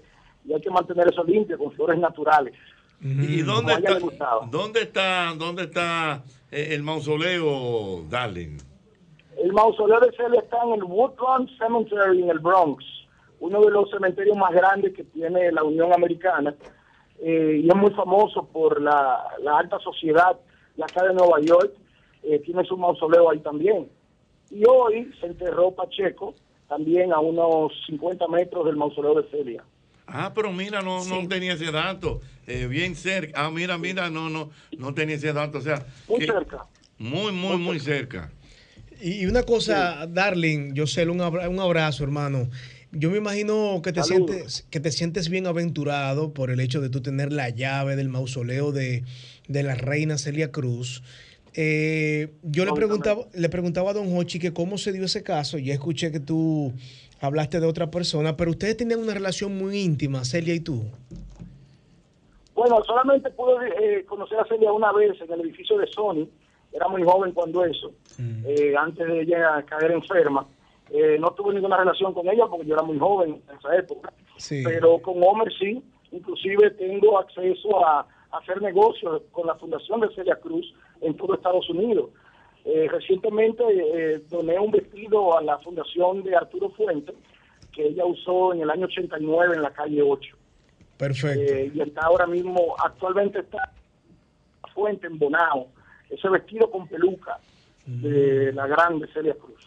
[0.49, 2.53] y hay que mantener eso limpio con flores naturales.
[3.01, 3.99] ¿Y dónde está,
[4.51, 8.57] dónde está, dónde está eh, el mausoleo, Darling?
[9.41, 12.83] El mausoleo de Celia está en el Woodlawn Cemetery en el Bronx,
[13.39, 16.53] uno de los cementerios más grandes que tiene la Unión Americana.
[17.21, 20.37] eh, y es muy famoso por la, la alta sociedad
[20.75, 21.71] de acá de Nueva York.
[22.23, 23.87] eh, tiene su mausoleo ahí también.
[24.51, 26.33] Y hoy se enterró Pacheco,
[26.67, 29.63] también a unos 50 metros del mausoleo de Celia.
[30.11, 32.21] Ah, pero mira, no, no tenía ese dato.
[32.47, 33.45] eh, bien cerca.
[33.45, 35.59] Ah, mira, mira, no, no, no tenía ese dato.
[35.59, 36.65] O sea, Muy que- cerca.
[36.97, 38.31] Muy, muy, muy cerca.
[39.01, 42.49] Y una cosa, Darling, yo sé, un, abra- un abrazo, hermano.
[42.91, 44.31] Yo me imagino que te, Saludos.
[44.35, 48.09] sientes, que te sientes bien aventurado por el hecho de tú tener la llave del
[48.09, 49.03] mausoleo de,
[49.47, 51.03] de la reina Celia Cruz.
[51.53, 55.57] Eh, yo le preguntaba, le preguntaba a don Hochi que cómo se dio ese caso.
[55.59, 56.73] Ya escuché que tú
[57.21, 60.83] hablaste de otra persona, pero ustedes tenían una relación muy íntima, Celia y tú.
[62.55, 66.27] Bueno, solamente pude eh, conocer a Celia una vez en el edificio de Sony.
[66.71, 70.45] Era muy joven cuando eso, eh, antes de ella caer enferma.
[70.91, 74.11] Eh, no tuve ninguna relación con ella porque yo era muy joven en esa época.
[74.49, 75.81] Pero con Homer sí.
[76.11, 77.99] Inclusive tengo acceso a,
[78.31, 82.09] a hacer negocios con la Fundación de Celia Cruz en todo Estados Unidos.
[82.65, 87.13] Eh, recientemente eh, doné un vestido a la Fundación de Arturo Fuente
[87.71, 90.35] que ella usó en el año 89 en la calle 8.
[90.97, 91.41] Perfecto.
[91.41, 93.71] Eh, y está ahora mismo, actualmente está
[94.73, 95.67] Fuente en Bonao,
[96.09, 97.39] ese vestido con peluca
[97.85, 99.65] de la grande Celia Cruz.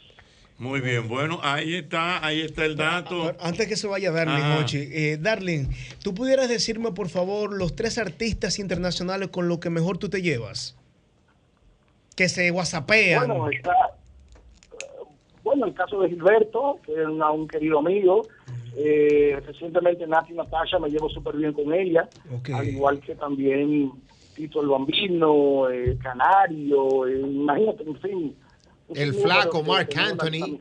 [0.59, 3.35] Muy bien, bueno, ahí está, ahí está el dato.
[3.41, 4.59] Antes que se vaya Darling, Ajá.
[4.61, 5.67] Hochi, eh, Darling,
[6.05, 10.23] ¿tú pudieras decirme, por favor, los tres artistas internacionales con los que mejor tú te
[10.23, 10.77] llevas?
[12.17, 13.27] Que se whatsappean.
[13.29, 13.75] Bueno, está,
[15.43, 18.23] bueno, el caso de Gilberto, que es una- un querido amigo.
[18.77, 22.09] Eh, recientemente Nati Natasha me llevo súper bien con ella,
[22.55, 23.93] al igual que también
[24.35, 28.37] Tito el Bambino, eh, Canario, eh, imagínate, en fin.
[28.95, 30.59] El flaco Mark Anthony.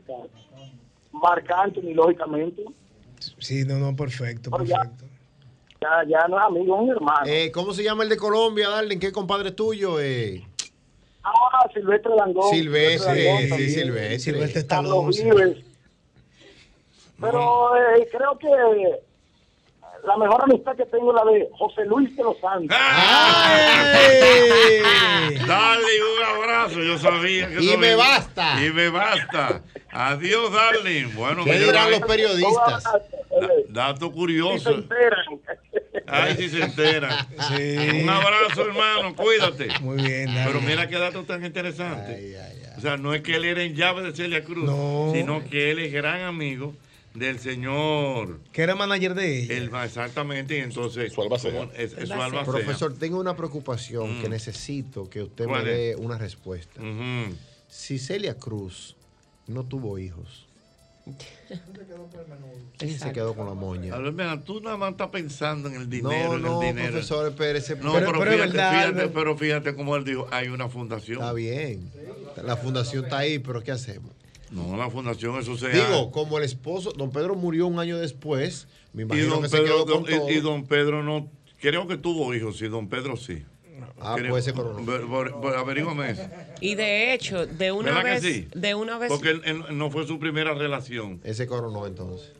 [1.12, 2.64] Mark Anthony, lógicamente.
[3.38, 5.04] Sí, no, no, perfecto, Pero ya- perfecto.
[5.80, 7.26] Ya, ya no es amigo, es un hermano.
[7.26, 8.98] Eh, ¿Cómo se llama el de Colombia, Darling?
[8.98, 10.00] ¿Qué compadre es tuyo?
[10.00, 10.46] Eh?
[11.64, 12.50] Ah, Silvestre Langón.
[12.50, 13.70] Silvestre, Langón sí.
[13.70, 14.18] Silvestre.
[14.18, 14.60] Silvestre
[15.24, 15.58] Vives.
[17.20, 18.48] Pero eh, creo que
[20.04, 22.76] la mejor amistad que tengo es la de José Luis de los Santos.
[25.46, 28.64] Dale un abrazo, yo sabía que Y me basta.
[28.64, 29.62] Y me basta.
[29.90, 31.14] Adiós, darling.
[31.14, 32.82] Bueno, ¿Qué dirán los periodistas?
[32.84, 33.00] Da-
[33.68, 34.82] dato curioso.
[36.06, 37.26] Ay, si se enteran.
[38.02, 39.68] Un abrazo, hermano, cuídate.
[39.80, 42.36] Muy bien, Pero mira qué dato tan interesante.
[42.76, 44.70] O sea, no es que él era en llave de Celia Cruz,
[45.12, 46.74] sino que él es gran amigo
[47.14, 48.40] del señor.
[48.52, 49.84] Que era manager de ella.
[49.84, 51.12] Exactamente, y entonces.
[51.12, 51.44] como es,
[51.92, 52.44] es su albacea.
[52.44, 54.22] Profesor, tengo una preocupación Mm.
[54.22, 55.96] que necesito que usted me ¿Cuál dé es?
[55.96, 56.80] una respuesta.
[57.68, 58.96] Si Celia Cruz
[59.46, 60.46] no tuvo hijos,
[62.80, 63.94] ella se quedó con la moña.
[63.94, 66.68] A ver, mira, tú nada más estás pensando en el dinero, No, en no, el
[66.74, 66.92] dinero.
[66.92, 67.76] profesor, espérese.
[67.76, 70.68] No, Pero- pero, pero es fíjate, verdad, fíjate, pero fíjate como él dijo, hay una
[70.68, 71.18] fundación.
[71.20, 71.90] Está bien.
[72.44, 74.10] La fundación está ahí, pero ¿qué hacemos?
[74.50, 78.68] No, la fundación, eso se Digo, como el esposo, don Pedro murió un año después,
[78.92, 80.30] me y imagino don, que se Pedro, quedó con don- y- todo.
[80.30, 83.44] y don Pedro no, creo que tuvo hijos, sí, don Pedro sí.
[84.00, 84.16] Ah,
[85.58, 86.22] Averígame eso.
[86.60, 88.48] Y de hecho, de una ¿Verdad que vez, sí?
[88.54, 91.20] de una vez, Porque él, él no fue su primera relación.
[91.24, 92.32] Ese coronó entonces.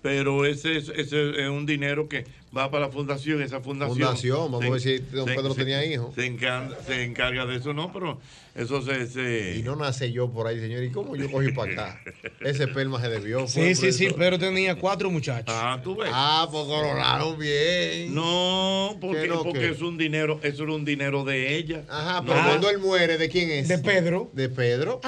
[0.00, 2.24] Pero ese, es- ese es un dinero que
[2.56, 3.42] va para la fundación.
[3.42, 3.98] Esa fundación.
[3.98, 6.14] Fundación, vamos a ver si don Pedro tenía hijos.
[6.14, 8.20] Se encarga, se encarga de eso, no, pero
[8.54, 9.08] eso se.
[9.08, 10.84] se- Y no nace yo por ahí, señor.
[10.84, 12.00] ¿Y cómo yo cogí para acá?
[12.40, 13.48] Ese esperma se debió.
[13.48, 15.52] Sí, sí, sí, pero tenía cuatro muchachos.
[15.54, 16.10] Ah, tú ves.
[16.12, 18.14] Ah, pues coronaron bien.
[18.14, 19.70] No, porque, ¿Qué no, porque qué?
[19.70, 21.82] es un dinero, eso era un dinero de ella.
[21.88, 22.46] Ajá, pero no.
[22.46, 23.66] cuando él muere, ¿de quién es?
[23.66, 24.30] De Pedro.
[24.32, 25.00] De Pedro.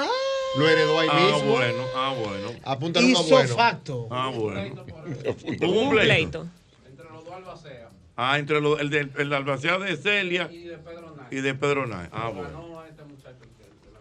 [0.57, 1.53] Lo heredó ahí Ah, mismo.
[1.53, 2.51] bueno, ah, bueno.
[2.65, 3.55] Apúntale uno Hizo bueno.
[3.55, 4.09] facto.
[4.11, 4.85] Ah, bueno.
[5.63, 6.47] Hubo un pleito.
[8.17, 12.09] Ah, entre los, el, de, el de albacea de Celia y de Pedro Nay.
[12.13, 12.71] Ah, bueno.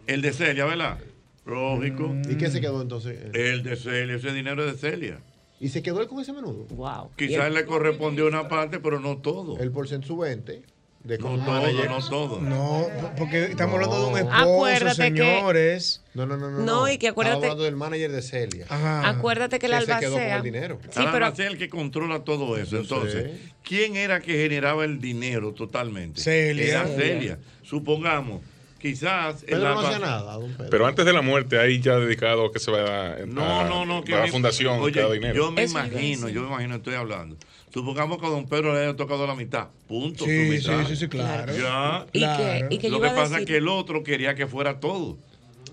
[0.07, 0.97] El de Celia, ¿verdad?
[1.45, 2.15] Lógico.
[2.29, 3.33] ¿Y qué se quedó entonces?
[3.33, 5.19] El de Celia, ese dinero es de Celia.
[5.59, 6.65] ¿Y se quedó él con ese menudo?
[6.71, 7.11] Wow.
[7.15, 9.57] Quizás le correspondió una parte, pero no todo.
[9.59, 10.63] El por su 20.
[11.03, 11.89] De No todo, manager.
[11.89, 12.41] no todo.
[12.41, 12.87] No,
[13.17, 16.03] porque estamos hablando de un esposo, Acuérdate que- señores.
[16.13, 16.59] No, no, no, no.
[16.59, 18.65] No, y que acuérdate- Estaba hablando del manager de Celia.
[18.69, 20.37] acuérdate que el se quedó con albacea.
[20.37, 20.79] el dinero.
[20.83, 22.77] Sí, pero albacea es el que controla todo eso.
[22.77, 23.31] Entonces.
[23.63, 26.19] ¿quién era que generaba el dinero totalmente?
[26.21, 26.65] Celia.
[26.65, 27.39] Era Celia.
[27.63, 28.41] Supongamos,
[28.77, 29.43] quizás.
[29.45, 30.69] Pedro no hacía nada, don Pedro.
[30.69, 33.85] Pero antes de la muerte, ahí ya dedicado a que se va a, No, no,
[33.85, 34.03] no.
[34.05, 35.33] a la fundación oye, cada dinero.
[35.35, 37.37] Yo me Eso imagino, yo me imagino, estoy hablando.
[37.73, 39.67] Supongamos que a don Pedro le haya tocado la mitad.
[39.87, 40.25] Punto.
[40.25, 40.81] Sí, su mitad.
[40.87, 41.53] sí, sí, sí, claro.
[41.55, 42.05] Ya.
[42.13, 44.79] Y que- y que Lo que a pasa es que el otro quería que fuera
[44.79, 45.17] todo.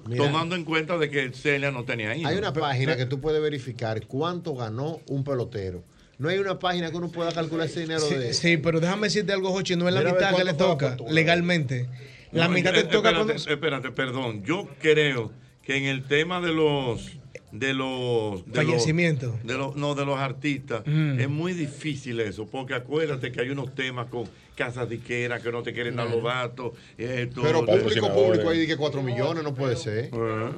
[0.08, 0.25] Mira.
[0.25, 2.31] tomando en cuenta de que Celia no tenía hijos.
[2.31, 5.83] Hay una página que tú puedes verificar cuánto ganó un pelotero.
[6.18, 8.33] No hay una página que uno pueda calcular ese dinero Sí, de.
[8.33, 11.89] sí, pero déjame decirte algo, Jochi, no es la Mira mitad que le toca legalmente.
[12.31, 13.33] La No, mitad eh, te toca cuando...
[13.33, 14.44] espérate, perdón.
[14.44, 15.33] Yo creo
[15.65, 17.10] que en el tema de los
[17.59, 19.31] de los de Fallecimientos.
[19.35, 21.18] los, de los no de los artistas Mm.
[21.20, 25.62] es muy difícil eso porque acuérdate que hay unos temas con casas diqueras que no
[25.62, 29.55] te quieren dar los datos esto, Pero de- público, público, ahí que 4 millones no
[29.55, 30.07] puede ser.
[30.07, 30.51] Eh.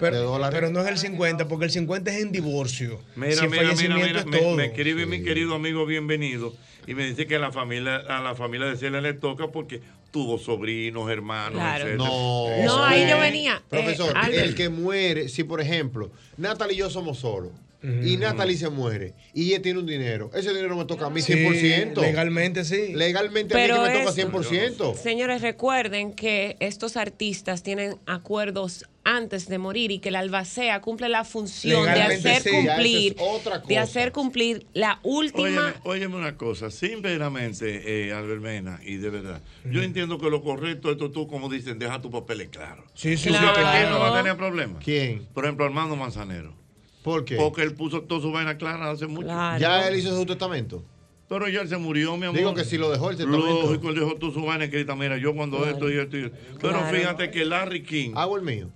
[0.00, 0.38] Pero,
[0.70, 3.00] no es el 50, porque el 50 es en divorcio.
[3.16, 4.56] Mira, Si mira, mira, fallecimiento mira, es me, todo.
[4.56, 6.54] me escribe mi querido amigo bienvenido
[6.86, 9.80] y me dice que a la familia, a la familia de Celia le toca porque
[10.10, 11.84] tuvo sobrinos, hermanos, Claro.
[11.86, 12.08] etcétera.
[12.08, 13.62] No, No, ahí yo venía.
[13.68, 14.44] Profesor, Eh, Albert.
[14.44, 17.52] el que muere, si por ejemplo, Natalie y yo somos solos.
[17.82, 20.30] Y Natalie se muere y ella tiene un dinero.
[20.34, 22.02] Ese dinero me toca a mí Sí, 100%.
[22.02, 22.92] legalmente sí.
[22.92, 24.94] Legalmente a mí Pero que me toca es- 100%.
[24.94, 31.08] Señores, recuerden que estos artistas tienen acuerdos antes de morir y que la albacea cumple
[31.08, 33.82] la función de hacer sí, cumplir, es otra de cosa.
[33.82, 35.42] hacer cumplir la última.
[35.48, 40.42] Óyeme, óyeme una cosa, sinceramente, eh, Albert Mena, y de verdad, yo entiendo que lo
[40.42, 42.84] correcto es tú, como dicen, deja tus papeles claros.
[42.94, 43.78] Sí, sí, ¿Tú sí, sabes claro.
[43.78, 44.84] quién no va a tener problemas?
[44.84, 45.26] ¿Quién?
[45.32, 46.54] Por ejemplo, Armando Manzanero.
[47.02, 47.36] ¿Por qué?
[47.36, 49.26] Porque él puso toda su vaina clara hace mucho.
[49.28, 50.84] Ya él hizo su testamento.
[51.28, 52.36] Pero ya él se murió, mi amor.
[52.36, 53.46] Digo que sí lo dejó el testamento.
[53.62, 54.96] Lógico, él dejó toda su vaina escrita.
[54.96, 55.72] Mira, yo cuando Claro.
[55.72, 56.36] esto y esto y esto.
[56.60, 56.96] Pero Claro.
[56.96, 58.10] fíjate que Larry King.
[58.16, 58.68] Hago el mío.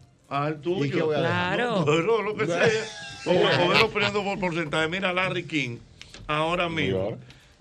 [0.48, 0.84] El tuyo.
[0.84, 1.58] ¿Y qué voy a dejar?
[1.60, 2.68] No, pero lo que sea.
[3.26, 3.34] O, o
[3.68, 4.88] verlo poniendo por porcentaje.
[4.88, 5.78] Mira, Larry King,
[6.26, 7.16] ahora mismo,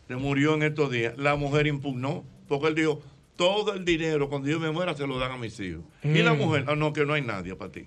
[0.07, 1.13] se murió en estos días.
[1.17, 3.01] La mujer impugnó, porque él dijo,
[3.35, 5.83] todo el dinero, cuando yo me muera, se lo dan a mis hijos.
[6.03, 6.37] Y la Mm.
[6.37, 7.85] mujer, ah, no, que no hay nadie para ti.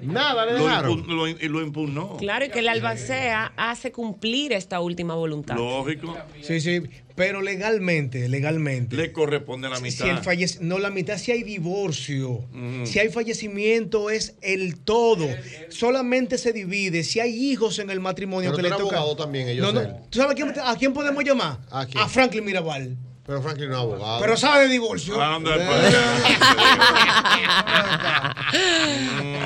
[0.00, 1.04] Nada, le Lo, dejaron.
[1.04, 2.16] impu- lo- y lo impugnó.
[2.18, 5.56] Claro, y que la albacea hace cumplir esta última voluntad.
[5.56, 6.16] Lógico.
[6.42, 6.82] Sí, sí,
[7.14, 8.96] pero legalmente, legalmente.
[8.96, 10.08] Le corresponde la Si mitad.
[10.08, 12.44] el fallec- no, la mitad, si hay divorcio,
[12.84, 15.28] si hay fallecimiento, es el todo.
[15.68, 18.96] Solamente se divide si hay hijos en el matrimonio Pero que le toca.
[18.98, 19.86] abogado también, ellos No, no.
[19.86, 19.94] él.
[20.10, 21.58] ¿Tú sabes a quién, a quién podemos llamar?
[21.70, 22.08] ¿A quién?
[22.08, 22.96] Franklin Mirabal.
[23.26, 24.20] Pero Franklin no es abogado.
[24.20, 25.18] Pero sabe de divorcio.
[25.22, 25.54] Anda,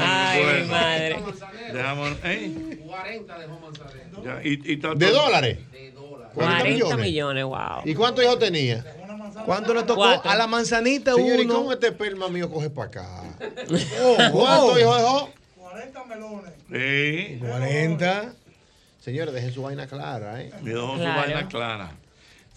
[0.01, 1.17] Ay, mi madre.
[1.73, 2.79] Dejamos, ¿eh?
[2.87, 4.95] 40 dejó Manzanero.
[4.97, 5.13] ¿De
[6.39, 6.63] todo- dólares?
[6.81, 7.07] 40 millones.
[7.07, 7.83] millones, wow.
[7.85, 8.85] ¿Y cuántos hijos tenía?
[9.45, 10.01] ¿Cuánto le tocó?
[10.03, 10.31] Cuatro.
[10.31, 11.55] A la manzanita Señor, ¿y uno.
[11.55, 13.09] cómo este esperma mío coge para acá?
[14.03, 14.79] Oh, ¿Cuántos oh.
[14.79, 15.31] hijos dejó?
[16.71, 17.39] Sí.
[17.41, 18.33] 40.
[19.01, 20.51] Señores, dejen su vaina clara, ¿eh?
[20.63, 21.21] Dejó su Claro.
[21.21, 21.91] vaina clara.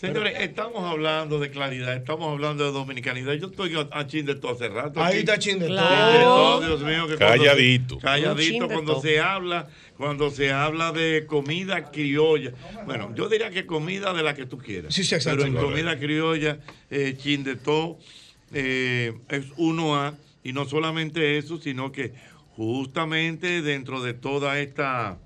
[0.01, 3.33] Señores, estamos hablando de claridad, estamos hablando de dominicanidad.
[3.33, 4.99] Yo estoy a, a chin de todo hace rato.
[4.99, 6.59] Ahí está chin de todo.
[6.59, 7.07] Dios mío.
[7.07, 7.99] que Calladito.
[7.99, 12.51] Calladito cuando se habla, cuando se habla de comida criolla.
[12.87, 14.91] Bueno, yo diría que comida de la que tú quieras.
[14.91, 15.43] Sí, sí, exacto.
[15.43, 16.57] Pero en comida criolla,
[16.89, 17.99] eh, chin de todo,
[18.53, 22.11] eh, es uno a y no solamente eso, sino que
[22.55, 25.19] justamente dentro de toda esta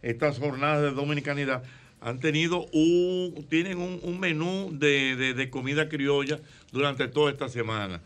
[0.00, 1.62] estas jornadas de dominicanidad
[2.04, 6.38] han tenido un, tienen un, un menú de, de- de comida criolla
[6.70, 8.00] durante toda esta semana.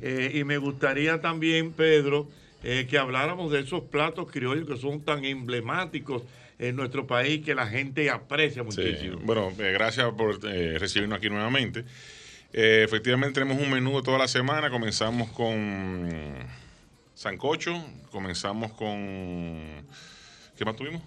[0.00, 2.28] Eh, y me gustaría también, Pedro,
[2.62, 6.22] eh, que habláramos de esos platos criollos que son tan emblemáticos
[6.58, 9.18] en nuestro país que la gente aprecia Sí, muchísimo.
[9.24, 11.84] Bueno, eh, gracias por recibirnos aquí nuevamente.
[12.52, 14.70] Efectivamente tenemos un menú de toda la semana.
[14.70, 16.08] Comenzamos con
[17.14, 17.72] sancocho,
[18.12, 19.58] comenzamos con...
[20.56, 21.02] ¿Qué más tuvimos?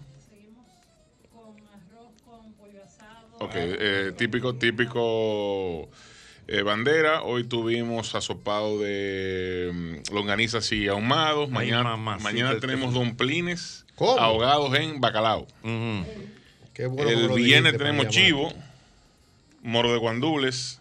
[3.44, 5.90] Ok, eh, típico, típico
[6.48, 7.24] eh, bandera.
[7.24, 11.50] Hoy tuvimos asopado de mm, longanizas y ahumados.
[11.50, 14.18] Ay, Mañana, mañana este tenemos domplines ¿Cómo?
[14.18, 15.46] ahogados en bacalao.
[16.74, 18.54] Qué bueno que El lo viernes dijiste tenemos chivo,
[19.62, 20.80] moro de guandules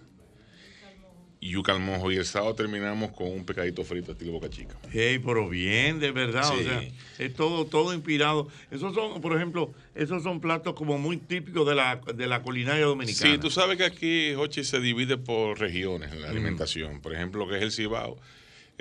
[1.51, 2.11] yuca al mojo.
[2.13, 4.77] Y el sábado terminamos con un pecadito frito estilo boca chica.
[4.93, 6.49] Hey, pero bien, de verdad.
[6.53, 6.65] O Sí.
[6.65, 6.83] sea,
[7.19, 8.49] es todo, todo inspirado.
[8.71, 12.85] Esos son, por ejemplo, esos son platos como muy típicos de la, de la culinaria
[12.85, 13.33] dominicana.
[13.35, 16.31] Sí, tú sabes que aquí, Hochi, se divide por regiones en la Mm.
[16.31, 17.01] alimentación.
[17.01, 18.19] Por ejemplo, lo que es el Cibao.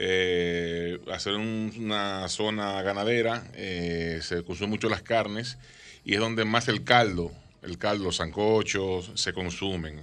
[0.04, 5.58] eh, hacer un- una zona ganadera, eh, se consumen mucho las carnes
[6.04, 7.32] y es donde más el caldo,
[7.62, 10.02] el caldo, los sancochos se consumen.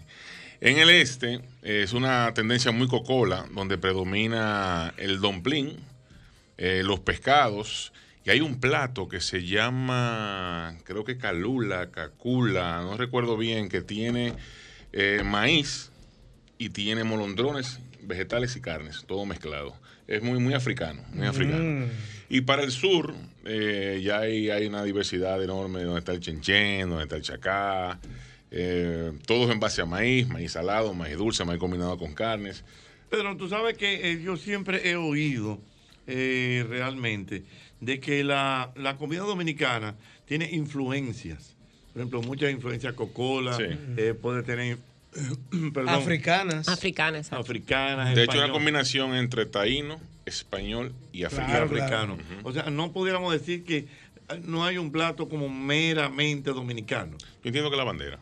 [0.60, 5.76] En el este eh, es una tendencia muy cocola, donde predomina el domplín,
[6.56, 7.92] eh, los pescados,
[8.24, 13.80] y hay un plato que se llama, creo que calula, cacula, no recuerdo bien, que
[13.80, 14.34] tiene
[14.92, 15.90] eh, maíz
[16.58, 19.74] y tiene molondrones, vegetales y carnes, todo mezclado.
[20.08, 21.86] Es muy, muy africano, muy africano.
[22.28, 23.14] Y para el sur,
[23.44, 27.98] eh, ya hay, hay una diversidad enorme, donde está el chenchen, donde está el chacá,
[28.51, 32.65] eh, todos en base a maíz, maíz salado, maíz dulce, maíz combinado con carnes.
[33.10, 35.59] Pedro, tú sabes que eh, yo siempre he oído
[36.07, 37.43] eh, realmente
[37.81, 39.94] de que la, la comida dominicana
[40.27, 41.55] tiene influencias.
[41.93, 43.65] Por ejemplo, muchas influencias cocola, Sí.
[43.97, 44.78] eh, puede tener
[45.73, 46.68] perdón, Africanas.
[46.68, 47.33] Africanas.
[47.33, 51.65] africanas, De hecho, una combinación entre taíno, español y y africano.
[51.65, 52.18] africano.
[52.44, 53.86] O sea, no pudiéramos decir que
[54.44, 57.17] no hay un plato como meramente dominicano.
[57.43, 58.18] Yo entiendo que la bandera.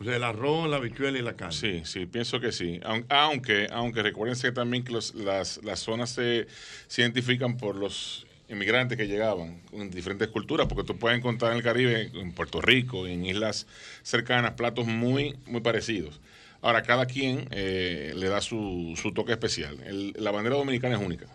[0.00, 1.54] O sea, el arroz, la habichuela y la carne.
[1.54, 2.80] Sí, sí, pienso que sí.
[2.84, 6.46] Aun- Aunque, aunque recuérdense también que los- las, las zonas se,
[6.88, 11.58] se identifican por los inmigrantes que llegaban en diferentes culturas, porque tú puedes encontrar en
[11.58, 13.66] el Caribe, en Puerto Rico, en islas
[14.02, 16.20] cercanas, platos muy, muy parecidos.
[16.60, 19.78] Ahora, cada quien eh, le da su, su toque especial.
[20.16, 21.26] La bandera dominicana es única.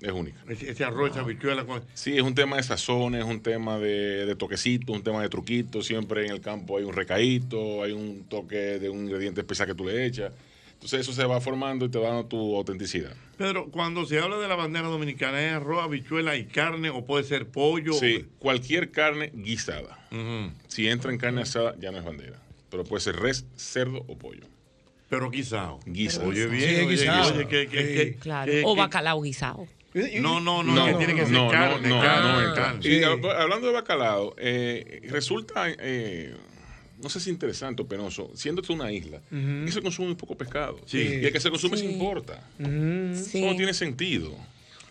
[0.00, 0.38] Es única.
[0.48, 1.64] Ese, ese arroz, esa habichuela.
[1.64, 5.22] con- Sí, es un tema de sazones, es un tema de, de toquecito, un tema
[5.22, 5.82] de truquito.
[5.82, 9.74] Siempre en el campo hay un recaíto, hay un toque de un ingrediente especial que
[9.74, 10.32] tú le echas.
[10.74, 13.12] Entonces eso se va formando y te va dando tu autenticidad.
[13.36, 17.24] Pedro, cuando se habla de la bandera dominicana, ¿es arroz, habichuela y carne o puede
[17.24, 17.94] ser pollo?
[17.94, 19.98] Sí, cualquier carne guisada.
[20.68, 22.40] Si entra en carne asada, ya no es bandera.
[22.70, 24.44] Pero puede ser res, cerdo o pollo.
[25.08, 25.80] Pero guisado.
[25.86, 26.28] Guisado.
[26.28, 27.34] Oye, bien, Sí, oye, guisado.
[27.34, 28.52] oye, que- que- que- Claro.
[28.64, 29.66] o bacalao guisado.
[30.20, 32.80] No, no, no, que tiene que ser no, carne, no, carne, no, no, carne.
[32.80, 33.00] Y Sí.
[33.00, 36.34] hab- hablando de bacalao, eh, resulta, eh,
[37.02, 39.64] no sé si interesante o penoso, siendo esto una isla, Ujú.
[39.64, 40.78] que se consume muy poco pescado.
[40.86, 40.98] Sí.
[40.98, 41.86] Y el que se consume Sí.
[41.86, 42.46] se importa.
[42.58, 43.38] Sí.
[43.38, 44.36] Eso no tiene sentido.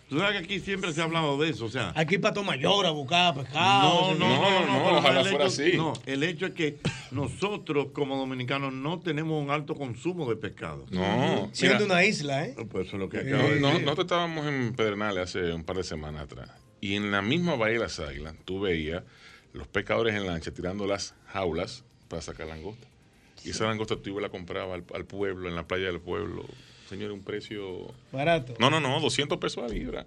[0.08, 1.92] Tú sabes que aquí siempre se ha hablado de eso, o sea.
[1.94, 4.14] Aquí para Tomayor a buscar pescado.
[4.14, 5.72] No, no, no, no, ojalá fuera hecho- así.
[5.76, 6.78] No, el hecho es que
[7.10, 10.86] nosotros como dominicanos no tenemos un alto consumo de pescado.
[10.90, 11.50] No.
[11.52, 12.56] Siendo Mira, una isla, ¿eh?
[12.70, 16.22] Pues eso es lo que No, nosotros estábamos en Pedernales hace un par de semanas
[16.22, 16.50] atrás.
[16.80, 19.02] Y en la misma Bahía de las Águilas, tú veías
[19.52, 22.86] los pescadores en lancha tirando las jaulas para sacar langosta.
[23.44, 26.44] Y esa langosta tú la compraba al, al pueblo, en la playa del pueblo.
[26.88, 27.92] Señor, un precio.
[28.12, 28.54] Barato.
[28.58, 30.06] No, no, no, 200 pesos a libra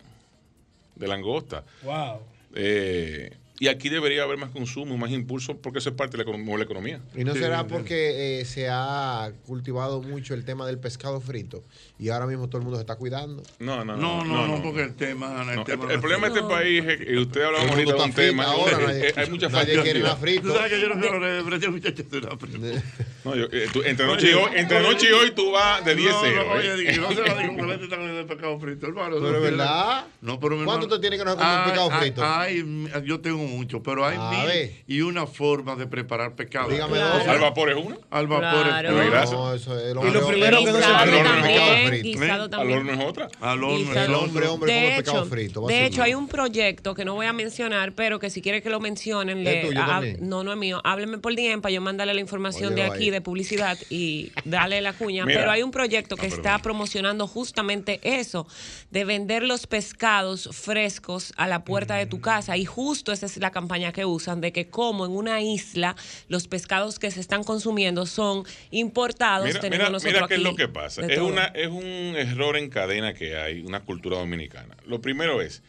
[0.95, 1.63] de langosta.
[1.83, 2.21] Wow.
[2.55, 6.31] Eh, y aquí debería haber más consumo, más impulso, porque eso es parte de la,
[6.35, 6.99] de la economía.
[7.15, 11.63] ¿Y no será porque eh, se ha cultivado mucho el tema del pescado frito
[11.99, 13.43] y ahora mismo todo el mundo se está cuidando?
[13.59, 15.45] No, no, No, no, no, porque el tema.
[15.47, 18.01] El, No, tema el, el problema de este país es que usted el ahorita de
[18.01, 18.43] un tema.
[18.45, 20.41] ahora, eh, nadie- eh, hay mucha nadie falta quiere de nada actividad.
[20.41, 22.81] Tú sabes que yo no quiero le ofrecí a muchachos de.
[23.23, 25.93] No, yo, eh, tú- entre noche y hoy, entre noche y hoy tú vas de
[25.93, 26.43] 10 No, 0.
[26.47, 29.17] no, oye, no se la digo, porque este está comiendo pescado frito, hermano.
[29.21, 30.07] Pero es verdad.
[30.21, 32.21] No, pero ¿Cuánto usted tiene que no comer Ay, pescado ay, frito?
[32.25, 34.71] ay, yo tengo mucho, pero hay A mil ver.
[34.87, 36.69] y una forma de preparar pescado.
[36.69, 37.27] Dígame dos.
[37.27, 37.97] ¿Al vapor es una?
[38.09, 38.87] Al vapor Claro.
[38.89, 39.05] es una.
[39.05, 39.31] Gracias.
[39.39, 42.03] No, eso es Y lo primero que no se Guisado puede también, pescado frito.
[42.19, 42.79] guisado Al también.
[42.79, 43.27] horno es otra.
[43.41, 44.05] Al horno, Guisado.
[44.05, 45.61] el hombre, hombre, come pescado frito.
[45.61, 48.29] va a de ser hecho hay un proyecto que no voy a mencionar, pero que
[48.29, 50.17] si quiere que lo mencionen, ¿Es le, tuyo hab- también?
[50.21, 50.81] no, no es mío.
[50.83, 53.09] Hábleme por DM para yo mandarle la información de Óyelo aquí ahí.
[53.11, 55.25] de publicidad y darle la cuña.
[55.25, 55.39] Mira.
[55.41, 56.61] Pero hay un proyecto que Ah, está perdón.
[56.61, 58.47] promocionando justamente eso,
[58.91, 62.55] de vender los pescados frescos a la puerta de tu casa.
[62.57, 65.95] Y justo esa es la campaña que usan, de que como en una isla
[66.27, 70.41] los pescados que se están consumiendo son importados, Mira, teniendo mira, nosotros mira qué es
[70.41, 71.05] lo que pasa.
[71.05, 71.27] Es, todo.
[71.27, 74.77] una, es un error en cadena que hay, una cultura dominicana.
[74.85, 75.63] Lo primero es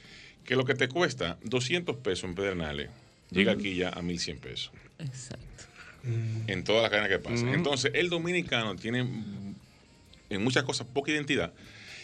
[0.44, 2.90] que lo que te cuesta 200 pesos en Pedernales
[3.30, 4.72] llega aquí ya a 1100 pesos.
[4.98, 5.64] Exacto.
[6.48, 7.48] En todas las cadenas que pasan.
[7.50, 9.54] Entonces, el dominicano tiene mm,
[10.30, 11.52] en muchas cosas poca identidad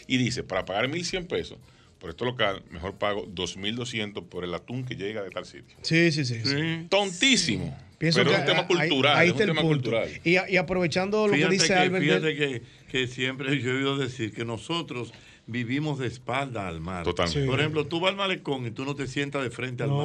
[0.07, 1.57] y dice, para pagar 1100 pesos
[1.99, 5.77] por esto local, mejor pago 2200 por el atún que llega de tal sitio.
[5.81, 6.39] Sí, sí, sí.
[6.43, 6.85] sí.
[6.89, 7.77] Tontísimo.
[7.97, 9.17] Pienso pero que es un tema ahí- cultural.
[9.17, 9.67] Ahí, es un tema punto.
[9.75, 10.09] cultural.
[10.23, 12.03] Y, y aprovechando lo Fíjate que dice que, Albert.
[12.05, 15.11] de- fíjate que, que siempre yo he oído decir que nosotros
[15.51, 17.03] vivimos de espalda al mar.
[17.03, 17.45] Totalmente.
[17.49, 19.97] Por ejemplo, tú vas al malecón y tú no te sientas de frente al No.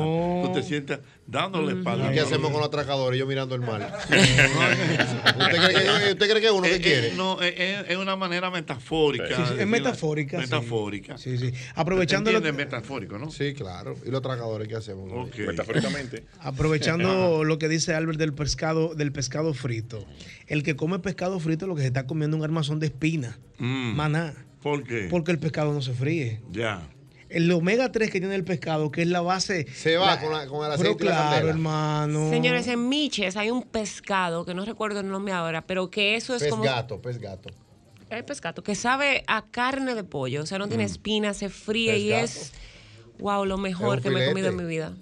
[0.42, 0.46] mar.
[0.46, 2.10] Tú te sientas dándole espalda.
[2.10, 3.18] ¿Y qué hacemos con los atracadores?
[3.20, 3.92] Yo mirando el mar.
[4.08, 7.08] ¿Usted cree que, usted cree que uno que Eh, quiere?
[7.08, 9.26] eh, no, eh, eh, es una manera metafórica.
[9.28, 10.38] Sí, sí, es metafórica.
[10.38, 11.18] Metafórica.
[11.18, 11.52] Sí, sí.
[11.74, 13.30] Aprovechando lo, metafórico, ¿no?
[13.30, 13.96] Sí, claro.
[14.04, 15.10] ¿Y los atracadores qué hacemos?
[15.36, 16.24] Metafóricamente.
[16.40, 20.04] aprovechando lo que dice Albert del pescado, del pescado frito.
[20.46, 23.38] El que come pescado frito lo que se está comiendo un armazón de espina.
[23.58, 23.94] Mm.
[23.94, 24.34] Maná.
[24.64, 25.06] ¿Por qué?
[25.08, 26.40] Porque el pescado no se fríe.
[26.50, 26.88] Ya.
[27.28, 29.66] El omega 3 que tiene el pescado, que es la base.
[29.74, 31.50] Se va la- con, la- con el Pero aceite y la claro, candela.
[31.50, 32.30] hermano.
[32.30, 36.34] Señores, en Miches hay un pescado, que no recuerdo el nombre ahora, pero que eso
[36.34, 36.62] es Pez como...
[36.64, 37.50] gato, pez gato.
[38.10, 41.92] El pescado, que sabe a carne de pollo, o sea, no tiene espinas, se fríe
[41.92, 42.24] Pez y gato.
[42.24, 42.52] es,
[43.18, 44.92] wow, lo mejor Es que me he comido en mi vida.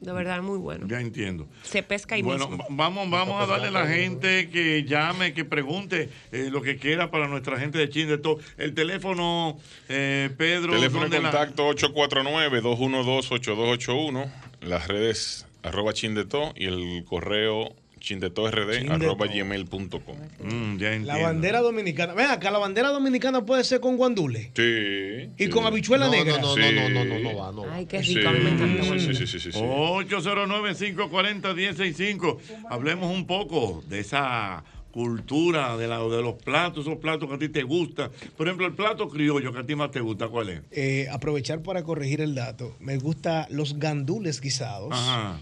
[0.00, 0.86] De verdad, muy bueno.
[0.88, 1.48] Ya entiendo.
[1.62, 2.64] Se pesca ahí Bueno, mismo.
[2.70, 7.10] vamos, vamos a darle a la gente que llame, que pregunte eh, lo que quiera
[7.10, 8.38] para nuestra gente de Chin de todo.
[8.58, 10.72] El teléfono, eh, Pedro.
[10.74, 14.30] Teléfono de ¿dónde la- contacto 849-212-8281.
[14.60, 17.72] Las redes arroba chindeto y el correo
[18.08, 18.92] chindetord Chindeto.
[18.94, 20.16] arroba gmail.com.
[20.42, 22.14] Mm, La bandera dominicana.
[22.14, 24.50] Ven acá, la bandera dominicana puede ser con guandule.
[24.54, 25.30] Sí.
[25.36, 25.50] Y sí.
[25.50, 26.38] con habichuela No, negra.
[26.40, 27.74] no, no, no, no, no, no, no va, no va.
[27.74, 28.82] Ay, qué Sí, rico, a mí me encanta.
[28.84, 29.58] sí, sí, sí, sí, sí, sí.
[29.60, 32.38] 809-540-165.
[32.70, 37.38] Hablemos un poco de esa cultura, de, la, de los platos, esos platos que a
[37.38, 38.10] ti te gustan.
[38.36, 40.60] Por ejemplo, el plato criollo que a ti más te gusta, ¿cuál es?
[40.72, 42.74] Eh, aprovechar para corregir el dato.
[42.80, 45.38] Me gusta los gandules guisados Ajá.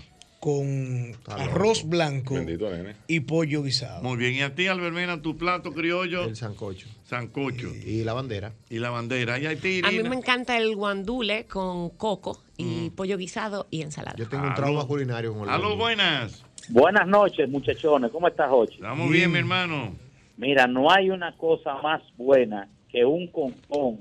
[0.47, 2.69] Con arroz blanco Bendito
[3.09, 4.01] y pollo guisado.
[4.05, 4.35] Muy bien.
[4.35, 6.87] Y a ti, Albermena, tu plato criollo, El sancocho.
[7.03, 7.67] sancocho.
[7.85, 8.53] Y la bandera.
[8.71, 9.41] Y la bandera.
[9.41, 13.83] Y a ti, A mí me encanta el guandule con coco y pollo guisado y
[13.83, 14.15] ensalada.
[14.17, 16.45] Yo tengo un trauma culinario con el Aló, buenas.
[16.69, 18.13] Buenas noches, muchachones.
[18.13, 18.77] ¿Cómo estás, Jochi?
[18.77, 19.97] Estamos bien, mi hermano.
[20.37, 23.99] Mira, no hay una cosa más buena que un concón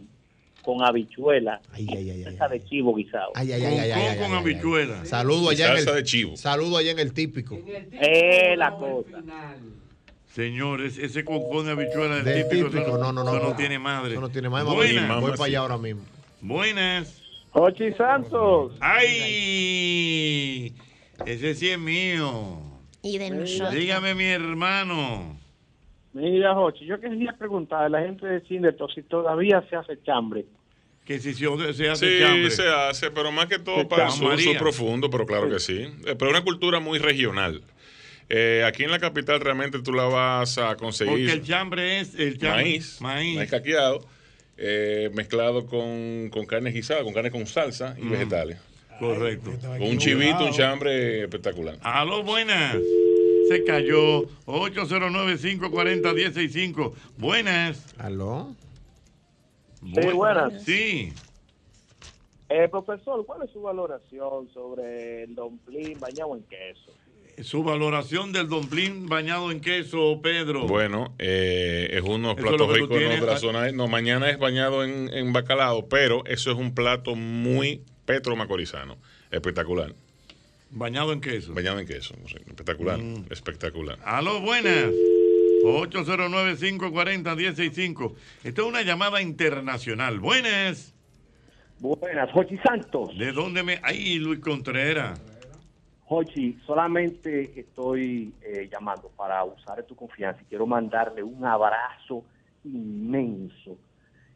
[0.65, 3.31] con habichuela y salsa de chivo guisado.
[3.35, 4.99] Ay, ay, ay, ay, ay, ay, con ay, habichuela.
[5.01, 5.07] ay.
[5.07, 6.35] Saludo allá en el de chivo.
[6.35, 7.59] Saludo allá en el típico.
[7.91, 9.23] Es la cosa.
[10.33, 13.55] Señores, ese concón de habichuela del Del típico, típico, no, no, no, Eso no no.
[13.55, 14.11] tiene madre.
[14.13, 14.65] Eso no tiene madre.
[14.65, 15.21] Voy, Buenas.
[15.21, 16.01] voy para allá ahora mismo.
[16.41, 17.21] Buenas.
[17.53, 18.73] Ochi Santos.
[18.81, 20.73] ¡Ay!
[21.25, 22.59] Ese sí es mío.
[23.01, 23.73] Y de nosotros.
[23.73, 25.37] Dígame, mi hermano.
[26.15, 30.45] Mira, Jochi, yo quería preguntar a la gente de Cinderto si todavía se hace chambre.
[31.05, 32.49] Que si se, se hace Sí, chambre.
[32.51, 35.81] se hace, pero más que todo Se para el sur, profundo, pero claro que sí.
[36.05, 37.61] Eh, Pero una cultura muy regional.
[38.29, 41.13] Eh, aquí en la capital realmente tú la vas a conseguir.
[41.13, 42.63] Porque el chambre es el chambre.
[42.63, 43.35] maíz, Maíz.
[43.35, 43.99] maíz caqueado,
[44.57, 48.09] eh, mezclado con, con carne guisada, con carne con salsa y Mm.
[48.11, 48.57] vegetales.
[48.99, 49.51] Correcto.
[49.61, 51.75] Con un chivito, un chambre espectacular.
[51.81, 52.77] Aló, buenas.
[53.47, 54.23] Se cayó.
[54.45, 56.93] 809-540-165.
[57.17, 57.95] Buenas.
[57.97, 58.53] ¿Aló?
[59.81, 60.61] Sí, buenas.
[60.63, 61.13] Sí.
[62.49, 66.91] Eh, profesor, ¿cuál es su valoración sobre el domplín bañado en queso?
[67.41, 70.67] Su valoración del domplín bañado en queso, Pedro.
[70.67, 73.69] Bueno, eh, es uno de los platos ricos de la zona.
[73.71, 78.95] No, mañana es bañado en, en bacalao, pero eso es un plato muy petro-macorizano.
[79.31, 79.93] Espectacular.
[80.71, 81.51] Bañado en queso.
[81.51, 81.55] Mm.
[81.55, 82.15] Bañado en queso.
[82.25, 82.99] espectacular.
[83.29, 83.97] Espectacular.
[84.03, 84.91] Aló, buenas.
[85.63, 88.13] 809-540-165.
[88.43, 90.19] Esta es una llamada internacional.
[90.19, 90.93] Buenas.
[91.79, 93.17] Buenas, Jochi Santos.
[93.17, 93.79] ¿De dónde me.?
[93.83, 95.19] Ay, Luis Contreras.
[96.05, 102.23] Jochi, solamente estoy eh, llamando para usar de tu confianza y quiero mandarle un abrazo
[102.63, 103.77] inmenso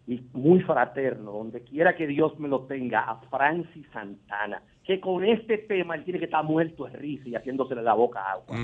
[0.10, 5.24] y muy fraterno, donde quiera que Dios me lo tenga, a Francis Santana, que con
[5.24, 8.58] este tema él tiene que estar muerto de risa y haciéndosele la boca agua.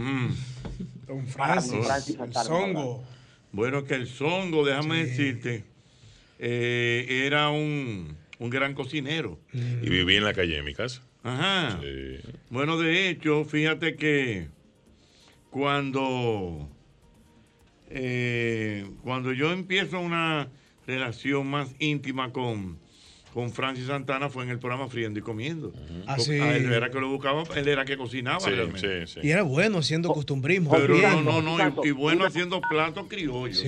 [1.05, 2.45] Don Francis, Francis, Francis el Santana.
[2.45, 3.03] zongo.
[3.51, 5.65] Bueno, que el zongo, déjame decirte,
[6.39, 9.37] eh, era un, un gran cocinero.
[9.53, 11.03] Y viví en la calle de mi casa.
[11.21, 11.79] Ajá.
[12.49, 14.47] Bueno, de hecho, fíjate que
[15.51, 16.67] cuando,
[17.87, 20.49] eh, cuando yo empiezo una
[20.87, 22.77] relación más íntima con,
[23.33, 25.73] con Francis Santana fue en el programa Friendo y Comiendo.
[26.07, 26.39] Ah, Porque sí.
[26.39, 29.07] a él era que lo buscaba, él era que cocinaba Sí, realmente.
[29.07, 30.71] sí, Y era bueno haciendo costumbrismo.
[30.71, 33.57] Pero no, no, no, y, y bueno haciendo platos criollos.
[33.59, 33.67] Sí.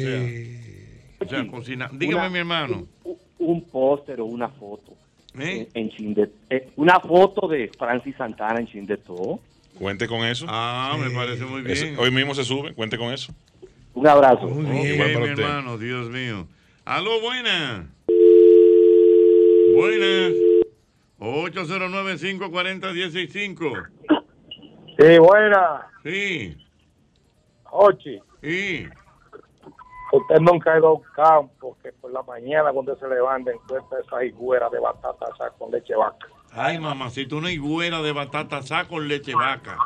[1.20, 1.90] O sea, o sea, cocina.
[1.92, 2.88] Dígame, Una- mi hermano.
[3.04, 4.94] Un, un póster o una foto.
[5.40, 5.68] ¿Eh?
[5.74, 9.40] En, en Chinde- eh, una foto de Francis Santana en Chindetó.
[9.78, 10.46] Cuente con eso.
[10.50, 11.96] Ah, me parece muy bien.
[12.00, 13.32] Hoy mismo se sube, cuente con eso.
[13.94, 14.48] Un abrazo.
[14.48, 14.66] Muy
[14.96, 14.98] bien.
[15.22, 16.48] mi hermano, Dios mío.
[16.88, 17.86] Aló, buenas.
[19.76, 20.32] Buenas.
[21.20, 23.88] 809-540-165.
[24.98, 25.86] Sí, buena.
[26.04, 26.56] Sí.
[27.72, 28.88] Ochi, Sí.
[30.14, 34.00] usted nunca ha ido a un campo que por la mañana cuando se levanta encuentra
[34.00, 36.26] esa higuera de batata asada con leche vaca.
[36.54, 39.78] Ay, mamacita, una higuera de batata asada con leche vaca.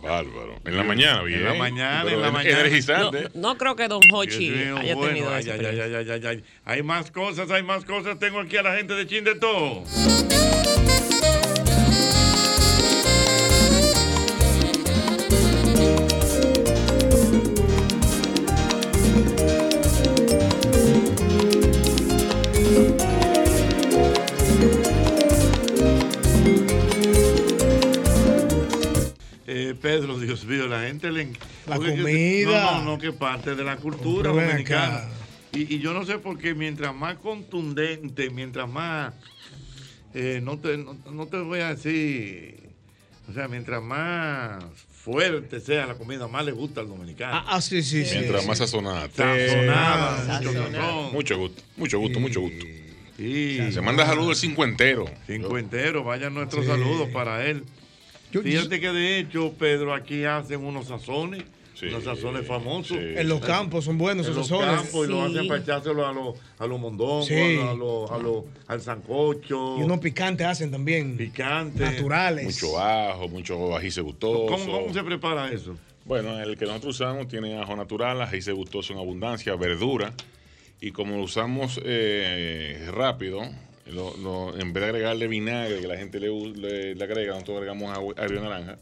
[0.00, 0.56] Bárbaro.
[0.64, 1.40] En la mañana, bien.
[1.40, 2.60] En la mañana, Pero en la mañana.
[2.60, 3.28] Energizante.
[3.34, 6.26] No, no creo que Don Hochi mío, haya bueno, tenido ay, ay, ay, ay, ay,
[6.26, 6.44] ay.
[6.64, 8.18] Hay más cosas, hay más cosas.
[8.18, 9.84] Tengo aquí a la gente de Chin de todo.
[29.72, 31.28] Eh, Pedro, Dios mío, la gente le...
[31.66, 32.72] La porque yo- comida.
[32.72, 35.04] No, no, no, que parte de la cultura dominicana.
[35.52, 39.14] Y, y yo no sé por qué mientras más contundente, mientras más...
[40.14, 42.60] eh, no, te, no, no te voy a decir...
[43.28, 44.64] O sea, mientras más
[45.02, 47.34] fuerte sea la comida, más le gusta al dominicano.
[47.34, 48.16] Ah, ah, sí, sí, sí.
[48.18, 48.48] Mientras sí.
[48.48, 49.08] más sazonada.
[49.14, 50.48] Sazonada, Sí.
[51.12, 52.66] mucho gusto, mucho gusto, mucho gusto.
[53.16, 53.58] Sí.
[53.72, 55.04] Se manda saludos el cincuentero.
[55.26, 56.70] Cincuentero, vayan nuestros Sí.
[56.70, 57.64] saludos para él.
[58.40, 61.42] Fíjate que de hecho, Pedro, aquí hacen unos sazones,
[61.82, 62.96] unos sazones famosos.
[62.96, 64.82] En los campos son buenos En esos los sazones.
[64.82, 65.32] campos y lo Sí.
[65.34, 67.58] hacen para echárselo a los a los mondongos, Sí.
[67.60, 69.76] a los, a los- al sancocho.
[69.78, 71.16] Y unos picantes hacen también.
[71.16, 71.80] Picantes.
[71.80, 72.44] Naturales.
[72.44, 74.46] Mucho ajo, mucho ají gustoso.
[74.46, 75.76] ¿Cómo, cómo se prepara eso?
[76.04, 80.12] Bueno, el que nosotros usamos tiene ajo natural, ají gustoso en abundancia, verdura.
[80.80, 83.40] Y como lo usamos eh, rápido,
[83.92, 87.56] lo- lo- en vez de agregarle vinagre, que la gente le, le- le agrega, nosotros
[87.58, 88.78] agregamos agua, agrio naranja,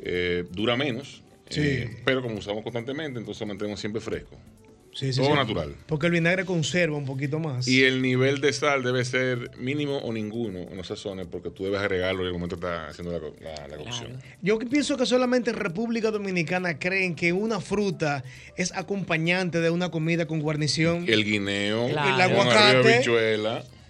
[0.00, 1.22] eh, dura menos.
[1.50, 1.60] Sí.
[1.62, 4.36] eh, pero como usamos constantemente, entonces lo mantenemos siempre fresco.
[4.94, 5.34] Sí, sí, Todo sí.
[5.36, 5.74] natural.
[5.86, 7.66] Porque el vinagre conserva un poquito más.
[7.68, 11.64] Y el nivel de sal debe ser mínimo o ninguno en los sazones porque tú
[11.64, 14.18] debes agregarlo en el momento que estás haciendo la, co- la- la cocción.
[14.42, 18.24] Yo que pienso que solamente en República Dominicana creen que una fruta
[18.56, 21.04] es acompañante de una comida con guarnición.
[21.08, 22.14] El guineo, Claro.
[22.14, 23.02] El aguacate.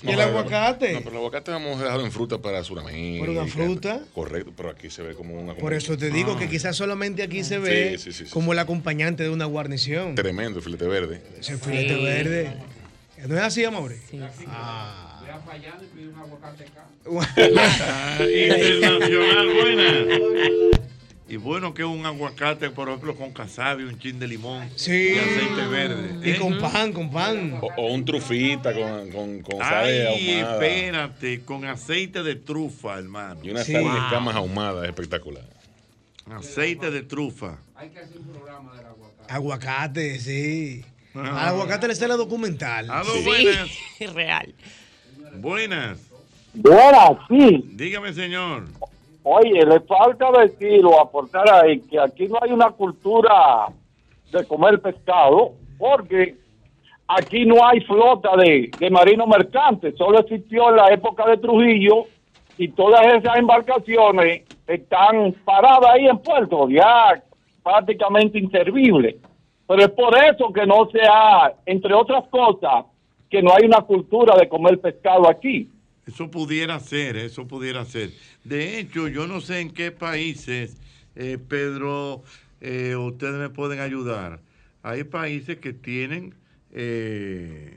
[0.02, 0.92] ¿Y el aguacate?
[0.92, 3.24] No, pero el aguacate vamos dejado en fruta para Sudamérica.
[3.26, 4.00] Pero una fruta.
[4.14, 5.54] Correcto, pero aquí se ve como una.
[5.54, 8.52] Por eso te digo que quizás solamente aquí se ve Sí, sí, sí, sí, como
[8.52, 10.14] el acompañante de una guarnición.
[10.14, 11.22] Tremendo el filete verde.
[11.38, 12.04] Ese filete Sí.
[12.04, 12.52] verde.
[13.26, 13.92] ¿No es así, amor?
[14.46, 15.20] Ah,
[18.20, 20.78] Internacional, buena.
[21.30, 25.12] Y bueno que un aguacate, por ejemplo, con casabe, un chin de limón Sí.
[25.14, 26.26] y aceite verde.
[26.26, 26.38] Y ¿eh?
[26.38, 27.58] con pan, con pan.
[27.60, 30.54] O, o un trufita con, con, con Ay, ahumada.
[30.54, 33.40] espérate, con aceite de trufa, hermano.
[33.42, 35.44] Y una sal de escamas ahumadas espectacular.
[36.30, 37.58] Aceite de trufa.
[39.28, 40.84] Aguacate, sí.
[41.14, 41.42] Ajá.
[41.42, 42.90] Al aguacate le sale documental.
[42.90, 43.24] Aló, Sí.
[43.24, 43.68] buenas.
[44.14, 44.54] Real.
[45.36, 45.98] Buenas.
[46.54, 47.64] Buenas, sí.
[47.74, 48.64] Dígame, señor.
[49.30, 53.66] Oye, le falta decir o aportar ahí que aquí no hay una cultura
[54.32, 56.34] de comer pescado, porque
[57.06, 62.06] aquí no hay flota de, de marinos mercantes, solo existió en la época de Trujillo
[62.56, 67.22] y todas esas embarcaciones están paradas ahí en puerto, ya
[67.62, 69.16] prácticamente inservibles.
[69.66, 72.86] Pero es por eso que no se ha, entre otras cosas,
[73.28, 75.70] que no hay una cultura de comer pescado aquí.
[76.08, 78.10] Eso pudiera ser, eso pudiera ser.
[78.42, 80.78] De hecho, yo no sé en qué países,
[81.14, 82.22] eh, Pedro,
[82.62, 84.40] eh, ustedes me pueden ayudar.
[84.82, 86.34] Hay países que tienen,
[86.72, 87.76] eh,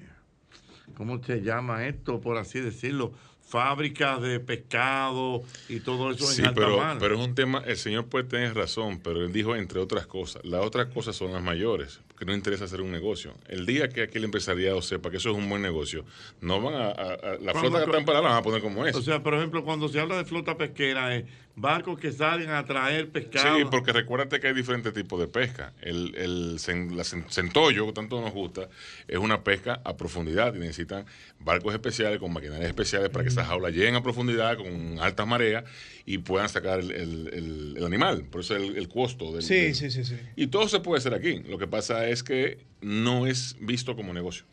[0.95, 2.21] ¿cómo se llama esto?
[2.21, 3.11] Por así decirlo,
[3.41, 6.97] fábricas de pescado y todo eso Sí, en alta pero, mar.
[7.01, 10.41] pero es un tema, el señor puede tener razón, pero él dijo entre otras cosas.
[10.45, 13.33] Las otras cosas son las mayores, que no interesa hacer un negocio.
[13.48, 16.06] El día que aquí el empresariado sepa que eso es un buen negocio,
[16.40, 18.61] no van a, a- a- la flota que está en parada la van a poner
[18.61, 18.95] como es.
[18.95, 21.25] O sea, por ejemplo, cuando se habla de flota pesquera, es
[21.56, 23.58] barcos que salen a traer pescado.
[23.58, 25.74] Sí, porque recuérdate que hay diferentes tipos de pesca.
[25.82, 28.69] El, el la cen- centollo, que tanto nos gusta,
[29.08, 31.06] es una pesca a profundidad y necesitan
[31.40, 35.64] barcos especiales con maquinarias especiales para que esas jaulas lleguen a profundidad con altas mareas
[36.06, 38.24] y puedan sacar el, el- animal.
[38.32, 40.16] Por eso el, el costo del, Sí, del- sí, sí, sí.
[40.35, 41.40] Y todo se puede hacer aquí.
[41.48, 44.43] Lo que pasa es que no es visto como negocio.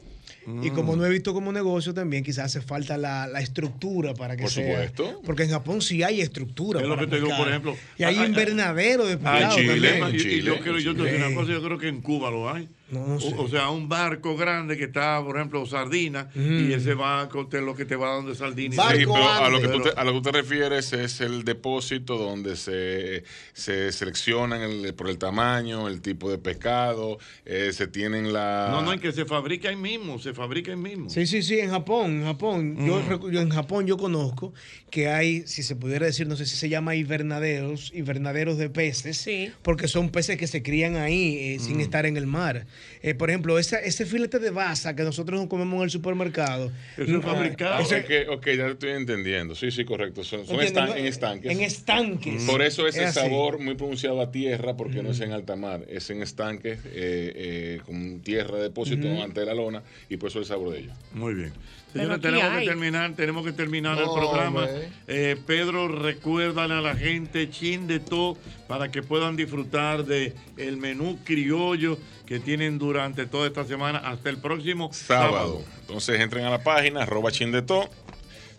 [0.63, 4.35] Y como no he visto como negocio, también quizás hace falta la, la estructura para
[4.35, 4.67] que Por sea.
[4.73, 5.21] supuesto.
[5.25, 6.81] Porque en Japón sí hay estructura.
[6.81, 7.77] Es lo que te digo, por ejemplo.
[7.99, 10.15] Y hay invernadero de Ah, pescado también.
[10.15, 11.25] y- y yo quiero, yo decir Sí.
[11.27, 12.67] una cosa, yo creo que en Cuba lo hay.
[12.91, 13.35] No sé.
[13.37, 16.71] o, o sea, un barco grande que está, por ejemplo, sardina, Mm.
[16.71, 18.75] y ese barco te lo que te va dando es sardina.
[18.75, 21.45] y- Sí, pero a lo, que tú te, a lo que te refieres es el
[21.45, 27.87] depósito donde se, se seleccionan el- por el tamaño, el tipo de pescado, eh, se
[27.87, 28.69] tienen la...
[28.71, 31.11] No, no, en que se fabrica ahí mismo, se fabrica ahí mismo.
[31.11, 32.77] Sí, sí, sí, en Japón, en Japón.
[32.87, 33.31] Yo, Mm.
[33.31, 34.53] yo en Japón yo conozco
[34.91, 39.29] que hay, si se pudiera decir, no sé si se llama invernaderos, invernaderos de peces,
[39.63, 41.81] porque son peces que se crían ahí eh, sin Mm.
[41.81, 42.67] estar en el mar.
[43.03, 46.73] Eh, por ejemplo, esa- ese filete de baza que nosotros nos comemos en el supermercado.
[46.97, 47.81] Es ah, fabricado.
[47.81, 49.55] ese- Ok, ok, ya estoy entendiendo.
[49.55, 50.25] Sí, sí, correcto.
[50.25, 51.51] Son, son en estanques.
[51.53, 52.43] En estanques.
[52.45, 55.85] Por eso ese Es sabor muy pronunciado a tierra, porque no es en alta mar,
[55.89, 59.23] es en estanques eh, eh, con tierra de depósito Ujú.
[59.23, 60.97] ante la lona y por eso el sabor de ellos.
[61.13, 61.53] Muy bien.
[61.93, 62.61] Señores, tenemos hay.
[62.61, 64.67] que terminar, tenemos que terminar el programa.
[65.07, 68.37] Eh, Pedro, recuérdale a la gente chin de todo
[68.67, 74.29] para que puedan disfrutar de el menú criollo que tienen durante toda esta semana hasta
[74.29, 75.33] el próximo sábado.
[75.33, 75.65] Sábado.
[75.81, 77.89] Entonces entren a la página, arroba chindeto,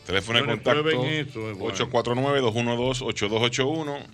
[0.08, 1.77] teléfono de contacto eso, es bueno.
[1.77, 4.06] 849-212-8281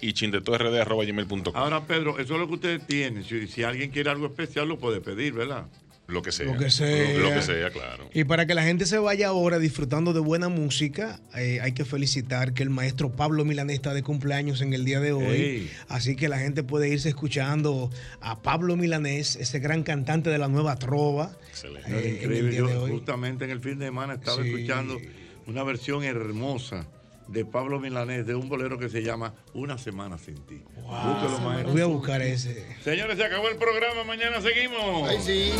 [0.00, 1.52] y gmail.com.
[1.54, 3.24] Ahora, Pedro, eso es lo que ustedes tienen.
[3.24, 5.66] Si, si alguien quiere algo especial, lo puede pedir, ¿verdad?
[6.06, 6.44] Lo que sea.
[6.46, 7.18] Lo que sea.
[7.18, 8.10] Lo que sea, claro.
[8.12, 11.86] Y para que la gente se vaya ahora disfrutando de buena música, eh, hay que
[11.86, 15.36] felicitar que el maestro Pablo Milanés está de cumpleaños en el día de hoy.
[15.36, 15.70] Ey.
[15.88, 20.48] Así que la gente puede irse escuchando a Pablo Milanés, ese gran cantante de la
[20.48, 21.36] nueva trova.
[21.62, 22.50] eh, en el Increíble.
[22.50, 22.90] día Yo de hoy.
[22.90, 24.48] justamente en el fin de semana estaba Sí.
[24.50, 25.00] escuchando
[25.46, 26.86] una versión hermosa
[27.28, 30.62] de Pablo Milanés de un bolero que se llama Una semana sin ti.
[30.76, 31.72] Búsquelo, maestro.
[31.72, 32.66] Voy a buscar ese.
[32.82, 34.04] Señores, se acabó el programa.
[34.04, 35.08] Mañana seguimos.
[35.08, 35.52] Ay, sí.